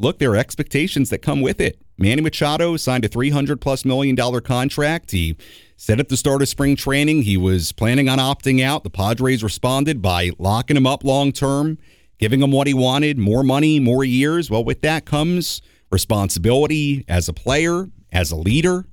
look, 0.00 0.18
there 0.18 0.32
are 0.32 0.36
expectations 0.36 1.08
that 1.10 1.18
come 1.18 1.40
with 1.40 1.60
it. 1.60 1.80
Manny 1.98 2.20
Machado 2.20 2.76
signed 2.76 3.04
a 3.04 3.08
300 3.08 3.60
plus 3.60 3.84
million 3.84 4.16
dollar 4.16 4.40
contract. 4.40 5.12
He 5.12 5.36
said 5.76 6.00
at 6.00 6.08
the 6.08 6.16
start 6.16 6.42
of 6.42 6.48
spring 6.48 6.74
training 6.74 7.22
he 7.22 7.36
was 7.36 7.72
planning 7.72 8.08
on 8.08 8.18
opting 8.18 8.62
out. 8.62 8.82
The 8.82 8.90
Padres 8.90 9.42
responded 9.42 10.00
by 10.00 10.30
locking 10.38 10.76
him 10.76 10.86
up 10.86 11.04
long 11.04 11.32
term, 11.32 11.78
giving 12.18 12.42
him 12.42 12.50
what 12.50 12.66
he 12.66 12.74
wanted 12.74 13.18
more 13.18 13.42
money, 13.42 13.78
more 13.78 14.04
years. 14.04 14.50
Well, 14.50 14.64
with 14.64 14.80
that 14.80 15.04
comes 15.04 15.60
responsibility 15.90 17.04
as 17.08 17.28
a 17.28 17.32
player, 17.32 17.90
as 18.10 18.30
a 18.30 18.36
leader. 18.36 18.86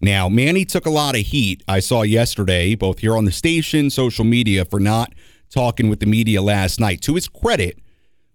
Now, 0.00 0.28
Manny 0.28 0.64
took 0.64 0.84
a 0.84 0.90
lot 0.90 1.14
of 1.14 1.22
heat, 1.22 1.62
I 1.66 1.80
saw 1.80 2.02
yesterday, 2.02 2.74
both 2.74 2.98
here 2.98 3.16
on 3.16 3.24
the 3.24 3.32
station, 3.32 3.88
social 3.88 4.24
media, 4.24 4.64
for 4.64 4.78
not 4.78 5.14
talking 5.48 5.88
with 5.88 6.00
the 6.00 6.06
media 6.06 6.42
last 6.42 6.78
night. 6.80 7.00
To 7.02 7.14
his 7.14 7.28
credit, 7.28 7.78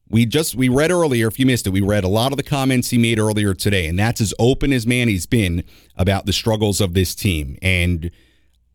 we 0.09 0.25
just 0.25 0.55
we 0.55 0.69
read 0.69 0.91
earlier, 0.91 1.27
if 1.27 1.39
you 1.39 1.45
missed 1.45 1.67
it, 1.67 1.69
we 1.69 1.81
read 1.81 2.03
a 2.03 2.07
lot 2.07 2.31
of 2.31 2.37
the 2.37 2.43
comments 2.43 2.89
he 2.89 2.97
made 2.97 3.19
earlier 3.19 3.53
today, 3.53 3.87
and 3.87 3.97
that's 3.97 4.19
as 4.19 4.33
open 4.39 4.73
as 4.73 4.87
Manny's 4.87 5.25
been 5.25 5.63
about 5.95 6.25
the 6.25 6.33
struggles 6.33 6.81
of 6.81 6.93
this 6.93 7.13
team. 7.13 7.57
And 7.61 8.09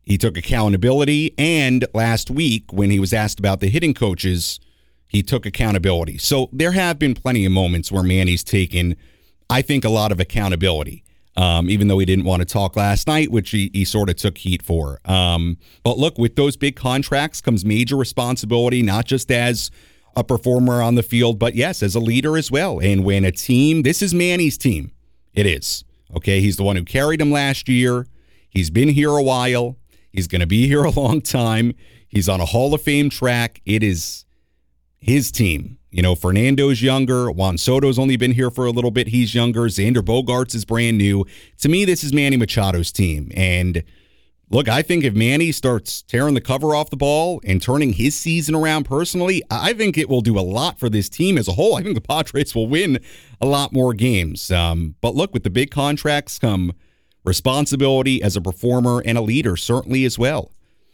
he 0.05 0.17
took 0.17 0.37
accountability. 0.37 1.33
And 1.37 1.85
last 1.93 2.29
week, 2.29 2.71
when 2.71 2.91
he 2.91 2.99
was 2.99 3.11
asked 3.13 3.39
about 3.39 3.59
the 3.59 3.67
hitting 3.67 3.93
coaches, 3.93 4.59
he 5.07 5.23
took 5.23 5.45
accountability. 5.45 6.17
So 6.19 6.49
there 6.53 6.71
have 6.71 6.99
been 6.99 7.15
plenty 7.15 7.45
of 7.45 7.51
moments 7.51 7.91
where 7.91 8.03
Manny's 8.03 8.43
taken, 8.43 8.95
I 9.49 9.61
think, 9.61 9.83
a 9.83 9.89
lot 9.89 10.11
of 10.11 10.19
accountability. 10.19 11.03
Um, 11.37 11.69
even 11.69 11.89
though 11.89 11.99
he 11.99 12.05
didn't 12.05 12.23
want 12.23 12.39
to 12.39 12.45
talk 12.45 12.77
last 12.77 13.07
night, 13.07 13.29
which 13.29 13.49
he, 13.49 13.69
he 13.73 13.83
sort 13.83 14.09
of 14.09 14.15
took 14.15 14.37
heat 14.37 14.61
for. 14.61 15.01
Um, 15.03 15.57
but 15.83 15.97
look, 15.97 16.17
with 16.17 16.37
those 16.37 16.55
big 16.55 16.77
contracts 16.77 17.41
comes 17.41 17.65
major 17.65 17.97
responsibility, 17.97 18.81
not 18.81 19.03
just 19.03 19.29
as 19.29 19.69
a 20.15 20.23
performer 20.23 20.81
on 20.81 20.95
the 20.95 21.03
field, 21.03 21.39
but 21.39 21.55
yes, 21.55 21.83
as 21.83 21.95
a 21.95 21.99
leader 21.99 22.37
as 22.37 22.51
well. 22.51 22.79
And 22.79 23.03
when 23.03 23.25
a 23.25 23.31
team, 23.31 23.83
this 23.83 24.01
is 24.01 24.13
Manny's 24.13 24.57
team, 24.57 24.91
it 25.33 25.45
is. 25.45 25.83
Okay. 26.15 26.39
He's 26.41 26.57
the 26.57 26.63
one 26.63 26.75
who 26.75 26.83
carried 26.83 27.19
him 27.19 27.31
last 27.31 27.67
year. 27.67 28.07
He's 28.49 28.69
been 28.69 28.89
here 28.89 29.11
a 29.11 29.23
while. 29.23 29.77
He's 30.11 30.27
going 30.27 30.41
to 30.41 30.47
be 30.47 30.67
here 30.67 30.83
a 30.83 30.91
long 30.91 31.21
time. 31.21 31.73
He's 32.07 32.29
on 32.29 32.39
a 32.39 32.45
Hall 32.45 32.73
of 32.73 32.81
Fame 32.81 33.09
track. 33.09 33.61
It 33.65 33.83
is 33.83 34.25
his 34.97 35.31
team. 35.31 35.77
You 35.91 36.01
know, 36.01 36.15
Fernando's 36.15 36.81
younger. 36.81 37.31
Juan 37.31 37.57
Soto's 37.57 37.97
only 37.97 38.17
been 38.17 38.33
here 38.33 38.51
for 38.51 38.65
a 38.65 38.71
little 38.71 38.91
bit. 38.91 39.07
He's 39.07 39.33
younger. 39.33 39.61
Xander 39.61 40.01
Bogaerts 40.01 40.53
is 40.55 40.65
brand 40.65 40.97
new. 40.97 41.25
To 41.59 41.69
me, 41.69 41.85
this 41.85 42.03
is 42.03 42.13
Manny 42.13 42.37
Machado's 42.37 42.91
team. 42.91 43.31
And 43.35 43.83
look, 44.55 44.69
I 44.69 44.81
think 44.83 45.03
if 45.03 45.13
Manny 45.13 45.51
starts 45.51 46.01
tearing 46.03 46.33
the 46.33 46.39
cover 46.39 46.73
off 46.73 46.89
the 46.89 46.95
ball 46.95 47.41
and 47.43 47.61
turning 47.61 47.91
his 47.91 48.15
season 48.15 48.55
around 48.55 48.85
personally, 48.85 49.43
I 49.51 49.73
think 49.73 49.97
it 49.97 50.07
will 50.07 50.21
do 50.21 50.39
a 50.39 50.41
lot 50.41 50.79
for 50.79 50.89
this 50.89 51.09
team 51.09 51.37
as 51.37 51.49
a 51.49 51.51
whole. 51.51 51.75
I 51.75 51.83
think 51.83 51.93
the 51.93 51.99
Padres 51.99 52.55
will 52.55 52.67
win 52.67 52.99
a 53.41 53.45
lot 53.45 53.73
more 53.73 53.93
games. 53.93 54.49
Um, 54.51 54.95
but 55.01 55.13
look, 55.13 55.33
with 55.33 55.43
the 55.43 55.49
big 55.49 55.71
contracts 55.71 56.39
come 56.39 56.71
responsibility 57.25 58.23
as 58.23 58.37
a 58.37 58.41
performer 58.41 59.03
and 59.05 59.17
a 59.17 59.21
leader, 59.21 59.57
certainly 59.57 60.05
as 60.05 60.17
well. 60.17 60.51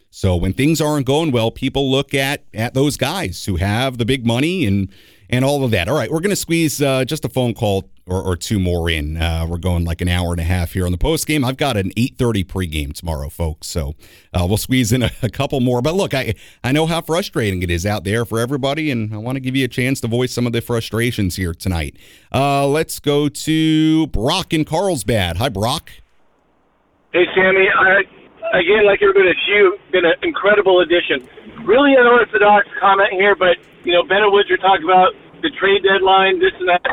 So 0.10 0.36
when 0.36 0.54
things 0.54 0.82
aren't 0.82 1.06
going 1.06 1.32
well, 1.32 1.52
people 1.52 1.92
look 1.92 2.16
at 2.16 2.44
at 2.56 2.74
those 2.74 2.98
guys 2.98 3.46
who 3.46 3.58
have 3.58 4.00
the 4.00 4.06
big 4.06 4.26
money 4.26 4.66
and 4.66 4.90
and 5.32 5.46
all 5.46 5.64
of 5.64 5.72
that. 5.72 5.88
All 5.88 5.96
right, 5.96 6.12
we're 6.12 6.20
going 6.20 6.32
to 6.32 6.36
squeeze 6.36 6.82
uh, 6.82 7.06
just 7.06 7.24
a 7.26 7.30
phone 7.30 7.54
call 7.54 7.90
or, 8.06 8.22
or 8.22 8.36
two 8.36 8.60
more 8.60 8.90
in. 8.90 9.18
Uh, 9.18 9.46
we're 9.48 9.58
going 9.58 9.86
like 9.86 10.02
an 10.02 10.10
hour 10.10 10.32
and 10.32 10.40
a 10.40 10.44
half 10.44 10.74
here 10.74 10.86
on 10.86 10.92
the 10.92 10.98
post 10.98 11.28
game. 11.28 11.46
I've 11.46 11.58
got 11.58 11.78
an 11.78 11.92
eight 11.96 12.18
thirty 12.18 12.44
pregame 12.44 12.94
tomorrow, 12.94 13.30
folks. 13.30 13.68
So 13.68 13.96
uh, 14.34 14.46
we'll 14.48 14.58
squeeze 14.58 14.92
in 14.92 15.04
a, 15.04 15.12
a 15.22 15.30
couple 15.30 15.60
more. 15.60 15.82
But 15.82 15.96
look, 15.96 16.14
I 16.14 16.34
I 16.64 16.72
know 16.72 16.86
how 16.86 17.02
frustrating 17.02 17.64
it 17.64 17.72
is 17.72 17.86
out 17.86 18.04
there 18.04 18.26
for 18.26 18.40
everybody, 18.40 18.92
and 18.92 19.14
I 19.14 19.18
want 19.18 19.38
to 19.38 19.40
give 19.40 19.56
you 19.56 19.66
a 19.66 19.70
chance 19.70 20.02
to 20.02 20.08
voice 20.08 20.34
some 20.34 20.46
of 20.46 20.54
the 20.54 20.62
frustrations 20.62 21.36
here 21.36 21.54
tonight. 21.54 21.96
Uh, 22.34 22.68
let's 22.68 23.00
go 23.00 23.30
to 23.30 24.08
Brock 24.08 24.54
in 24.54 24.66
Carlsbad. 24.66 25.38
Hi, 25.38 25.50
Brock. 25.50 25.92
Hey, 27.14 27.26
Sammy. 27.36 27.68
I, 27.70 28.00
again, 28.58 28.86
like 28.86 29.02
everybody, 29.02 29.34
you 29.48 29.78
been 29.92 30.06
an 30.06 30.16
incredible 30.24 30.82
addition. 30.82 31.28
Really 31.66 31.94
unorthodox 31.94 32.68
comment 32.80 33.12
here, 33.14 33.36
but 33.36 33.58
you 33.84 33.94
know, 33.94 34.04
Ben 34.04 34.24
and 34.24 34.32
Woods 34.32 34.50
are 34.52 34.58
talking 34.58 34.86
about 34.86 35.14
the 35.42 35.50
trade 35.58 35.84
deadline, 35.84 36.40
this 36.40 36.54
and 36.60 36.70
that. 36.70 36.86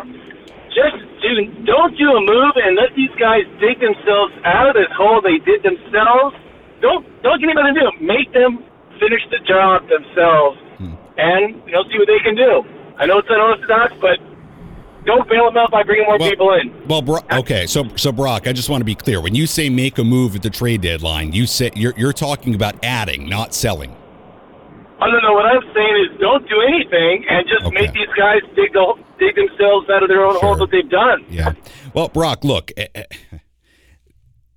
Just 0.73 0.97
do, 1.20 1.31
don't 1.65 1.97
do 1.98 2.09
a 2.16 2.20
move 2.20 2.55
and 2.56 2.77
let 2.77 2.94
these 2.94 3.12
guys 3.19 3.44
dig 3.60 3.81
themselves 3.81 4.32
out 4.44 4.69
of 4.69 4.74
this 4.74 4.90
hole 4.97 5.20
they 5.20 5.39
did 5.44 5.62
themselves. 5.62 6.36
Don't 6.81 7.05
don't 7.23 7.40
get 7.40 7.51
anybody 7.51 7.74
to 7.74 7.81
do 7.81 7.86
it. 7.89 7.97
Make 8.01 8.32
them 8.32 8.62
finish 9.01 9.23
the 9.31 9.40
job 9.43 9.89
themselves, 9.89 10.59
hmm. 10.78 10.94
and 11.19 11.59
you 11.66 11.73
know, 11.73 11.82
see 11.90 11.98
what 11.98 12.06
they 12.06 12.23
can 12.23 12.36
do. 12.36 12.62
I 12.97 13.06
know 13.06 13.19
it's 13.19 13.28
unorthodox, 13.31 13.94
but 14.01 14.19
don't 15.05 15.28
bail 15.28 15.47
them 15.47 15.56
out 15.56 15.70
by 15.70 15.82
bringing 15.82 16.06
more 16.06 16.19
people 16.19 16.52
in. 16.55 16.86
Well, 16.86 17.02
Bro- 17.02 17.27
okay, 17.32 17.66
so 17.66 17.89
so 17.97 18.12
Brock, 18.12 18.47
I 18.47 18.52
just 18.52 18.69
want 18.69 18.81
to 18.81 18.85
be 18.85 18.94
clear. 18.94 19.20
When 19.20 19.35
you 19.35 19.47
say 19.47 19.69
make 19.69 19.98
a 19.98 20.05
move 20.05 20.36
at 20.36 20.43
the 20.43 20.51
trade 20.51 20.82
deadline, 20.82 21.32
you 21.32 21.47
say 21.47 21.70
you're 21.74 21.94
you're 21.97 22.12
talking 22.12 22.55
about 22.55 22.77
adding, 22.85 23.28
not 23.28 23.55
selling. 23.55 23.98
I 25.01 25.11
don't 25.11 25.23
know. 25.23 25.33
What 25.33 25.47
I'm 25.47 25.62
saying 25.75 26.07
is, 26.11 26.20
don't 26.20 26.49
do 26.49 26.61
anything 26.61 27.25
and 27.29 27.47
just 27.49 27.73
make 27.73 27.93
these 27.93 28.09
guys 28.16 28.41
dig 28.57 28.73
the 28.73 28.95
dig 29.19 29.37
themselves 29.37 29.89
out 29.91 30.03
of 30.03 30.09
their 30.09 30.25
own 30.25 30.37
hole 30.41 30.57
that 30.57 30.70
they've 30.70 30.89
done. 30.89 31.25
Yeah. 31.29 31.53
Well, 31.95 32.09
Brock, 32.09 32.45
look, 32.45 32.73
eh, 32.77 32.87
eh, 32.95 33.05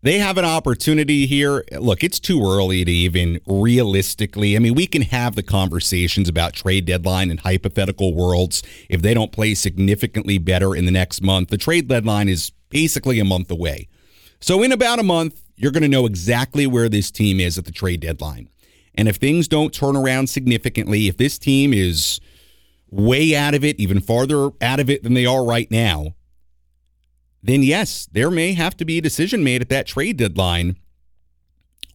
they 0.04 0.18
have 0.18 0.38
an 0.38 0.46
opportunity 0.46 1.28
here. 1.28 1.64
Look, 1.74 2.04
it's 2.04 2.20
too 2.20 2.42
early 2.44 2.84
to 2.84 2.92
even 2.92 3.40
realistically. 3.46 4.56
I 4.56 4.60
mean, 4.60 4.74
we 4.74 4.88
can 4.88 5.04
have 5.04 5.36
the 5.36 5.44
conversations 5.44 6.28
about 6.28 6.54
trade 6.54 6.86
deadline 6.86 7.30
and 7.30 7.40
hypothetical 7.40 8.16
worlds 8.16 8.64
if 8.90 9.04
they 9.04 9.14
don't 9.14 9.32
play 9.32 9.54
significantly 9.54 10.40
better 10.40 10.76
in 10.76 10.86
the 10.86 10.92
next 10.92 11.22
month. 11.22 11.50
The 11.50 11.58
trade 11.58 11.88
deadline 11.88 12.30
is 12.30 12.52
basically 12.70 13.20
a 13.20 13.26
month 13.26 13.52
away. 13.52 13.88
So, 14.40 14.64
in 14.64 14.72
about 14.72 14.98
a 14.98 15.04
month, 15.04 15.44
you're 15.56 15.72
going 15.72 15.84
to 15.84 15.90
know 15.90 16.08
exactly 16.08 16.66
where 16.66 16.90
this 16.90 17.12
team 17.12 17.40
is 17.40 17.60
at 17.60 17.66
the 17.66 17.72
trade 17.72 18.00
deadline. 18.00 18.50
And 18.96 19.08
if 19.08 19.16
things 19.16 19.48
don't 19.48 19.74
turn 19.74 19.96
around 19.96 20.28
significantly, 20.28 21.08
if 21.08 21.18
this 21.18 21.38
team 21.40 21.74
is 21.74 22.20
way 22.90 23.36
out 23.36 23.54
of 23.54 23.64
it, 23.64 23.80
even 23.80 24.02
farther 24.02 24.50
out 24.62 24.80
of 24.80 24.90
it 24.90 25.04
than 25.04 25.14
they 25.14 25.26
are 25.26 25.46
right 25.46 25.70
now, 25.72 26.16
then 27.42 27.64
yes, 27.64 28.08
there 28.12 28.30
may 28.30 28.54
have 28.54 28.78
to 28.78 28.86
be 28.86 28.98
a 28.98 29.02
decision 29.02 29.44
made 29.44 29.62
at 29.62 29.70
that 29.70 29.88
trade 29.88 30.18
deadline 30.18 30.76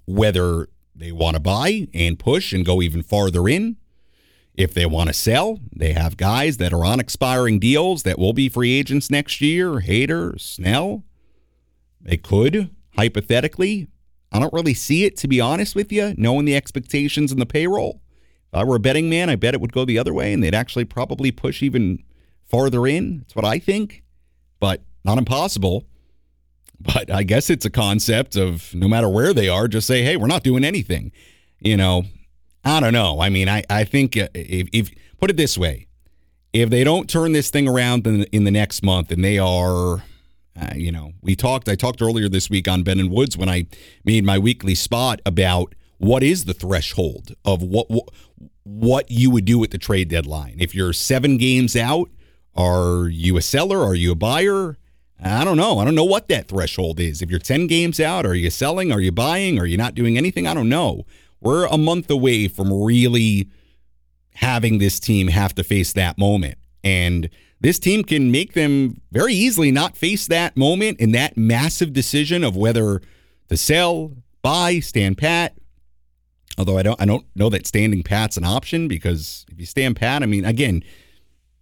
whether 0.07 0.69
they 0.95 1.13
want 1.13 1.35
to 1.35 1.41
buy 1.41 1.89
and 1.93 2.19
push 2.19 2.53
and 2.53 2.65
go 2.65 2.81
even 2.81 3.03
farther 3.03 3.49
in. 3.49 3.77
If 4.55 4.73
they 4.73 4.87
want 4.87 5.09
to 5.09 5.15
sell, 5.15 5.61
they 5.75 5.93
have 5.93 6.17
guys 6.17 6.57
that 6.57 6.73
are 6.73 6.85
on 6.85 6.99
expiring 6.99 7.59
deals 7.59 8.05
that 8.05 8.19
will 8.19 8.33
be 8.33 8.49
free 8.49 8.73
agents 8.73 9.11
next 9.11 9.43
year. 9.43 9.81
Hader, 9.81 10.41
Snell. 10.41 11.05
They 12.01 12.17
could, 12.17 12.71
hypothetically. 12.97 13.89
I 14.37 14.41
don't 14.41 14.53
really 14.53 14.75
see 14.75 15.05
it, 15.05 15.17
to 15.19 15.29
be 15.29 15.41
honest 15.41 15.75
with 15.75 15.91
you, 15.91 16.15
knowing 16.19 16.45
the 16.45 16.55
expectations 16.55 17.33
and 17.33 17.41
the 17.41 17.47
payroll. 17.47 18.03
If 18.53 18.59
I 18.59 18.65
were 18.65 18.77
a 18.77 18.81
betting 18.81 19.09
man, 19.09 19.31
I 19.31 19.37
bet 19.37 19.55
it 19.55 19.61
would 19.63 19.73
go 19.73 19.87
the 19.87 19.99
other 19.99 20.13
way 20.13 20.33
and 20.33 20.43
they'd 20.43 20.55
actually 20.55 20.85
probably 20.85 21.31
push 21.31 21.63
even 21.63 22.05
farther 22.45 22.87
in. 22.87 23.21
That's 23.21 23.35
what 23.35 23.47
I 23.47 23.59
think. 23.59 24.03
But 24.61 24.83
not 25.05 25.17
impossible. 25.17 25.87
But 26.79 27.11
I 27.11 27.23
guess 27.23 27.49
it's 27.49 27.65
a 27.65 27.71
concept 27.71 28.37
of 28.37 28.75
no 28.75 28.87
matter 28.89 29.09
where 29.09 29.33
they 29.33 29.49
are, 29.49 29.67
just 29.69 29.87
say, 29.87 30.03
hey, 30.03 30.19
we're 30.19 30.27
not 30.27 30.43
doing 30.43 30.65
anything. 30.65 31.13
You 31.59 31.79
know, 31.79 32.05
I 32.63 32.81
don't 32.81 32.93
know. 32.93 33.21
I 33.21 33.31
mean, 33.31 33.49
I, 33.49 33.65
I 33.71 33.85
think 33.85 34.19
uh, 34.19 34.29
if, 34.35 34.69
if 34.75 34.91
put 35.19 35.31
it 35.31 35.39
this 35.39 35.57
way, 35.57 35.87
if 36.53 36.69
they 36.69 36.85
don't 36.85 37.09
turn 37.09 37.33
this 37.33 37.49
thing 37.49 37.67
around 37.67 38.07
in, 38.07 38.25
in 38.25 38.45
the 38.45 38.51
next 38.51 38.83
month 38.83 39.11
and 39.11 39.25
they 39.25 39.39
are, 39.39 40.05
uh, 40.61 40.75
you 40.75 40.91
know, 40.91 41.13
we 41.23 41.37
talked, 41.37 41.69
I 41.69 41.75
talked 41.75 42.01
earlier 42.01 42.29
this 42.29 42.49
week 42.49 42.69
on 42.69 42.83
Ben 42.83 42.99
and 42.99 43.11
Woods 43.11 43.37
when 43.37 43.49
I 43.49 43.67
made 44.05 44.25
my 44.25 44.39
weekly 44.39 44.75
spot 44.75 45.21
about 45.27 45.75
what 45.99 46.23
is 46.23 46.45
the 46.45 46.55
threshold 46.55 47.35
of 47.45 47.63
what, 47.63 47.91
what 47.91 48.09
what 48.67 49.09
you 49.09 49.31
would 49.31 49.45
do 49.45 49.63
at 49.63 49.71
the 49.71 49.79
trade 49.79 50.09
deadline. 50.09 50.57
If 50.59 50.75
you're 50.75 50.93
seven 50.93 51.37
games 51.37 51.77
out, 51.77 52.11
are 52.57 53.07
you 53.09 53.37
a 53.37 53.43
seller? 53.43 53.85
Are 53.85 53.95
you 53.95 54.11
a 54.11 54.17
buyer? 54.17 54.77
I 55.23 55.45
don't 55.45 55.57
know. 55.57 55.79
I 55.79 55.85
don't 55.85 55.95
know 55.95 56.05
what 56.05 56.27
that 56.29 56.49
threshold 56.49 56.99
is. 56.99 57.23
If 57.23 57.31
you're 57.31 57.39
10 57.39 57.69
games 57.69 58.01
out, 58.01 58.27
are 58.27 58.35
you 58.35 58.51
selling? 58.51 58.91
Are 58.91 59.01
you 59.01 59.13
buying? 59.13 59.59
Are 59.61 59.67
you 59.67 59.77
not 59.77 59.95
doing 59.95 60.19
anything? 60.19 60.49
I 60.49 60.55
don't 60.55 60.69
know. 60.69 61.07
We're 61.41 61.67
a 61.67 61.79
month 61.79 62.11
away 62.11 62.49
from 62.49 62.73
really 62.73 63.49
having 64.35 64.79
this 64.79 64.99
team 64.99 65.29
have 65.29 65.55
to 65.55 65.65
face 65.65 65.93
that 65.93 66.19
moment. 66.19 66.59
And 66.83 67.31
this 67.61 67.79
team 67.79 68.05
can 68.05 68.31
make 68.31 68.53
them 68.53 69.01
very 69.13 69.35
easily 69.35 69.71
not 69.71 69.97
face 69.97 70.27
that 70.27 70.57
moment 70.57 71.01
in 71.01 71.13
that 71.13 71.37
massive 71.37 71.93
decision 71.93 72.45
of 72.45 72.57
whether 72.57 73.01
to 73.49 73.57
sell, 73.57 74.13
buy, 74.43 74.81
stand 74.81 75.19
pat. 75.19 75.57
Although 76.59 76.79
I 76.79 76.83
don't 76.83 77.01
I 77.01 77.05
don't 77.05 77.27
know 77.35 77.51
that 77.51 77.67
standing 77.67 78.03
pat's 78.03 78.37
an 78.37 78.45
option 78.45 78.89
because 78.89 79.45
if 79.51 79.61
you 79.61 79.67
stand 79.67 79.97
pat, 79.97 80.23
I 80.23 80.27
mean 80.27 80.45
again, 80.45 80.83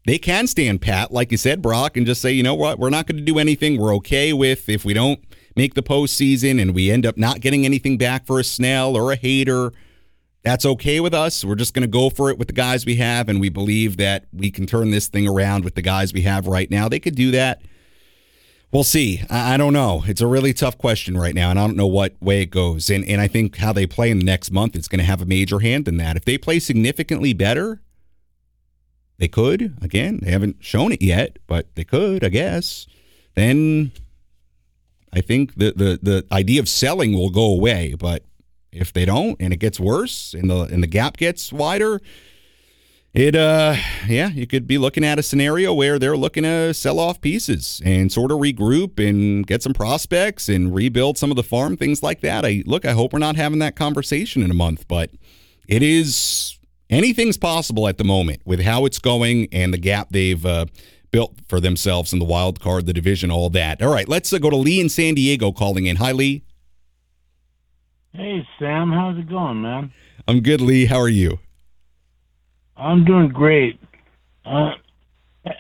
they 0.06 0.18
can 0.18 0.46
stand 0.46 0.82
pat, 0.82 1.12
like 1.12 1.32
you 1.32 1.38
said, 1.38 1.62
Brock, 1.62 1.96
and 1.96 2.06
just 2.06 2.20
say, 2.20 2.32
you 2.32 2.42
know 2.42 2.54
what, 2.54 2.78
we're 2.78 2.90
not 2.90 3.06
going 3.06 3.16
to 3.16 3.24
do 3.24 3.38
anything. 3.38 3.80
We're 3.80 3.94
okay 3.96 4.32
with 4.32 4.68
if 4.68 4.84
we 4.84 4.94
don't 4.94 5.20
make 5.56 5.74
the 5.74 5.82
postseason 5.82 6.60
and 6.60 6.74
we 6.74 6.90
end 6.90 7.06
up 7.06 7.16
not 7.16 7.40
getting 7.40 7.64
anything 7.64 7.96
back 7.96 8.26
for 8.26 8.38
a 8.38 8.44
Snell 8.44 8.96
or 8.96 9.12
a 9.12 9.16
Hader. 9.16 9.72
That's 10.44 10.66
okay 10.66 11.00
with 11.00 11.14
us. 11.14 11.42
We're 11.42 11.54
just 11.54 11.72
going 11.72 11.84
to 11.84 11.88
go 11.88 12.10
for 12.10 12.28
it 12.28 12.38
with 12.38 12.48
the 12.48 12.54
guys 12.54 12.84
we 12.84 12.96
have, 12.96 13.30
and 13.30 13.40
we 13.40 13.48
believe 13.48 13.96
that 13.96 14.26
we 14.30 14.50
can 14.50 14.66
turn 14.66 14.90
this 14.90 15.08
thing 15.08 15.26
around 15.26 15.64
with 15.64 15.74
the 15.74 15.82
guys 15.82 16.12
we 16.12 16.22
have 16.22 16.46
right 16.46 16.70
now. 16.70 16.86
They 16.86 17.00
could 17.00 17.14
do 17.14 17.30
that. 17.30 17.62
We'll 18.70 18.84
see. 18.84 19.22
I, 19.30 19.54
I 19.54 19.56
don't 19.56 19.72
know. 19.72 20.04
It's 20.06 20.20
a 20.20 20.26
really 20.26 20.52
tough 20.52 20.76
question 20.76 21.16
right 21.16 21.34
now, 21.34 21.48
and 21.48 21.58
I 21.58 21.66
don't 21.66 21.76
know 21.76 21.86
what 21.86 22.20
way 22.20 22.42
it 22.42 22.50
goes. 22.50 22.90
And 22.90 23.04
and 23.06 23.22
I 23.22 23.26
think 23.26 23.56
how 23.56 23.72
they 23.72 23.86
play 23.86 24.10
in 24.10 24.18
the 24.18 24.24
next 24.24 24.50
month 24.50 24.76
is 24.76 24.86
going 24.86 24.98
to 24.98 25.04
have 25.04 25.22
a 25.22 25.26
major 25.26 25.60
hand 25.60 25.88
in 25.88 25.96
that. 25.96 26.16
If 26.16 26.26
they 26.26 26.36
play 26.36 26.58
significantly 26.58 27.32
better, 27.32 27.80
they 29.16 29.28
could. 29.28 29.78
Again, 29.80 30.20
they 30.22 30.30
haven't 30.30 30.56
shown 30.60 30.92
it 30.92 31.00
yet, 31.00 31.38
but 31.46 31.74
they 31.74 31.84
could, 31.84 32.22
I 32.22 32.28
guess. 32.28 32.86
Then 33.34 33.92
I 35.10 35.22
think 35.22 35.54
the 35.54 35.72
the 35.72 35.98
the 36.02 36.26
idea 36.30 36.60
of 36.60 36.68
selling 36.68 37.14
will 37.14 37.30
go 37.30 37.46
away. 37.46 37.94
But 37.98 38.24
if 38.74 38.92
they 38.92 39.05
don't, 39.05 39.36
and 39.40 39.52
it 39.52 39.59
gets 39.59 39.78
worse, 39.78 40.34
and 40.34 40.51
the 40.51 40.62
and 40.62 40.82
the 40.82 40.86
gap 40.86 41.16
gets 41.16 41.52
wider, 41.52 42.01
it 43.12 43.36
uh 43.36 43.76
yeah, 44.09 44.28
you 44.28 44.46
could 44.46 44.66
be 44.66 44.76
looking 44.76 45.05
at 45.05 45.18
a 45.18 45.22
scenario 45.22 45.72
where 45.72 45.98
they're 45.98 46.16
looking 46.16 46.42
to 46.42 46.74
sell 46.74 46.98
off 46.98 47.20
pieces 47.20 47.80
and 47.84 48.10
sort 48.12 48.32
of 48.32 48.38
regroup 48.38 48.98
and 48.98 49.46
get 49.46 49.62
some 49.62 49.72
prospects 49.72 50.48
and 50.48 50.74
rebuild 50.74 51.16
some 51.16 51.30
of 51.30 51.36
the 51.36 51.42
farm 51.42 51.76
things 51.76 52.02
like 52.02 52.20
that. 52.20 52.44
I 52.44 52.62
look, 52.66 52.84
I 52.84 52.92
hope 52.92 53.12
we're 53.12 53.20
not 53.20 53.36
having 53.36 53.60
that 53.60 53.76
conversation 53.76 54.42
in 54.42 54.51
a 54.51 54.55
month, 54.55 54.88
but 54.88 55.10
it 55.68 55.82
is 55.82 56.59
anything's 56.90 57.36
possible 57.38 57.88
at 57.88 57.98
the 57.98 58.05
moment 58.05 58.42
with 58.44 58.60
how 58.60 58.84
it's 58.84 58.98
going 58.98 59.48
and 59.52 59.72
the 59.72 59.78
gap 59.78 60.09
they've 60.10 60.44
uh, 60.44 60.66
built 61.10 61.36
for 61.48 61.60
themselves 61.60 62.12
in 62.12 62.18
the 62.18 62.24
wild 62.24 62.60
card, 62.60 62.86
the 62.86 62.92
division, 62.92 63.30
all 63.30 63.48
that. 63.51 63.80
All 63.80 63.92
right, 63.92 64.09
let's 64.09 64.32
uh, 64.32 64.38
go 64.38 64.51
to 64.51 64.56
Lee 64.56 64.80
in 64.80 64.88
San 64.88 65.14
Diego 65.14 65.52
calling 65.52 65.86
in. 65.86 65.96
Hi, 65.96 66.12
Lee. 66.12 66.43
Hey, 68.15 68.47
Sam. 68.59 68.93
How's 68.93 69.19
it 69.19 69.28
going, 69.28 69.61
man? 69.62 69.93
I'm 70.28 70.41
good, 70.41 70.61
Lee. 70.61 70.86
How 70.86 70.99
are 71.01 71.09
you? 71.09 71.41
I'm 72.77 73.05
doing 73.05 73.28
great. 73.28 73.81
Uh, 74.45 74.73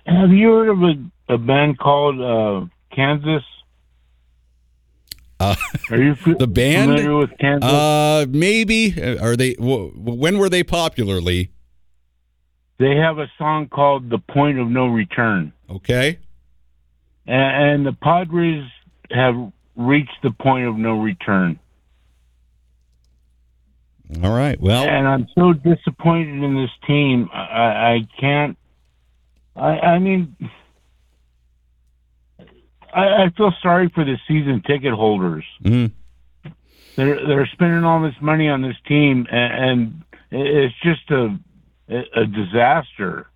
have 0.06 0.30
you 0.30 0.48
heard 0.48 0.68
of 0.68 0.82
a, 0.82 1.34
a 1.34 1.38
band 1.38 1.78
called 1.78 2.20
uh, 2.20 2.66
Kansas? 2.94 3.42
Uh, 5.40 5.56
Are 5.90 5.96
you 5.96 6.14
the 6.38 6.46
band? 6.46 6.92
familiar 6.92 7.16
with 7.16 7.30
Kansas? 7.38 7.68
Uh, 7.68 8.26
maybe. 8.28 8.94
Are 9.20 9.36
they? 9.36 9.54
W- 9.54 9.92
when 9.96 10.38
were 10.38 10.48
they 10.48 10.62
popular, 10.62 11.20
Lee? 11.20 11.50
They 12.78 12.96
have 12.96 13.18
a 13.18 13.26
song 13.36 13.68
called 13.68 14.10
"The 14.10 14.18
Point 14.18 14.58
of 14.58 14.68
No 14.68 14.86
Return," 14.86 15.52
Okay. 15.70 16.18
and, 17.26 17.84
and 17.84 17.86
the 17.86 17.92
Padres 17.92 18.64
have 19.10 19.34
reached 19.76 20.16
the 20.22 20.30
point 20.30 20.66
of 20.66 20.76
no 20.76 21.00
return. 21.00 21.58
All 24.22 24.32
right. 24.32 24.60
Well, 24.60 24.84
and 24.84 25.08
I'm 25.08 25.26
so 25.34 25.52
disappointed 25.52 26.42
in 26.42 26.54
this 26.54 26.70
team. 26.86 27.28
I, 27.32 27.38
I 27.38 28.08
can't. 28.20 28.58
I, 29.56 29.78
I 29.78 29.98
mean, 29.98 30.36
I, 32.92 33.24
I 33.24 33.30
feel 33.36 33.52
sorry 33.62 33.90
for 33.94 34.04
the 34.04 34.18
season 34.28 34.62
ticket 34.66 34.92
holders. 34.92 35.44
Mhm. 35.62 35.92
They're 36.96 37.26
they're 37.26 37.46
spending 37.52 37.82
all 37.84 38.02
this 38.02 38.14
money 38.20 38.48
on 38.48 38.62
this 38.62 38.76
team, 38.86 39.26
and, 39.30 39.64
and 39.64 40.04
it's 40.30 40.74
just 40.82 41.10
a 41.10 41.38
a 41.88 42.26
disaster. 42.26 43.26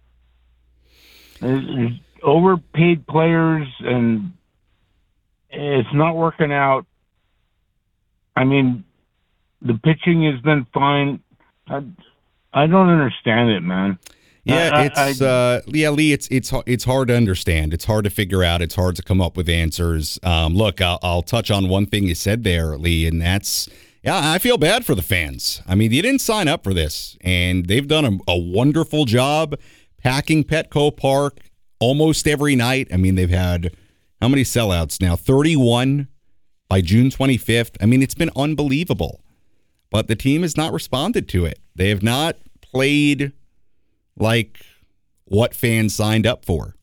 There's 1.40 1.92
overpaid 2.22 3.06
players, 3.06 3.66
and 3.80 4.32
it's 5.50 5.88
not 5.92 6.14
working 6.14 6.52
out. 6.52 6.86
I 8.36 8.44
mean, 8.44 8.84
the 9.62 9.74
pitching 9.74 10.24
has 10.30 10.40
been 10.42 10.66
fine. 10.72 11.20
I, 11.68 11.82
I 12.52 12.66
don't 12.66 12.88
understand 12.88 13.50
it, 13.50 13.60
man. 13.60 13.98
Yeah, 14.44 14.70
I- 14.72 15.02
I- 15.02 15.08
it's 15.10 15.20
uh, 15.20 15.60
yeah, 15.66 15.90
Lee. 15.90 16.12
It's 16.12 16.26
it's 16.30 16.52
it's 16.66 16.84
hard 16.84 17.08
to 17.08 17.16
understand. 17.16 17.74
It's 17.74 17.84
hard 17.84 18.04
to 18.04 18.10
figure 18.10 18.42
out. 18.42 18.62
It's 18.62 18.74
hard 18.76 18.96
to 18.96 19.02
come 19.02 19.20
up 19.20 19.36
with 19.36 19.48
answers. 19.48 20.18
Um, 20.22 20.54
look, 20.54 20.80
I'll, 20.80 20.98
I'll 21.02 21.22
touch 21.22 21.50
on 21.50 21.68
one 21.68 21.84
thing 21.86 22.04
you 22.04 22.14
said 22.14 22.44
there, 22.44 22.78
Lee, 22.78 23.06
and 23.06 23.20
that's 23.20 23.68
yeah. 24.02 24.32
I 24.32 24.38
feel 24.38 24.56
bad 24.56 24.86
for 24.86 24.94
the 24.94 25.02
fans. 25.02 25.60
I 25.68 25.74
mean, 25.74 25.92
you 25.92 26.00
didn't 26.00 26.20
sign 26.22 26.48
up 26.48 26.64
for 26.64 26.72
this, 26.72 27.18
and 27.20 27.66
they've 27.66 27.86
done 27.86 28.04
a, 28.06 28.32
a 28.32 28.38
wonderful 28.38 29.04
job 29.04 29.54
packing 30.02 30.44
Petco 30.44 30.96
Park 30.96 31.40
almost 31.78 32.26
every 32.26 32.56
night. 32.56 32.88
I 32.90 32.96
mean, 32.96 33.16
they've 33.16 33.28
had 33.28 33.76
how 34.22 34.28
many 34.28 34.44
sellouts 34.44 34.98
now? 35.02 35.14
Thirty-one 35.14 36.08
by 36.70 36.80
June 36.80 37.10
twenty-fifth. 37.10 37.76
I 37.82 37.86
mean, 37.86 38.02
it's 38.02 38.14
been 38.14 38.30
unbelievable, 38.34 39.20
but 39.90 40.08
the 40.08 40.16
team 40.16 40.42
has 40.42 40.56
not 40.56 40.72
responded 40.72 41.28
to 41.30 41.44
it. 41.44 41.58
They 41.74 41.88
have 41.88 42.02
not 42.02 42.36
played 42.60 43.32
like 44.16 44.60
what 45.24 45.54
fans 45.54 45.94
signed 45.94 46.26
up 46.26 46.44
for. 46.44 46.74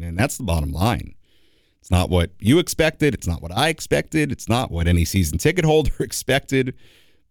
And 0.00 0.18
that's 0.18 0.36
the 0.36 0.44
bottom 0.44 0.72
line. 0.72 1.14
It's 1.80 1.90
not 1.90 2.10
what 2.10 2.30
you 2.38 2.58
expected. 2.58 3.14
It's 3.14 3.26
not 3.26 3.42
what 3.42 3.56
I 3.56 3.68
expected. 3.68 4.30
It's 4.30 4.48
not 4.48 4.70
what 4.70 4.86
any 4.86 5.04
season 5.04 5.38
ticket 5.38 5.64
holder 5.64 5.92
expected. 6.00 6.74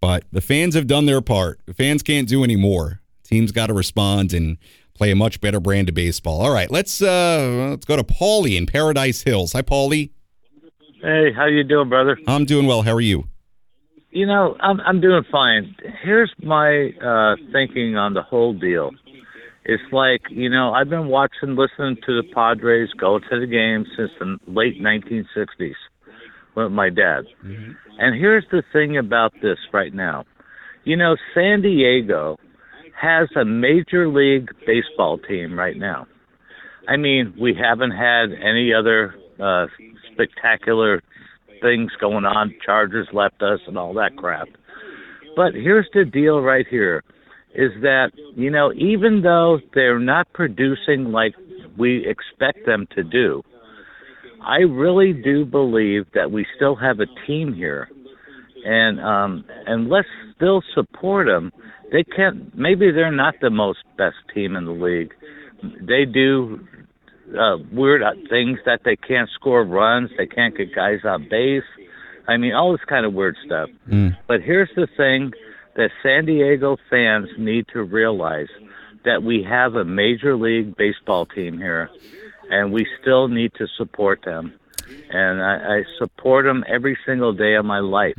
But 0.01 0.25
the 0.31 0.41
fans 0.41 0.75
have 0.75 0.87
done 0.87 1.05
their 1.05 1.21
part. 1.21 1.59
The 1.65 1.73
fans 1.73 2.03
can't 2.03 2.27
do 2.27 2.43
any 2.43 2.55
more. 2.55 3.01
Teams 3.23 3.51
got 3.51 3.67
to 3.67 3.73
respond 3.73 4.33
and 4.33 4.57
play 4.93 5.11
a 5.11 5.15
much 5.15 5.41
better 5.41 5.59
brand 5.59 5.89
of 5.89 5.95
baseball. 5.95 6.41
All 6.41 6.51
right, 6.51 6.71
let's 6.71 7.01
uh 7.01 7.69
let's 7.69 7.85
go 7.85 7.95
to 7.95 8.03
Paulie 8.03 8.57
in 8.57 8.65
Paradise 8.65 9.21
Hills. 9.21 9.53
Hi, 9.53 9.61
Paulie. 9.61 10.11
Hey, 11.01 11.31
how 11.33 11.45
you 11.45 11.63
doing, 11.63 11.89
brother? 11.89 12.17
I'm 12.27 12.45
doing 12.45 12.65
well. 12.65 12.81
How 12.81 12.93
are 12.93 13.01
you? 13.01 13.27
You 14.11 14.25
know, 14.25 14.55
I'm 14.59 14.79
I'm 14.81 15.01
doing 15.01 15.23
fine. 15.31 15.75
Here's 16.03 16.31
my 16.41 16.89
uh 17.03 17.35
thinking 17.51 17.97
on 17.97 18.13
the 18.13 18.21
whole 18.21 18.53
deal. 18.53 18.91
It's 19.65 19.83
like, 19.91 20.21
you 20.29 20.49
know, 20.49 20.73
I've 20.73 20.89
been 20.89 21.07
watching 21.07 21.57
listening 21.57 21.97
to 22.05 22.21
the 22.21 22.23
Padres 22.33 22.89
go 22.97 23.19
to 23.19 23.39
the 23.39 23.45
game 23.45 23.85
since 23.97 24.11
the 24.17 24.37
late 24.49 24.81
1960s 24.81 25.73
with 26.55 26.71
my 26.71 26.89
dad. 26.89 27.25
And 27.99 28.17
here's 28.17 28.45
the 28.49 28.63
thing 28.71 28.97
about 28.97 29.33
this 29.41 29.57
right 29.73 29.93
now. 29.93 30.23
You 30.85 30.95
know, 30.95 31.17
San 31.35 31.61
Diego 31.61 32.37
has 32.99 33.27
a 33.35 33.43
major 33.43 34.07
league 34.07 34.49
baseball 34.65 35.17
team 35.17 35.59
right 35.59 35.75
now. 35.77 36.07
I 36.87 36.95
mean, 36.95 37.33
we 37.39 37.53
haven't 37.53 37.91
had 37.91 38.31
any 38.31 38.71
other 38.73 39.15
uh 39.39 39.67
spectacular 40.13 41.01
things 41.61 41.91
going 41.99 42.25
on. 42.25 42.55
Chargers 42.65 43.07
left 43.13 43.41
us 43.41 43.59
and 43.67 43.77
all 43.77 43.93
that 43.95 44.15
crap. 44.17 44.47
But 45.35 45.53
here's 45.53 45.87
the 45.93 46.05
deal 46.05 46.41
right 46.41 46.65
here 46.69 47.03
is 47.53 47.71
that, 47.81 48.11
you 48.35 48.51
know, 48.51 48.71
even 48.73 49.21
though 49.21 49.59
they're 49.73 49.99
not 49.99 50.31
producing 50.33 51.11
like 51.11 51.33
we 51.77 52.05
expect 52.07 52.65
them 52.65 52.87
to 52.95 53.03
do, 53.03 53.43
I 54.41 54.57
really 54.57 55.13
do 55.13 55.45
believe 55.45 56.05
that 56.13 56.31
we 56.31 56.45
still 56.55 56.75
have 56.75 56.99
a 56.99 57.05
team 57.25 57.53
here. 57.53 57.89
And 58.65 58.99
um 58.99 59.45
and 59.65 59.89
let's 59.89 60.07
still 60.35 60.61
support 60.73 61.27
them. 61.27 61.51
They 61.91 62.03
can't 62.03 62.55
maybe 62.57 62.91
they're 62.91 63.11
not 63.11 63.35
the 63.41 63.49
most 63.49 63.79
best 63.97 64.17
team 64.33 64.55
in 64.55 64.65
the 64.65 64.71
league. 64.71 65.13
They 65.81 66.05
do 66.05 66.59
uh, 67.37 67.57
weird 67.71 68.01
uh, 68.03 68.11
things 68.29 68.59
that 68.65 68.81
they 68.85 68.95
can't 68.95 69.29
score 69.33 69.63
runs, 69.63 70.09
they 70.17 70.27
can't 70.27 70.55
get 70.55 70.73
guys 70.73 70.99
on 71.03 71.27
base. 71.29 71.63
I 72.27 72.37
mean, 72.37 72.53
all 72.53 72.71
this 72.71 72.83
kind 72.87 73.05
of 73.05 73.13
weird 73.13 73.37
stuff. 73.45 73.69
But 74.27 74.41
here's 74.41 74.69
the 74.75 74.87
thing 74.97 75.31
that 75.75 75.89
San 76.03 76.25
Diego 76.25 76.77
fans 76.89 77.29
need 77.37 77.65
to 77.73 77.83
realize 77.83 78.47
that 79.05 79.23
we 79.23 79.43
have 79.43 79.75
a 79.75 79.85
major 79.85 80.35
league 80.35 80.75
baseball 80.75 81.25
team 81.25 81.57
here, 81.57 81.89
and 82.49 82.73
we 82.73 82.85
still 83.01 83.27
need 83.27 83.51
to 83.57 83.67
support 83.77 84.21
them. 84.25 84.53
And 85.09 85.41
I, 85.41 85.77
I 85.77 85.83
support 85.99 86.45
them 86.45 86.63
every 86.67 86.97
single 87.05 87.33
day 87.33 87.55
of 87.55 87.65
my 87.65 87.79
life 87.79 88.15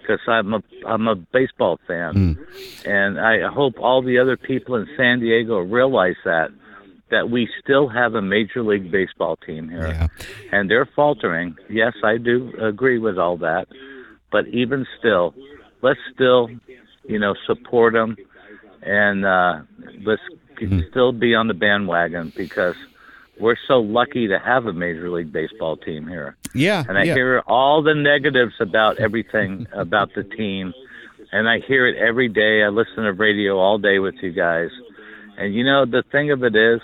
because 0.00 0.20
I'm 0.26 0.54
a 0.54 0.62
I'm 0.86 1.06
a 1.06 1.14
baseball 1.16 1.78
fan, 1.86 2.38
and 2.84 3.20
I 3.20 3.48
hope 3.52 3.74
all 3.78 4.02
the 4.02 4.18
other 4.18 4.36
people 4.36 4.76
in 4.76 4.86
San 4.96 5.20
Diego 5.20 5.58
realize 5.58 6.16
that 6.24 6.48
that 7.10 7.30
we 7.30 7.48
still 7.62 7.88
have 7.88 8.14
a 8.14 8.22
major 8.22 8.62
league 8.62 8.90
baseball 8.90 9.36
team 9.36 9.68
here, 9.68 9.86
and 10.52 10.70
they're 10.70 10.88
faltering. 10.94 11.56
Yes, 11.70 11.94
I 12.04 12.18
do 12.18 12.52
agree 12.60 12.98
with 12.98 13.18
all 13.18 13.36
that, 13.38 13.68
but 14.30 14.46
even 14.48 14.86
still, 14.98 15.34
let's 15.82 16.00
still, 16.14 16.48
you 17.06 17.18
know, 17.18 17.34
support 17.46 17.94
them, 17.94 18.16
and 18.82 19.24
uh, 19.24 19.60
let's 20.04 20.22
still 20.90 21.12
be 21.12 21.34
on 21.34 21.48
the 21.48 21.54
bandwagon 21.54 22.32
because 22.36 22.74
we're 23.40 23.56
so 23.68 23.74
lucky 23.80 24.26
to 24.28 24.38
have 24.38 24.66
a 24.66 24.72
major 24.72 25.08
league 25.10 25.32
baseball 25.32 25.76
team 25.76 26.06
here. 26.08 26.36
Yeah, 26.54 26.82
And 26.88 26.98
I 26.98 27.04
yeah. 27.04 27.14
hear 27.14 27.42
all 27.46 27.82
the 27.82 27.94
negatives 27.94 28.54
about 28.60 28.98
everything 28.98 29.66
about 29.72 30.14
the 30.14 30.24
team, 30.24 30.74
and 31.32 31.48
I 31.48 31.60
hear 31.60 31.86
it 31.86 31.96
every 31.96 32.28
day. 32.28 32.62
I 32.64 32.68
listen 32.68 33.04
to 33.04 33.12
radio 33.12 33.58
all 33.58 33.78
day 33.78 33.98
with 33.98 34.16
you 34.22 34.32
guys, 34.32 34.70
and 35.38 35.54
you 35.54 35.64
know 35.64 35.86
the 35.86 36.02
thing 36.12 36.30
of 36.30 36.42
it 36.44 36.54
is, 36.54 36.80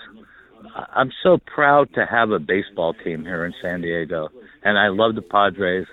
I'm 0.75 1.13
so 1.23 1.39
proud 1.39 1.93
to 1.95 2.07
have 2.07 2.31
a 2.31 2.39
baseball 2.39 2.95
team 2.95 3.25
here 3.25 3.45
in 3.45 3.53
San 3.61 3.83
Diego, 3.83 4.31
and 4.63 4.79
I 4.79 4.89
love 4.89 5.15
the 5.15 5.23
Padres, 5.23 5.87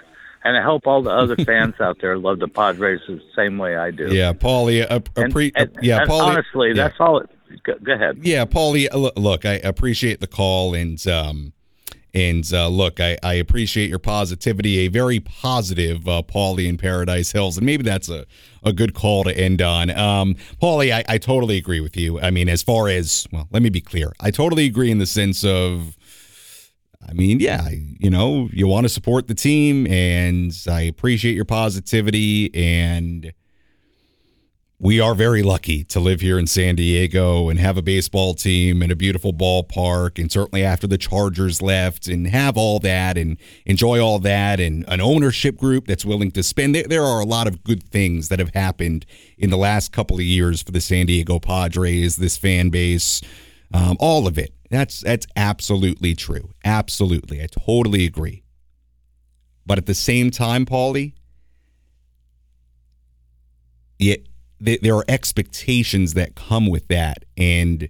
and 0.44 0.56
I 0.58 0.64
hope 0.64 0.88
all 0.88 1.04
the 1.04 1.10
other 1.12 1.36
fans 1.46 1.76
out 1.82 1.98
there 2.02 2.18
love 2.18 2.40
the 2.40 2.48
Padres 2.48 3.02
the 3.08 3.20
same 3.36 3.58
way 3.58 3.76
I 3.76 3.92
do. 3.92 4.14
Yeah, 4.14 4.34
Paulie. 4.34 4.84
Uh, 4.90 5.02
And- 5.18 5.34
appre- 5.34 5.52
and- 5.56 5.76
yeah, 5.82 6.02
and 6.02 6.10
Paulie. 6.10 6.22
honestly, 6.22 6.68
yeah. 6.70 6.74
that's 6.76 6.96
all. 7.00 7.20
It, 7.20 7.30
go, 7.64 7.74
go 7.84 7.94
ahead. 7.94 8.20
Yeah, 8.24 8.46
Paulie. 8.46 8.88
uh, 8.92 9.12
Look, 9.20 9.46
I 9.46 9.54
appreciate 9.56 10.20
the 10.22 10.28
call, 10.28 10.74
and 10.74 11.06
um, 11.08 11.54
and 12.14 12.46
uh, 12.54 12.68
look, 12.68 13.00
I, 13.00 13.18
I 13.24 13.36
appreciate 13.36 13.90
your 13.90 14.00
positivity. 14.00 14.80
A 14.80 14.88
very 14.90 15.20
positive 15.20 16.08
uh, 16.08 16.22
Paulie 16.24 16.68
in 16.68 16.78
Paradise 16.78 17.32
Hills, 17.32 17.58
and 17.58 17.66
maybe 17.66 17.84
that's 17.84 18.10
a, 18.10 18.26
a 18.64 18.74
good 18.74 18.94
call 18.94 19.24
to 19.24 19.38
end 19.38 19.62
on. 19.62 19.90
Um, 19.92 20.36
Paulie, 20.62 20.94
I, 20.94 21.04
I 21.08 21.18
totally 21.18 21.58
agree 21.58 21.80
with 21.80 21.96
you. 21.96 22.20
I 22.20 22.32
mean, 22.32 22.50
as 22.50 22.62
far 22.64 22.90
as 22.90 23.28
well, 23.32 23.48
let 23.52 23.62
me 23.62 23.70
be 23.70 23.82
clear. 23.82 24.12
I 24.20 24.32
totally 24.32 24.66
agree 24.66 24.92
in 24.92 24.98
the 24.98 25.06
sense 25.06 25.44
of. 25.44 25.98
I 27.08 27.14
mean, 27.14 27.40
yeah, 27.40 27.68
you 27.72 28.12
know, 28.12 28.48
you 28.54 28.68
want 28.68 28.86
to 28.86 28.90
support 28.90 29.28
the 29.28 29.34
team, 29.34 29.88
and 29.88 30.54
I 30.70 30.82
appreciate 30.82 31.34
your 31.34 31.46
positivity, 31.46 32.54
and 32.54 33.34
we 34.82 35.00
are 35.00 35.14
very 35.14 35.44
lucky 35.44 35.84
to 35.84 36.00
live 36.00 36.22
here 36.22 36.40
in 36.40 36.48
San 36.48 36.74
Diego 36.76 37.50
and 37.50 37.60
have 37.60 37.78
a 37.78 37.84
baseball 37.84 38.34
team 38.34 38.82
and 38.82 38.92
a 38.92 38.96
beautiful 38.96 39.32
ballpark. 39.32 40.18
And 40.18 40.32
certainly 40.32 40.64
after 40.64 40.88
the 40.88 40.98
Chargers 40.98 41.62
left 41.62 42.08
and 42.08 42.26
have 42.26 42.58
all 42.58 42.80
that 42.80 43.16
and 43.16 43.38
enjoy 43.68 44.04
all 44.04 44.18
that 44.20 44.60
and 44.60 44.84
an 44.88 45.00
ownership 45.00 45.56
group 45.56 45.86
that's 45.86 46.04
willing 46.04 46.32
to 46.32 46.42
spend. 46.42 46.74
There, 46.74 47.04
are 47.04 47.22
a 47.22 47.26
lot 47.26 47.48
of 47.48 47.64
good 47.64 47.84
things 47.84 48.30
that 48.30 48.40
have 48.40 48.56
happened 48.56 49.06
in 49.38 49.52
the 49.52 49.58
last 49.58 49.92
couple 49.92 50.16
of 50.16 50.24
years 50.24 50.64
for 50.64 50.72
the 50.72 50.82
San 50.82 51.06
Diego 51.06 51.38
Padres, 51.38 52.16
this 52.16 52.36
fan 52.36 52.70
base, 52.70 53.22
um, 53.76 53.98
all 54.00 54.26
of 54.26 54.40
it. 54.40 54.52
That's 54.72 55.02
that's 55.02 55.28
absolutely 55.36 56.16
true. 56.16 56.50
Absolutely. 56.66 57.44
I 57.44 57.48
totally 57.48 58.06
agree. 58.06 58.42
But 59.64 59.78
at 59.78 59.86
the 59.86 59.94
same 59.94 60.32
time, 60.32 60.66
Paulie, 60.66 61.14
yeah, 64.00 64.16
th- 64.64 64.82
there 64.82 64.96
are 64.96 65.06
expectations 65.08 66.14
that 66.14 66.36
come 66.36 66.68
with 66.68 66.88
that. 66.88 67.26
And 67.38 67.90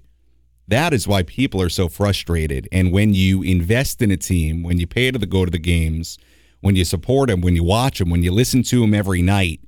that 0.67 0.93
is 0.93 1.07
why 1.07 1.23
people 1.23 1.61
are 1.61 1.69
so 1.69 1.87
frustrated. 1.87 2.67
And 2.71 2.91
when 2.91 3.13
you 3.13 3.41
invest 3.41 4.01
in 4.01 4.11
a 4.11 4.17
team, 4.17 4.63
when 4.63 4.77
you 4.77 4.87
pay 4.87 5.11
to 5.11 5.19
the, 5.19 5.25
go 5.25 5.45
to 5.45 5.51
the 5.51 5.59
games, 5.59 6.17
when 6.61 6.75
you 6.75 6.85
support 6.85 7.29
them, 7.29 7.41
when 7.41 7.55
you 7.55 7.63
watch 7.63 7.99
them, 7.99 8.09
when 8.09 8.23
you 8.23 8.31
listen 8.31 8.63
to 8.63 8.81
them 8.81 8.93
every 8.93 9.21
night, 9.21 9.59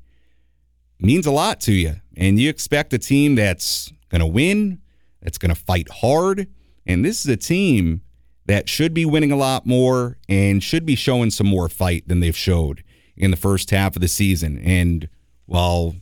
means 0.99 1.25
a 1.25 1.31
lot 1.31 1.59
to 1.61 1.73
you. 1.73 1.95
And 2.15 2.39
you 2.39 2.49
expect 2.49 2.93
a 2.93 2.99
team 2.99 3.35
that's 3.35 3.91
going 4.09 4.21
to 4.21 4.27
win, 4.27 4.79
that's 5.21 5.37
going 5.37 5.53
to 5.53 5.59
fight 5.59 5.89
hard. 5.89 6.47
And 6.85 7.03
this 7.03 7.25
is 7.25 7.31
a 7.31 7.37
team 7.37 8.01
that 8.45 8.69
should 8.69 8.93
be 8.93 9.05
winning 9.05 9.31
a 9.31 9.37
lot 9.37 9.65
more 9.65 10.17
and 10.29 10.61
should 10.61 10.85
be 10.85 10.95
showing 10.95 11.31
some 11.31 11.47
more 11.47 11.69
fight 11.69 12.07
than 12.07 12.19
they've 12.19 12.35
showed 12.35 12.83
in 13.15 13.31
the 13.31 13.37
first 13.37 13.69
half 13.71 13.95
of 13.95 14.01
the 14.01 14.07
season. 14.07 14.59
And 14.59 15.07
while 15.45 15.95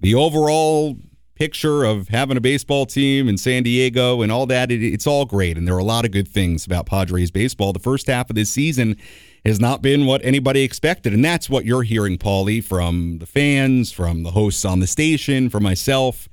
the 0.00 0.14
overall 0.14 0.96
picture 1.34 1.84
of 1.84 2.08
having 2.08 2.36
a 2.36 2.40
baseball 2.40 2.84
team 2.84 3.26
in 3.26 3.38
San 3.38 3.62
Diego 3.62 4.20
and 4.20 4.30
all 4.30 4.44
that, 4.46 4.70
it, 4.70 4.82
it's 4.82 5.06
all 5.06 5.24
great. 5.24 5.56
And 5.56 5.66
there 5.66 5.74
are 5.74 5.78
a 5.78 5.84
lot 5.84 6.04
of 6.04 6.10
good 6.10 6.28
things 6.28 6.66
about 6.66 6.84
Padres 6.84 7.30
baseball. 7.30 7.72
The 7.72 7.78
first 7.78 8.08
half 8.08 8.28
of 8.28 8.36
this 8.36 8.50
season 8.50 8.96
has 9.44 9.58
not 9.58 9.80
been 9.80 10.04
what 10.04 10.22
anybody 10.22 10.62
expected. 10.62 11.14
And 11.14 11.24
that's 11.24 11.48
what 11.48 11.64
you're 11.64 11.82
hearing, 11.82 12.18
Paulie, 12.18 12.62
from 12.62 13.18
the 13.20 13.26
fans, 13.26 13.90
from 13.90 14.22
the 14.22 14.32
hosts 14.32 14.66
on 14.66 14.80
the 14.80 14.86
station, 14.86 15.48
from 15.48 15.62
myself. 15.62 16.28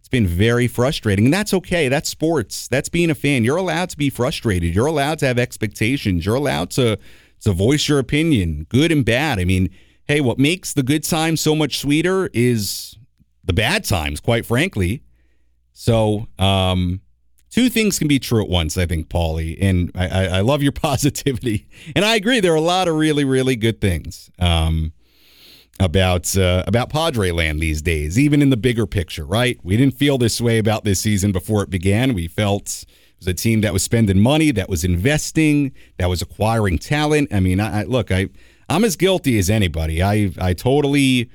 It's 0.00 0.08
been 0.08 0.26
very 0.26 0.66
frustrating. 0.66 1.26
And 1.26 1.34
that's 1.34 1.54
okay. 1.54 1.88
That's 1.88 2.08
sports. 2.08 2.66
That's 2.66 2.88
being 2.88 3.10
a 3.10 3.14
fan. 3.14 3.44
You're 3.44 3.56
allowed 3.56 3.90
to 3.90 3.96
be 3.96 4.10
frustrated. 4.10 4.74
You're 4.74 4.86
allowed 4.86 5.20
to 5.20 5.26
have 5.26 5.38
expectations. 5.38 6.26
You're 6.26 6.34
allowed 6.34 6.70
to 6.72 6.98
to 7.42 7.52
voice 7.52 7.88
your 7.88 7.98
opinion, 7.98 8.66
good 8.68 8.92
and 8.92 9.04
bad. 9.04 9.40
I 9.40 9.44
mean, 9.44 9.68
hey, 10.12 10.20
what 10.20 10.38
makes 10.38 10.74
the 10.74 10.82
good 10.82 11.02
times 11.02 11.40
so 11.40 11.56
much 11.56 11.78
sweeter 11.78 12.28
is 12.34 12.98
the 13.44 13.52
bad 13.54 13.82
times, 13.82 14.20
quite 14.20 14.44
frankly. 14.44 15.02
So, 15.72 16.28
um, 16.38 17.00
two 17.50 17.70
things 17.70 17.98
can 17.98 18.08
be 18.08 18.18
true 18.18 18.42
at 18.42 18.48
once, 18.50 18.76
I 18.76 18.84
think, 18.84 19.08
Paulie. 19.08 19.56
And 19.58 19.90
I, 19.94 20.26
I, 20.26 20.40
love 20.40 20.62
your 20.62 20.72
positivity. 20.90 21.66
And 21.96 22.04
I 22.04 22.16
agree, 22.16 22.40
there 22.40 22.52
are 22.52 22.56
a 22.56 22.60
lot 22.60 22.88
of 22.88 22.96
really, 22.96 23.24
really 23.24 23.56
good 23.56 23.80
things 23.80 24.30
um, 24.38 24.92
about 25.80 26.36
uh, 26.36 26.62
about 26.66 26.90
Padre 26.90 27.30
land 27.30 27.60
these 27.60 27.80
days, 27.80 28.18
even 28.18 28.42
in 28.42 28.50
the 28.50 28.58
bigger 28.58 28.86
picture, 28.86 29.24
right? 29.24 29.58
We 29.62 29.78
didn't 29.78 29.94
feel 29.94 30.18
this 30.18 30.42
way 30.42 30.58
about 30.58 30.84
this 30.84 31.00
season 31.00 31.32
before 31.32 31.62
it 31.62 31.70
began. 31.70 32.12
We 32.12 32.28
felt 32.28 32.84
it 32.84 33.18
was 33.18 33.28
a 33.28 33.34
team 33.34 33.62
that 33.62 33.72
was 33.72 33.82
spending 33.82 34.20
money, 34.20 34.50
that 34.50 34.68
was 34.68 34.84
investing, 34.84 35.72
that 35.96 36.10
was 36.10 36.20
acquiring 36.20 36.76
talent. 36.76 37.32
I 37.32 37.40
mean, 37.40 37.60
I, 37.60 37.80
I 37.80 37.84
look, 37.84 38.12
I 38.12 38.28
I'm 38.72 38.84
as 38.84 38.96
guilty 38.96 39.38
as 39.38 39.50
anybody. 39.50 40.02
I 40.02 40.32
I 40.40 40.54
totally 40.54 41.30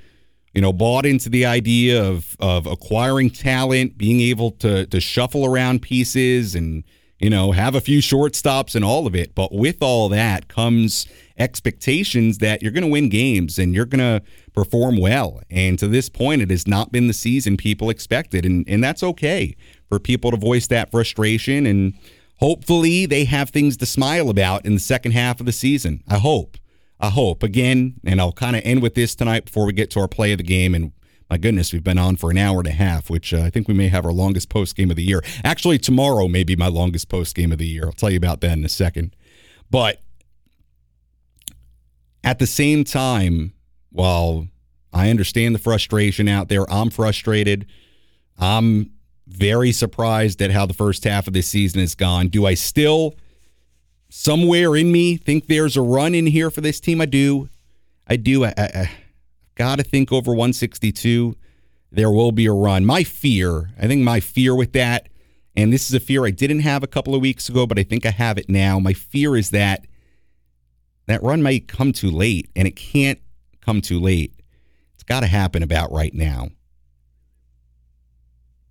you 0.53 0.61
know, 0.61 0.73
bought 0.73 1.05
into 1.05 1.30
the 1.30 1.45
idea 1.45 2.03
of 2.03 2.35
of 2.39 2.65
acquiring 2.65 3.30
talent, 3.30 3.97
being 3.97 4.22
able 4.22 4.51
to 4.51 4.88
to 4.88 4.99
shuffle 4.99 5.45
around 5.45 5.84
pieces 5.84 6.55
and 6.55 6.84
you 7.19 7.30
know, 7.30 7.51
have 7.51 7.76
a 7.76 7.81
few 7.81 7.99
shortstops 7.99 8.76
and 8.76 8.85
all 8.85 9.07
of 9.07 9.15
it. 9.15 9.34
But 9.34 9.51
with 9.51 9.81
all 9.81 10.09
that 10.09 10.47
comes 10.47 11.07
expectations 11.38 12.39
that 12.39 12.61
you're 12.61 12.72
going 12.72 12.84
to 12.84 12.89
win 12.89 13.09
games 13.09 13.57
and 13.57 13.73
you're 13.73 13.85
going 13.85 14.22
to 14.22 14.23
perform 14.53 14.97
well. 14.97 15.41
And 15.49 15.80
to 15.80 15.88
this 15.88 16.09
point, 16.09 16.41
it 16.41 16.51
has 16.51 16.68
not 16.68 16.91
been 16.91 17.07
the 17.07 17.14
season 17.14 17.57
people 17.57 17.89
expected. 17.89 18.45
And, 18.45 18.68
and 18.68 18.84
that's 18.84 19.01
okay 19.01 19.55
for 19.89 19.99
people 19.99 20.30
to 20.31 20.38
voice 20.38 20.68
that 20.68 20.91
frustration. 20.91 21.65
And 21.65 21.93
hopefully 22.35 23.07
they 23.07 23.26
have 23.26 23.49
things 23.49 23.77
to 23.77 23.88
smile 23.88 24.30
about 24.30 24.65
in 24.65 24.76
the 24.76 24.80
second 24.80 25.14
half 25.14 25.39
of 25.39 25.47
the 25.47 25.51
season. 25.51 26.03
I 26.07 26.19
hope. 26.19 26.57
I 26.99 27.10
hope. 27.10 27.44
Again, 27.44 27.95
and 28.03 28.19
I'll 28.19 28.32
kind 28.32 28.56
of 28.56 28.64
end 28.65 28.82
with 28.82 28.95
this 28.95 29.15
tonight 29.15 29.45
before 29.45 29.65
we 29.65 29.74
get 29.74 29.91
to 29.91 29.99
our 29.99 30.07
play 30.07 30.32
of 30.32 30.38
the 30.38 30.44
game. 30.44 30.74
And 30.74 30.91
my 31.30 31.38
goodness, 31.38 31.74
we've 31.74 31.84
been 31.84 31.98
on 31.98 32.15
for 32.15 32.32
an 32.32 32.38
hour 32.38 32.60
and 32.60 32.68
a 32.68 32.72
half, 32.72 33.10
which 33.10 33.34
uh, 33.34 33.41
I 33.41 33.49
think 33.49 33.68
we 33.68 33.74
may 33.74 33.90
have 33.90 34.06
our 34.06 34.14
longest 34.14 34.49
post 34.49 34.76
game 34.76 34.90
of 34.90 34.95
the 34.95 35.03
year. 35.03 35.24
Actually, 35.44 35.78
tomorrow 35.78 36.28
may 36.28 36.44
be 36.44 36.56
my 36.56 36.68
longest 36.68 37.10
post 37.10 37.36
game 37.36 37.52
of 37.52 37.57
the 37.57 37.68
year. 37.68 37.86
I'll 37.86 37.91
tell 37.91 38.10
you 38.10 38.18
about 38.18 38.41
that 38.41 38.57
in 38.57 38.64
a 38.64 38.69
second. 38.69 39.15
But 39.69 40.02
at 42.24 42.40
the 42.40 42.48
same 42.48 42.84
time, 42.84 43.53
while 43.91 44.48
I 44.94 45.10
understand 45.10 45.53
the 45.53 45.60
frustration 45.60 46.28
out 46.28 46.49
there, 46.49 46.69
I'm 46.72 46.90
frustrated. 46.90 47.65
I'm 48.40 48.91
very 49.28 49.72
surprised 49.72 50.41
at 50.41 50.52
how 50.52 50.65
the 50.65 50.74
first 50.74 51.03
half 51.03 51.28
of 51.28 51.34
this 51.34 51.48
season 51.48 51.82
has 51.82 51.95
gone. 51.95 52.30
Do 52.30 52.45
I 52.45 52.53
still, 52.53 53.15
somewhere 54.09 54.75
in 54.75 54.91
me, 54.91 55.17
think 55.17 55.47
there's 55.47 55.77
a 55.77 55.81
run 55.81 56.15
in 56.15 56.27
here 56.27 56.49
for 56.49 56.61
this 56.61 56.79
team? 56.79 57.01
I 57.01 57.05
do. 57.05 57.49
I 58.07 58.15
do. 58.15 58.45
I, 58.45 58.53
I, 58.57 58.63
I 58.63 58.91
got 59.55 59.77
to 59.77 59.84
think 59.84 60.11
over 60.11 60.31
162. 60.31 61.35
There 61.91 62.11
will 62.11 62.31
be 62.31 62.45
a 62.45 62.53
run. 62.53 62.85
My 62.85 63.03
fear, 63.03 63.71
I 63.79 63.88
think 63.88 64.03
my 64.03 64.19
fear 64.19 64.55
with 64.55 64.73
that, 64.73 65.09
and 65.55 65.71
this 65.71 65.88
is 65.89 65.93
a 65.93 65.99
fear 65.99 66.25
I 66.25 66.31
didn't 66.31 66.59
have 66.59 66.84
a 66.84 66.88
couple 66.88 67.15
of 67.15 67.21
weeks 67.21 67.49
ago, 67.49 67.65
but 67.65 67.79
I 67.79 67.84
think 67.84 68.05
I 68.05 68.11
have 68.11 68.38
it 68.38 68.49
now. 68.49 68.79
My 68.79 68.93
fear 68.93 69.35
is 69.35 69.51
that 69.51 69.85
that 71.07 71.23
run 71.23 71.41
might 71.41 71.67
come 71.67 71.93
too 71.93 72.11
late, 72.11 72.49
and 72.55 72.67
it 72.67 72.75
can't 72.75 73.19
come 73.61 73.81
too 73.81 73.99
late. 73.99 74.34
It's 74.93 75.03
got 75.03 75.21
to 75.21 75.27
happen 75.27 75.63
about 75.63 75.91
right 75.91 76.13
now 76.13 76.49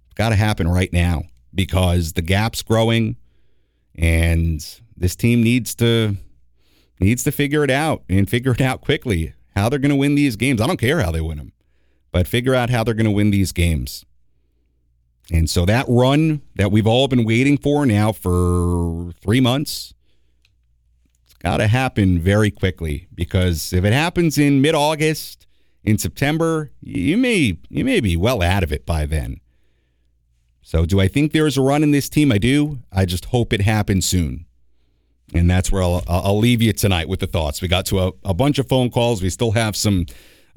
It's 0.07 0.15
got 0.15 0.29
to 0.31 0.37
happen 0.37 0.69
right 0.69 0.93
now 0.93 1.25
because 1.55 2.13
the 2.13 2.23
gap's 2.23 2.63
growing 2.63 3.17
and 3.95 4.65
this 4.97 5.17
team 5.17 5.43
needs 5.43 5.75
to 5.77 6.17
needs 6.99 7.23
to 7.25 7.33
figure 7.33 7.63
it 7.63 7.71
out 7.71 8.03
and 8.09 8.29
figure 8.29 8.53
it 8.53 8.61
out 8.61 8.81
quickly 8.81 9.35
how 9.55 9.69
they're 9.69 9.79
going 9.79 9.91
to 9.91 9.97
win 9.97 10.15
these 10.15 10.37
games. 10.37 10.61
I 10.61 10.67
don't 10.67 10.81
care 10.81 11.01
how 11.01 11.11
they 11.11 11.21
win 11.21 11.39
them, 11.39 11.53
but 12.11 12.27
figure 12.27 12.55
out 12.55 12.71
how 12.71 12.85
they're 12.85 12.95
going 12.95 13.05
to 13.05 13.11
win 13.11 13.31
these 13.31 13.53
games. 13.53 14.05
And 15.31 15.51
so 15.51 15.67
that 15.67 15.87
run 15.89 16.43
that 16.55 16.71
we've 16.71 16.87
all 16.87 17.09
been 17.09 17.25
waiting 17.25 17.59
for 17.59 17.85
now 17.85 18.13
for 18.13 19.13
3 19.21 19.41
months 19.41 19.93
it's 21.25 21.35
got 21.35 21.57
to 21.57 21.67
happen 21.67 22.21
very 22.21 22.51
quickly 22.51 23.09
because 23.15 23.73
if 23.73 23.85
it 23.85 23.93
happens 23.93 24.39
in 24.39 24.63
mid-August, 24.63 25.47
in 25.87 25.99
September, 25.99 26.73
you 26.81 27.17
may 27.17 27.59
you 27.71 27.85
may 27.85 28.01
be 28.01 28.17
well 28.17 28.43
out 28.43 28.65
of 28.65 28.73
it 28.73 28.85
by 28.85 29.07
then. 29.07 29.41
So, 30.61 30.85
do 30.85 31.01
I 31.01 31.07
think 31.07 31.31
there's 31.31 31.57
a 31.57 31.63
run 31.63 31.85
in 31.85 31.93
this 31.93 32.09
team? 32.09 32.33
I 32.33 32.39
do. 32.39 32.81
I 32.91 33.05
just 33.05 33.27
hope 33.27 33.53
it 33.53 33.61
happens 33.61 34.05
soon. 34.05 34.47
And 35.35 35.51
that's 35.51 35.73
where 35.73 35.83
I'll, 35.83 36.05
I'll 36.07 36.39
leave 36.39 36.63
you 36.63 36.73
tonight 36.73 37.09
with 37.09 37.21
the 37.21 37.27
thoughts. 37.27 37.61
We 37.61 37.69
got 37.69 37.87
to 37.87 38.01
a, 38.01 38.13
a 38.25 38.35
bunch 38.35 38.59
of 38.59 38.69
phone 38.69 38.91
calls. 38.91 39.23
We 39.23 39.31
still 39.31 39.53
have 39.53 39.77
some 39.77 40.07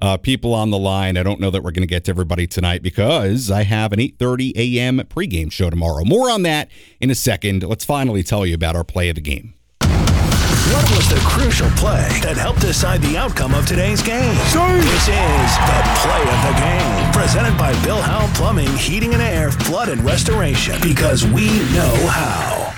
uh, 0.02 0.18
people 0.18 0.54
on 0.54 0.70
the 0.70 0.78
line. 0.78 1.18
I 1.18 1.24
don't 1.24 1.40
know 1.40 1.52
that 1.52 1.64
we're 1.64 1.72
going 1.72 1.88
to 1.88 1.88
get 1.88 2.06
to 2.06 2.12
everybody 2.12 2.48
tonight 2.48 2.82
because 2.82 3.52
I 3.52 3.64
have 3.64 3.91
an 3.94 4.00
8:30 4.00 4.56
a.m. 4.56 5.00
pregame 5.10 5.52
show 5.52 5.70
tomorrow. 5.70 6.04
More 6.06 6.30
on 6.30 6.44
that 6.44 6.70
in 7.00 7.10
a 7.10 7.16
second. 7.16 7.64
Let's 7.64 7.86
finally 7.86 8.24
tell 8.24 8.46
you 8.46 8.56
about 8.56 8.76
our 8.76 8.84
play 8.84 9.10
of 9.10 9.16
the 9.16 9.22
game. 9.22 9.56
What 9.82 10.88
was 10.91 11.10
the 11.10 11.20
crucial 11.28 11.70
play 11.72 12.08
that 12.22 12.38
helped 12.38 12.62
decide 12.62 13.02
the 13.02 13.18
outcome 13.18 13.56
of 13.56 13.66
today's 13.66 14.04
game? 14.04 14.36
This 14.36 15.10
is 15.10 15.52
the 15.66 15.82
play 16.06 16.22
of 16.22 16.40
the 16.46 16.54
game, 16.62 17.12
presented 17.12 17.58
by 17.58 17.74
Bill 17.84 18.00
Howe 18.00 18.32
Plumbing, 18.36 18.70
Heating 18.78 19.14
and 19.14 19.22
Air, 19.22 19.50
Flood 19.50 19.90
and 19.90 20.06
Restoration, 20.06 20.76
because 20.84 21.26
we 21.26 21.48
know 21.74 21.96
how. 22.08 22.69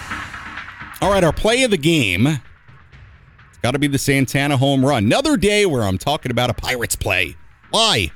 All 1.01 1.09
right, 1.09 1.23
our 1.23 1.33
play 1.33 1.63
of 1.63 1.71
the 1.71 1.77
game. 1.77 2.27
It's 2.27 3.57
got 3.63 3.71
to 3.71 3.79
be 3.79 3.87
the 3.87 3.97
Santana 3.97 4.55
home 4.55 4.85
run. 4.85 5.05
Another 5.05 5.35
day 5.35 5.65
where 5.65 5.81
I'm 5.81 5.97
talking 5.97 6.31
about 6.31 6.51
a 6.51 6.53
Pirates 6.53 6.95
play. 6.95 7.35
Why? 7.71 8.11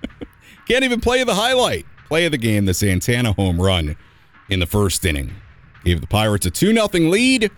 Can't 0.68 0.84
even 0.84 1.00
play 1.00 1.24
the 1.24 1.34
highlight. 1.34 1.84
Play 2.06 2.26
of 2.26 2.30
the 2.30 2.38
game, 2.38 2.64
the 2.64 2.74
Santana 2.74 3.32
home 3.32 3.60
run 3.60 3.96
in 4.48 4.60
the 4.60 4.66
first 4.66 5.04
inning. 5.04 5.34
Gave 5.84 6.00
the 6.00 6.06
Pirates 6.06 6.46
a 6.46 6.50
2 6.52 6.72
0 6.72 6.88
lead. 7.10 7.50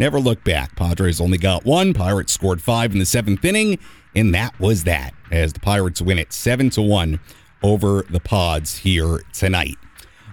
Never 0.00 0.18
look 0.18 0.42
back. 0.42 0.74
Padres 0.74 1.20
only 1.20 1.38
got 1.38 1.64
one. 1.64 1.94
Pirates 1.94 2.32
scored 2.32 2.60
five 2.60 2.90
in 2.92 2.98
the 2.98 3.06
seventh 3.06 3.44
inning, 3.44 3.78
and 4.16 4.34
that 4.34 4.58
was 4.58 4.82
that. 4.82 5.14
As 5.30 5.52
the 5.52 5.60
Pirates 5.60 6.02
win 6.02 6.18
it 6.18 6.32
seven 6.32 6.70
to 6.70 6.82
one 6.82 7.20
over 7.62 8.02
the 8.10 8.18
Pods 8.18 8.78
here 8.78 9.20
tonight. 9.32 9.76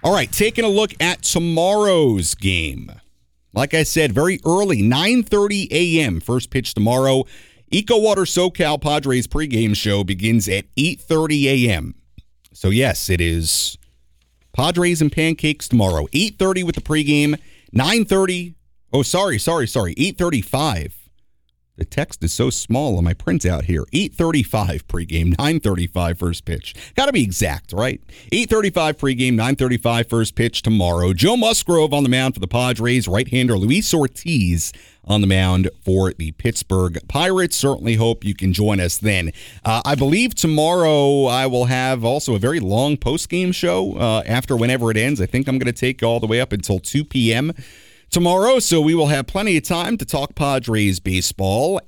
All 0.03 0.11
right, 0.11 0.31
taking 0.31 0.65
a 0.65 0.69
look 0.69 0.99
at 0.99 1.21
tomorrow's 1.21 2.33
game. 2.33 2.91
Like 3.53 3.73
I 3.73 3.83
said, 3.83 4.11
very 4.11 4.39
early, 4.45 4.81
9:30 4.81 5.71
a.m. 5.71 6.19
First 6.19 6.49
pitch 6.49 6.73
tomorrow. 6.73 7.25
Eco 7.71 7.99
Water 7.99 8.23
SoCal 8.23 8.81
Padres 8.81 9.27
pregame 9.27 9.75
show 9.75 10.03
begins 10.03 10.47
at 10.47 10.65
8:30 10.75 11.45
a.m. 11.45 11.95
So 12.53 12.69
yes, 12.69 13.09
it 13.09 13.21
is 13.21 13.77
Padres 14.53 15.01
and 15.01 15.11
pancakes 15.11 15.67
tomorrow. 15.67 16.07
8:30 16.07 16.63
with 16.63 16.75
the 16.75 16.81
pregame, 16.81 17.39
9:30 17.73 18.55
Oh, 18.91 19.03
sorry, 19.03 19.37
sorry, 19.37 19.67
sorry. 19.67 19.93
835. 19.97 20.98
The 21.79 21.85
text 21.85 22.21
is 22.25 22.33
so 22.33 22.49
small 22.49 22.97
on 22.97 23.05
my 23.05 23.13
printout 23.13 23.63
here. 23.63 23.85
835 23.93 24.85
pregame, 24.89 25.29
935 25.37 26.19
first 26.19 26.43
pitch. 26.43 26.75
Got 26.95 27.05
to 27.05 27.13
be 27.13 27.23
exact, 27.23 27.71
right? 27.71 28.01
835 28.33 28.97
pregame, 28.97 29.35
935 29.35 30.09
first 30.09 30.35
pitch 30.35 30.61
tomorrow. 30.61 31.13
Joe 31.13 31.37
Musgrove 31.37 31.93
on 31.93 32.03
the 32.03 32.09
mound 32.09 32.33
for 32.33 32.41
the 32.41 32.49
Padres. 32.49 33.07
Right-hander 33.07 33.57
Luis 33.57 33.93
Ortiz 33.93 34.73
on 35.05 35.21
the 35.21 35.27
mound 35.27 35.69
for 35.81 36.11
the 36.11 36.33
Pittsburgh 36.33 36.99
Pirates. 37.07 37.55
Certainly 37.55 37.95
hope 37.95 38.25
you 38.25 38.35
can 38.35 38.51
join 38.51 38.81
us 38.81 38.97
then. 38.97 39.31
Uh, 39.63 39.81
I 39.85 39.95
believe 39.95 40.35
tomorrow 40.35 41.27
I 41.27 41.47
will 41.47 41.65
have 41.65 42.03
also 42.03 42.35
a 42.35 42.39
very 42.39 42.59
long 42.59 42.97
post-game 42.97 43.53
show 43.53 43.95
uh, 43.95 44.23
after 44.25 44.57
whenever 44.57 44.91
it 44.91 44.97
ends. 44.97 45.21
I 45.21 45.27
think 45.27 45.47
I'm 45.47 45.57
going 45.57 45.73
to 45.73 45.79
take 45.79 46.03
all 46.03 46.19
the 46.19 46.27
way 46.27 46.41
up 46.41 46.51
until 46.51 46.79
2 46.79 47.05
p.m 47.05 47.53
tomorrow, 48.09 48.59
so 48.59 48.81
we 48.81 48.95
will 48.95 49.07
have 49.07 49.27
plenty 49.27 49.57
of 49.57 49.63
time 49.63 49.97
to 49.97 50.05
talk 50.05 50.35
Padres 50.35 50.99
baseball. 50.99 51.81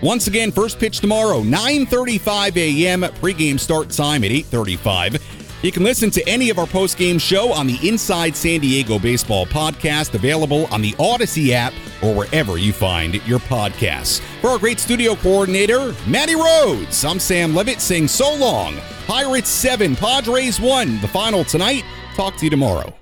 Once 0.00 0.28
again, 0.28 0.52
first 0.52 0.78
pitch 0.78 1.00
tomorrow, 1.00 1.42
9:35 1.42 2.56
a.m. 2.56 3.02
Pregame 3.02 3.58
start 3.58 3.90
time 3.90 4.22
at 4.22 4.30
8:35. 4.30 5.20
You 5.60 5.72
can 5.72 5.82
listen 5.82 6.10
to 6.10 6.28
any 6.28 6.50
of 6.50 6.58
our 6.58 6.68
post-game 6.68 7.18
show 7.18 7.52
on 7.52 7.66
the 7.66 7.78
Inside 7.82 8.36
San 8.36 8.60
Diego 8.60 8.96
Baseball 8.96 9.44
podcast, 9.44 10.14
available 10.14 10.66
on 10.66 10.80
the 10.80 10.92
Audacy 10.92 11.50
app 11.50 11.72
or 12.00 12.14
wherever 12.14 12.58
you 12.58 12.72
find 12.72 13.14
your 13.26 13.40
podcasts. 13.40 14.20
For 14.40 14.50
our 14.50 14.58
great 14.58 14.78
studio 14.78 15.16
coordinator, 15.16 15.96
Matty 16.06 16.36
Rhodes, 16.36 17.04
I'm 17.04 17.18
Sam 17.18 17.56
Levitt 17.56 17.80
saying 17.80 18.06
so 18.06 18.32
long. 18.36 18.76
Pirates 19.08 19.48
7, 19.48 19.96
Padres 19.96 20.60
1, 20.60 21.00
the 21.00 21.08
final 21.08 21.42
tonight. 21.42 21.82
Talk 22.14 22.36
to 22.36 22.44
you 22.44 22.50
tomorrow. 22.50 22.97